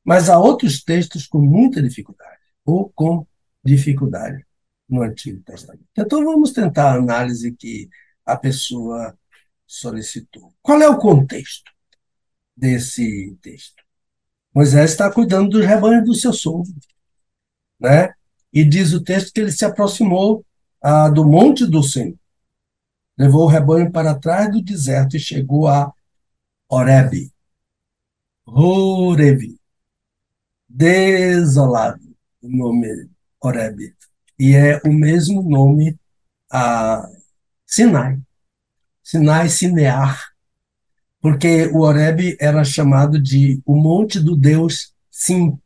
Mas 0.03 0.29
há 0.29 0.37
outros 0.37 0.83
textos 0.83 1.27
com 1.27 1.39
muita 1.39 1.81
dificuldade, 1.81 2.37
ou 2.63 2.91
com 2.95 3.25
dificuldade 3.63 4.45
no 4.87 5.01
Antigo 5.01 5.41
Testamento. 5.43 5.85
Então 5.97 6.23
vamos 6.23 6.51
tentar 6.51 6.91
a 6.91 6.97
análise 6.97 7.51
que 7.53 7.89
a 8.25 8.37
pessoa 8.37 9.17
solicitou. 9.65 10.53
Qual 10.61 10.81
é 10.81 10.87
o 10.87 10.97
contexto 10.97 11.71
desse 12.55 13.37
texto? 13.41 13.83
Moisés 14.53 14.91
está 14.91 15.11
cuidando 15.11 15.49
dos 15.49 15.65
rebanhos 15.65 16.05
do 16.05 16.13
seu 16.13 16.31
sogro, 16.31 16.73
né? 17.79 18.13
E 18.53 18.63
diz 18.63 18.93
o 18.93 19.03
texto 19.03 19.33
que 19.33 19.41
ele 19.41 19.51
se 19.51 19.65
aproximou 19.65 20.45
ah, 20.81 21.09
do 21.09 21.25
monte 21.25 21.65
do 21.65 21.83
Senhor. 21.83 22.17
Levou 23.17 23.43
o 23.43 23.49
rebanho 23.49 23.91
para 23.91 24.17
trás 24.17 24.51
do 24.51 24.61
deserto 24.61 25.17
e 25.17 25.19
chegou 25.19 25.67
a 25.67 25.91
Oreb. 26.69 27.31
Horeb. 28.45 29.59
Desolado, 30.69 32.15
o 32.41 32.47
nome 32.47 33.09
Oreb. 33.41 33.95
E 34.37 34.53
é 34.55 34.81
o 34.85 34.91
mesmo 34.91 35.41
nome 35.41 35.97
a 36.51 37.07
Sinai. 37.65 38.19
Sinai, 39.03 39.49
Sinear, 39.49 40.19
porque 41.21 41.67
o 41.67 41.79
Oreb 41.79 42.35
era 42.39 42.63
chamado 42.63 43.21
de 43.21 43.61
o 43.65 43.75
monte 43.75 44.19
do 44.19 44.35
Deus 44.35 44.93
Sim, 45.11 45.57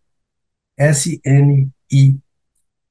S-N-I, 0.78 2.20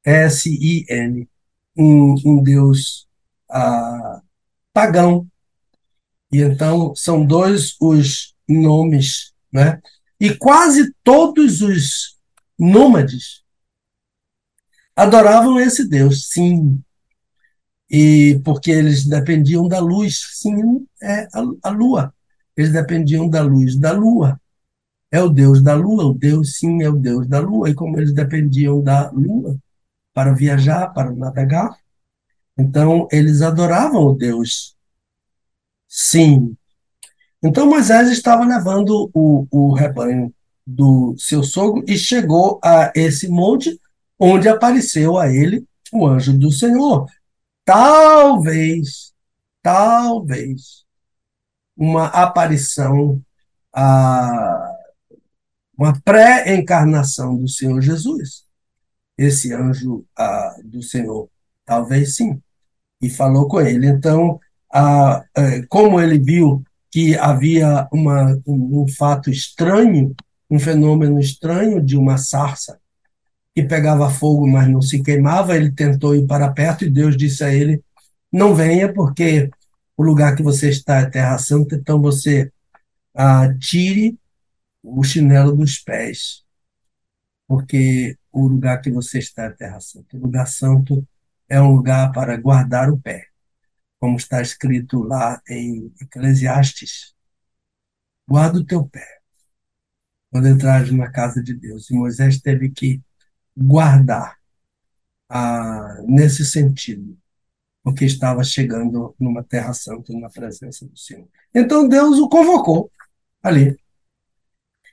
S-I-N, 0.05 1.29
um, 1.77 2.15
um 2.25 2.43
Deus 2.43 3.07
ah, 3.49 4.21
pagão. 4.73 5.27
E 6.33 6.41
então 6.41 6.95
são 6.97 7.25
dois 7.25 7.77
os 7.81 8.35
nomes, 8.49 9.33
né? 9.53 9.81
E 10.21 10.35
quase 10.35 10.93
todos 11.05 11.63
os 11.63 12.19
nômades 12.59 13.45
adoravam 14.99 15.61
esse 15.61 15.89
Deus, 15.89 16.29
sim, 16.29 16.83
e 17.89 18.41
porque 18.45 18.69
eles 18.73 19.07
dependiam 19.07 19.69
da 19.69 19.79
luz, 19.79 20.21
sim, 20.33 20.85
é 21.01 21.29
a, 21.33 21.69
a 21.69 21.71
lua. 21.71 22.13
Eles 22.57 22.73
dependiam 22.73 23.29
da 23.29 23.41
luz 23.41 23.77
da 23.77 23.93
lua. 23.93 24.41
É 25.11 25.23
o 25.23 25.29
Deus 25.29 25.63
da 25.63 25.75
lua, 25.75 26.05
o 26.05 26.15
Deus 26.15 26.57
sim 26.57 26.83
é 26.83 26.89
o 26.89 26.97
Deus 26.97 27.29
da 27.29 27.39
lua. 27.39 27.71
E 27.71 27.75
como 27.75 27.97
eles 27.97 28.13
dependiam 28.13 28.83
da 28.83 29.09
lua 29.13 29.57
para 30.13 30.33
viajar, 30.35 30.89
para 30.89 31.13
navegar, 31.13 31.79
então 32.59 33.07
eles 33.13 33.41
adoravam 33.41 34.03
o 34.03 34.15
Deus 34.15 34.77
sim. 35.87 36.57
Então 37.41 37.71
Moisés 37.71 38.11
estava 38.11 38.45
levando 38.45 39.09
o, 39.15 39.47
o 39.49 39.73
rebanho 39.73 40.35
do 40.67 41.15
seu 41.17 41.45
sogro 41.45 41.85
e 41.87 41.97
chegou 41.97 42.59
a 42.63 42.93
esse 42.97 43.29
monte 43.29 43.81
onde 44.19 44.49
apareceu 44.49 45.17
a 45.19 45.33
ele 45.33 45.65
o 45.93 46.07
anjo 46.07 46.37
do 46.37 46.51
Senhor. 46.51 47.07
Talvez, 47.65 49.13
talvez, 49.63 50.85
uma 51.77 52.07
aparição, 52.07 53.23
a, 53.73 54.75
uma 55.77 55.99
pré-encarnação 56.01 57.37
do 57.37 57.49
Senhor 57.49 57.81
Jesus. 57.81 58.45
Esse 59.17 59.53
anjo 59.53 60.05
a, 60.17 60.57
do 60.65 60.83
Senhor, 60.83 61.29
talvez 61.65 62.17
sim, 62.17 62.41
e 63.01 63.09
falou 63.09 63.47
com 63.47 63.61
ele. 63.61 63.87
Então, 63.87 64.41
a, 64.73 65.25
é, 65.37 65.63
como 65.69 66.01
ele 66.01 66.19
viu 66.19 66.65
que 66.91 67.17
havia 67.17 67.87
uma, 67.93 68.41
um, 68.47 68.83
um 68.83 68.89
fato 68.89 69.31
estranho, 69.31 70.15
um 70.51 70.59
fenômeno 70.59 71.21
estranho 71.21 71.83
de 71.83 71.97
uma 71.97 72.17
sarça 72.17 72.81
que 73.63 73.69
pegava 73.69 74.09
fogo, 74.09 74.47
mas 74.47 74.69
não 74.69 74.81
se 74.81 75.03
queimava, 75.03 75.57
ele 75.57 75.73
tentou 75.73 76.15
ir 76.15 76.27
para 76.29 76.53
perto 76.53 76.85
e 76.85 76.91
Deus 76.91 77.17
disse 77.17 77.43
a 77.43 77.53
ele: 77.53 77.83
Não 78.33 78.55
venha, 78.55 78.93
porque 78.93 79.51
o 79.97 80.03
lugar 80.05 80.37
que 80.37 80.43
você 80.45 80.69
está 80.69 80.99
é 81.01 81.11
terra 81.11 81.37
santa, 81.39 81.75
então 81.75 82.01
você 82.01 82.53
ah, 83.15 83.53
tire 83.59 84.17
o 84.81 85.03
chinelo 85.03 85.57
dos 85.57 85.79
pés, 85.81 86.45
porque 87.49 88.17
o 88.31 88.47
lugar 88.47 88.81
que 88.81 88.93
você 88.93 89.19
está 89.19 89.45
é 89.45 89.51
terra 89.51 89.81
santa. 89.81 90.17
O 90.17 90.21
lugar 90.21 90.47
santo 90.47 91.05
é 91.49 91.61
um 91.61 91.75
lugar 91.75 92.13
para 92.13 92.37
guardar 92.37 92.91
o 92.91 92.99
pé, 92.99 93.27
como 93.99 94.17
está 94.17 94.41
escrito 94.41 95.03
lá 95.03 95.43
em 95.49 95.93
Eclesiastes. 96.01 97.13
Guarda 98.29 98.61
o 98.61 98.65
teu 98.65 98.87
pé 98.87 99.19
quando 100.31 100.47
entrares 100.47 100.93
na 100.93 101.11
casa 101.11 101.43
de 101.43 101.55
Deus. 101.55 101.91
E 101.91 101.95
Moisés 101.95 102.41
teve 102.41 102.71
que 102.71 103.03
guardar 103.59 104.37
ah, 105.29 106.03
nesse 106.07 106.45
sentido, 106.47 107.17
porque 107.83 108.05
estava 108.05 108.43
chegando 108.45 109.15
numa 109.19 109.43
terra 109.43 109.73
santa, 109.75 110.13
na 110.13 110.31
presença 110.31 110.87
do 110.87 110.97
Senhor. 110.97 111.29
Então 111.55 111.89
Deus 111.89 112.19
o 112.19 112.29
convocou 112.29 112.91
ali. 113.43 113.77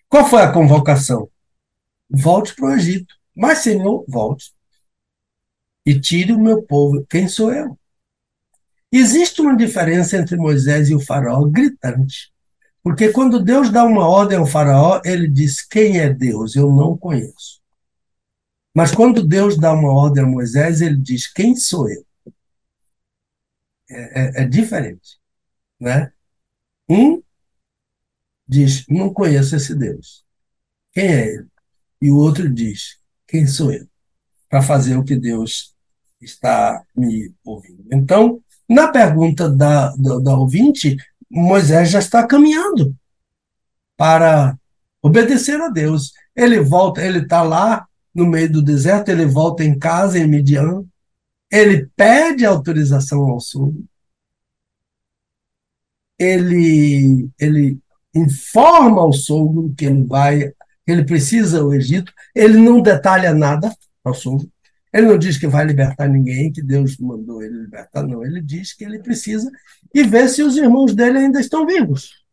Qual 0.10 0.26
foi 0.26 0.42
a 0.42 0.52
convocação? 0.52 1.30
Volte 2.10 2.56
para 2.56 2.66
o 2.66 2.72
Egito. 2.74 3.16
Mas, 3.36 3.60
Senhor, 3.60 4.06
volte. 4.08 4.54
E 5.86 6.00
tire 6.00 6.32
o 6.32 6.40
meu 6.40 6.64
povo. 6.64 7.06
Quem 7.10 7.28
sou 7.28 7.54
eu? 7.54 7.78
Existe 8.92 9.42
uma 9.42 9.58
diferença 9.58 10.18
entre 10.18 10.38
Moisés 10.38 10.90
e 10.90 10.96
o 10.96 11.02
faraó 11.02 11.44
gritante. 11.46 12.32
Porque 12.82 13.12
quando 13.12 13.44
Deus 13.44 13.70
dá 13.70 13.84
uma 13.84 14.08
ordem 14.08 14.38
ao 14.38 14.46
faraó, 14.46 15.02
ele 15.04 15.28
diz: 15.28 15.62
Quem 15.62 16.00
é 16.00 16.14
Deus? 16.14 16.56
Eu 16.56 16.72
não 16.72 16.96
conheço. 16.98 17.60
Mas 18.76 18.92
quando 18.92 19.26
Deus 19.26 19.58
dá 19.58 19.72
uma 19.72 19.90
ordem 19.90 20.22
a 20.22 20.28
Moisés, 20.28 20.82
ele 20.82 20.98
diz: 20.98 21.32
Quem 21.32 21.56
sou 21.56 21.90
eu? 21.90 22.06
É, 23.90 24.42
é, 24.42 24.44
é 24.44 24.46
diferente. 24.46 25.18
Né? 25.80 26.12
Um 26.90 27.24
diz: 28.46 28.86
Não 28.90 29.14
conheço 29.14 29.56
esse 29.56 29.74
Deus. 29.74 30.26
Quem 30.92 31.08
é 31.08 31.28
ele? 31.36 31.48
E 32.02 32.12
o 32.12 32.18
outro 32.18 32.54
diz: 32.54 33.00
Quem 33.26 33.48
sou 33.48 33.72
eu? 33.72 33.88
Para 34.50 34.62
fazer 34.62 34.98
o 34.98 35.06
que 35.06 35.16
Deus 35.16 35.74
está 36.22 36.84
me 36.94 37.34
ouvindo. 37.46 37.86
Então, 37.94 38.44
na 38.68 38.90
pergunta 38.90 39.50
da, 39.50 39.96
da, 39.96 40.20
da 40.20 40.38
ouvinte, 40.38 40.98
Moisés 41.30 41.92
já 41.92 42.00
está 42.00 42.28
caminhando 42.28 42.94
para 43.96 44.58
obedecer 45.02 45.62
a 45.62 45.70
Deus. 45.70 46.12
Ele 46.36 46.60
volta, 46.60 47.02
ele 47.02 47.20
está 47.20 47.42
lá 47.42 47.88
no 48.16 48.26
meio 48.26 48.50
do 48.50 48.64
deserto, 48.64 49.10
ele 49.10 49.26
volta 49.26 49.64
em 49.64 49.78
casa, 49.78 50.18
em 50.18 50.26
Midian, 50.26 50.86
ele 51.52 51.88
pede 51.96 52.46
autorização 52.46 53.30
ao 53.30 53.42
sul, 53.42 53.86
ele, 56.18 57.30
ele 57.38 57.78
informa 58.16 59.02
ao 59.02 59.12
sogro 59.12 59.74
que 59.78 59.86
ele 59.86 60.06
vai, 60.06 60.54
ele 60.88 61.04
precisa 61.04 61.64
o 61.64 61.74
Egito, 61.74 62.14
ele 62.34 62.58
não 62.58 62.82
detalha 62.82 63.34
nada 63.34 63.76
ao 64.02 64.14
sogro, 64.14 64.50
ele 64.94 65.08
não 65.08 65.18
diz 65.18 65.38
que 65.38 65.48
vai 65.48 65.66
libertar 65.66 66.08
ninguém, 66.08 66.54
que 66.54 66.64
Deus 66.64 66.98
mandou 66.98 67.44
ele 67.44 67.64
libertar, 67.64 68.04
não, 68.04 68.24
ele 68.24 68.42
diz 68.42 68.74
que 68.74 68.86
ele 68.86 69.00
precisa 69.00 69.52
e 69.94 70.04
ver 70.04 70.30
se 70.30 70.42
os 70.42 70.56
irmãos 70.56 70.96
dele 70.96 71.18
ainda 71.18 71.42
estão 71.42 71.66
vivos 71.66 72.24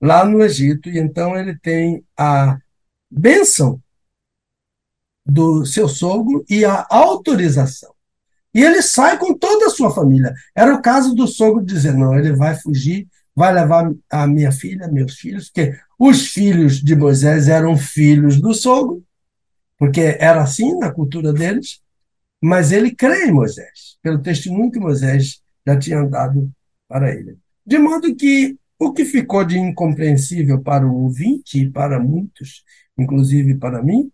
lá 0.00 0.24
no 0.24 0.42
Egito, 0.42 0.88
e 0.88 0.98
então 0.98 1.36
ele 1.36 1.58
tem 1.58 2.02
a 2.16 2.58
bênção 3.10 3.82
do 5.26 5.66
seu 5.66 5.88
sogro 5.88 6.44
e 6.48 6.64
a 6.64 6.86
autorização. 6.88 7.92
E 8.54 8.62
ele 8.62 8.80
sai 8.80 9.18
com 9.18 9.34
toda 9.34 9.66
a 9.66 9.70
sua 9.70 9.92
família. 9.92 10.32
Era 10.54 10.74
o 10.74 10.80
caso 10.80 11.14
do 11.14 11.26
sogro 11.26 11.64
dizer: 11.64 11.92
não, 11.92 12.16
ele 12.18 12.32
vai 12.32 12.54
fugir, 12.54 13.06
vai 13.34 13.52
levar 13.52 13.92
a 14.08 14.26
minha 14.26 14.50
filha, 14.52 14.88
meus 14.88 15.14
filhos, 15.16 15.50
porque 15.50 15.76
Os 15.98 16.28
filhos 16.28 16.82
de 16.82 16.94
Moisés 16.94 17.48
eram 17.48 17.76
filhos 17.76 18.40
do 18.40 18.52
sogro, 18.54 19.02
porque 19.78 20.16
era 20.18 20.42
assim 20.42 20.78
na 20.78 20.90
cultura 20.90 21.32
deles, 21.32 21.80
mas 22.42 22.70
ele 22.70 22.94
crê 22.94 23.26
em 23.26 23.32
Moisés, 23.32 23.96
pelo 24.02 24.18
testemunho 24.20 24.70
que 24.70 24.78
Moisés 24.78 25.40
já 25.66 25.78
tinha 25.78 26.04
dado 26.04 26.50
para 26.88 27.14
ele. 27.14 27.38
De 27.64 27.78
modo 27.78 28.14
que 28.14 28.56
o 28.78 28.92
que 28.92 29.04
ficou 29.04 29.44
de 29.44 29.58
incompreensível 29.58 30.60
para 30.60 30.86
o 30.86 31.04
ouvinte 31.04 31.60
e 31.60 31.70
para 31.70 31.98
muitos, 31.98 32.62
inclusive 32.98 33.54
para 33.54 33.82
mim, 33.82 34.10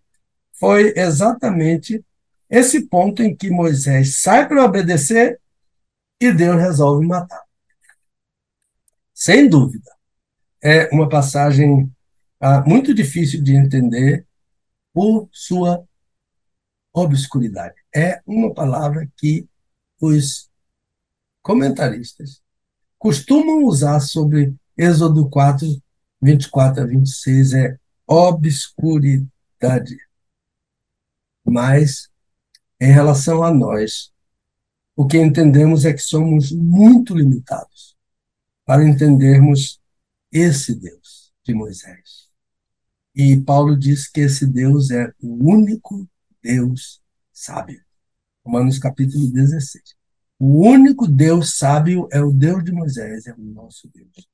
foi 0.63 0.95
exatamente 0.97 2.05
esse 2.49 2.87
ponto 2.87 3.21
em 3.21 3.35
que 3.35 3.51
Moisés 3.51 4.21
sai 4.21 4.47
para 4.47 4.65
obedecer 4.65 5.41
e 6.21 6.33
Deus 6.33 6.55
resolve 6.55 7.05
matar. 7.05 7.43
Sem 9.13 9.49
dúvida, 9.49 9.91
é 10.63 10.89
uma 10.95 11.09
passagem 11.09 11.93
ah, 12.39 12.61
muito 12.61 12.95
difícil 12.95 13.43
de 13.43 13.57
entender 13.57 14.25
por 14.93 15.29
sua 15.33 15.85
obscuridade. 16.93 17.75
É 17.93 18.23
uma 18.25 18.55
palavra 18.55 19.11
que 19.17 19.49
os 20.01 20.49
comentaristas 21.43 22.41
costumam 23.01 23.65
usar 23.65 23.99
sobre 23.99 24.55
Êxodo 24.79 25.29
4, 25.29 25.67
24 26.23 26.85
a 26.85 26.87
26, 26.87 27.53
é 27.53 27.77
obscuridade. 28.07 29.99
Mas, 31.45 32.09
em 32.81 32.93
relação 32.93 33.43
a 33.43 33.53
nós, 33.53 34.13
o 34.97 35.07
que 35.07 35.19
entendemos 35.19 35.85
é 35.85 35.93
que 35.93 36.03
somos 36.03 36.53
muito 36.53 37.15
limitados 37.17 37.97
para 38.65 38.87
entendermos 38.87 39.81
esse 40.31 40.75
Deus 40.75 41.33
de 41.45 41.55
Moisés. 41.55 42.31
E 43.15 43.39
Paulo 43.41 43.77
diz 43.77 44.09
que 44.09 44.21
esse 44.21 44.47
Deus 44.47 44.91
é 44.91 45.13
o 45.21 45.51
único 45.51 46.09
Deus 46.43 47.03
sábio. 47.33 47.83
Romanos 48.45 48.79
capítulo 48.79 49.31
16. 49.31 49.95
O 50.39 50.67
único 50.67 51.07
Deus 51.07 51.57
sábio 51.57 52.09
é 52.11 52.21
o 52.21 52.33
Deus 52.33 52.65
de 52.65 52.73
Moisés, 52.73 53.27
é 53.27 53.33
o 53.33 53.39
nosso 53.39 53.89
Deus. 53.95 54.29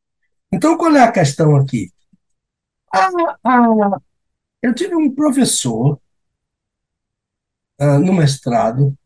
Então, 0.51 0.79
qual 0.79 0.95
é 0.97 1.03
a 1.03 1.13
questão 1.13 1.57
aqui? 1.57 1.93
Ah, 2.93 3.11
ah, 3.45 4.01
eu 4.63 4.75
tive 4.75 4.97
um 4.97 5.15
professor 5.15 6.01
ah, 7.79 7.99
no 7.99 8.13
mestrado, 8.13 8.97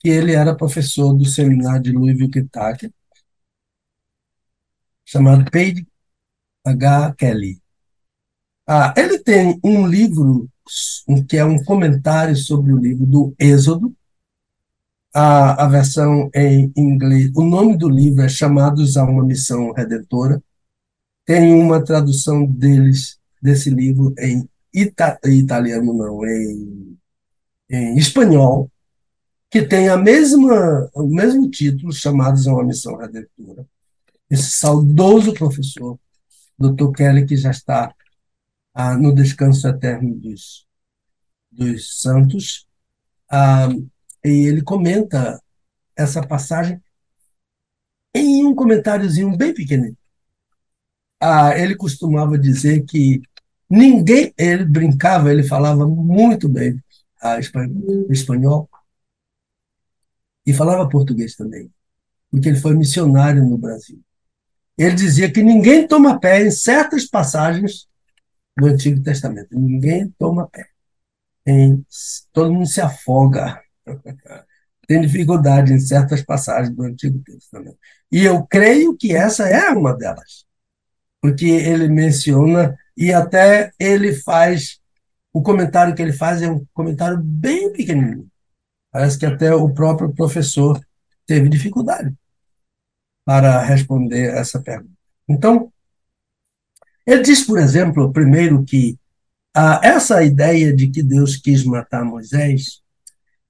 que 0.00 0.08
ele 0.08 0.32
era 0.32 0.56
professor 0.56 1.14
do 1.14 1.24
seminário 1.24 1.82
de 1.82 1.92
Louisville, 1.92 2.30
Kentucky, 2.30 2.92
chamado 5.04 5.50
Paige 5.50 5.86
H. 6.66 7.14
Kelly. 7.16 7.60
Ah, 8.66 8.94
ele 8.96 9.18
tem 9.18 9.60
um 9.62 9.86
livro 9.86 10.48
que 11.28 11.36
é 11.36 11.44
um 11.44 11.62
comentário 11.62 12.36
sobre 12.36 12.72
o 12.72 12.78
livro 12.78 13.06
do 13.06 13.34
Êxodo, 13.38 13.94
a, 15.14 15.64
a 15.64 15.68
versão 15.68 16.30
em 16.34 16.72
inglês. 16.76 17.30
O 17.36 17.44
nome 17.44 17.76
do 17.76 17.88
livro 17.88 18.22
é 18.22 18.28
Chamados 18.28 18.96
a 18.96 19.04
uma 19.04 19.24
Missão 19.24 19.72
Redentora. 19.72 20.42
Tem 21.24 21.54
uma 21.54 21.82
tradução 21.82 22.44
deles 22.46 23.18
desse 23.40 23.70
livro 23.70 24.14
em 24.18 24.48
ita, 24.72 25.18
italiano, 25.24 25.94
não, 25.94 26.26
em, 26.26 26.98
em 27.74 27.96
espanhol, 27.96 28.70
que 29.50 29.62
tem 29.62 29.88
a 29.88 29.96
mesma, 29.96 30.90
o 30.94 31.06
mesmo 31.06 31.50
título, 31.50 31.92
Chamados 31.92 32.46
a 32.46 32.52
uma 32.52 32.64
Missão 32.64 32.96
Redentora. 32.96 33.66
Esse 34.30 34.50
saudoso 34.50 35.32
professor, 35.34 35.98
Dr. 36.58 36.90
Kelly, 36.96 37.26
que 37.26 37.36
já 37.36 37.50
está 37.50 37.94
ah, 38.72 38.96
no 38.96 39.14
descanso 39.14 39.66
eterno 39.68 40.14
dos, 40.16 40.66
dos 41.50 42.00
santos, 42.00 42.66
ah, 43.30 43.68
e 44.24 44.46
ele 44.48 44.62
comenta 44.62 45.40
essa 45.96 46.26
passagem 46.26 46.80
em 48.14 48.44
um 48.44 48.54
comentáriozinho 48.54 49.36
bem 49.36 49.52
pequenino. 49.52 49.96
Ah, 51.20 51.56
ele 51.58 51.76
costumava 51.76 52.38
dizer 52.38 52.84
que 52.84 53.22
ninguém, 53.68 54.32
ele 54.36 54.64
brincava, 54.64 55.30
ele 55.30 55.42
falava 55.42 55.86
muito 55.86 56.48
bem 56.48 56.83
espanhol 58.10 58.68
e 60.46 60.52
falava 60.52 60.88
português 60.88 61.34
também, 61.34 61.72
porque 62.30 62.48
ele 62.48 62.60
foi 62.60 62.74
missionário 62.74 63.44
no 63.44 63.56
Brasil. 63.56 64.00
Ele 64.76 64.94
dizia 64.94 65.30
que 65.30 65.42
ninguém 65.42 65.86
toma 65.86 66.18
pé 66.18 66.42
em 66.44 66.50
certas 66.50 67.06
passagens 67.06 67.88
do 68.56 68.66
Antigo 68.66 69.02
Testamento. 69.02 69.56
Ninguém 69.56 70.12
toma 70.18 70.48
pé. 70.48 70.66
Em, 71.46 71.84
todo 72.32 72.52
mundo 72.52 72.66
se 72.66 72.80
afoga. 72.80 73.60
Tem 74.86 75.00
dificuldade 75.00 75.72
em 75.72 75.80
certas 75.80 76.22
passagens 76.22 76.74
do 76.74 76.82
Antigo 76.82 77.18
Testamento. 77.20 77.78
E 78.10 78.24
eu 78.24 78.44
creio 78.46 78.96
que 78.96 79.14
essa 79.14 79.48
é 79.48 79.70
uma 79.70 79.96
delas. 79.96 80.44
Porque 81.20 81.46
ele 81.46 81.88
menciona, 81.88 82.76
e 82.96 83.12
até 83.12 83.70
ele 83.78 84.12
faz, 84.12 84.78
o 85.34 85.42
comentário 85.42 85.94
que 85.96 86.00
ele 86.00 86.12
faz 86.12 86.40
é 86.40 86.48
um 86.48 86.64
comentário 86.72 87.20
bem 87.20 87.72
pequenininho. 87.72 88.28
Parece 88.92 89.18
que 89.18 89.26
até 89.26 89.52
o 89.52 89.74
próprio 89.74 90.14
professor 90.14 90.80
teve 91.26 91.48
dificuldade 91.48 92.14
para 93.24 93.60
responder 93.60 94.32
essa 94.32 94.62
pergunta. 94.62 94.94
Então, 95.28 95.72
ele 97.04 97.22
diz, 97.22 97.44
por 97.44 97.58
exemplo, 97.58 98.12
primeiro 98.12 98.64
que 98.64 98.96
ah, 99.56 99.80
essa 99.82 100.22
ideia 100.22 100.74
de 100.74 100.88
que 100.88 101.02
Deus 101.02 101.36
quis 101.36 101.64
matar 101.64 102.04
Moisés 102.04 102.80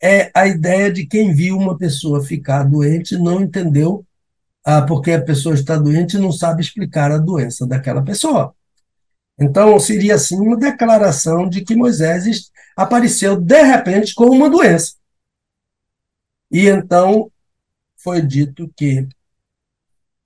é 0.02 0.30
a 0.34 0.46
ideia 0.46 0.90
de 0.90 1.06
quem 1.06 1.34
viu 1.34 1.56
uma 1.56 1.76
pessoa 1.76 2.24
ficar 2.24 2.62
doente 2.64 3.18
não 3.18 3.42
entendeu 3.42 4.06
ah, 4.64 4.82
porque 4.82 5.12
a 5.12 5.22
pessoa 5.22 5.54
está 5.54 5.76
doente 5.76 6.16
e 6.16 6.20
não 6.20 6.32
sabe 6.32 6.62
explicar 6.62 7.12
a 7.12 7.18
doença 7.18 7.66
daquela 7.66 8.02
pessoa. 8.02 8.54
Então, 9.38 9.78
seria 9.80 10.14
assim 10.14 10.36
uma 10.36 10.56
declaração 10.56 11.48
de 11.48 11.64
que 11.64 11.74
Moisés 11.74 12.50
apareceu 12.76 13.40
de 13.40 13.62
repente 13.62 14.14
com 14.14 14.26
uma 14.26 14.48
doença. 14.48 14.94
E 16.50 16.68
então 16.68 17.30
foi 17.96 18.22
dito 18.22 18.72
que 18.76 19.08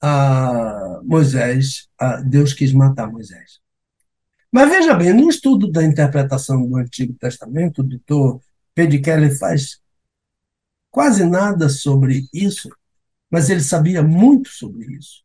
a 0.00 1.00
Moisés, 1.02 1.88
a 1.98 2.20
Deus 2.20 2.52
quis 2.52 2.72
matar 2.72 3.10
Moisés. 3.10 3.60
Mas 4.50 4.68
veja 4.70 4.94
bem, 4.94 5.12
no 5.12 5.28
estudo 5.28 5.70
da 5.70 5.84
interpretação 5.84 6.66
do 6.66 6.76
Antigo 6.76 7.14
Testamento, 7.14 7.80
o 7.80 7.84
doutor 7.84 8.40
Pedichelli 8.74 9.30
faz 9.36 9.80
quase 10.90 11.24
nada 11.24 11.68
sobre 11.68 12.26
isso, 12.32 12.70
mas 13.30 13.50
ele 13.50 13.60
sabia 13.60 14.02
muito 14.02 14.48
sobre 14.50 14.86
isso. 14.96 15.22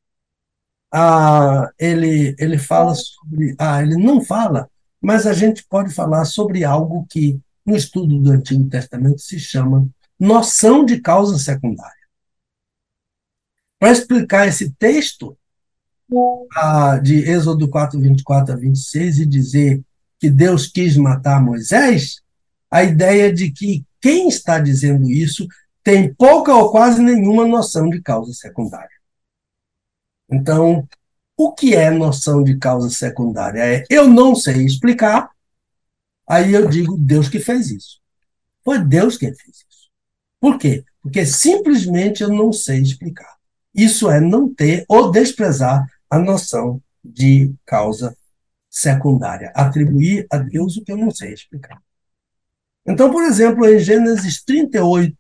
Ah, 0.94 1.72
ele, 1.80 2.36
ele 2.38 2.58
fala 2.58 2.94
sobre. 2.94 3.56
Ah, 3.58 3.82
ele 3.82 3.98
não 3.98 4.24
fala, 4.24 4.70
mas 5.02 5.26
a 5.26 5.34
gente 5.34 5.66
pode 5.68 5.92
falar 5.92 6.24
sobre 6.26 6.64
algo 6.64 7.08
que 7.10 7.40
no 7.66 7.76
estudo 7.76 8.20
do 8.20 8.32
Antigo 8.32 8.70
Testamento 8.70 9.20
se 9.20 9.40
chama 9.40 9.88
noção 10.20 10.86
de 10.86 11.02
causa 11.02 11.40
secundária. 11.40 11.92
Para 13.80 13.92
explicar 13.92 14.48
esse 14.48 14.72
texto 14.76 15.36
ah, 16.56 17.00
de 17.00 17.28
Êxodo 17.28 17.68
4, 17.68 18.00
24 18.00 18.54
a 18.54 18.58
26 18.58 19.20
e 19.20 19.26
dizer 19.26 19.82
que 20.20 20.30
Deus 20.30 20.68
quis 20.68 20.96
matar 20.96 21.44
Moisés, 21.44 22.22
a 22.70 22.84
ideia 22.84 23.34
de 23.34 23.52
que 23.52 23.84
quem 24.00 24.28
está 24.28 24.60
dizendo 24.60 25.10
isso 25.10 25.48
tem 25.84 26.14
pouca 26.14 26.56
ou 26.56 26.72
quase 26.72 27.02
nenhuma 27.02 27.48
noção 27.48 27.90
de 27.90 28.02
causa 28.02 28.32
secundária. 28.34 28.93
Então, 30.34 30.88
o 31.38 31.54
que 31.54 31.76
é 31.76 31.92
noção 31.92 32.44
de 32.44 32.58
causa 32.58 32.90
secundária? 32.90 33.62
É 33.62 33.84
eu 33.90 34.08
não 34.08 34.36
sei 34.36 34.66
explicar, 34.66 35.30
aí 36.28 36.54
eu 36.54 36.68
digo 36.68 36.98
Deus 36.98 37.30
que 37.30 37.40
fez 37.40 37.70
isso. 37.70 38.02
Foi 38.64 38.80
Deus 38.80 39.18
quem 39.18 39.34
fez 39.34 39.58
isso. 39.58 39.90
Por 40.40 40.58
quê? 40.58 40.84
Porque 41.02 41.26
simplesmente 41.26 42.24
eu 42.24 42.30
não 42.30 42.52
sei 42.52 42.82
explicar. 42.82 43.38
Isso 43.76 44.10
é 44.10 44.20
não 44.20 44.54
ter 44.54 44.86
ou 44.88 45.12
desprezar 45.12 45.86
a 46.10 46.18
noção 46.18 46.82
de 47.04 47.54
causa 47.66 48.16
secundária, 48.70 49.52
atribuir 49.56 50.26
a 50.32 50.38
Deus 50.38 50.78
o 50.78 50.84
que 50.84 50.92
eu 50.92 50.98
não 50.98 51.12
sei 51.12 51.34
explicar. 51.34 51.82
Então, 52.86 53.12
por 53.12 53.24
exemplo, 53.24 53.68
em 53.68 53.80
Gênesis 53.80 54.44
38, 54.44 55.16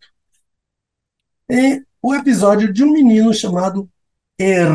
tem 1.47 1.85
o 2.01 2.15
episódio 2.15 2.71
de 2.71 2.83
um 2.83 2.91
menino 2.91 3.33
chamado 3.33 3.89
Er, 4.37 4.67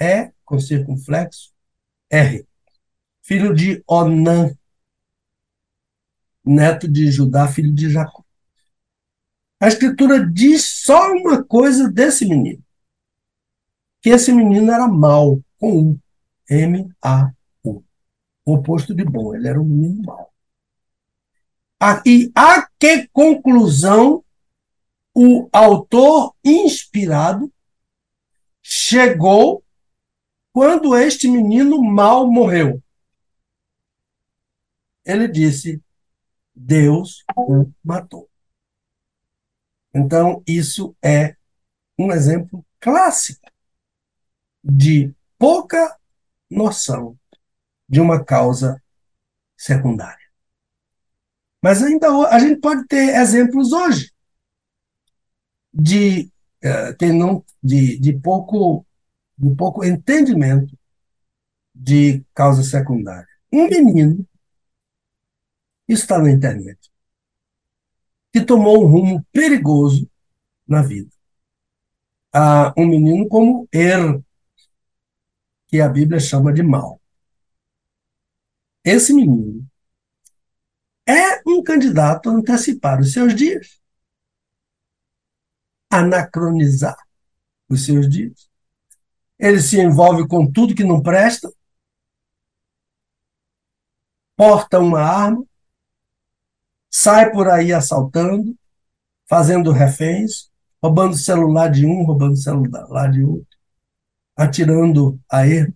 é 0.00 0.32
com 0.44 0.58
circunflexo, 0.58 1.52
R, 2.10 2.46
filho 3.22 3.54
de 3.54 3.82
Onã, 3.86 4.54
neto 6.44 6.88
de 6.88 7.10
Judá, 7.10 7.48
filho 7.48 7.72
de 7.72 7.90
Jacó. 7.90 8.24
A 9.60 9.68
escritura 9.68 10.24
diz 10.24 10.64
só 10.64 11.12
uma 11.12 11.42
coisa 11.42 11.90
desse 11.90 12.24
menino: 12.24 12.62
que 14.00 14.10
esse 14.10 14.32
menino 14.32 14.70
era 14.70 14.86
mau, 14.86 15.40
com 15.58 15.78
um. 15.78 15.98
M-A-U. 16.48 17.84
O 18.44 18.54
oposto 18.54 18.94
de 18.94 19.04
bom, 19.04 19.34
ele 19.34 19.48
era 19.48 19.60
um 19.60 19.64
menino 19.64 20.02
mau. 20.02 20.32
E 22.06 22.32
a 22.34 22.66
que 22.78 23.06
conclusão 23.08 24.24
o 25.14 25.48
autor 25.52 26.34
inspirado 26.42 27.52
chegou 28.70 29.64
quando 30.52 30.94
este 30.94 31.26
menino 31.26 31.82
mal 31.82 32.30
morreu? 32.30 32.82
Ele 35.04 35.26
disse: 35.26 35.82
Deus 36.54 37.24
o 37.34 37.72
matou. 37.82 38.28
Então, 39.94 40.42
isso 40.46 40.94
é 41.02 41.34
um 41.98 42.12
exemplo 42.12 42.64
clássico 42.78 43.50
de 44.62 45.14
pouca 45.38 45.98
noção 46.50 47.18
de 47.88 48.00
uma 48.00 48.22
causa 48.22 48.82
secundária. 49.56 50.28
Mas 51.62 51.82
ainda 51.82 52.08
a 52.28 52.38
gente 52.38 52.60
pode 52.60 52.86
ter 52.86 53.16
exemplos 53.16 53.72
hoje 53.72 54.12
de, 55.72 56.30
uh, 56.64 57.12
não, 57.14 57.44
de, 57.62 57.98
de, 57.98 58.12
pouco, 58.18 58.86
de 59.36 59.54
pouco 59.54 59.84
entendimento 59.84 60.76
de 61.74 62.24
causa 62.34 62.62
secundária. 62.62 63.28
Um 63.52 63.68
menino, 63.68 64.26
isso 65.86 66.02
está 66.02 66.18
na 66.18 66.30
internet, 66.30 66.78
que 68.32 68.44
tomou 68.44 68.84
um 68.84 68.88
rumo 68.88 69.26
perigoso 69.32 70.10
na 70.66 70.82
vida. 70.82 71.10
Ah, 72.32 72.74
um 72.76 72.86
menino 72.86 73.26
como 73.28 73.66
Er, 73.72 74.20
que 75.66 75.80
a 75.80 75.88
Bíblia 75.88 76.20
chama 76.20 76.52
de 76.52 76.62
mal. 76.62 77.00
Esse 78.84 79.12
menino 79.12 79.66
é 81.06 81.40
um 81.46 81.62
candidato 81.62 82.28
a 82.28 82.32
antecipar 82.32 83.00
os 83.00 83.12
seus 83.12 83.34
dias, 83.34 83.77
anacronizar 85.90 86.96
os 87.68 87.84
seus 87.84 88.08
dias. 88.08 88.48
Ele 89.38 89.60
se 89.60 89.80
envolve 89.80 90.26
com 90.26 90.50
tudo 90.50 90.74
que 90.74 90.84
não 90.84 91.02
presta, 91.02 91.52
porta 94.36 94.78
uma 94.78 95.00
arma, 95.00 95.44
sai 96.90 97.30
por 97.30 97.48
aí 97.48 97.72
assaltando, 97.72 98.56
fazendo 99.28 99.72
reféns, 99.72 100.50
roubando 100.82 101.16
celular 101.16 101.68
de 101.68 101.84
um, 101.84 102.04
roubando 102.04 102.36
celular 102.36 103.10
de 103.10 103.22
outro, 103.22 103.58
atirando 104.36 105.20
a 105.30 105.46
erro, 105.46 105.74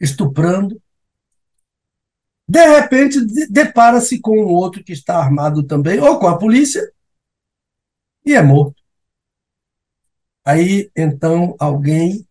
estuprando. 0.00 0.80
De 2.48 2.66
repente, 2.66 3.20
depara-se 3.48 4.20
com 4.20 4.38
um 4.38 4.48
outro 4.48 4.82
que 4.82 4.92
está 4.92 5.18
armado 5.18 5.62
também, 5.62 6.00
ou 6.00 6.18
com 6.18 6.26
a 6.26 6.36
polícia, 6.36 6.82
e 8.24 8.34
é 8.34 8.42
morto. 8.42 8.82
Aí, 10.44 10.90
então, 10.96 11.54
alguém 11.58 12.26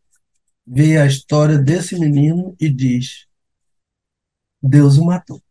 vê 0.66 0.98
a 0.98 1.06
história 1.06 1.57
desse 1.57 1.98
menino 1.99 2.56
e 2.60 2.70
diz: 2.70 3.28
Deus 4.61 4.98
o 4.98 5.06
matou. 5.06 5.41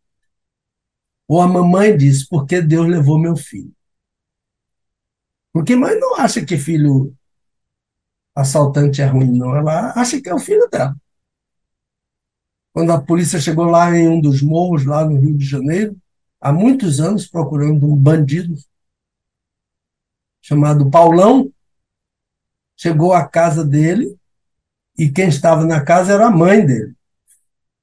Ou 1.27 1.41
a 1.41 1.49
mamãe 1.49 1.97
diz: 1.97 2.27
Por 2.27 2.47
que 2.47 2.61
Deus 2.61 2.87
levou 2.89 3.19
meu 3.19 3.37
filho? 3.37 3.73
Porque 5.53 5.75
mãe 5.77 5.99
não 5.99 6.17
acha 6.17 6.45
que 6.45 6.57
filho 6.57 7.17
assaltante 8.35 9.03
é 9.03 9.07
ruim, 9.07 9.37
não. 9.37 9.57
Ela 9.57 9.93
acha 9.97 10.21
que 10.21 10.29
é 10.29 10.35
o 10.35 10.39
filho 10.39 10.69
dela. 10.71 10.97
Quando 12.73 12.93
a 12.93 13.01
polícia 13.01 13.41
chegou 13.41 13.65
lá 13.65 13.97
em 13.97 14.09
um 14.09 14.21
dos 14.21 14.41
morros, 14.41 14.85
lá 14.85 15.05
no 15.05 15.19
Rio 15.19 15.37
de 15.37 15.45
Janeiro, 15.45 15.97
há 16.41 16.53
muitos 16.53 17.01
anos, 17.01 17.27
procurando 17.27 17.87
um 17.87 17.97
bandido 17.97 18.55
chamado 20.41 20.91
Paulão, 20.91 21.51
chegou 22.77 23.13
à 23.13 23.27
casa 23.27 23.65
dele 23.65 24.17
e 24.97 25.11
quem 25.11 25.29
estava 25.29 25.65
na 25.65 25.85
casa 25.85 26.13
era 26.13 26.27
a 26.27 26.31
mãe 26.31 26.65
dele. 26.65 26.95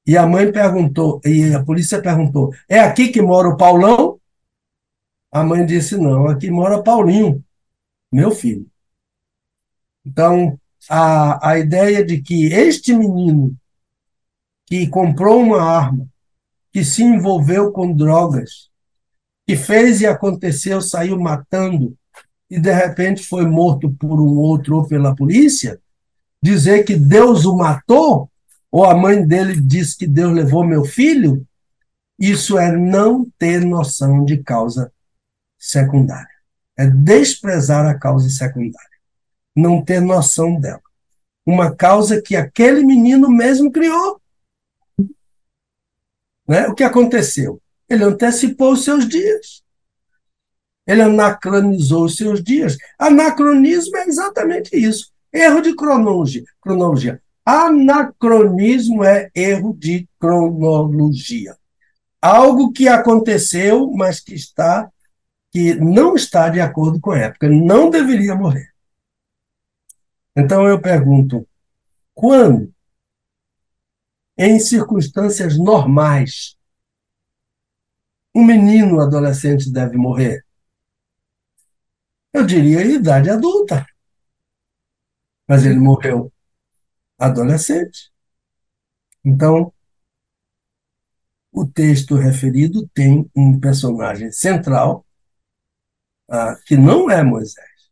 E 0.06 0.16
a 0.16 0.26
mãe 0.26 0.52
perguntou, 0.52 1.20
e 1.24 1.52
a 1.52 1.64
polícia 1.64 2.00
perguntou: 2.00 2.52
é 2.68 2.78
aqui 2.78 3.08
que 3.08 3.20
mora 3.20 3.48
o 3.48 3.56
Paulão? 3.56 4.20
A 5.32 5.42
mãe 5.42 5.66
disse: 5.66 5.96
não, 5.96 6.28
aqui 6.28 6.50
mora 6.50 6.82
Paulinho 6.82 7.44
meu 8.10 8.30
filho. 8.30 8.66
Então, 10.04 10.58
a, 10.88 11.50
a 11.50 11.58
ideia 11.58 12.04
de 12.04 12.22
que 12.22 12.46
este 12.46 12.94
menino 12.94 13.56
que 14.66 14.88
comprou 14.88 15.40
uma 15.40 15.62
arma, 15.62 16.08
que 16.72 16.84
se 16.84 17.02
envolveu 17.02 17.72
com 17.72 17.92
drogas, 17.92 18.70
que 19.46 19.56
fez 19.56 20.00
e 20.00 20.06
aconteceu, 20.06 20.80
saiu 20.80 21.18
matando, 21.20 21.96
e 22.50 22.58
de 22.58 22.72
repente 22.72 23.26
foi 23.26 23.44
morto 23.46 23.90
por 23.90 24.20
um 24.20 24.36
outro 24.36 24.76
ou 24.76 24.86
pela 24.86 25.14
polícia, 25.14 25.80
dizer 26.42 26.84
que 26.84 26.94
Deus 26.94 27.44
o 27.44 27.56
matou, 27.56 28.30
ou 28.70 28.84
a 28.84 28.94
mãe 28.94 29.26
dele 29.26 29.60
diz 29.60 29.94
que 29.94 30.06
Deus 30.06 30.32
levou 30.32 30.64
meu 30.64 30.84
filho, 30.84 31.46
isso 32.18 32.58
é 32.58 32.70
não 32.76 33.26
ter 33.38 33.64
noção 33.64 34.24
de 34.24 34.38
causa 34.38 34.92
secundária 35.58 36.36
é 36.76 36.86
desprezar 36.86 37.86
a 37.86 37.98
causa 37.98 38.28
secundária, 38.28 38.98
não 39.56 39.82
ter 39.82 40.00
noção 40.00 40.60
dela. 40.60 40.82
Uma 41.44 41.74
causa 41.74 42.20
que 42.20 42.36
aquele 42.36 42.84
menino 42.84 43.30
mesmo 43.30 43.72
criou. 43.72 44.20
Né? 46.46 46.68
O 46.68 46.74
que 46.74 46.84
aconteceu? 46.84 47.60
Ele 47.88 48.04
antecipou 48.04 48.72
os 48.72 48.84
seus 48.84 49.08
dias. 49.08 49.64
Ele 50.86 51.02
anacronizou 51.02 52.04
os 52.04 52.16
seus 52.16 52.42
dias. 52.42 52.76
Anacronismo 52.98 53.96
é 53.96 54.06
exatamente 54.06 54.76
isso. 54.76 55.10
Erro 55.32 55.60
de 55.60 55.74
cronologia. 55.74 56.44
cronologia. 56.60 57.20
Anacronismo 57.44 59.04
é 59.04 59.30
erro 59.34 59.74
de 59.76 60.08
cronologia. 60.18 61.56
Algo 62.20 62.72
que 62.72 62.88
aconteceu, 62.88 63.90
mas 63.92 64.20
que 64.20 64.34
está 64.34 64.90
que 65.56 65.74
não 65.74 66.14
está 66.14 66.50
de 66.50 66.60
acordo 66.60 67.00
com 67.00 67.12
a 67.12 67.18
época, 67.18 67.48
não 67.48 67.88
deveria 67.88 68.34
morrer. 68.34 68.74
Então 70.36 70.66
eu 70.68 70.78
pergunto: 70.78 71.48
quando, 72.14 72.74
em 74.36 74.58
circunstâncias 74.58 75.58
normais, 75.58 76.56
um 78.34 78.44
menino 78.44 79.00
adolescente 79.00 79.72
deve 79.72 79.96
morrer? 79.96 80.45
Eu 82.36 82.44
diria 82.44 82.84
idade 82.84 83.30
adulta. 83.30 83.86
Mas 85.48 85.64
ele 85.64 85.78
morreu 85.78 86.30
adolescente. 87.18 88.12
Então, 89.24 89.72
o 91.50 91.66
texto 91.66 92.14
referido 92.14 92.86
tem 92.88 93.30
um 93.34 93.58
personagem 93.58 94.30
central 94.30 95.06
ah, 96.28 96.54
que 96.66 96.76
não 96.76 97.10
é 97.10 97.22
Moisés. 97.22 97.90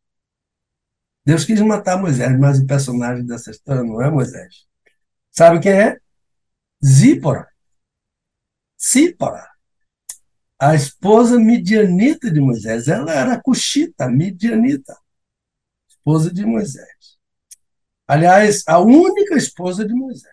Deus 1.24 1.46
quis 1.46 1.62
matar 1.62 1.96
Moisés, 1.96 2.38
mas 2.38 2.58
o 2.58 2.66
personagem 2.66 3.24
dessa 3.24 3.50
história 3.50 3.82
não 3.82 4.02
é 4.02 4.10
Moisés. 4.10 4.66
Sabe 5.30 5.58
quem 5.58 5.72
é? 5.72 5.98
Zípora. 6.84 7.48
Zípora. 8.78 9.53
A 10.58 10.74
esposa 10.74 11.38
midianita 11.38 12.30
de 12.30 12.40
Moisés. 12.40 12.88
Ela 12.88 13.12
era 13.12 13.40
cuxita, 13.40 14.08
midianita. 14.08 14.96
Esposa 15.88 16.32
de 16.32 16.44
Moisés. 16.44 17.18
Aliás, 18.06 18.62
a 18.66 18.78
única 18.78 19.36
esposa 19.36 19.86
de 19.86 19.94
Moisés. 19.94 20.32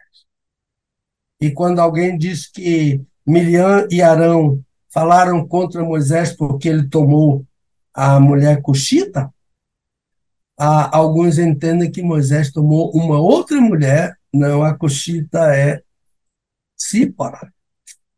E 1.39 1.51
quando 1.51 1.79
alguém 1.79 2.17
diz 2.17 2.47
que 2.47 3.01
Miriam 3.25 3.87
e 3.89 4.01
Arão 4.01 4.63
falaram 4.89 5.47
contra 5.47 5.83
Moisés 5.83 6.35
porque 6.35 6.67
ele 6.67 6.87
tomou 6.87 7.45
a 7.93 8.19
mulher 8.19 8.61
cuxita, 8.61 9.33
alguns 10.57 11.37
entendem 11.39 11.91
que 11.91 12.03
Moisés 12.03 12.51
tomou 12.51 12.91
uma 12.91 13.19
outra 13.19 13.59
mulher, 13.59 14.15
não, 14.33 14.63
a 14.63 14.77
cuxita 14.77 15.55
é 15.55 15.81
Sípara, 16.77 17.53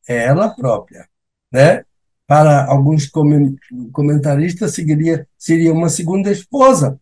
é 0.07 0.25
ela 0.25 0.53
própria, 0.53 1.07
né? 1.51 1.85
Para 2.33 2.65
alguns 2.65 3.07
comentaristas 3.91 4.73
seria, 4.73 5.27
seria 5.37 5.71
uma 5.71 5.87
segunda 5.87 6.31
esposa, 6.31 6.99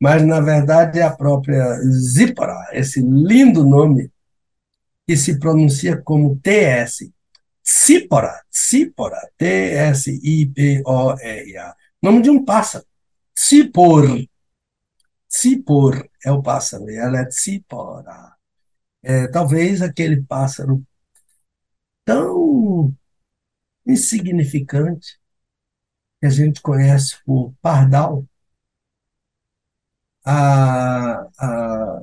mas 0.00 0.26
na 0.26 0.40
verdade 0.40 0.98
é 0.98 1.04
a 1.04 1.16
própria 1.16 1.80
Zípara, 1.84 2.68
esse 2.72 3.00
lindo 3.00 3.64
nome 3.64 4.10
que 5.06 5.16
se 5.16 5.38
pronuncia 5.38 6.02
como 6.02 6.34
TS, 6.42 7.12
Sípora, 7.62 8.42
Sípora, 8.50 9.20
T-S-I-P-O-R-A. 9.38 10.16
Nome 12.02 12.20
de 12.20 12.30
um 12.30 12.44
pássaro. 12.44 12.84
Tsipor. 13.36 14.04
Tsipor 15.28 16.08
é 16.24 16.32
o 16.32 16.42
pássaro, 16.42 16.90
e 16.90 16.96
ela 16.96 17.20
é 17.20 17.24
tsipora. 17.26 18.32
É, 19.00 19.28
talvez 19.28 19.80
aquele 19.80 20.20
pássaro 20.22 20.82
tão 22.04 22.92
insignificante 23.86 25.18
que 26.20 26.26
a 26.26 26.30
gente 26.30 26.60
conhece 26.62 27.16
por 27.24 27.52
pardal, 27.60 28.24
a, 30.24 31.28
a, 31.38 32.02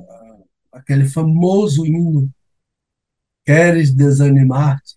aquele 0.72 1.08
famoso 1.08 1.86
hino 1.86 2.30
Queres 3.44 3.92
desanimar-te? 3.92 4.96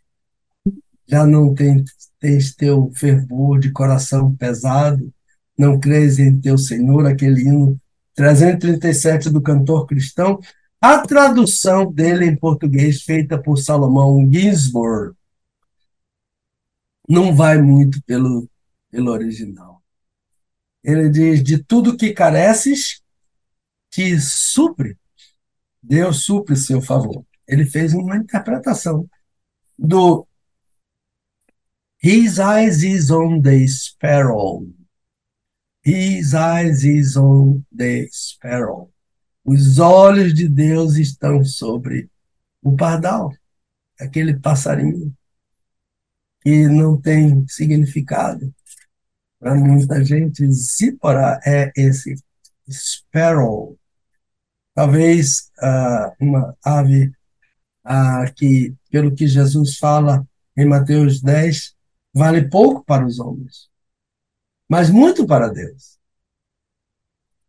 Já 1.07 1.25
não 1.25 1.55
tens, 1.55 1.83
tens 2.19 2.53
teu 2.53 2.91
fervor 2.95 3.59
de 3.59 3.71
coração 3.71 4.35
pesado? 4.35 5.11
Não 5.57 5.79
crês 5.79 6.19
em 6.19 6.39
teu 6.39 6.57
Senhor? 6.57 7.05
Aquele 7.07 7.41
hino 7.41 7.79
337 8.15 9.29
do 9.29 9.41
cantor 9.41 9.87
cristão. 9.87 10.39
A 10.79 10.99
tradução 10.99 11.91
dele 11.91 12.25
em 12.25 12.35
português, 12.35 13.01
feita 13.01 13.41
por 13.41 13.57
Salomão 13.57 14.19
Ginsburg, 14.31 15.15
não 17.07 17.35
vai 17.35 17.61
muito 17.61 18.01
pelo, 18.03 18.49
pelo 18.89 19.11
original. 19.11 19.83
Ele 20.83 21.09
diz: 21.09 21.43
De 21.43 21.63
tudo 21.63 21.97
que 21.97 22.13
careces, 22.13 23.01
te 23.89 24.19
supre. 24.19 24.97
Deus 25.81 26.23
supre 26.23 26.55
seu 26.55 26.81
favor. 26.81 27.25
Ele 27.47 27.65
fez 27.65 27.93
uma 27.93 28.17
interpretação 28.17 29.07
do 29.77 30.27
His 32.01 32.37
eyes 32.39 32.83
is 32.83 33.11
on 33.11 33.41
the 33.41 33.65
sparrow. 33.67 34.65
His 35.83 36.33
eyes 36.33 36.83
is 36.83 37.15
on 37.17 37.65
the 37.75 38.07
sparrow. 38.11 38.91
Os 39.45 39.77
olhos 39.79 40.33
de 40.33 40.47
Deus 40.47 40.95
estão 40.95 41.43
sobre 41.43 42.09
o 42.61 42.75
pardal, 42.75 43.33
aquele 43.99 44.39
passarinho 44.39 45.13
que 46.43 46.67
não 46.67 46.99
tem 46.99 47.45
significado. 47.47 48.53
Para 49.39 49.55
muita 49.55 50.03
gente, 50.03 50.45
Zípora 50.51 51.39
é 51.45 51.71
esse 51.75 52.15
sparrow, 52.69 53.77
talvez 54.75 55.51
uh, 55.61 56.13
uma 56.19 56.55
ave 56.63 57.11
uh, 57.85 58.33
que, 58.35 58.75
pelo 58.89 59.13
que 59.15 59.27
Jesus 59.27 59.77
fala 59.77 60.25
em 60.55 60.65
Mateus 60.65 61.21
10, 61.21 61.75
vale 62.13 62.49
pouco 62.49 62.83
para 62.85 63.05
os 63.05 63.19
homens, 63.19 63.69
mas 64.69 64.89
muito 64.89 65.25
para 65.25 65.49
Deus. 65.49 65.97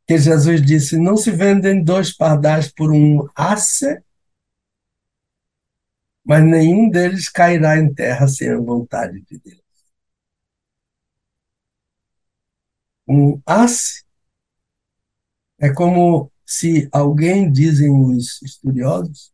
Que 0.06 0.18
Jesus 0.18 0.60
disse: 0.60 0.98
Não 0.98 1.16
se 1.16 1.30
vendem 1.30 1.82
dois 1.82 2.14
pardais 2.14 2.70
por 2.70 2.92
um 2.92 3.26
asse, 3.34 4.02
mas 6.24 6.42
nenhum 6.44 6.88
deles 6.88 7.28
cairá 7.28 7.78
em 7.78 7.92
terra 7.92 8.26
sem 8.26 8.50
a 8.50 8.58
vontade 8.58 9.20
de 9.22 9.38
Deus. 9.38 9.62
Um 13.06 13.40
asse 13.44 14.04
é 15.58 15.72
como 15.72 16.30
se 16.46 16.88
alguém, 16.92 17.50
dizem 17.50 17.90
os 17.90 18.40
estudiosos, 18.42 19.32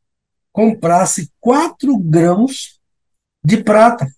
comprasse 0.52 1.32
quatro 1.40 1.96
grãos 1.98 2.80
de 3.42 3.62
prata. 3.62 4.12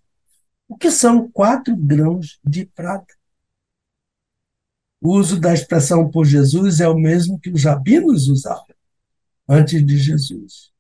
O 0.67 0.77
que 0.77 0.91
são 0.91 1.31
quatro 1.31 1.77
grãos 1.77 2.41
de 2.45 2.65
prata? 2.67 3.15
O 5.01 5.19
uso 5.19 5.39
da 5.39 5.53
expressão 5.53 6.11
por 6.11 6.25
Jesus 6.25 6.81
é 6.81 6.89
o 6.89 6.97
mesmo 6.97 7.39
que 7.39 7.51
os 7.51 7.65
rabinos 7.65 8.29
usavam 8.29 8.75
antes 9.49 9.85
de 9.85 9.99
Jesus. 9.99 10.72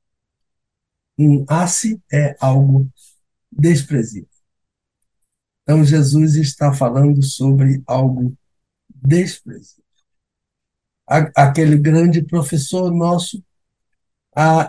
Um 1.18 1.44
asse 1.48 2.00
é 2.12 2.36
algo 2.40 2.90
desprezível. 3.50 4.28
Então, 5.62 5.84
Jesus 5.84 6.34
está 6.34 6.72
falando 6.72 7.22
sobre 7.22 7.82
algo 7.86 8.36
desprezível 8.94 9.82
aquele 11.34 11.76
grande 11.76 12.22
professor 12.22 12.90
nosso, 12.90 13.42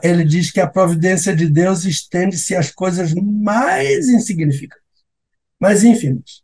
ele 0.01 0.23
diz 0.25 0.51
que 0.51 0.59
a 0.59 0.69
providência 0.69 1.35
de 1.35 1.47
Deus 1.47 1.85
estende-se 1.85 2.55
às 2.55 2.71
coisas 2.71 3.13
mais 3.13 4.09
insignificantes, 4.09 4.83
mais 5.59 5.83
ínfimas. 5.83 6.43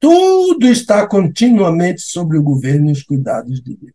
Tudo 0.00 0.66
está 0.66 1.06
continuamente 1.06 2.02
sobre 2.02 2.36
o 2.36 2.42
governo 2.42 2.88
e 2.88 2.92
os 2.92 3.02
cuidados 3.02 3.62
de 3.62 3.76
Deus. 3.76 3.94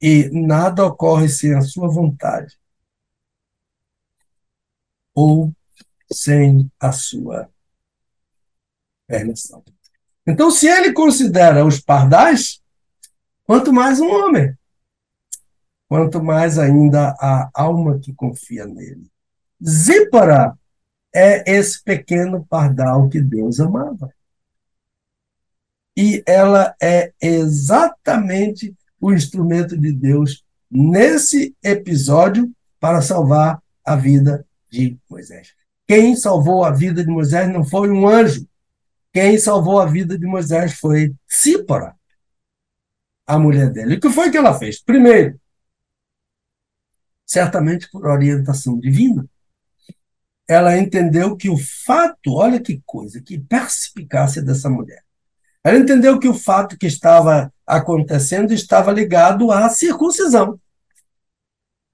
E 0.00 0.28
nada 0.30 0.84
ocorre 0.84 1.28
sem 1.28 1.54
a 1.54 1.62
sua 1.62 1.88
vontade 1.88 2.57
ou 5.18 5.52
sem 6.12 6.70
a 6.78 6.92
sua 6.92 7.48
permissão. 9.06 9.62
Então, 10.26 10.50
se 10.50 10.66
ele 10.66 10.92
considera 10.92 11.64
os 11.64 11.80
pardais, 11.80 12.60
Quanto 13.48 13.72
mais 13.72 13.98
um 13.98 14.10
homem, 14.10 14.54
quanto 15.88 16.22
mais 16.22 16.58
ainda 16.58 17.16
a 17.18 17.48
alma 17.54 17.98
que 17.98 18.12
confia 18.12 18.66
nele. 18.66 19.10
Zípara 19.66 20.54
é 21.14 21.50
esse 21.50 21.82
pequeno 21.82 22.44
pardal 22.44 23.08
que 23.08 23.22
Deus 23.22 23.58
amava. 23.58 24.12
E 25.96 26.22
ela 26.26 26.76
é 26.78 27.10
exatamente 27.22 28.76
o 29.00 29.14
instrumento 29.14 29.78
de 29.78 29.94
Deus 29.94 30.44
nesse 30.70 31.56
episódio 31.64 32.52
para 32.78 33.00
salvar 33.00 33.62
a 33.82 33.96
vida 33.96 34.46
de 34.70 34.98
Moisés. 35.08 35.54
Quem 35.86 36.14
salvou 36.14 36.64
a 36.64 36.70
vida 36.70 37.02
de 37.02 37.10
Moisés 37.10 37.48
não 37.50 37.64
foi 37.64 37.90
um 37.90 38.06
anjo. 38.06 38.46
Quem 39.12 39.38
salvou 39.38 39.80
a 39.80 39.86
vida 39.86 40.18
de 40.18 40.26
Moisés 40.26 40.74
foi 40.74 41.14
Sípora 41.26 41.96
a 43.26 43.38
mulher 43.38 43.70
dele. 43.70 43.96
O 43.96 44.00
que 44.00 44.10
foi 44.10 44.30
que 44.30 44.36
ela 44.36 44.58
fez? 44.58 44.82
Primeiro, 44.82 45.38
certamente 47.26 47.90
por 47.90 48.06
orientação 48.06 48.78
divina, 48.78 49.26
ela 50.48 50.78
entendeu 50.78 51.36
que 51.36 51.50
o 51.50 51.58
fato, 51.58 52.32
olha 52.32 52.58
que 52.58 52.82
coisa, 52.86 53.20
que 53.20 53.38
perspicácia 53.38 54.40
dessa 54.40 54.70
mulher. 54.70 55.04
Ela 55.62 55.78
entendeu 55.78 56.18
que 56.18 56.28
o 56.28 56.32
fato 56.32 56.78
que 56.78 56.86
estava 56.86 57.52
acontecendo 57.66 58.54
estava 58.54 58.90
ligado 58.90 59.52
à 59.52 59.68
circuncisão. 59.68 60.58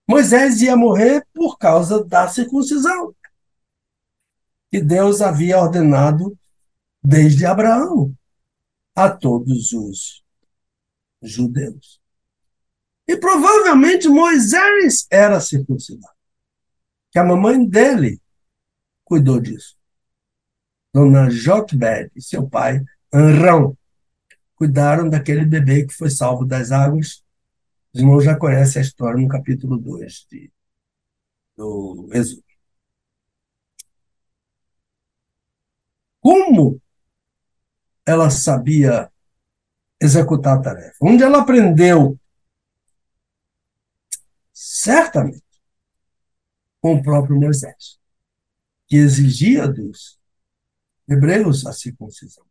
Moisés 0.09 0.61
ia 0.61 0.77
morrer 0.77 1.27
por 1.33 1.57
causa 1.57 2.05
da 2.05 2.29
circuncisão, 2.29 3.15
que 4.71 4.81
Deus 4.81 5.21
havia 5.21 5.59
ordenado 5.59 6.39
desde 7.03 7.47
Abraão 7.47 8.15
a 8.95 9.09
todos 9.09 9.73
os 9.73 10.25
judeus. 11.23 12.01
E 13.07 13.17
provavelmente 13.17 14.09
Moisés 14.09 15.07
era 15.11 15.41
circuncidado, 15.41 16.15
que 17.11 17.19
a 17.19 17.25
mamãe 17.25 17.67
dele 17.67 18.21
cuidou 19.05 19.41
disso. 19.41 19.77
Dona 20.93 21.29
Joquebed 21.29 22.11
e 22.15 22.23
seu 22.23 22.49
pai, 22.49 22.83
Anrão, 23.13 23.77
cuidaram 24.55 25.09
daquele 25.09 25.45
bebê 25.45 25.85
que 25.87 25.93
foi 25.93 26.09
salvo 26.09 26.45
das 26.45 26.71
águas. 26.71 27.24
Os 27.95 28.01
irmãos 28.01 28.25
já 28.25 28.37
conhecem 28.37 28.83
a 28.83 28.85
história 28.85 29.21
no 29.21 29.29
capítulo 29.29 29.79
2 29.79 30.27
de, 30.29 30.53
do 31.57 32.09
Êxodo. 32.13 32.43
Como 36.21 36.83
ela 38.05 38.31
sabia 38.31 39.13
executar 40.01 40.59
a 40.59 40.63
tarefa. 40.63 40.97
Onde 41.01 41.23
ela 41.23 41.43
aprendeu, 41.43 42.19
certamente, 44.53 45.45
com 46.81 46.95
o 46.95 47.03
próprio 47.03 47.39
Moisés, 47.39 47.99
que 48.89 48.97
exigia 48.97 49.69
dos 49.69 50.19
hebreus 51.09 51.65
a 51.65 51.73
circuncisão. 51.73 52.45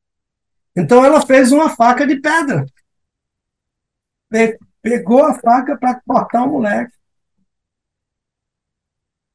Então 0.73 1.03
ela 1.03 1.25
fez 1.25 1.51
uma 1.51 1.75
faca 1.75 2.07
de 2.07 2.19
pedra. 2.19 2.65
Pegou 4.83 5.23
a 5.23 5.33
faca 5.39 5.77
para 5.77 6.01
cortar 6.01 6.43
o 6.43 6.51
moleque. 6.51 6.93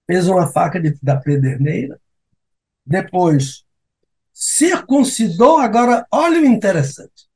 Fez 0.06 0.28
uma 0.28 0.46
faca 0.46 0.78
de, 0.78 0.94
da 1.02 1.16
pederneira. 1.16 1.98
Depois 2.84 3.64
circuncidou. 4.30 5.56
Agora, 5.58 6.06
olha 6.12 6.38
o 6.42 6.44
interessante. 6.44 7.26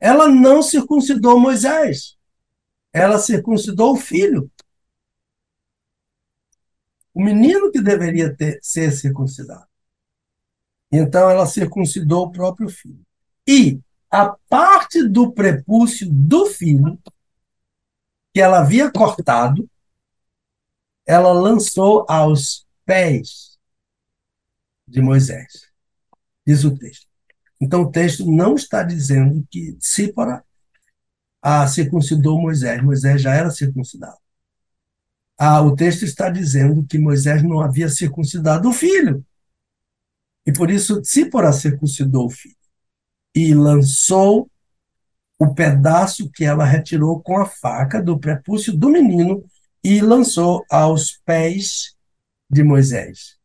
Ela 0.00 0.28
não 0.28 0.60
circuncidou 0.60 1.38
Moisés. 1.38 2.18
Ela 2.92 3.16
circuncidou 3.16 3.92
o 3.92 3.96
filho. 3.96 4.50
O 7.14 7.22
menino 7.22 7.70
que 7.70 7.80
deveria 7.80 8.34
ter, 8.34 8.58
ser 8.60 8.90
circuncidado. 8.90 9.68
Então 10.90 11.30
ela 11.30 11.46
circuncidou 11.46 12.26
o 12.26 12.32
próprio 12.32 12.68
filho. 12.68 13.06
E 13.46 13.80
a 14.10 14.36
parte 14.48 15.06
do 15.06 15.32
prepúcio 15.32 16.08
do 16.10 16.46
filho, 16.46 16.98
que 18.36 18.40
ela 18.42 18.58
havia 18.58 18.90
cortado, 18.90 19.66
ela 21.06 21.32
lançou 21.32 22.04
aos 22.06 22.66
pés 22.84 23.58
de 24.86 25.00
Moisés. 25.00 25.70
Diz 26.46 26.62
o 26.62 26.76
texto. 26.76 27.06
Então 27.58 27.84
o 27.84 27.90
texto 27.90 28.30
não 28.30 28.54
está 28.54 28.82
dizendo 28.82 29.42
que 29.50 29.74
Sípora 29.80 30.44
a 31.40 31.66
circuncidou 31.66 32.38
Moisés. 32.38 32.82
Moisés 32.82 33.22
já 33.22 33.34
era 33.34 33.50
circuncidado. 33.50 34.18
Ah, 35.38 35.62
o 35.62 35.74
texto 35.74 36.02
está 36.02 36.28
dizendo 36.28 36.86
que 36.86 36.98
Moisés 36.98 37.42
não 37.42 37.62
havia 37.62 37.88
circuncidado 37.88 38.68
o 38.68 38.72
filho. 38.74 39.24
E 40.44 40.52
por 40.52 40.70
isso 40.70 41.02
Sípora 41.02 41.54
circuncidou 41.54 42.26
o 42.26 42.30
filho. 42.30 42.54
E 43.34 43.54
lançou 43.54 44.50
o 45.38 45.54
pedaço 45.54 46.30
que 46.30 46.44
ela 46.44 46.64
retirou 46.64 47.20
com 47.20 47.38
a 47.38 47.46
faca 47.46 48.02
do 48.02 48.18
prepúcio 48.18 48.76
do 48.76 48.88
menino 48.88 49.44
e 49.84 50.00
lançou 50.00 50.64
aos 50.70 51.20
pés 51.24 51.94
de 52.50 52.62
Moisés. 52.62 53.36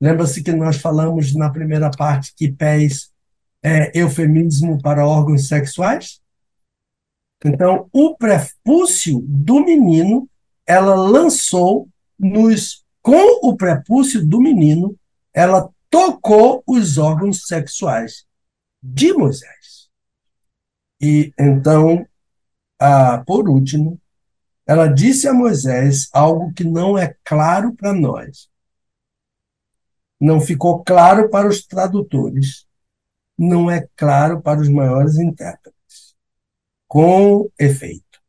Lembra-se 0.00 0.42
que 0.42 0.52
nós 0.52 0.76
falamos 0.76 1.34
na 1.34 1.50
primeira 1.50 1.90
parte 1.90 2.34
que 2.34 2.50
pés 2.50 3.10
é 3.62 3.98
eufemismo 3.98 4.80
para 4.80 5.06
órgãos 5.06 5.46
sexuais? 5.46 6.20
Então, 7.44 7.88
o 7.92 8.16
prepúcio 8.16 9.22
do 9.26 9.64
menino, 9.64 10.28
ela 10.66 10.94
lançou 10.94 11.88
nos 12.18 12.84
com 13.02 13.48
o 13.48 13.56
prepúcio 13.56 14.24
do 14.26 14.40
menino, 14.40 14.94
ela 15.32 15.70
tocou 15.88 16.62
os 16.66 16.98
órgãos 16.98 17.46
sexuais 17.46 18.26
de 18.82 19.12
Moisés. 19.12 19.79
E 21.00 21.32
então, 21.38 22.06
ah, 22.78 23.22
por 23.26 23.48
último, 23.48 24.00
ela 24.66 24.86
disse 24.86 25.26
a 25.26 25.34
Moisés 25.34 26.08
algo 26.12 26.52
que 26.52 26.64
não 26.64 26.96
é 26.96 27.16
claro 27.24 27.74
para 27.74 27.92
nós. 27.92 28.48
Não 30.20 30.40
ficou 30.40 30.84
claro 30.84 31.30
para 31.30 31.48
os 31.48 31.66
tradutores, 31.66 32.66
não 33.36 33.70
é 33.70 33.88
claro 33.96 34.42
para 34.42 34.60
os 34.60 34.68
maiores 34.68 35.16
intérpretes. 35.16 36.14
Com 36.86 37.50
efeito, 37.58 38.20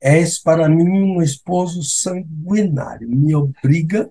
és 0.00 0.38
para 0.38 0.68
mim 0.68 0.88
um 0.88 1.22
esposo 1.22 1.82
sanguinário, 1.82 3.08
me 3.08 3.34
obriga 3.34 4.10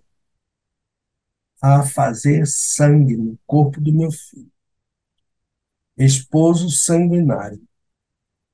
a 1.62 1.84
fazer 1.84 2.46
sangue 2.46 3.18
no 3.18 3.38
corpo 3.46 3.82
do 3.82 3.92
meu 3.92 4.12
filho. 4.12 4.52
Esposo 5.98 6.70
sanguinário, 6.70 7.62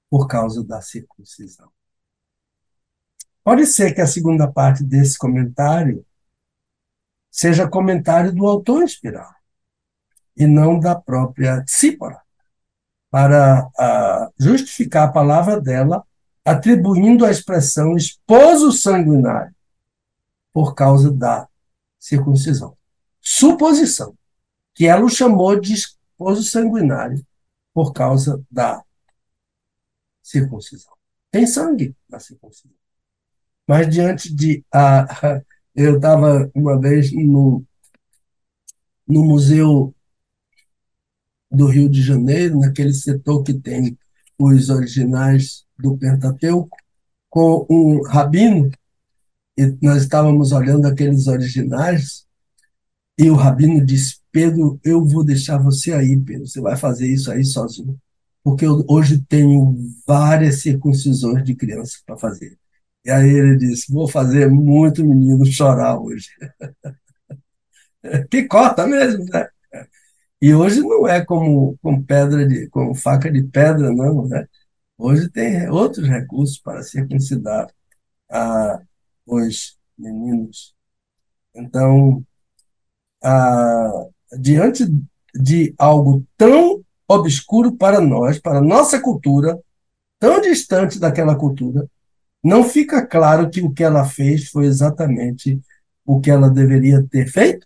por 0.10 0.28
causa 0.28 0.64
da 0.64 0.82
circuncisão. 0.82 1.70
Pode 3.44 3.66
ser 3.66 3.94
que 3.94 4.00
a 4.00 4.08
segunda 4.08 4.50
parte 4.50 4.84
desse 4.84 5.18
comentário 5.18 6.06
seja 7.30 7.68
comentário 7.68 8.32
do 8.32 8.48
autor 8.48 8.84
inspirado 8.84 9.36
e 10.38 10.48
não 10.48 10.80
da 10.80 10.96
própria 10.96 11.64
Tsípora, 11.64 12.22
para 13.10 13.68
uh, 13.68 14.34
justificar 14.40 15.10
a 15.10 15.12
palavra 15.12 15.60
dela, 15.60 16.06
atribuindo 16.46 17.26
a 17.26 17.32
expressão 17.32 17.96
esposo 17.96 18.72
sanguinário 18.72 19.54
por 20.52 20.74
causa 20.74 21.12
da 21.12 21.48
circuncisão. 22.00 22.78
Suposição 23.22 24.16
que 24.74 24.88
ela 24.88 25.06
o 25.06 25.10
chamou 25.10 25.60
de 25.60 25.74
esposo 25.74 26.44
sanguinário 26.44 27.24
por 27.74 27.94
causa 27.94 28.44
da 28.50 28.84
circuncisão. 30.22 30.94
Tem 31.32 31.46
sangue 31.48 31.96
na 32.08 32.20
circuncisão. 32.20 32.72
Mas 33.68 33.90
diante 33.90 34.34
de. 34.34 34.64
a 34.72 35.42
eu 35.76 35.96
estava 35.96 36.52
uma 36.54 36.80
vez 36.80 37.12
no, 37.12 37.66
no 39.08 39.24
Museu 39.24 39.94
do 41.50 41.68
Rio 41.68 41.90
de 41.90 42.02
Janeiro, 42.02 42.60
naquele 42.60 42.94
setor 42.94 43.44
que 43.44 43.54
tem 43.54 43.98
os 44.38 44.70
originais 44.70 45.66
do 45.78 45.98
Pentateuco, 45.98 46.76
com 47.30 47.66
um 47.70 48.04
rabino, 48.04 48.70
e 49.58 49.78
nós 49.82 50.04
estávamos 50.04 50.52
olhando 50.52 50.88
aqueles 50.88 51.28
originais, 51.28 52.26
e 53.18 53.30
o 53.30 53.36
rabino 53.36 53.86
disse: 53.86 54.18
Pedro, 54.32 54.80
eu 54.84 55.06
vou 55.06 55.24
deixar 55.24 55.58
você 55.58 55.94
aí, 55.94 56.20
Pedro, 56.20 56.48
você 56.48 56.62
vai 56.62 56.76
fazer 56.78 57.08
isso 57.08 57.32
aí 57.32 57.44
sozinho, 57.44 58.00
porque 58.44 58.66
eu 58.66 58.84
hoje 58.88 59.24
tenho 59.28 59.78
várias 60.08 60.62
circuncisões 60.62 61.44
de 61.44 61.56
criança 61.56 62.00
para 62.06 62.18
fazer. 62.18 62.58
E 63.06 63.12
aí 63.12 63.30
ele 63.30 63.58
disse: 63.58 63.92
Vou 63.94 64.08
fazer 64.08 64.50
muito 64.50 65.06
menino 65.06 65.46
chorar 65.46 66.00
hoje. 66.00 66.30
Picota 68.30 68.86
mesmo, 68.88 69.26
né? 69.26 69.48
E 70.42 70.54
hoje 70.54 70.82
não 70.82 71.08
é 71.08 71.24
como 71.26 71.78
com 71.82 72.04
pedra 72.04 72.46
de, 72.48 72.68
com 72.70 72.94
faca 72.94 73.32
de 73.32 73.44
pedra, 73.44 73.92
não, 73.94 74.28
né? 74.28 74.46
Hoje 74.98 75.30
tem 75.30 75.70
outros 75.70 76.08
recursos 76.08 76.60
para 76.60 76.84
circuncidar 76.84 77.68
a, 78.30 78.82
os 79.26 79.78
meninos. 79.98 80.76
Então, 81.56 82.26
a, 83.24 84.08
diante 84.40 84.86
de 85.34 85.74
algo 85.78 86.26
tão 86.38 86.84
obscuro 87.08 87.76
para 87.76 88.00
nós, 88.00 88.40
para 88.40 88.62
nossa 88.62 89.00
cultura, 89.00 89.60
tão 90.20 90.42
distante 90.42 91.00
daquela 91.00 91.36
cultura, 91.36 91.90
não 92.44 92.64
fica 92.64 93.06
claro 93.06 93.50
que 93.50 93.62
o 93.62 93.72
que 93.72 93.84
ela 93.84 94.06
fez 94.06 94.50
foi 94.50 94.66
exatamente 94.66 95.62
o 96.06 96.20
que 96.20 96.30
ela 96.30 96.50
deveria 96.50 97.06
ter 97.10 97.28
feito? 97.28 97.66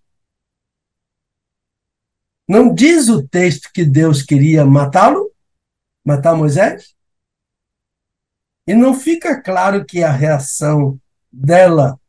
Não 2.48 2.74
diz 2.74 3.10
o 3.10 3.28
texto 3.28 3.72
que 3.74 3.84
Deus 3.84 4.22
queria 4.22 4.66
matá-lo? 4.66 5.32
Matar 6.06 6.36
Moisés? 6.36 6.96
E 8.66 8.74
não 8.74 8.94
fica 8.94 9.42
claro 9.42 9.86
que 9.86 10.04
a 10.04 10.12
reação 10.12 11.00
dela 11.32 12.00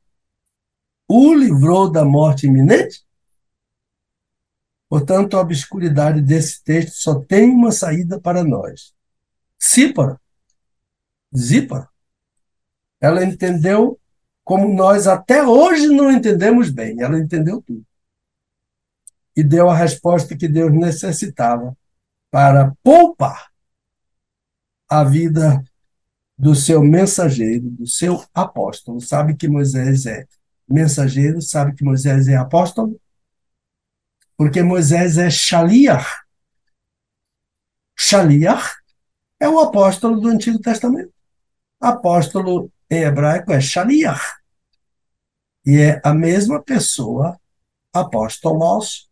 o 1.09 1.33
livrou 1.33 1.91
da 1.91 2.05
morte 2.05 2.47
iminente? 2.47 3.08
Portanto, 4.89 5.37
a 5.37 5.41
obscuridade 5.41 6.21
desse 6.23 6.63
texto 6.63 6.95
só 6.95 7.21
tem 7.21 7.51
uma 7.51 7.71
saída 7.71 8.19
para 8.21 8.43
nós. 8.43 8.95
Sípara, 9.59 10.19
Zípara, 11.37 11.89
ela 13.01 13.25
entendeu 13.25 14.01
como 14.43 14.73
nós 14.73 15.07
até 15.07 15.47
hoje 15.47 15.89
não 15.89 16.11
entendemos 16.11 16.71
bem. 16.71 17.01
Ela 17.03 17.19
entendeu 17.19 17.61
tudo. 17.61 17.85
E 19.37 19.43
deu 19.43 19.69
a 19.69 19.77
resposta 19.77 20.37
que 20.37 20.49
Deus 20.49 20.73
necessitava 20.73 21.77
para 22.31 22.75
poupar 22.83 23.51
a 24.89 25.05
vida 25.05 25.63
do 26.37 26.55
seu 26.55 26.83
mensageiro, 26.83 27.69
do 27.71 27.87
seu 27.87 28.25
apóstolo. 28.33 29.01
Sabe 29.01 29.37
que 29.37 29.49
Moisés 29.49 30.07
é 30.07 30.27
mensageiro, 30.67 31.43
sabe 31.43 31.75
que 31.75 31.85
Moisés 31.85 32.27
é 32.27 32.37
apóstolo? 32.37 32.99
Porque 34.39 34.63
Moisés 34.63 35.19
é 35.19 35.29
Shaliach. 35.29 36.07
Shaliach 37.97 38.77
é 39.41 39.49
o 39.49 39.59
apóstolo 39.59 40.21
do 40.21 40.29
Antigo 40.29 40.61
Testamento. 40.61 41.13
Apóstolo 41.81 42.71
em 42.89 43.03
hebraico 43.03 43.53
é 43.53 43.61
Shaliach. 43.61 44.39
E 45.67 45.79
é 45.79 46.01
a 46.05 46.15
mesma 46.15 46.63
pessoa, 46.63 47.39
apóstolos, 47.93 49.11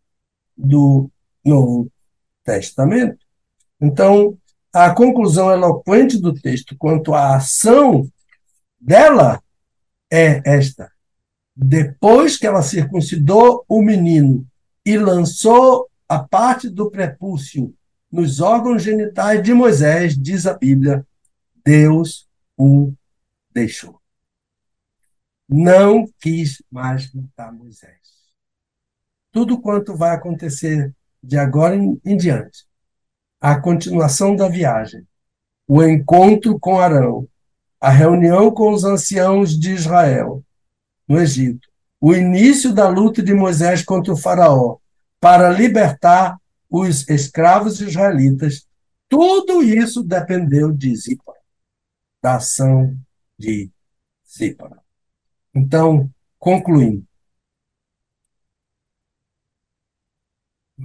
do 0.55 1.11
Novo 1.45 1.91
Testamento. 2.45 3.23
Então, 3.81 4.37
a 4.73 4.91
conclusão 4.91 5.51
eloquente 5.51 6.17
do 6.19 6.33
texto 6.33 6.75
quanto 6.77 7.13
à 7.13 7.35
ação 7.35 8.09
dela 8.79 9.43
é 10.09 10.41
esta. 10.45 10.89
Depois 11.53 12.37
que 12.37 12.47
ela 12.47 12.61
circuncidou 12.61 13.65
o 13.67 13.81
menino 13.81 14.47
e 14.87 14.97
lançou 14.97 15.89
a 16.07 16.17
parte 16.17 16.69
do 16.69 16.89
prepúcio 16.89 17.75
nos 18.09 18.39
órgãos 18.39 18.81
genitais 18.81 19.43
de 19.43 19.53
Moisés, 19.53 20.17
diz 20.17 20.45
a 20.45 20.53
Bíblia, 20.53 21.05
Deus 21.65 22.25
o 22.55 22.93
deixou. 23.51 24.01
Não 25.49 26.07
quis 26.21 26.63
mais 26.71 27.11
matar 27.13 27.51
Moisés. 27.51 27.99
Tudo 29.29 29.59
quanto 29.59 29.93
vai 29.93 30.15
acontecer 30.15 30.95
de 31.21 31.37
agora 31.37 31.75
em, 31.75 31.99
em 32.05 32.15
diante, 32.15 32.65
a 33.41 33.59
continuação 33.59 34.37
da 34.37 34.47
viagem, 34.47 35.05
o 35.67 35.83
encontro 35.83 36.57
com 36.57 36.79
Arão, 36.79 37.27
a 37.77 37.89
reunião 37.89 38.51
com 38.51 38.71
os 38.71 38.85
anciãos 38.85 39.59
de 39.59 39.73
Israel 39.73 40.41
no 41.05 41.19
Egito, 41.19 41.67
o 41.99 42.13
início 42.13 42.73
da 42.73 42.87
luta 42.87 43.23
de 43.23 43.33
Moisés 43.33 43.83
contra 43.83 44.13
o 44.13 44.17
Faraó 44.17 44.77
para 45.19 45.49
libertar 45.49 46.39
os 46.69 47.07
escravos 47.09 47.81
israelitas, 47.81 48.67
tudo 49.09 49.63
isso 49.63 50.03
dependeu 50.03 50.71
de 50.71 50.95
Zipa, 50.95 51.33
da 52.21 52.35
ação 52.35 52.97
de 53.37 53.71
Zípora. 54.37 54.81
Então, 55.55 56.11
concluindo. 56.37 57.07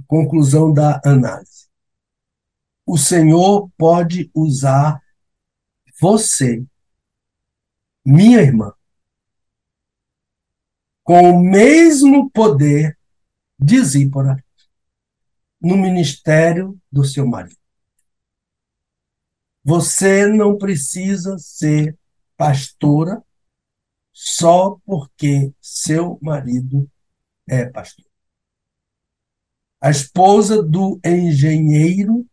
Conclusão 0.07 0.73
da 0.73 0.99
análise. 1.05 1.67
O 2.85 2.97
Senhor 2.97 3.69
pode 3.77 4.31
usar 4.33 5.01
você, 6.01 6.65
minha 8.03 8.41
irmã, 8.41 8.73
com 11.03 11.31
o 11.31 11.39
mesmo 11.39 12.29
poder 12.31 12.97
de 13.59 13.83
Zípora 13.83 14.43
no 15.61 15.77
ministério 15.77 16.79
do 16.91 17.03
seu 17.03 17.27
marido. 17.27 17.57
Você 19.63 20.27
não 20.27 20.57
precisa 20.57 21.37
ser 21.37 21.97
pastora 22.35 23.23
só 24.11 24.77
porque 24.85 25.53
seu 25.61 26.19
marido 26.21 26.89
é 27.47 27.65
pastor. 27.65 28.05
A 29.79 29.89
esposa 29.89 30.61
do 30.61 30.99
engenheiro 31.03 32.25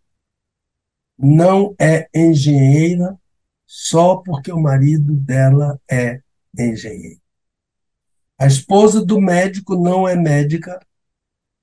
não 1.18 1.74
é 1.78 2.08
engenheira 2.14 3.18
só 3.66 4.16
porque 4.16 4.52
o 4.52 4.60
marido 4.60 5.14
dela 5.14 5.80
é 5.90 6.20
engenheiro. 6.56 7.19
A 8.40 8.46
esposa 8.46 9.04
do 9.04 9.20
médico 9.20 9.76
não 9.76 10.08
é 10.08 10.16
médica 10.16 10.80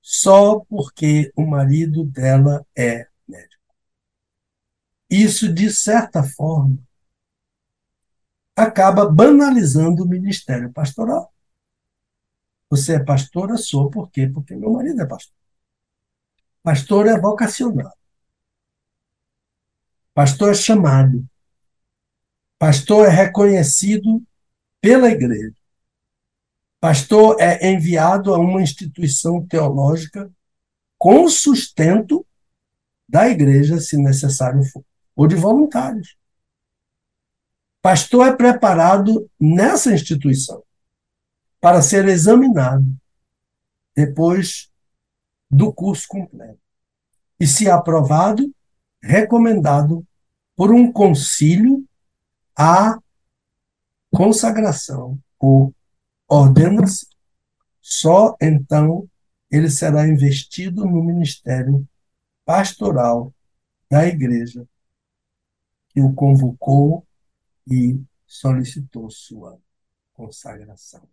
só 0.00 0.60
porque 0.60 1.32
o 1.34 1.44
marido 1.44 2.04
dela 2.04 2.64
é 2.76 3.08
médico. 3.26 3.74
Isso, 5.10 5.52
de 5.52 5.72
certa 5.72 6.22
forma, 6.22 6.78
acaba 8.54 9.10
banalizando 9.10 10.04
o 10.04 10.08
ministério 10.08 10.72
pastoral. 10.72 11.34
Você 12.70 12.94
é 12.94 13.04
pastora, 13.04 13.56
sou 13.56 13.90
por 13.90 14.08
quê? 14.12 14.28
Porque 14.28 14.54
meu 14.54 14.70
marido 14.70 15.02
é 15.02 15.06
pastor. 15.06 15.34
Pastor 16.62 17.08
é 17.08 17.18
vocacionado. 17.18 17.98
Pastor 20.14 20.52
é 20.52 20.54
chamado. 20.54 21.26
Pastor 22.56 23.06
é 23.06 23.10
reconhecido 23.10 24.22
pela 24.80 25.08
igreja. 25.08 25.57
Pastor 26.80 27.36
é 27.40 27.72
enviado 27.72 28.32
a 28.32 28.38
uma 28.38 28.62
instituição 28.62 29.44
teológica 29.44 30.30
com 30.96 31.28
sustento 31.28 32.24
da 33.08 33.28
igreja, 33.28 33.80
se 33.80 33.96
necessário 33.96 34.62
for, 34.64 34.84
ou 35.16 35.26
de 35.26 35.34
voluntários. 35.34 36.16
Pastor 37.82 38.28
é 38.28 38.36
preparado 38.36 39.28
nessa 39.40 39.92
instituição 39.92 40.62
para 41.60 41.82
ser 41.82 42.06
examinado 42.06 42.86
depois 43.96 44.70
do 45.50 45.72
curso 45.72 46.06
completo. 46.06 46.60
E, 47.40 47.46
se 47.46 47.68
aprovado, 47.68 48.52
recomendado 49.02 50.06
por 50.54 50.72
um 50.72 50.92
concílio 50.92 51.84
a 52.56 52.98
consagração 54.10 55.18
ou 55.38 55.72
ordena-se, 56.28 57.06
só 57.80 58.36
então 58.40 59.08
ele 59.50 59.70
será 59.70 60.06
investido 60.06 60.84
no 60.84 61.02
ministério 61.02 61.88
pastoral 62.44 63.32
da 63.90 64.06
igreja 64.06 64.66
que 65.88 66.00
o 66.02 66.12
convocou 66.12 67.06
e 67.66 67.98
solicitou 68.26 69.10
sua 69.10 69.58
consagração. 70.12 71.08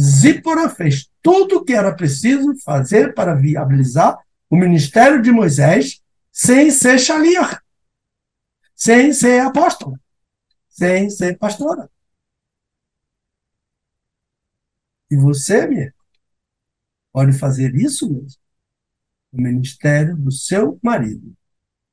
Zípora 0.00 0.68
fez 0.68 1.10
tudo 1.22 1.58
o 1.58 1.64
que 1.64 1.72
era 1.72 1.94
preciso 1.94 2.54
fazer 2.64 3.14
para 3.14 3.34
viabilizar 3.34 4.18
o 4.50 4.56
ministério 4.56 5.20
de 5.20 5.30
Moisés 5.30 6.02
sem 6.32 6.70
ser 6.70 6.98
xalia, 6.98 7.60
sem 8.74 9.12
ser 9.12 9.40
apóstola, 9.40 9.98
sem 10.68 11.10
ser 11.10 11.36
pastora. 11.36 11.90
E 15.10 15.16
você, 15.16 15.66
minha, 15.66 15.94
pode 17.12 17.32
fazer 17.38 17.74
isso 17.74 18.10
mesmo. 18.10 18.40
O 19.32 19.40
ministério 19.40 20.16
do 20.16 20.30
seu 20.30 20.78
marido, 20.82 21.36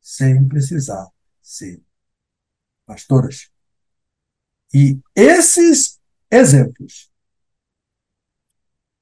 sem 0.02 0.48
precisar 0.48 1.08
ser 1.42 1.82
pastoras. 2.86 3.50
E 4.74 5.00
esses 5.16 6.00
exemplos 6.32 7.12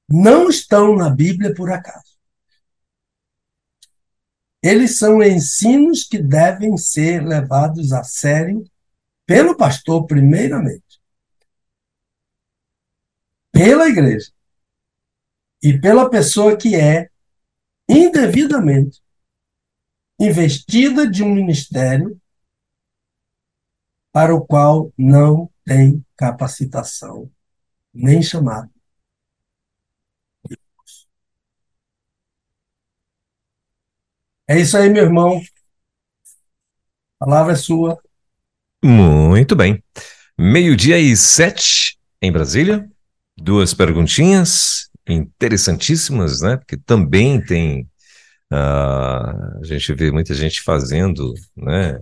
não 0.08 0.48
estão 0.48 0.96
na 0.96 1.10
Bíblia 1.10 1.54
por 1.54 1.70
acaso. 1.70 2.14
Eles 4.62 4.98
são 4.98 5.22
ensinos 5.22 6.04
que 6.04 6.18
devem 6.18 6.76
ser 6.76 7.22
levados 7.22 7.92
a 7.92 8.02
sério 8.02 8.64
pelo 9.26 9.56
pastor, 9.56 10.06
primeiramente 10.06 10.83
pela 13.54 13.88
igreja 13.88 14.32
e 15.62 15.78
pela 15.80 16.10
pessoa 16.10 16.56
que 16.56 16.74
é 16.74 17.08
indevidamente 17.88 19.00
investida 20.18 21.08
de 21.08 21.22
um 21.22 21.32
ministério 21.32 22.20
para 24.12 24.34
o 24.34 24.44
qual 24.44 24.92
não 24.98 25.48
tem 25.64 26.04
capacitação 26.16 27.30
nem 27.92 28.20
chamado. 28.22 28.70
É 34.48 34.60
isso 34.60 34.76
aí, 34.76 34.90
meu 34.90 35.04
irmão. 35.04 35.40
A 37.20 37.24
palavra 37.24 37.52
é 37.52 37.56
sua. 37.56 38.02
Muito 38.84 39.56
bem. 39.56 39.82
Meio-dia 40.36 40.98
e 40.98 41.16
sete 41.16 41.98
em 42.20 42.30
Brasília 42.30 42.90
duas 43.36 43.74
perguntinhas 43.74 44.88
interessantíssimas, 45.08 46.40
né? 46.40 46.56
Porque 46.56 46.76
também 46.76 47.40
tem 47.40 47.88
uh, 48.52 49.60
a 49.60 49.64
gente 49.64 49.92
vê 49.94 50.10
muita 50.10 50.34
gente 50.34 50.62
fazendo, 50.62 51.34
né? 51.56 52.00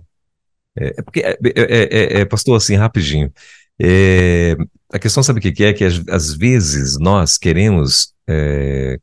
É, 0.77 0.99
é 0.99 1.01
porque 1.01 1.19
é, 1.21 1.37
é, 1.43 1.57
é, 1.57 2.21
é, 2.21 2.25
pastor 2.25 2.57
assim 2.57 2.75
rapidinho. 2.75 3.31
É, 3.81 4.55
a 4.91 4.99
questão 4.99 5.23
sabe 5.23 5.39
o 5.39 5.41
que 5.41 5.63
é 5.63 5.73
que 5.73 5.83
às, 5.83 6.01
às 6.07 6.33
vezes 6.33 6.97
nós 6.99 7.37
queremos 7.37 8.13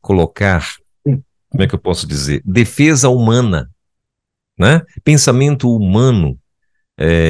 colocar, 0.01 0.67
como 1.03 1.61
é 1.61 1.67
que 1.67 1.75
eu 1.75 1.79
posso 1.79 2.07
dizer, 2.07 2.41
defesa 2.43 3.07
humana, 3.07 3.69
né? 4.57 4.81
Pensamento 5.03 5.69
humano 5.69 6.39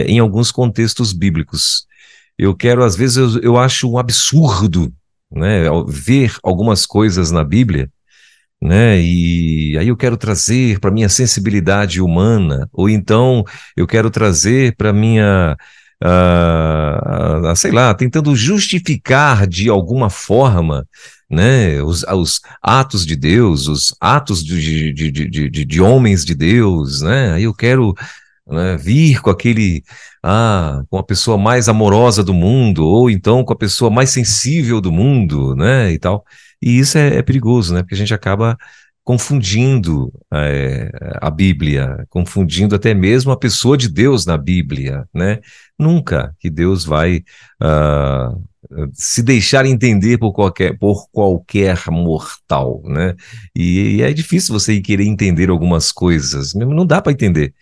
em 0.07 0.19
alguns 0.19 0.51
contextos 0.53 1.11
bíblicos. 1.11 1.85
Eu 2.41 2.55
quero, 2.55 2.83
às 2.83 2.95
vezes, 2.95 3.17
eu, 3.17 3.39
eu 3.43 3.55
acho 3.55 3.87
um 3.87 3.99
absurdo 3.99 4.91
né, 5.31 5.65
ver 5.87 6.35
algumas 6.41 6.87
coisas 6.87 7.29
na 7.29 7.43
Bíblia, 7.43 7.87
né, 8.59 8.99
e 8.99 9.77
aí 9.77 9.89
eu 9.89 9.95
quero 9.95 10.17
trazer 10.17 10.79
para 10.79 10.89
minha 10.89 11.07
sensibilidade 11.07 12.01
humana, 12.01 12.67
ou 12.73 12.89
então 12.89 13.43
eu 13.77 13.85
quero 13.85 14.09
trazer 14.09 14.75
para 14.75 14.91
minha, 14.91 15.55
uh, 16.03 17.51
uh, 17.51 17.55
sei 17.55 17.71
lá, 17.71 17.93
tentando 17.93 18.35
justificar 18.35 19.45
de 19.45 19.69
alguma 19.69 20.09
forma, 20.09 20.83
né, 21.29 21.79
os, 21.83 22.01
os 22.01 22.41
atos 22.59 23.05
de 23.05 23.15
Deus, 23.15 23.67
os 23.67 23.95
atos 24.01 24.43
de, 24.43 24.91
de, 24.91 25.11
de, 25.11 25.29
de, 25.47 25.63
de 25.63 25.81
homens 25.81 26.25
de 26.25 26.33
Deus, 26.33 27.01
né, 27.01 27.33
aí 27.33 27.43
eu 27.43 27.53
quero 27.53 27.93
né, 28.47 28.77
vir 28.77 29.21
com 29.21 29.29
aquele 29.29 29.83
ah, 30.23 30.83
com 30.89 30.97
a 30.97 31.03
pessoa 31.03 31.37
mais 31.37 31.67
amorosa 31.69 32.23
do 32.23 32.33
mundo, 32.33 32.85
ou 32.85 33.09
então 33.09 33.43
com 33.43 33.53
a 33.53 33.55
pessoa 33.55 33.89
mais 33.89 34.09
sensível 34.11 34.79
do 34.81 34.91
mundo, 34.91 35.55
né, 35.55 35.91
e 35.91 35.99
tal. 35.99 36.25
E 36.61 36.77
isso 36.79 36.97
é, 36.97 37.17
é 37.17 37.21
perigoso, 37.21 37.73
né, 37.73 37.81
porque 37.81 37.95
a 37.95 37.97
gente 37.97 38.13
acaba 38.13 38.57
confundindo 39.03 40.13
é, 40.31 40.91
a 41.21 41.29
Bíblia, 41.29 42.05
confundindo 42.09 42.75
até 42.75 42.93
mesmo 42.93 43.31
a 43.31 43.37
pessoa 43.37 43.75
de 43.75 43.89
Deus 43.89 44.25
na 44.25 44.37
Bíblia, 44.37 45.07
né? 45.13 45.39
Nunca 45.77 46.35
que 46.39 46.49
Deus 46.49 46.85
vai 46.85 47.23
uh, 47.61 48.41
se 48.93 49.23
deixar 49.23 49.65
entender 49.65 50.17
por 50.17 50.31
qualquer, 50.31 50.77
por 50.77 51.09
qualquer 51.11 51.77
mortal, 51.89 52.81
né? 52.85 53.15
E, 53.55 53.97
e 53.97 54.01
é 54.03 54.13
difícil 54.13 54.53
você 54.53 54.79
querer 54.79 55.05
entender 55.05 55.49
algumas 55.49 55.91
coisas, 55.91 56.53
não 56.53 56.85
dá 56.85 57.01
para 57.01 57.11
entender. 57.11 57.53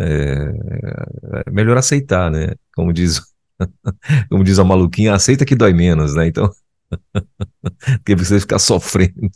É, 0.00 1.44
é 1.46 1.50
melhor 1.50 1.76
aceitar, 1.76 2.30
né? 2.30 2.54
Como 2.74 2.92
diz, 2.92 3.20
como 4.30 4.44
diz 4.44 4.58
a 4.58 4.64
maluquinha, 4.64 5.14
aceita 5.14 5.44
que 5.44 5.56
dói 5.56 5.72
menos, 5.72 6.14
né? 6.14 6.26
Então, 6.26 6.50
porque 7.98 8.14
você 8.14 8.40
ficar 8.40 8.58
sofrendo. 8.58 9.30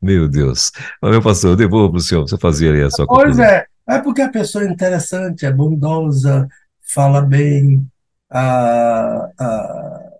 Meu 0.00 0.28
Deus. 0.28 0.72
Mas, 1.02 1.10
meu 1.10 1.22
pastor, 1.22 1.50
eu 1.50 1.56
devolvo 1.56 1.90
para 1.90 1.98
o 1.98 2.02
senhor, 2.02 2.28
você 2.28 2.38
fazia 2.38 2.72
aí 2.72 2.82
a 2.82 2.90
sua 2.90 3.06
Pois 3.06 3.38
é, 3.38 3.66
é 3.88 3.98
porque 3.98 4.22
a 4.22 4.30
pessoa 4.30 4.64
é 4.64 4.68
interessante, 4.68 5.46
é 5.46 5.52
bondosa, 5.52 6.48
fala 6.80 7.20
bem, 7.20 7.86
a, 8.30 9.30
a, 9.38 10.10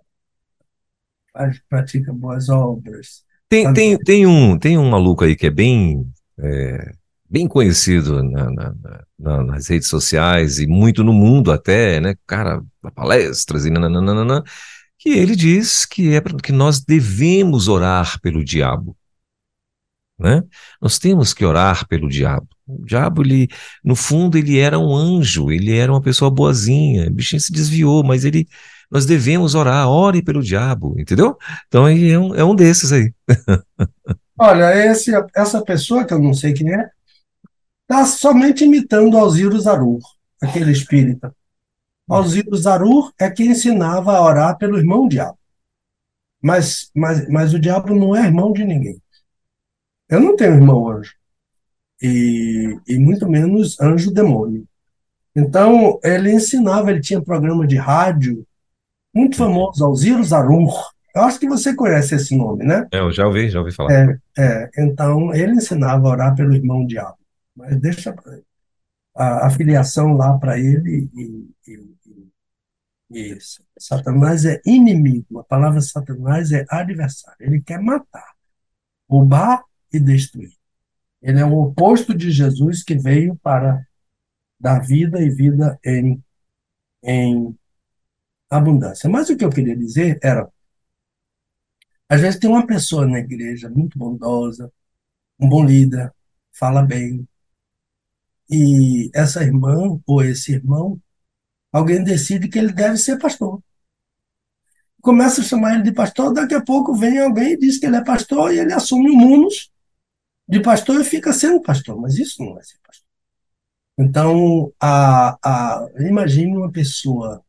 pratica 1.69 2.13
boas 2.13 2.49
obras. 2.49 3.23
Tem, 3.47 3.73
tem, 3.73 3.97
tem, 3.97 4.27
um, 4.27 4.57
tem 4.57 4.77
um 4.77 4.89
maluco 4.89 5.23
aí 5.23 5.35
que 5.35 5.47
é 5.47 5.49
bem, 5.49 6.05
é, 6.39 6.91
bem 7.29 7.47
conhecido 7.47 8.23
na, 8.23 8.49
na, 8.49 8.75
na, 9.17 9.43
nas 9.43 9.67
redes 9.67 9.87
sociais 9.87 10.59
e 10.59 10.65
muito 10.65 11.03
no 11.03 11.13
mundo 11.13 11.51
até, 11.51 11.99
né? 11.99 12.15
Cara, 12.25 12.63
palestras 12.95 13.65
e 13.65 13.69
nananana, 13.69 14.43
que 14.97 15.09
ele 15.09 15.35
diz 15.35 15.85
que 15.85 16.13
é 16.15 16.21
que 16.21 16.51
nós 16.51 16.81
devemos 16.81 17.67
orar 17.67 18.19
pelo 18.21 18.43
diabo. 18.43 18.97
Né? 20.19 20.43
Nós 20.81 20.99
temos 20.99 21.33
que 21.33 21.45
orar 21.45 21.87
pelo 21.87 22.09
diabo. 22.09 22.47
O 22.67 22.85
diabo, 22.85 23.21
ele, 23.23 23.47
no 23.83 23.95
fundo, 23.95 24.37
ele 24.37 24.59
era 24.59 24.77
um 24.77 24.93
anjo, 24.93 25.49
ele 25.49 25.77
era 25.77 25.91
uma 25.91 26.01
pessoa 26.01 26.29
boazinha, 26.29 27.07
o 27.07 27.11
bichinho 27.11 27.39
se 27.39 27.53
desviou, 27.53 28.03
mas 28.03 28.25
ele, 28.25 28.45
nós 28.91 29.05
devemos 29.05 29.55
orar, 29.55 29.87
ore 29.87 30.21
pelo 30.21 30.43
diabo, 30.43 30.99
entendeu? 30.99 31.37
Então 31.67 31.87
é 31.87 32.19
um, 32.19 32.35
é 32.35 32.43
um 32.43 32.53
desses 32.53 32.91
aí. 32.91 33.13
Olha, 34.37 34.75
esse, 34.91 35.11
essa 35.33 35.61
pessoa, 35.61 36.03
que 36.03 36.13
eu 36.13 36.19
não 36.19 36.33
sei 36.33 36.53
quem 36.53 36.73
é, 36.73 36.89
está 37.89 38.05
somente 38.05 38.63
imitando 38.63 39.17
Alziro 39.17 39.59
Zarur, 39.59 39.99
aquele 40.39 40.71
espírita. 40.71 41.35
Alziro 42.07 42.55
Zarur 42.55 43.11
é 43.19 43.29
que 43.31 43.43
ensinava 43.43 44.15
a 44.15 44.21
orar 44.23 44.57
pelo 44.57 44.77
irmão 44.77 45.07
diabo. 45.07 45.37
Mas, 46.41 46.91
mas, 46.95 47.27
mas 47.27 47.53
o 47.53 47.59
diabo 47.59 47.95
não 47.95 48.15
é 48.15 48.25
irmão 48.25 48.53
de 48.53 48.63
ninguém. 48.63 49.01
Eu 50.07 50.19
não 50.19 50.35
tenho 50.35 50.53
irmão 50.53 50.87
anjo. 50.87 51.13
E, 52.01 52.77
e 52.87 52.97
muito 52.97 53.27
menos 53.27 53.79
anjo 53.81 54.13
demônio. 54.13 54.65
Então, 55.35 55.99
ele 56.03 56.31
ensinava, 56.31 56.91
ele 56.91 57.01
tinha 57.01 57.21
programa 57.21 57.65
de 57.65 57.75
rádio 57.75 58.45
muito 59.13 59.35
famoso, 59.35 59.83
Alziro 59.83 60.23
Zarur. 60.23 60.73
Eu 61.15 61.23
acho 61.23 61.39
que 61.39 61.47
você 61.47 61.75
conhece 61.75 62.15
esse 62.15 62.37
nome, 62.37 62.63
né? 62.63 62.87
É, 62.91 62.99
eu 62.99 63.11
já 63.11 63.25
ouvi, 63.25 63.49
já 63.49 63.59
ouvi 63.59 63.73
falar. 63.73 63.91
É, 63.91 64.17
é, 64.37 64.69
então, 64.77 65.33
ele 65.33 65.53
ensinava 65.53 66.07
a 66.07 66.11
orar 66.11 66.35
pelo 66.35 66.55
irmão 66.55 66.85
diabo. 66.85 67.17
Mas 67.59 67.79
deixa 67.79 68.15
a, 69.15 69.47
a 69.47 69.49
filiação 69.49 70.13
lá 70.13 70.37
para 70.37 70.57
ele 70.57 71.09
e, 71.13 71.71
e, 71.71 71.95
e. 73.11 73.37
Satanás 73.77 74.45
é 74.45 74.61
inimigo. 74.65 75.39
A 75.39 75.43
palavra 75.43 75.81
Satanás 75.81 76.51
é 76.51 76.65
adversário. 76.69 77.37
Ele 77.39 77.61
quer 77.61 77.81
matar, 77.81 78.33
roubar 79.09 79.63
e 79.91 79.99
destruir. 79.99 80.53
Ele 81.21 81.39
é 81.39 81.45
o 81.45 81.53
oposto 81.53 82.15
de 82.15 82.31
Jesus 82.31 82.83
que 82.83 82.95
veio 82.95 83.35
para 83.37 83.85
dar 84.59 84.79
vida 84.79 85.21
e 85.21 85.29
vida 85.29 85.77
em, 85.83 86.23
em 87.03 87.57
abundância. 88.49 89.09
Mas 89.09 89.29
o 89.29 89.35
que 89.35 89.43
eu 89.43 89.49
queria 89.49 89.75
dizer 89.75 90.17
era: 90.23 90.49
às 92.07 92.21
vezes 92.21 92.39
tem 92.39 92.49
uma 92.49 92.65
pessoa 92.65 93.05
na 93.05 93.19
igreja 93.19 93.69
muito 93.69 93.97
bondosa, 93.97 94.71
um 95.39 95.49
bom 95.49 95.63
líder, 95.65 96.11
fala 96.51 96.81
bem, 96.81 97.27
e 98.49 99.09
essa 99.13 99.43
irmã 99.43 99.99
ou 100.05 100.23
esse 100.23 100.53
irmão, 100.53 100.99
alguém 101.71 102.03
decide 102.03 102.47
que 102.47 102.57
ele 102.57 102.73
deve 102.73 102.97
ser 102.97 103.17
pastor. 103.19 103.61
Começa 105.01 105.41
a 105.41 105.43
chamar 105.43 105.75
ele 105.75 105.83
de 105.83 105.91
pastor, 105.93 106.33
daqui 106.33 106.53
a 106.55 106.61
pouco 106.61 106.93
vem 106.95 107.19
alguém 107.19 107.53
e 107.53 107.57
diz 107.57 107.77
que 107.77 107.85
ele 107.85 107.95
é 107.95 108.03
pastor 108.03 108.53
e 108.53 108.59
ele 108.59 108.73
assume 108.73 109.09
o 109.11 109.15
munus 109.15 109.71
de 110.47 110.59
pastor 110.61 110.99
e 110.99 111.05
fica 111.05 111.31
sendo 111.31 111.61
pastor, 111.61 111.99
mas 111.99 112.17
isso 112.17 112.43
não 112.43 112.59
é 112.59 112.63
ser 112.63 112.77
pastor. 112.83 113.07
Então, 113.97 114.73
a, 114.79 115.37
a, 115.43 115.87
imagine 115.99 116.57
uma 116.57 116.71
pessoa 116.71 117.43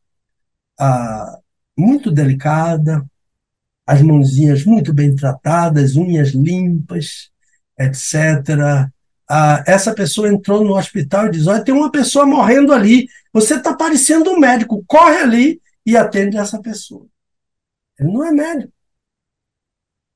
a, 0.79 1.39
muito 1.77 2.11
delicada, 2.11 3.05
as 3.85 4.01
mãozinhas 4.01 4.63
muito 4.63 4.93
bem 4.93 5.15
tratadas, 5.15 5.95
unhas 5.95 6.29
limpas, 6.29 7.31
etc. 7.79 8.89
essa 9.65 9.93
pessoa 9.93 10.31
entrou 10.31 10.63
no 10.63 10.77
hospital 10.77 11.27
e 11.27 11.31
diz: 11.31 11.47
Olha, 11.47 11.63
tem 11.63 11.73
uma 11.73 11.91
pessoa 11.91 12.25
morrendo 12.25 12.73
ali, 12.73 13.07
você 13.31 13.55
está 13.55 13.75
parecendo 13.75 14.31
um 14.31 14.39
médico, 14.39 14.83
corre 14.87 15.17
ali 15.17 15.61
e 15.85 15.95
atende 15.95 16.37
essa 16.37 16.61
pessoa. 16.61 17.05
Ele 17.99 18.11
não 18.11 18.25
é 18.25 18.31
médico 18.31 18.73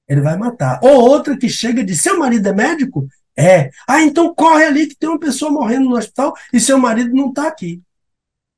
ele 0.07 0.21
vai 0.21 0.37
matar. 0.37 0.79
Ou 0.83 1.01
outra 1.01 1.37
que 1.37 1.49
chega 1.49 1.83
de 1.83 1.95
seu 1.95 2.17
marido 2.17 2.47
é 2.47 2.53
médico? 2.53 3.07
É. 3.37 3.69
Ah, 3.87 4.01
então 4.01 4.33
corre 4.33 4.63
ali 4.65 4.87
que 4.87 4.95
tem 4.95 5.09
uma 5.09 5.19
pessoa 5.19 5.51
morrendo 5.51 5.89
no 5.89 5.97
hospital 5.97 6.33
e 6.53 6.59
seu 6.59 6.77
marido 6.77 7.13
não 7.13 7.29
está 7.29 7.47
aqui. 7.47 7.81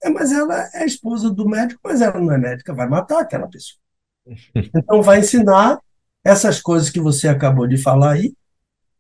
É, 0.04 0.10
mas 0.10 0.32
ela 0.32 0.70
é 0.74 0.86
esposa 0.86 1.30
do 1.30 1.48
médico, 1.48 1.82
mas 1.84 2.02
ela 2.02 2.20
não 2.20 2.32
é 2.32 2.38
médica, 2.38 2.74
vai 2.74 2.88
matar 2.88 3.22
aquela 3.22 3.48
pessoa. 3.48 3.80
Então 4.76 5.02
vai 5.02 5.20
ensinar 5.20 5.80
essas 6.24 6.62
coisas 6.62 6.90
que 6.90 7.00
você 7.00 7.28
acabou 7.28 7.66
de 7.66 7.78
falar 7.78 8.14
aí. 8.14 8.36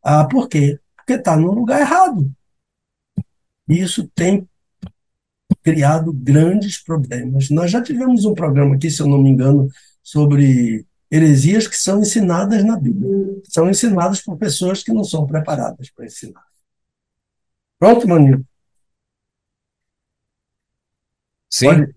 Ah, 0.01 0.25
por 0.25 0.47
quê? 0.47 0.79
Porque 1.07 1.21
está 1.21 1.37
no 1.37 1.53
lugar 1.53 1.79
errado. 1.79 2.29
E 3.69 3.79
isso 3.79 4.09
tem 4.13 4.45
criado 5.63 6.11
grandes 6.11 6.83
problemas. 6.83 7.49
Nós 7.49 7.71
já 7.71 7.81
tivemos 7.81 8.25
um 8.25 8.33
programa 8.33 8.75
aqui, 8.75 8.91
se 8.91 9.01
eu 9.01 9.07
não 9.07 9.17
me 9.17 9.29
engano, 9.29 9.69
sobre 10.03 10.85
heresias 11.09 11.65
que 11.65 11.77
são 11.77 12.01
ensinadas 12.01 12.61
na 12.65 12.77
Bíblia. 12.77 13.41
São 13.45 13.69
ensinadas 13.69 14.21
por 14.21 14.37
pessoas 14.37 14.83
que 14.83 14.91
não 14.91 15.05
são 15.05 15.25
preparadas 15.25 15.89
para 15.91 16.05
ensinar. 16.05 16.43
Pronto, 17.79 18.05
Manilo? 18.05 18.45
Sim. 21.49 21.67
Pode, 21.67 21.95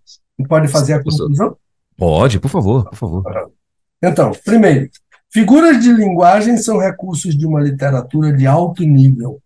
pode 0.49 0.69
fazer 0.69 0.95
a 0.95 1.03
conclusão? 1.03 1.57
Pode, 1.97 2.39
por 2.39 2.49
favor, 2.49 2.89
por 2.89 2.97
favor. 2.97 3.53
Então, 4.01 4.31
primeiro, 4.45 4.89
figuras 5.31 5.83
de 5.83 5.93
linguagem 5.93 6.57
são 6.57 6.79
recursos 6.79 7.37
de 7.37 7.47
uma 7.47 7.61
literatura 7.61 8.33
de 8.33 8.47
alto 8.47 8.83
nível, 8.83 9.41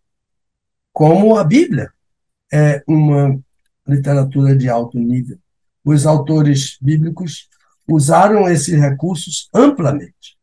como 0.92 1.36
a 1.36 1.44
Bíblia 1.44 1.92
é 2.52 2.82
uma 2.86 3.38
literatura 3.86 4.56
de 4.56 4.68
alto 4.68 4.98
nível. 4.98 5.38
Os 5.84 6.06
autores 6.06 6.78
bíblicos 6.80 7.48
usaram 7.86 8.48
esses 8.48 8.78
recursos 8.80 9.48
amplamente. 9.52 10.38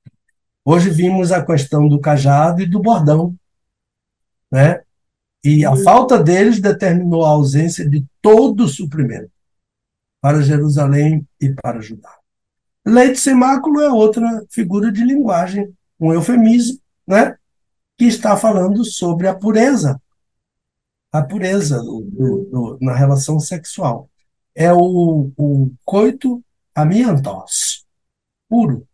Hoje 0.63 0.89
vimos 0.89 1.31
a 1.31 1.43
questão 1.43 1.88
do 1.88 1.99
cajado 1.99 2.61
e 2.61 2.68
do 2.68 2.80
bordão, 2.80 3.35
né? 4.51 4.81
E 5.43 5.65
a 5.65 5.76
falta 5.76 6.22
deles 6.22 6.61
determinou 6.61 7.26
a 7.26 7.30
ausência 7.30 7.89
de 7.89 8.05
todo 8.22 8.65
o 8.65 8.69
suprimento 8.69 9.31
para 10.22 10.43
Jerusalém 10.43 11.27
e 11.39 11.49
para 11.49 11.81
Judá. 11.81 12.20
Leite 12.86 13.20
sem 13.20 13.36
máculo 13.36 13.82
é 13.82 13.91
outra 13.91 14.45
figura 14.49 14.91
de 14.91 15.03
linguagem, 15.03 15.74
um 15.99 16.12
eufemismo, 16.12 16.80
né? 17.08 17.38
Que 17.98 18.06
está 18.06 18.36
falando 18.36 18.84
sobre 18.84 19.28
a 19.28 19.36
pureza, 19.36 20.02
a 21.12 21.22
pureza 21.22 21.78
do, 21.78 22.02
do, 22.02 22.45
do, 22.45 22.78
na 22.82 22.95
relação 22.95 23.40
sexual. 23.40 24.10
É 24.56 24.74
o, 24.74 25.32
o 25.38 25.72
coito 25.86 26.44
amiantos, 26.74 27.86
puro, 28.49 28.88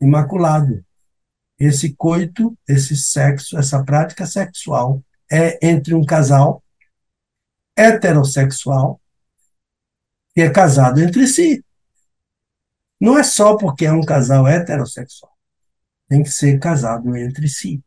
imaculado. 0.00 0.84
Esse 1.58 1.94
coito, 1.94 2.58
esse 2.68 2.96
sexo, 2.96 3.56
essa 3.56 3.82
prática 3.84 4.26
sexual 4.26 5.02
é 5.30 5.64
entre 5.66 5.94
um 5.94 6.04
casal 6.04 6.62
heterossexual 7.76 9.00
que 10.34 10.40
é 10.40 10.50
casado 10.50 11.00
entre 11.00 11.26
si. 11.28 11.64
Não 13.00 13.18
é 13.18 13.22
só 13.22 13.56
porque 13.56 13.86
é 13.86 13.92
um 13.92 14.04
casal 14.04 14.46
heterossexual. 14.46 15.32
Tem 16.08 16.22
que 16.22 16.30
ser 16.30 16.58
casado 16.58 17.16
entre 17.16 17.48
si. 17.48 17.82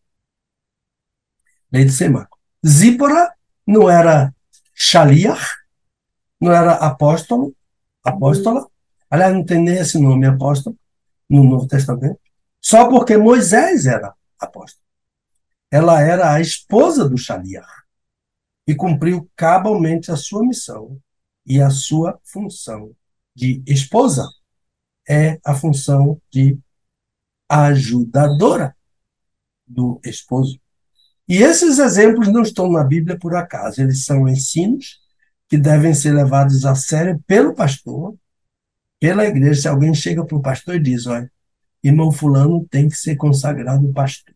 Lei 1.72 1.86
de 1.86 1.92
Semaco. 1.92 2.38
Zípora 2.66 3.34
não 3.66 3.90
era 3.90 4.34
Shaliach, 4.74 5.44
não 6.40 6.52
era 6.52 6.74
apóstolo, 6.74 7.56
apóstola, 8.04 8.68
Aliás, 9.10 9.34
não 9.34 9.44
tem 9.44 9.62
nem 9.62 9.76
esse 9.76 9.98
nome 10.00 10.28
apóstolo 10.28 10.78
no 11.30 11.44
Novo 11.44 11.68
Testamento, 11.68 12.20
só 12.62 12.90
porque 12.90 13.18
Moisés 13.18 13.86
era 13.86 14.14
apóstolo. 14.40 14.84
Ela 15.72 16.02
era 16.02 16.34
a 16.34 16.42
esposa 16.42 17.08
do 17.08 17.18
Shaliach 17.18 17.68
e 18.66 18.76
cumpriu 18.76 19.30
cabalmente 19.36 20.12
a 20.12 20.18
sua 20.18 20.46
missão 20.46 21.00
e 21.46 21.62
a 21.62 21.70
sua 21.70 22.20
função 22.24 22.92
de 23.34 23.64
esposa 23.66 24.30
é 25.08 25.40
a 25.44 25.54
função 25.54 26.22
de 26.32 26.58
ajudadora 27.50 28.76
do 29.66 30.00
esposo. 30.04 30.60
E 31.28 31.38
esses 31.38 31.80
exemplos 31.80 32.28
não 32.30 32.42
estão 32.42 32.72
na 32.72 32.84
Bíblia 32.84 33.18
por 33.18 33.36
acaso, 33.36 33.82
eles 33.82 34.06
são 34.06 34.28
ensinos 34.28 35.00
que 35.50 35.58
devem 35.58 35.94
ser 35.94 36.14
levados 36.14 36.66
a 36.66 36.76
sério 36.76 37.22
pelo 37.28 37.54
pastor 37.54 38.16
pela 39.00 39.26
igreja, 39.26 39.62
se 39.62 39.68
alguém 39.68 39.94
chega 39.94 40.26
para 40.26 40.38
o 40.38 40.42
pastor 40.42 40.76
e 40.76 40.80
diz, 40.80 41.06
olha, 41.06 41.32
irmão 41.84 42.12
fulano 42.12 42.68
tem 42.70 42.90
que 42.90 42.96
ser 42.98 43.16
consagrado 43.16 43.92
pastor. 43.94 44.36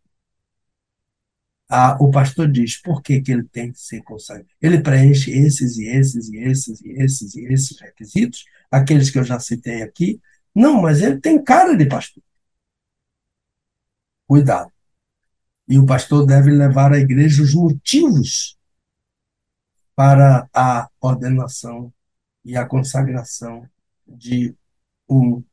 Ah, 1.70 1.98
o 2.02 2.12
pastor 2.12 2.52
diz, 2.52 2.80
por 2.82 3.02
que, 3.02 3.22
que 3.22 3.32
ele 3.32 3.46
tem 3.46 3.72
que 3.72 3.80
ser 3.80 4.04
consagrado? 4.04 4.50
Ele 4.62 4.82
preenche 4.82 5.32
esses 5.32 5.78
e 5.78 5.88
esses 5.88 6.30
e 6.30 6.38
esses 6.38 6.82
e 6.82 6.92
esses 7.02 7.36
e 7.36 7.46
esses 7.46 7.80
requisitos, 7.80 8.44
aqueles 8.70 9.10
que 9.10 9.18
eu 9.18 9.24
já 9.24 9.40
citei 9.40 9.82
aqui. 9.82 10.20
Não, 10.56 10.82
mas 10.82 11.02
ele 11.02 11.20
tem 11.20 11.42
cara 11.44 11.76
de 11.76 11.88
pastor. 11.88 12.24
cuidado. 14.28 14.72
E 15.68 15.78
o 15.78 15.86
pastor 15.86 16.26
deve 16.26 16.52
levar 16.52 16.94
à 16.94 16.98
igreja 16.98 17.44
os 17.44 17.54
motivos 17.54 18.58
para 19.94 20.50
a 20.54 20.90
ordenação 21.02 21.94
e 22.46 22.56
a 22.56 22.66
consagração 22.66 23.68
de 24.08 24.56
um 25.10 25.44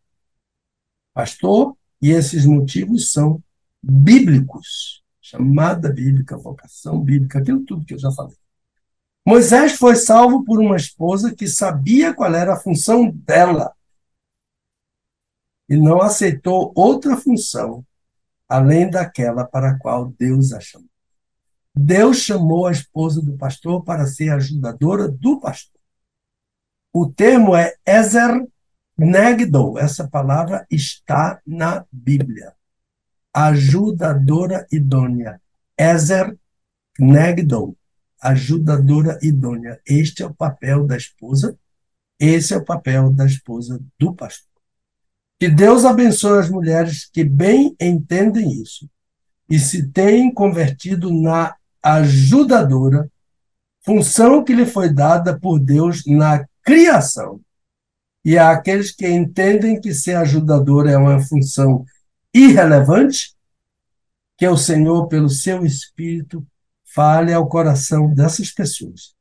pastor, 1.13 1.77
e 2.01 2.11
esses 2.11 2.47
motivos 2.47 3.11
são 3.11 3.43
bíblicos, 3.83 5.03
chamada 5.21 5.93
bíblica, 5.93 6.37
vocação 6.37 7.03
bíblica, 7.03 7.41
aquilo 7.41 7.65
tudo 7.65 7.85
que 7.85 7.95
eu 7.95 7.99
já 7.99 8.13
falei. 8.13 8.37
Moisés 9.27 9.73
foi 9.73 9.97
salvo 9.97 10.45
por 10.45 10.61
uma 10.61 10.77
esposa 10.77 11.35
que 11.35 11.49
sabia 11.49 12.15
qual 12.15 12.33
era 12.33 12.55
a 12.55 12.61
função 12.61 13.11
dela 13.11 13.75
e 15.69 15.77
não 15.77 16.01
aceitou 16.01 16.73
outra 16.75 17.17
função 17.17 17.85
além 18.49 18.89
daquela 18.89 19.45
para 19.45 19.71
a 19.71 19.79
qual 19.79 20.13
Deus 20.19 20.53
a 20.53 20.61
chamou. 20.61 20.89
Deus 21.77 22.19
chamou 22.19 22.67
a 22.67 22.73
esposa 22.73 23.21
do 23.23 23.37
pastor 23.37 23.85
para 23.85 24.07
ser 24.07 24.31
ajudadora 24.31 25.09
do 25.09 25.39
pastor. 25.39 25.79
O 26.93 27.07
termo 27.09 27.55
é 27.55 27.75
Ezer 27.87 28.45
Negdo. 28.97 29.79
Essa 29.79 30.09
palavra 30.09 30.67
está 30.71 31.41
na 31.47 31.85
Bíblia. 31.93 32.55
Ajudadora 33.33 34.67
idônea. 34.73 35.41
Ezer 35.79 36.37
Negdo. 36.99 37.77
Ajudadora 38.21 39.19
idônea. 39.23 39.81
Este 39.87 40.25
é 40.25 40.27
o 40.27 40.35
papel 40.35 40.85
da 40.85 40.97
esposa. 40.97 41.57
Esse 42.19 42.55
é 42.55 42.57
o 42.57 42.65
papel 42.65 43.13
da 43.13 43.27
esposa 43.27 43.81
do 43.97 44.13
pastor. 44.15 44.48
Que 45.39 45.49
Deus 45.49 45.85
abençoe 45.85 46.39
as 46.39 46.51
mulheres 46.51 47.09
que 47.13 47.23
bem 47.25 47.77
entendem 47.81 48.51
isso 48.61 48.89
e 49.49 49.59
se 49.59 49.89
têm 49.89 50.33
convertido 50.33 51.13
na 51.13 51.55
ajudadora, 51.83 53.11
função 53.83 54.45
que 54.45 54.53
lhe 54.53 54.67
foi 54.67 54.93
dada 54.93 55.39
por 55.39 55.59
Deus 55.59 56.05
na 56.07 56.47
criação. 56.63 57.41
E 58.25 58.37
há 58.37 58.51
aqueles 58.51 58.91
que 58.91 59.09
entendem 59.09 59.81
que 59.81 59.95
ser 59.95 60.17
ajudador 60.17 60.87
é 60.87 60.97
uma 60.99 61.21
função 61.21 61.85
irrelevante, 62.35 63.35
que 64.37 64.47
o 64.47 64.57
Senhor, 64.57 65.09
pelo 65.09 65.31
seu 65.31 65.65
Espírito, 65.65 66.47
fale 66.85 67.33
ao 67.33 67.49
coração 67.49 68.13
dessas 68.13 68.51
pessoas 68.51 69.15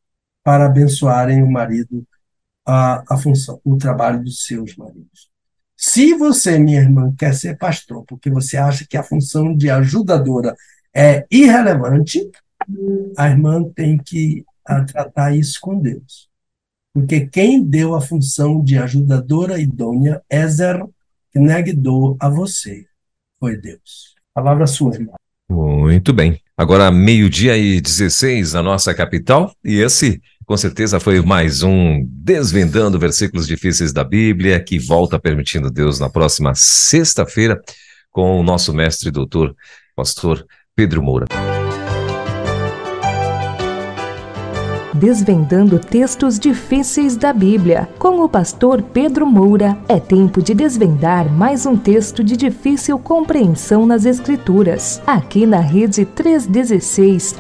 para 0.44 0.66
abençoarem 0.66 1.42
o 1.42 1.52
marido, 1.52 2.06
a, 2.66 3.04
a 3.14 3.18
função, 3.18 3.62
o 3.64 3.78
trabalho 3.78 4.24
dos 4.24 4.46
seus 4.46 4.76
maridos. 4.76 5.27
Se 5.80 6.16
você, 6.16 6.58
minha 6.58 6.80
irmã, 6.80 7.14
quer 7.16 7.36
ser 7.36 7.56
pastor 7.56 8.04
porque 8.08 8.32
você 8.32 8.58
acha 8.58 8.86
que 8.90 8.98
a 8.98 9.04
função 9.04 9.56
de 9.56 9.70
ajudadora 9.70 10.56
é 10.92 11.24
irrelevante, 11.30 12.28
a 13.16 13.30
irmã 13.30 13.64
tem 13.76 13.96
que 13.96 14.44
tratar 14.88 15.36
isso 15.36 15.60
com 15.62 15.80
Deus. 15.80 16.28
Porque 16.92 17.28
quem 17.28 17.64
deu 17.64 17.94
a 17.94 18.02
função 18.02 18.64
de 18.64 18.76
ajudadora 18.76 19.60
idônea, 19.60 20.20
Ezer 20.28 20.84
Knegdou 21.36 22.18
a 22.20 22.28
você, 22.28 22.88
foi 23.40 23.56
Deus. 23.56 24.16
Palavra 24.34 24.66
sua, 24.66 24.96
irmã. 24.96 25.14
Muito 25.48 26.12
bem. 26.12 26.42
Agora, 26.58 26.92
meio-dia 26.92 27.56
e 27.56 27.80
16 27.80 28.54
na 28.54 28.64
nossa 28.64 28.96
capital, 28.96 29.54
e 29.64 29.76
esse 29.76 30.20
com 30.48 30.56
certeza 30.56 30.98
foi 30.98 31.22
mais 31.22 31.62
um 31.62 32.02
Desvendando 32.08 32.98
Versículos 32.98 33.46
Difíceis 33.46 33.92
da 33.92 34.02
Bíblia, 34.02 34.64
que 34.64 34.80
volta 34.80 35.20
permitindo 35.20 35.70
Deus 35.70 36.00
na 36.00 36.10
próxima 36.10 36.54
sexta-feira 36.56 37.62
com 38.10 38.40
o 38.40 38.44
nosso 38.44 38.74
mestre 38.74 39.12
doutor, 39.12 39.54
pastor 39.94 40.48
Pedro 40.74 41.04
Moura. 41.04 41.28
Desvendando 44.94 45.78
textos 45.80 46.40
difíceis 46.40 47.18
da 47.18 47.34
Bíblia. 47.34 47.88
Com 48.00 48.22
o 48.24 48.30
pastor 48.30 48.82
Pedro 48.82 49.28
Moura, 49.28 49.78
é 49.90 50.00
tempo 50.00 50.42
de 50.42 50.54
desvendar 50.54 51.30
mais 51.30 51.66
um 51.66 51.76
texto 51.76 52.24
de 52.24 52.38
difícil 52.38 52.98
compreensão 52.98 53.86
nas 53.86 54.06
Escrituras. 54.06 55.02
Aqui 55.06 55.46
na 55.46 55.60
Rede 55.60 56.06
316 56.06 57.36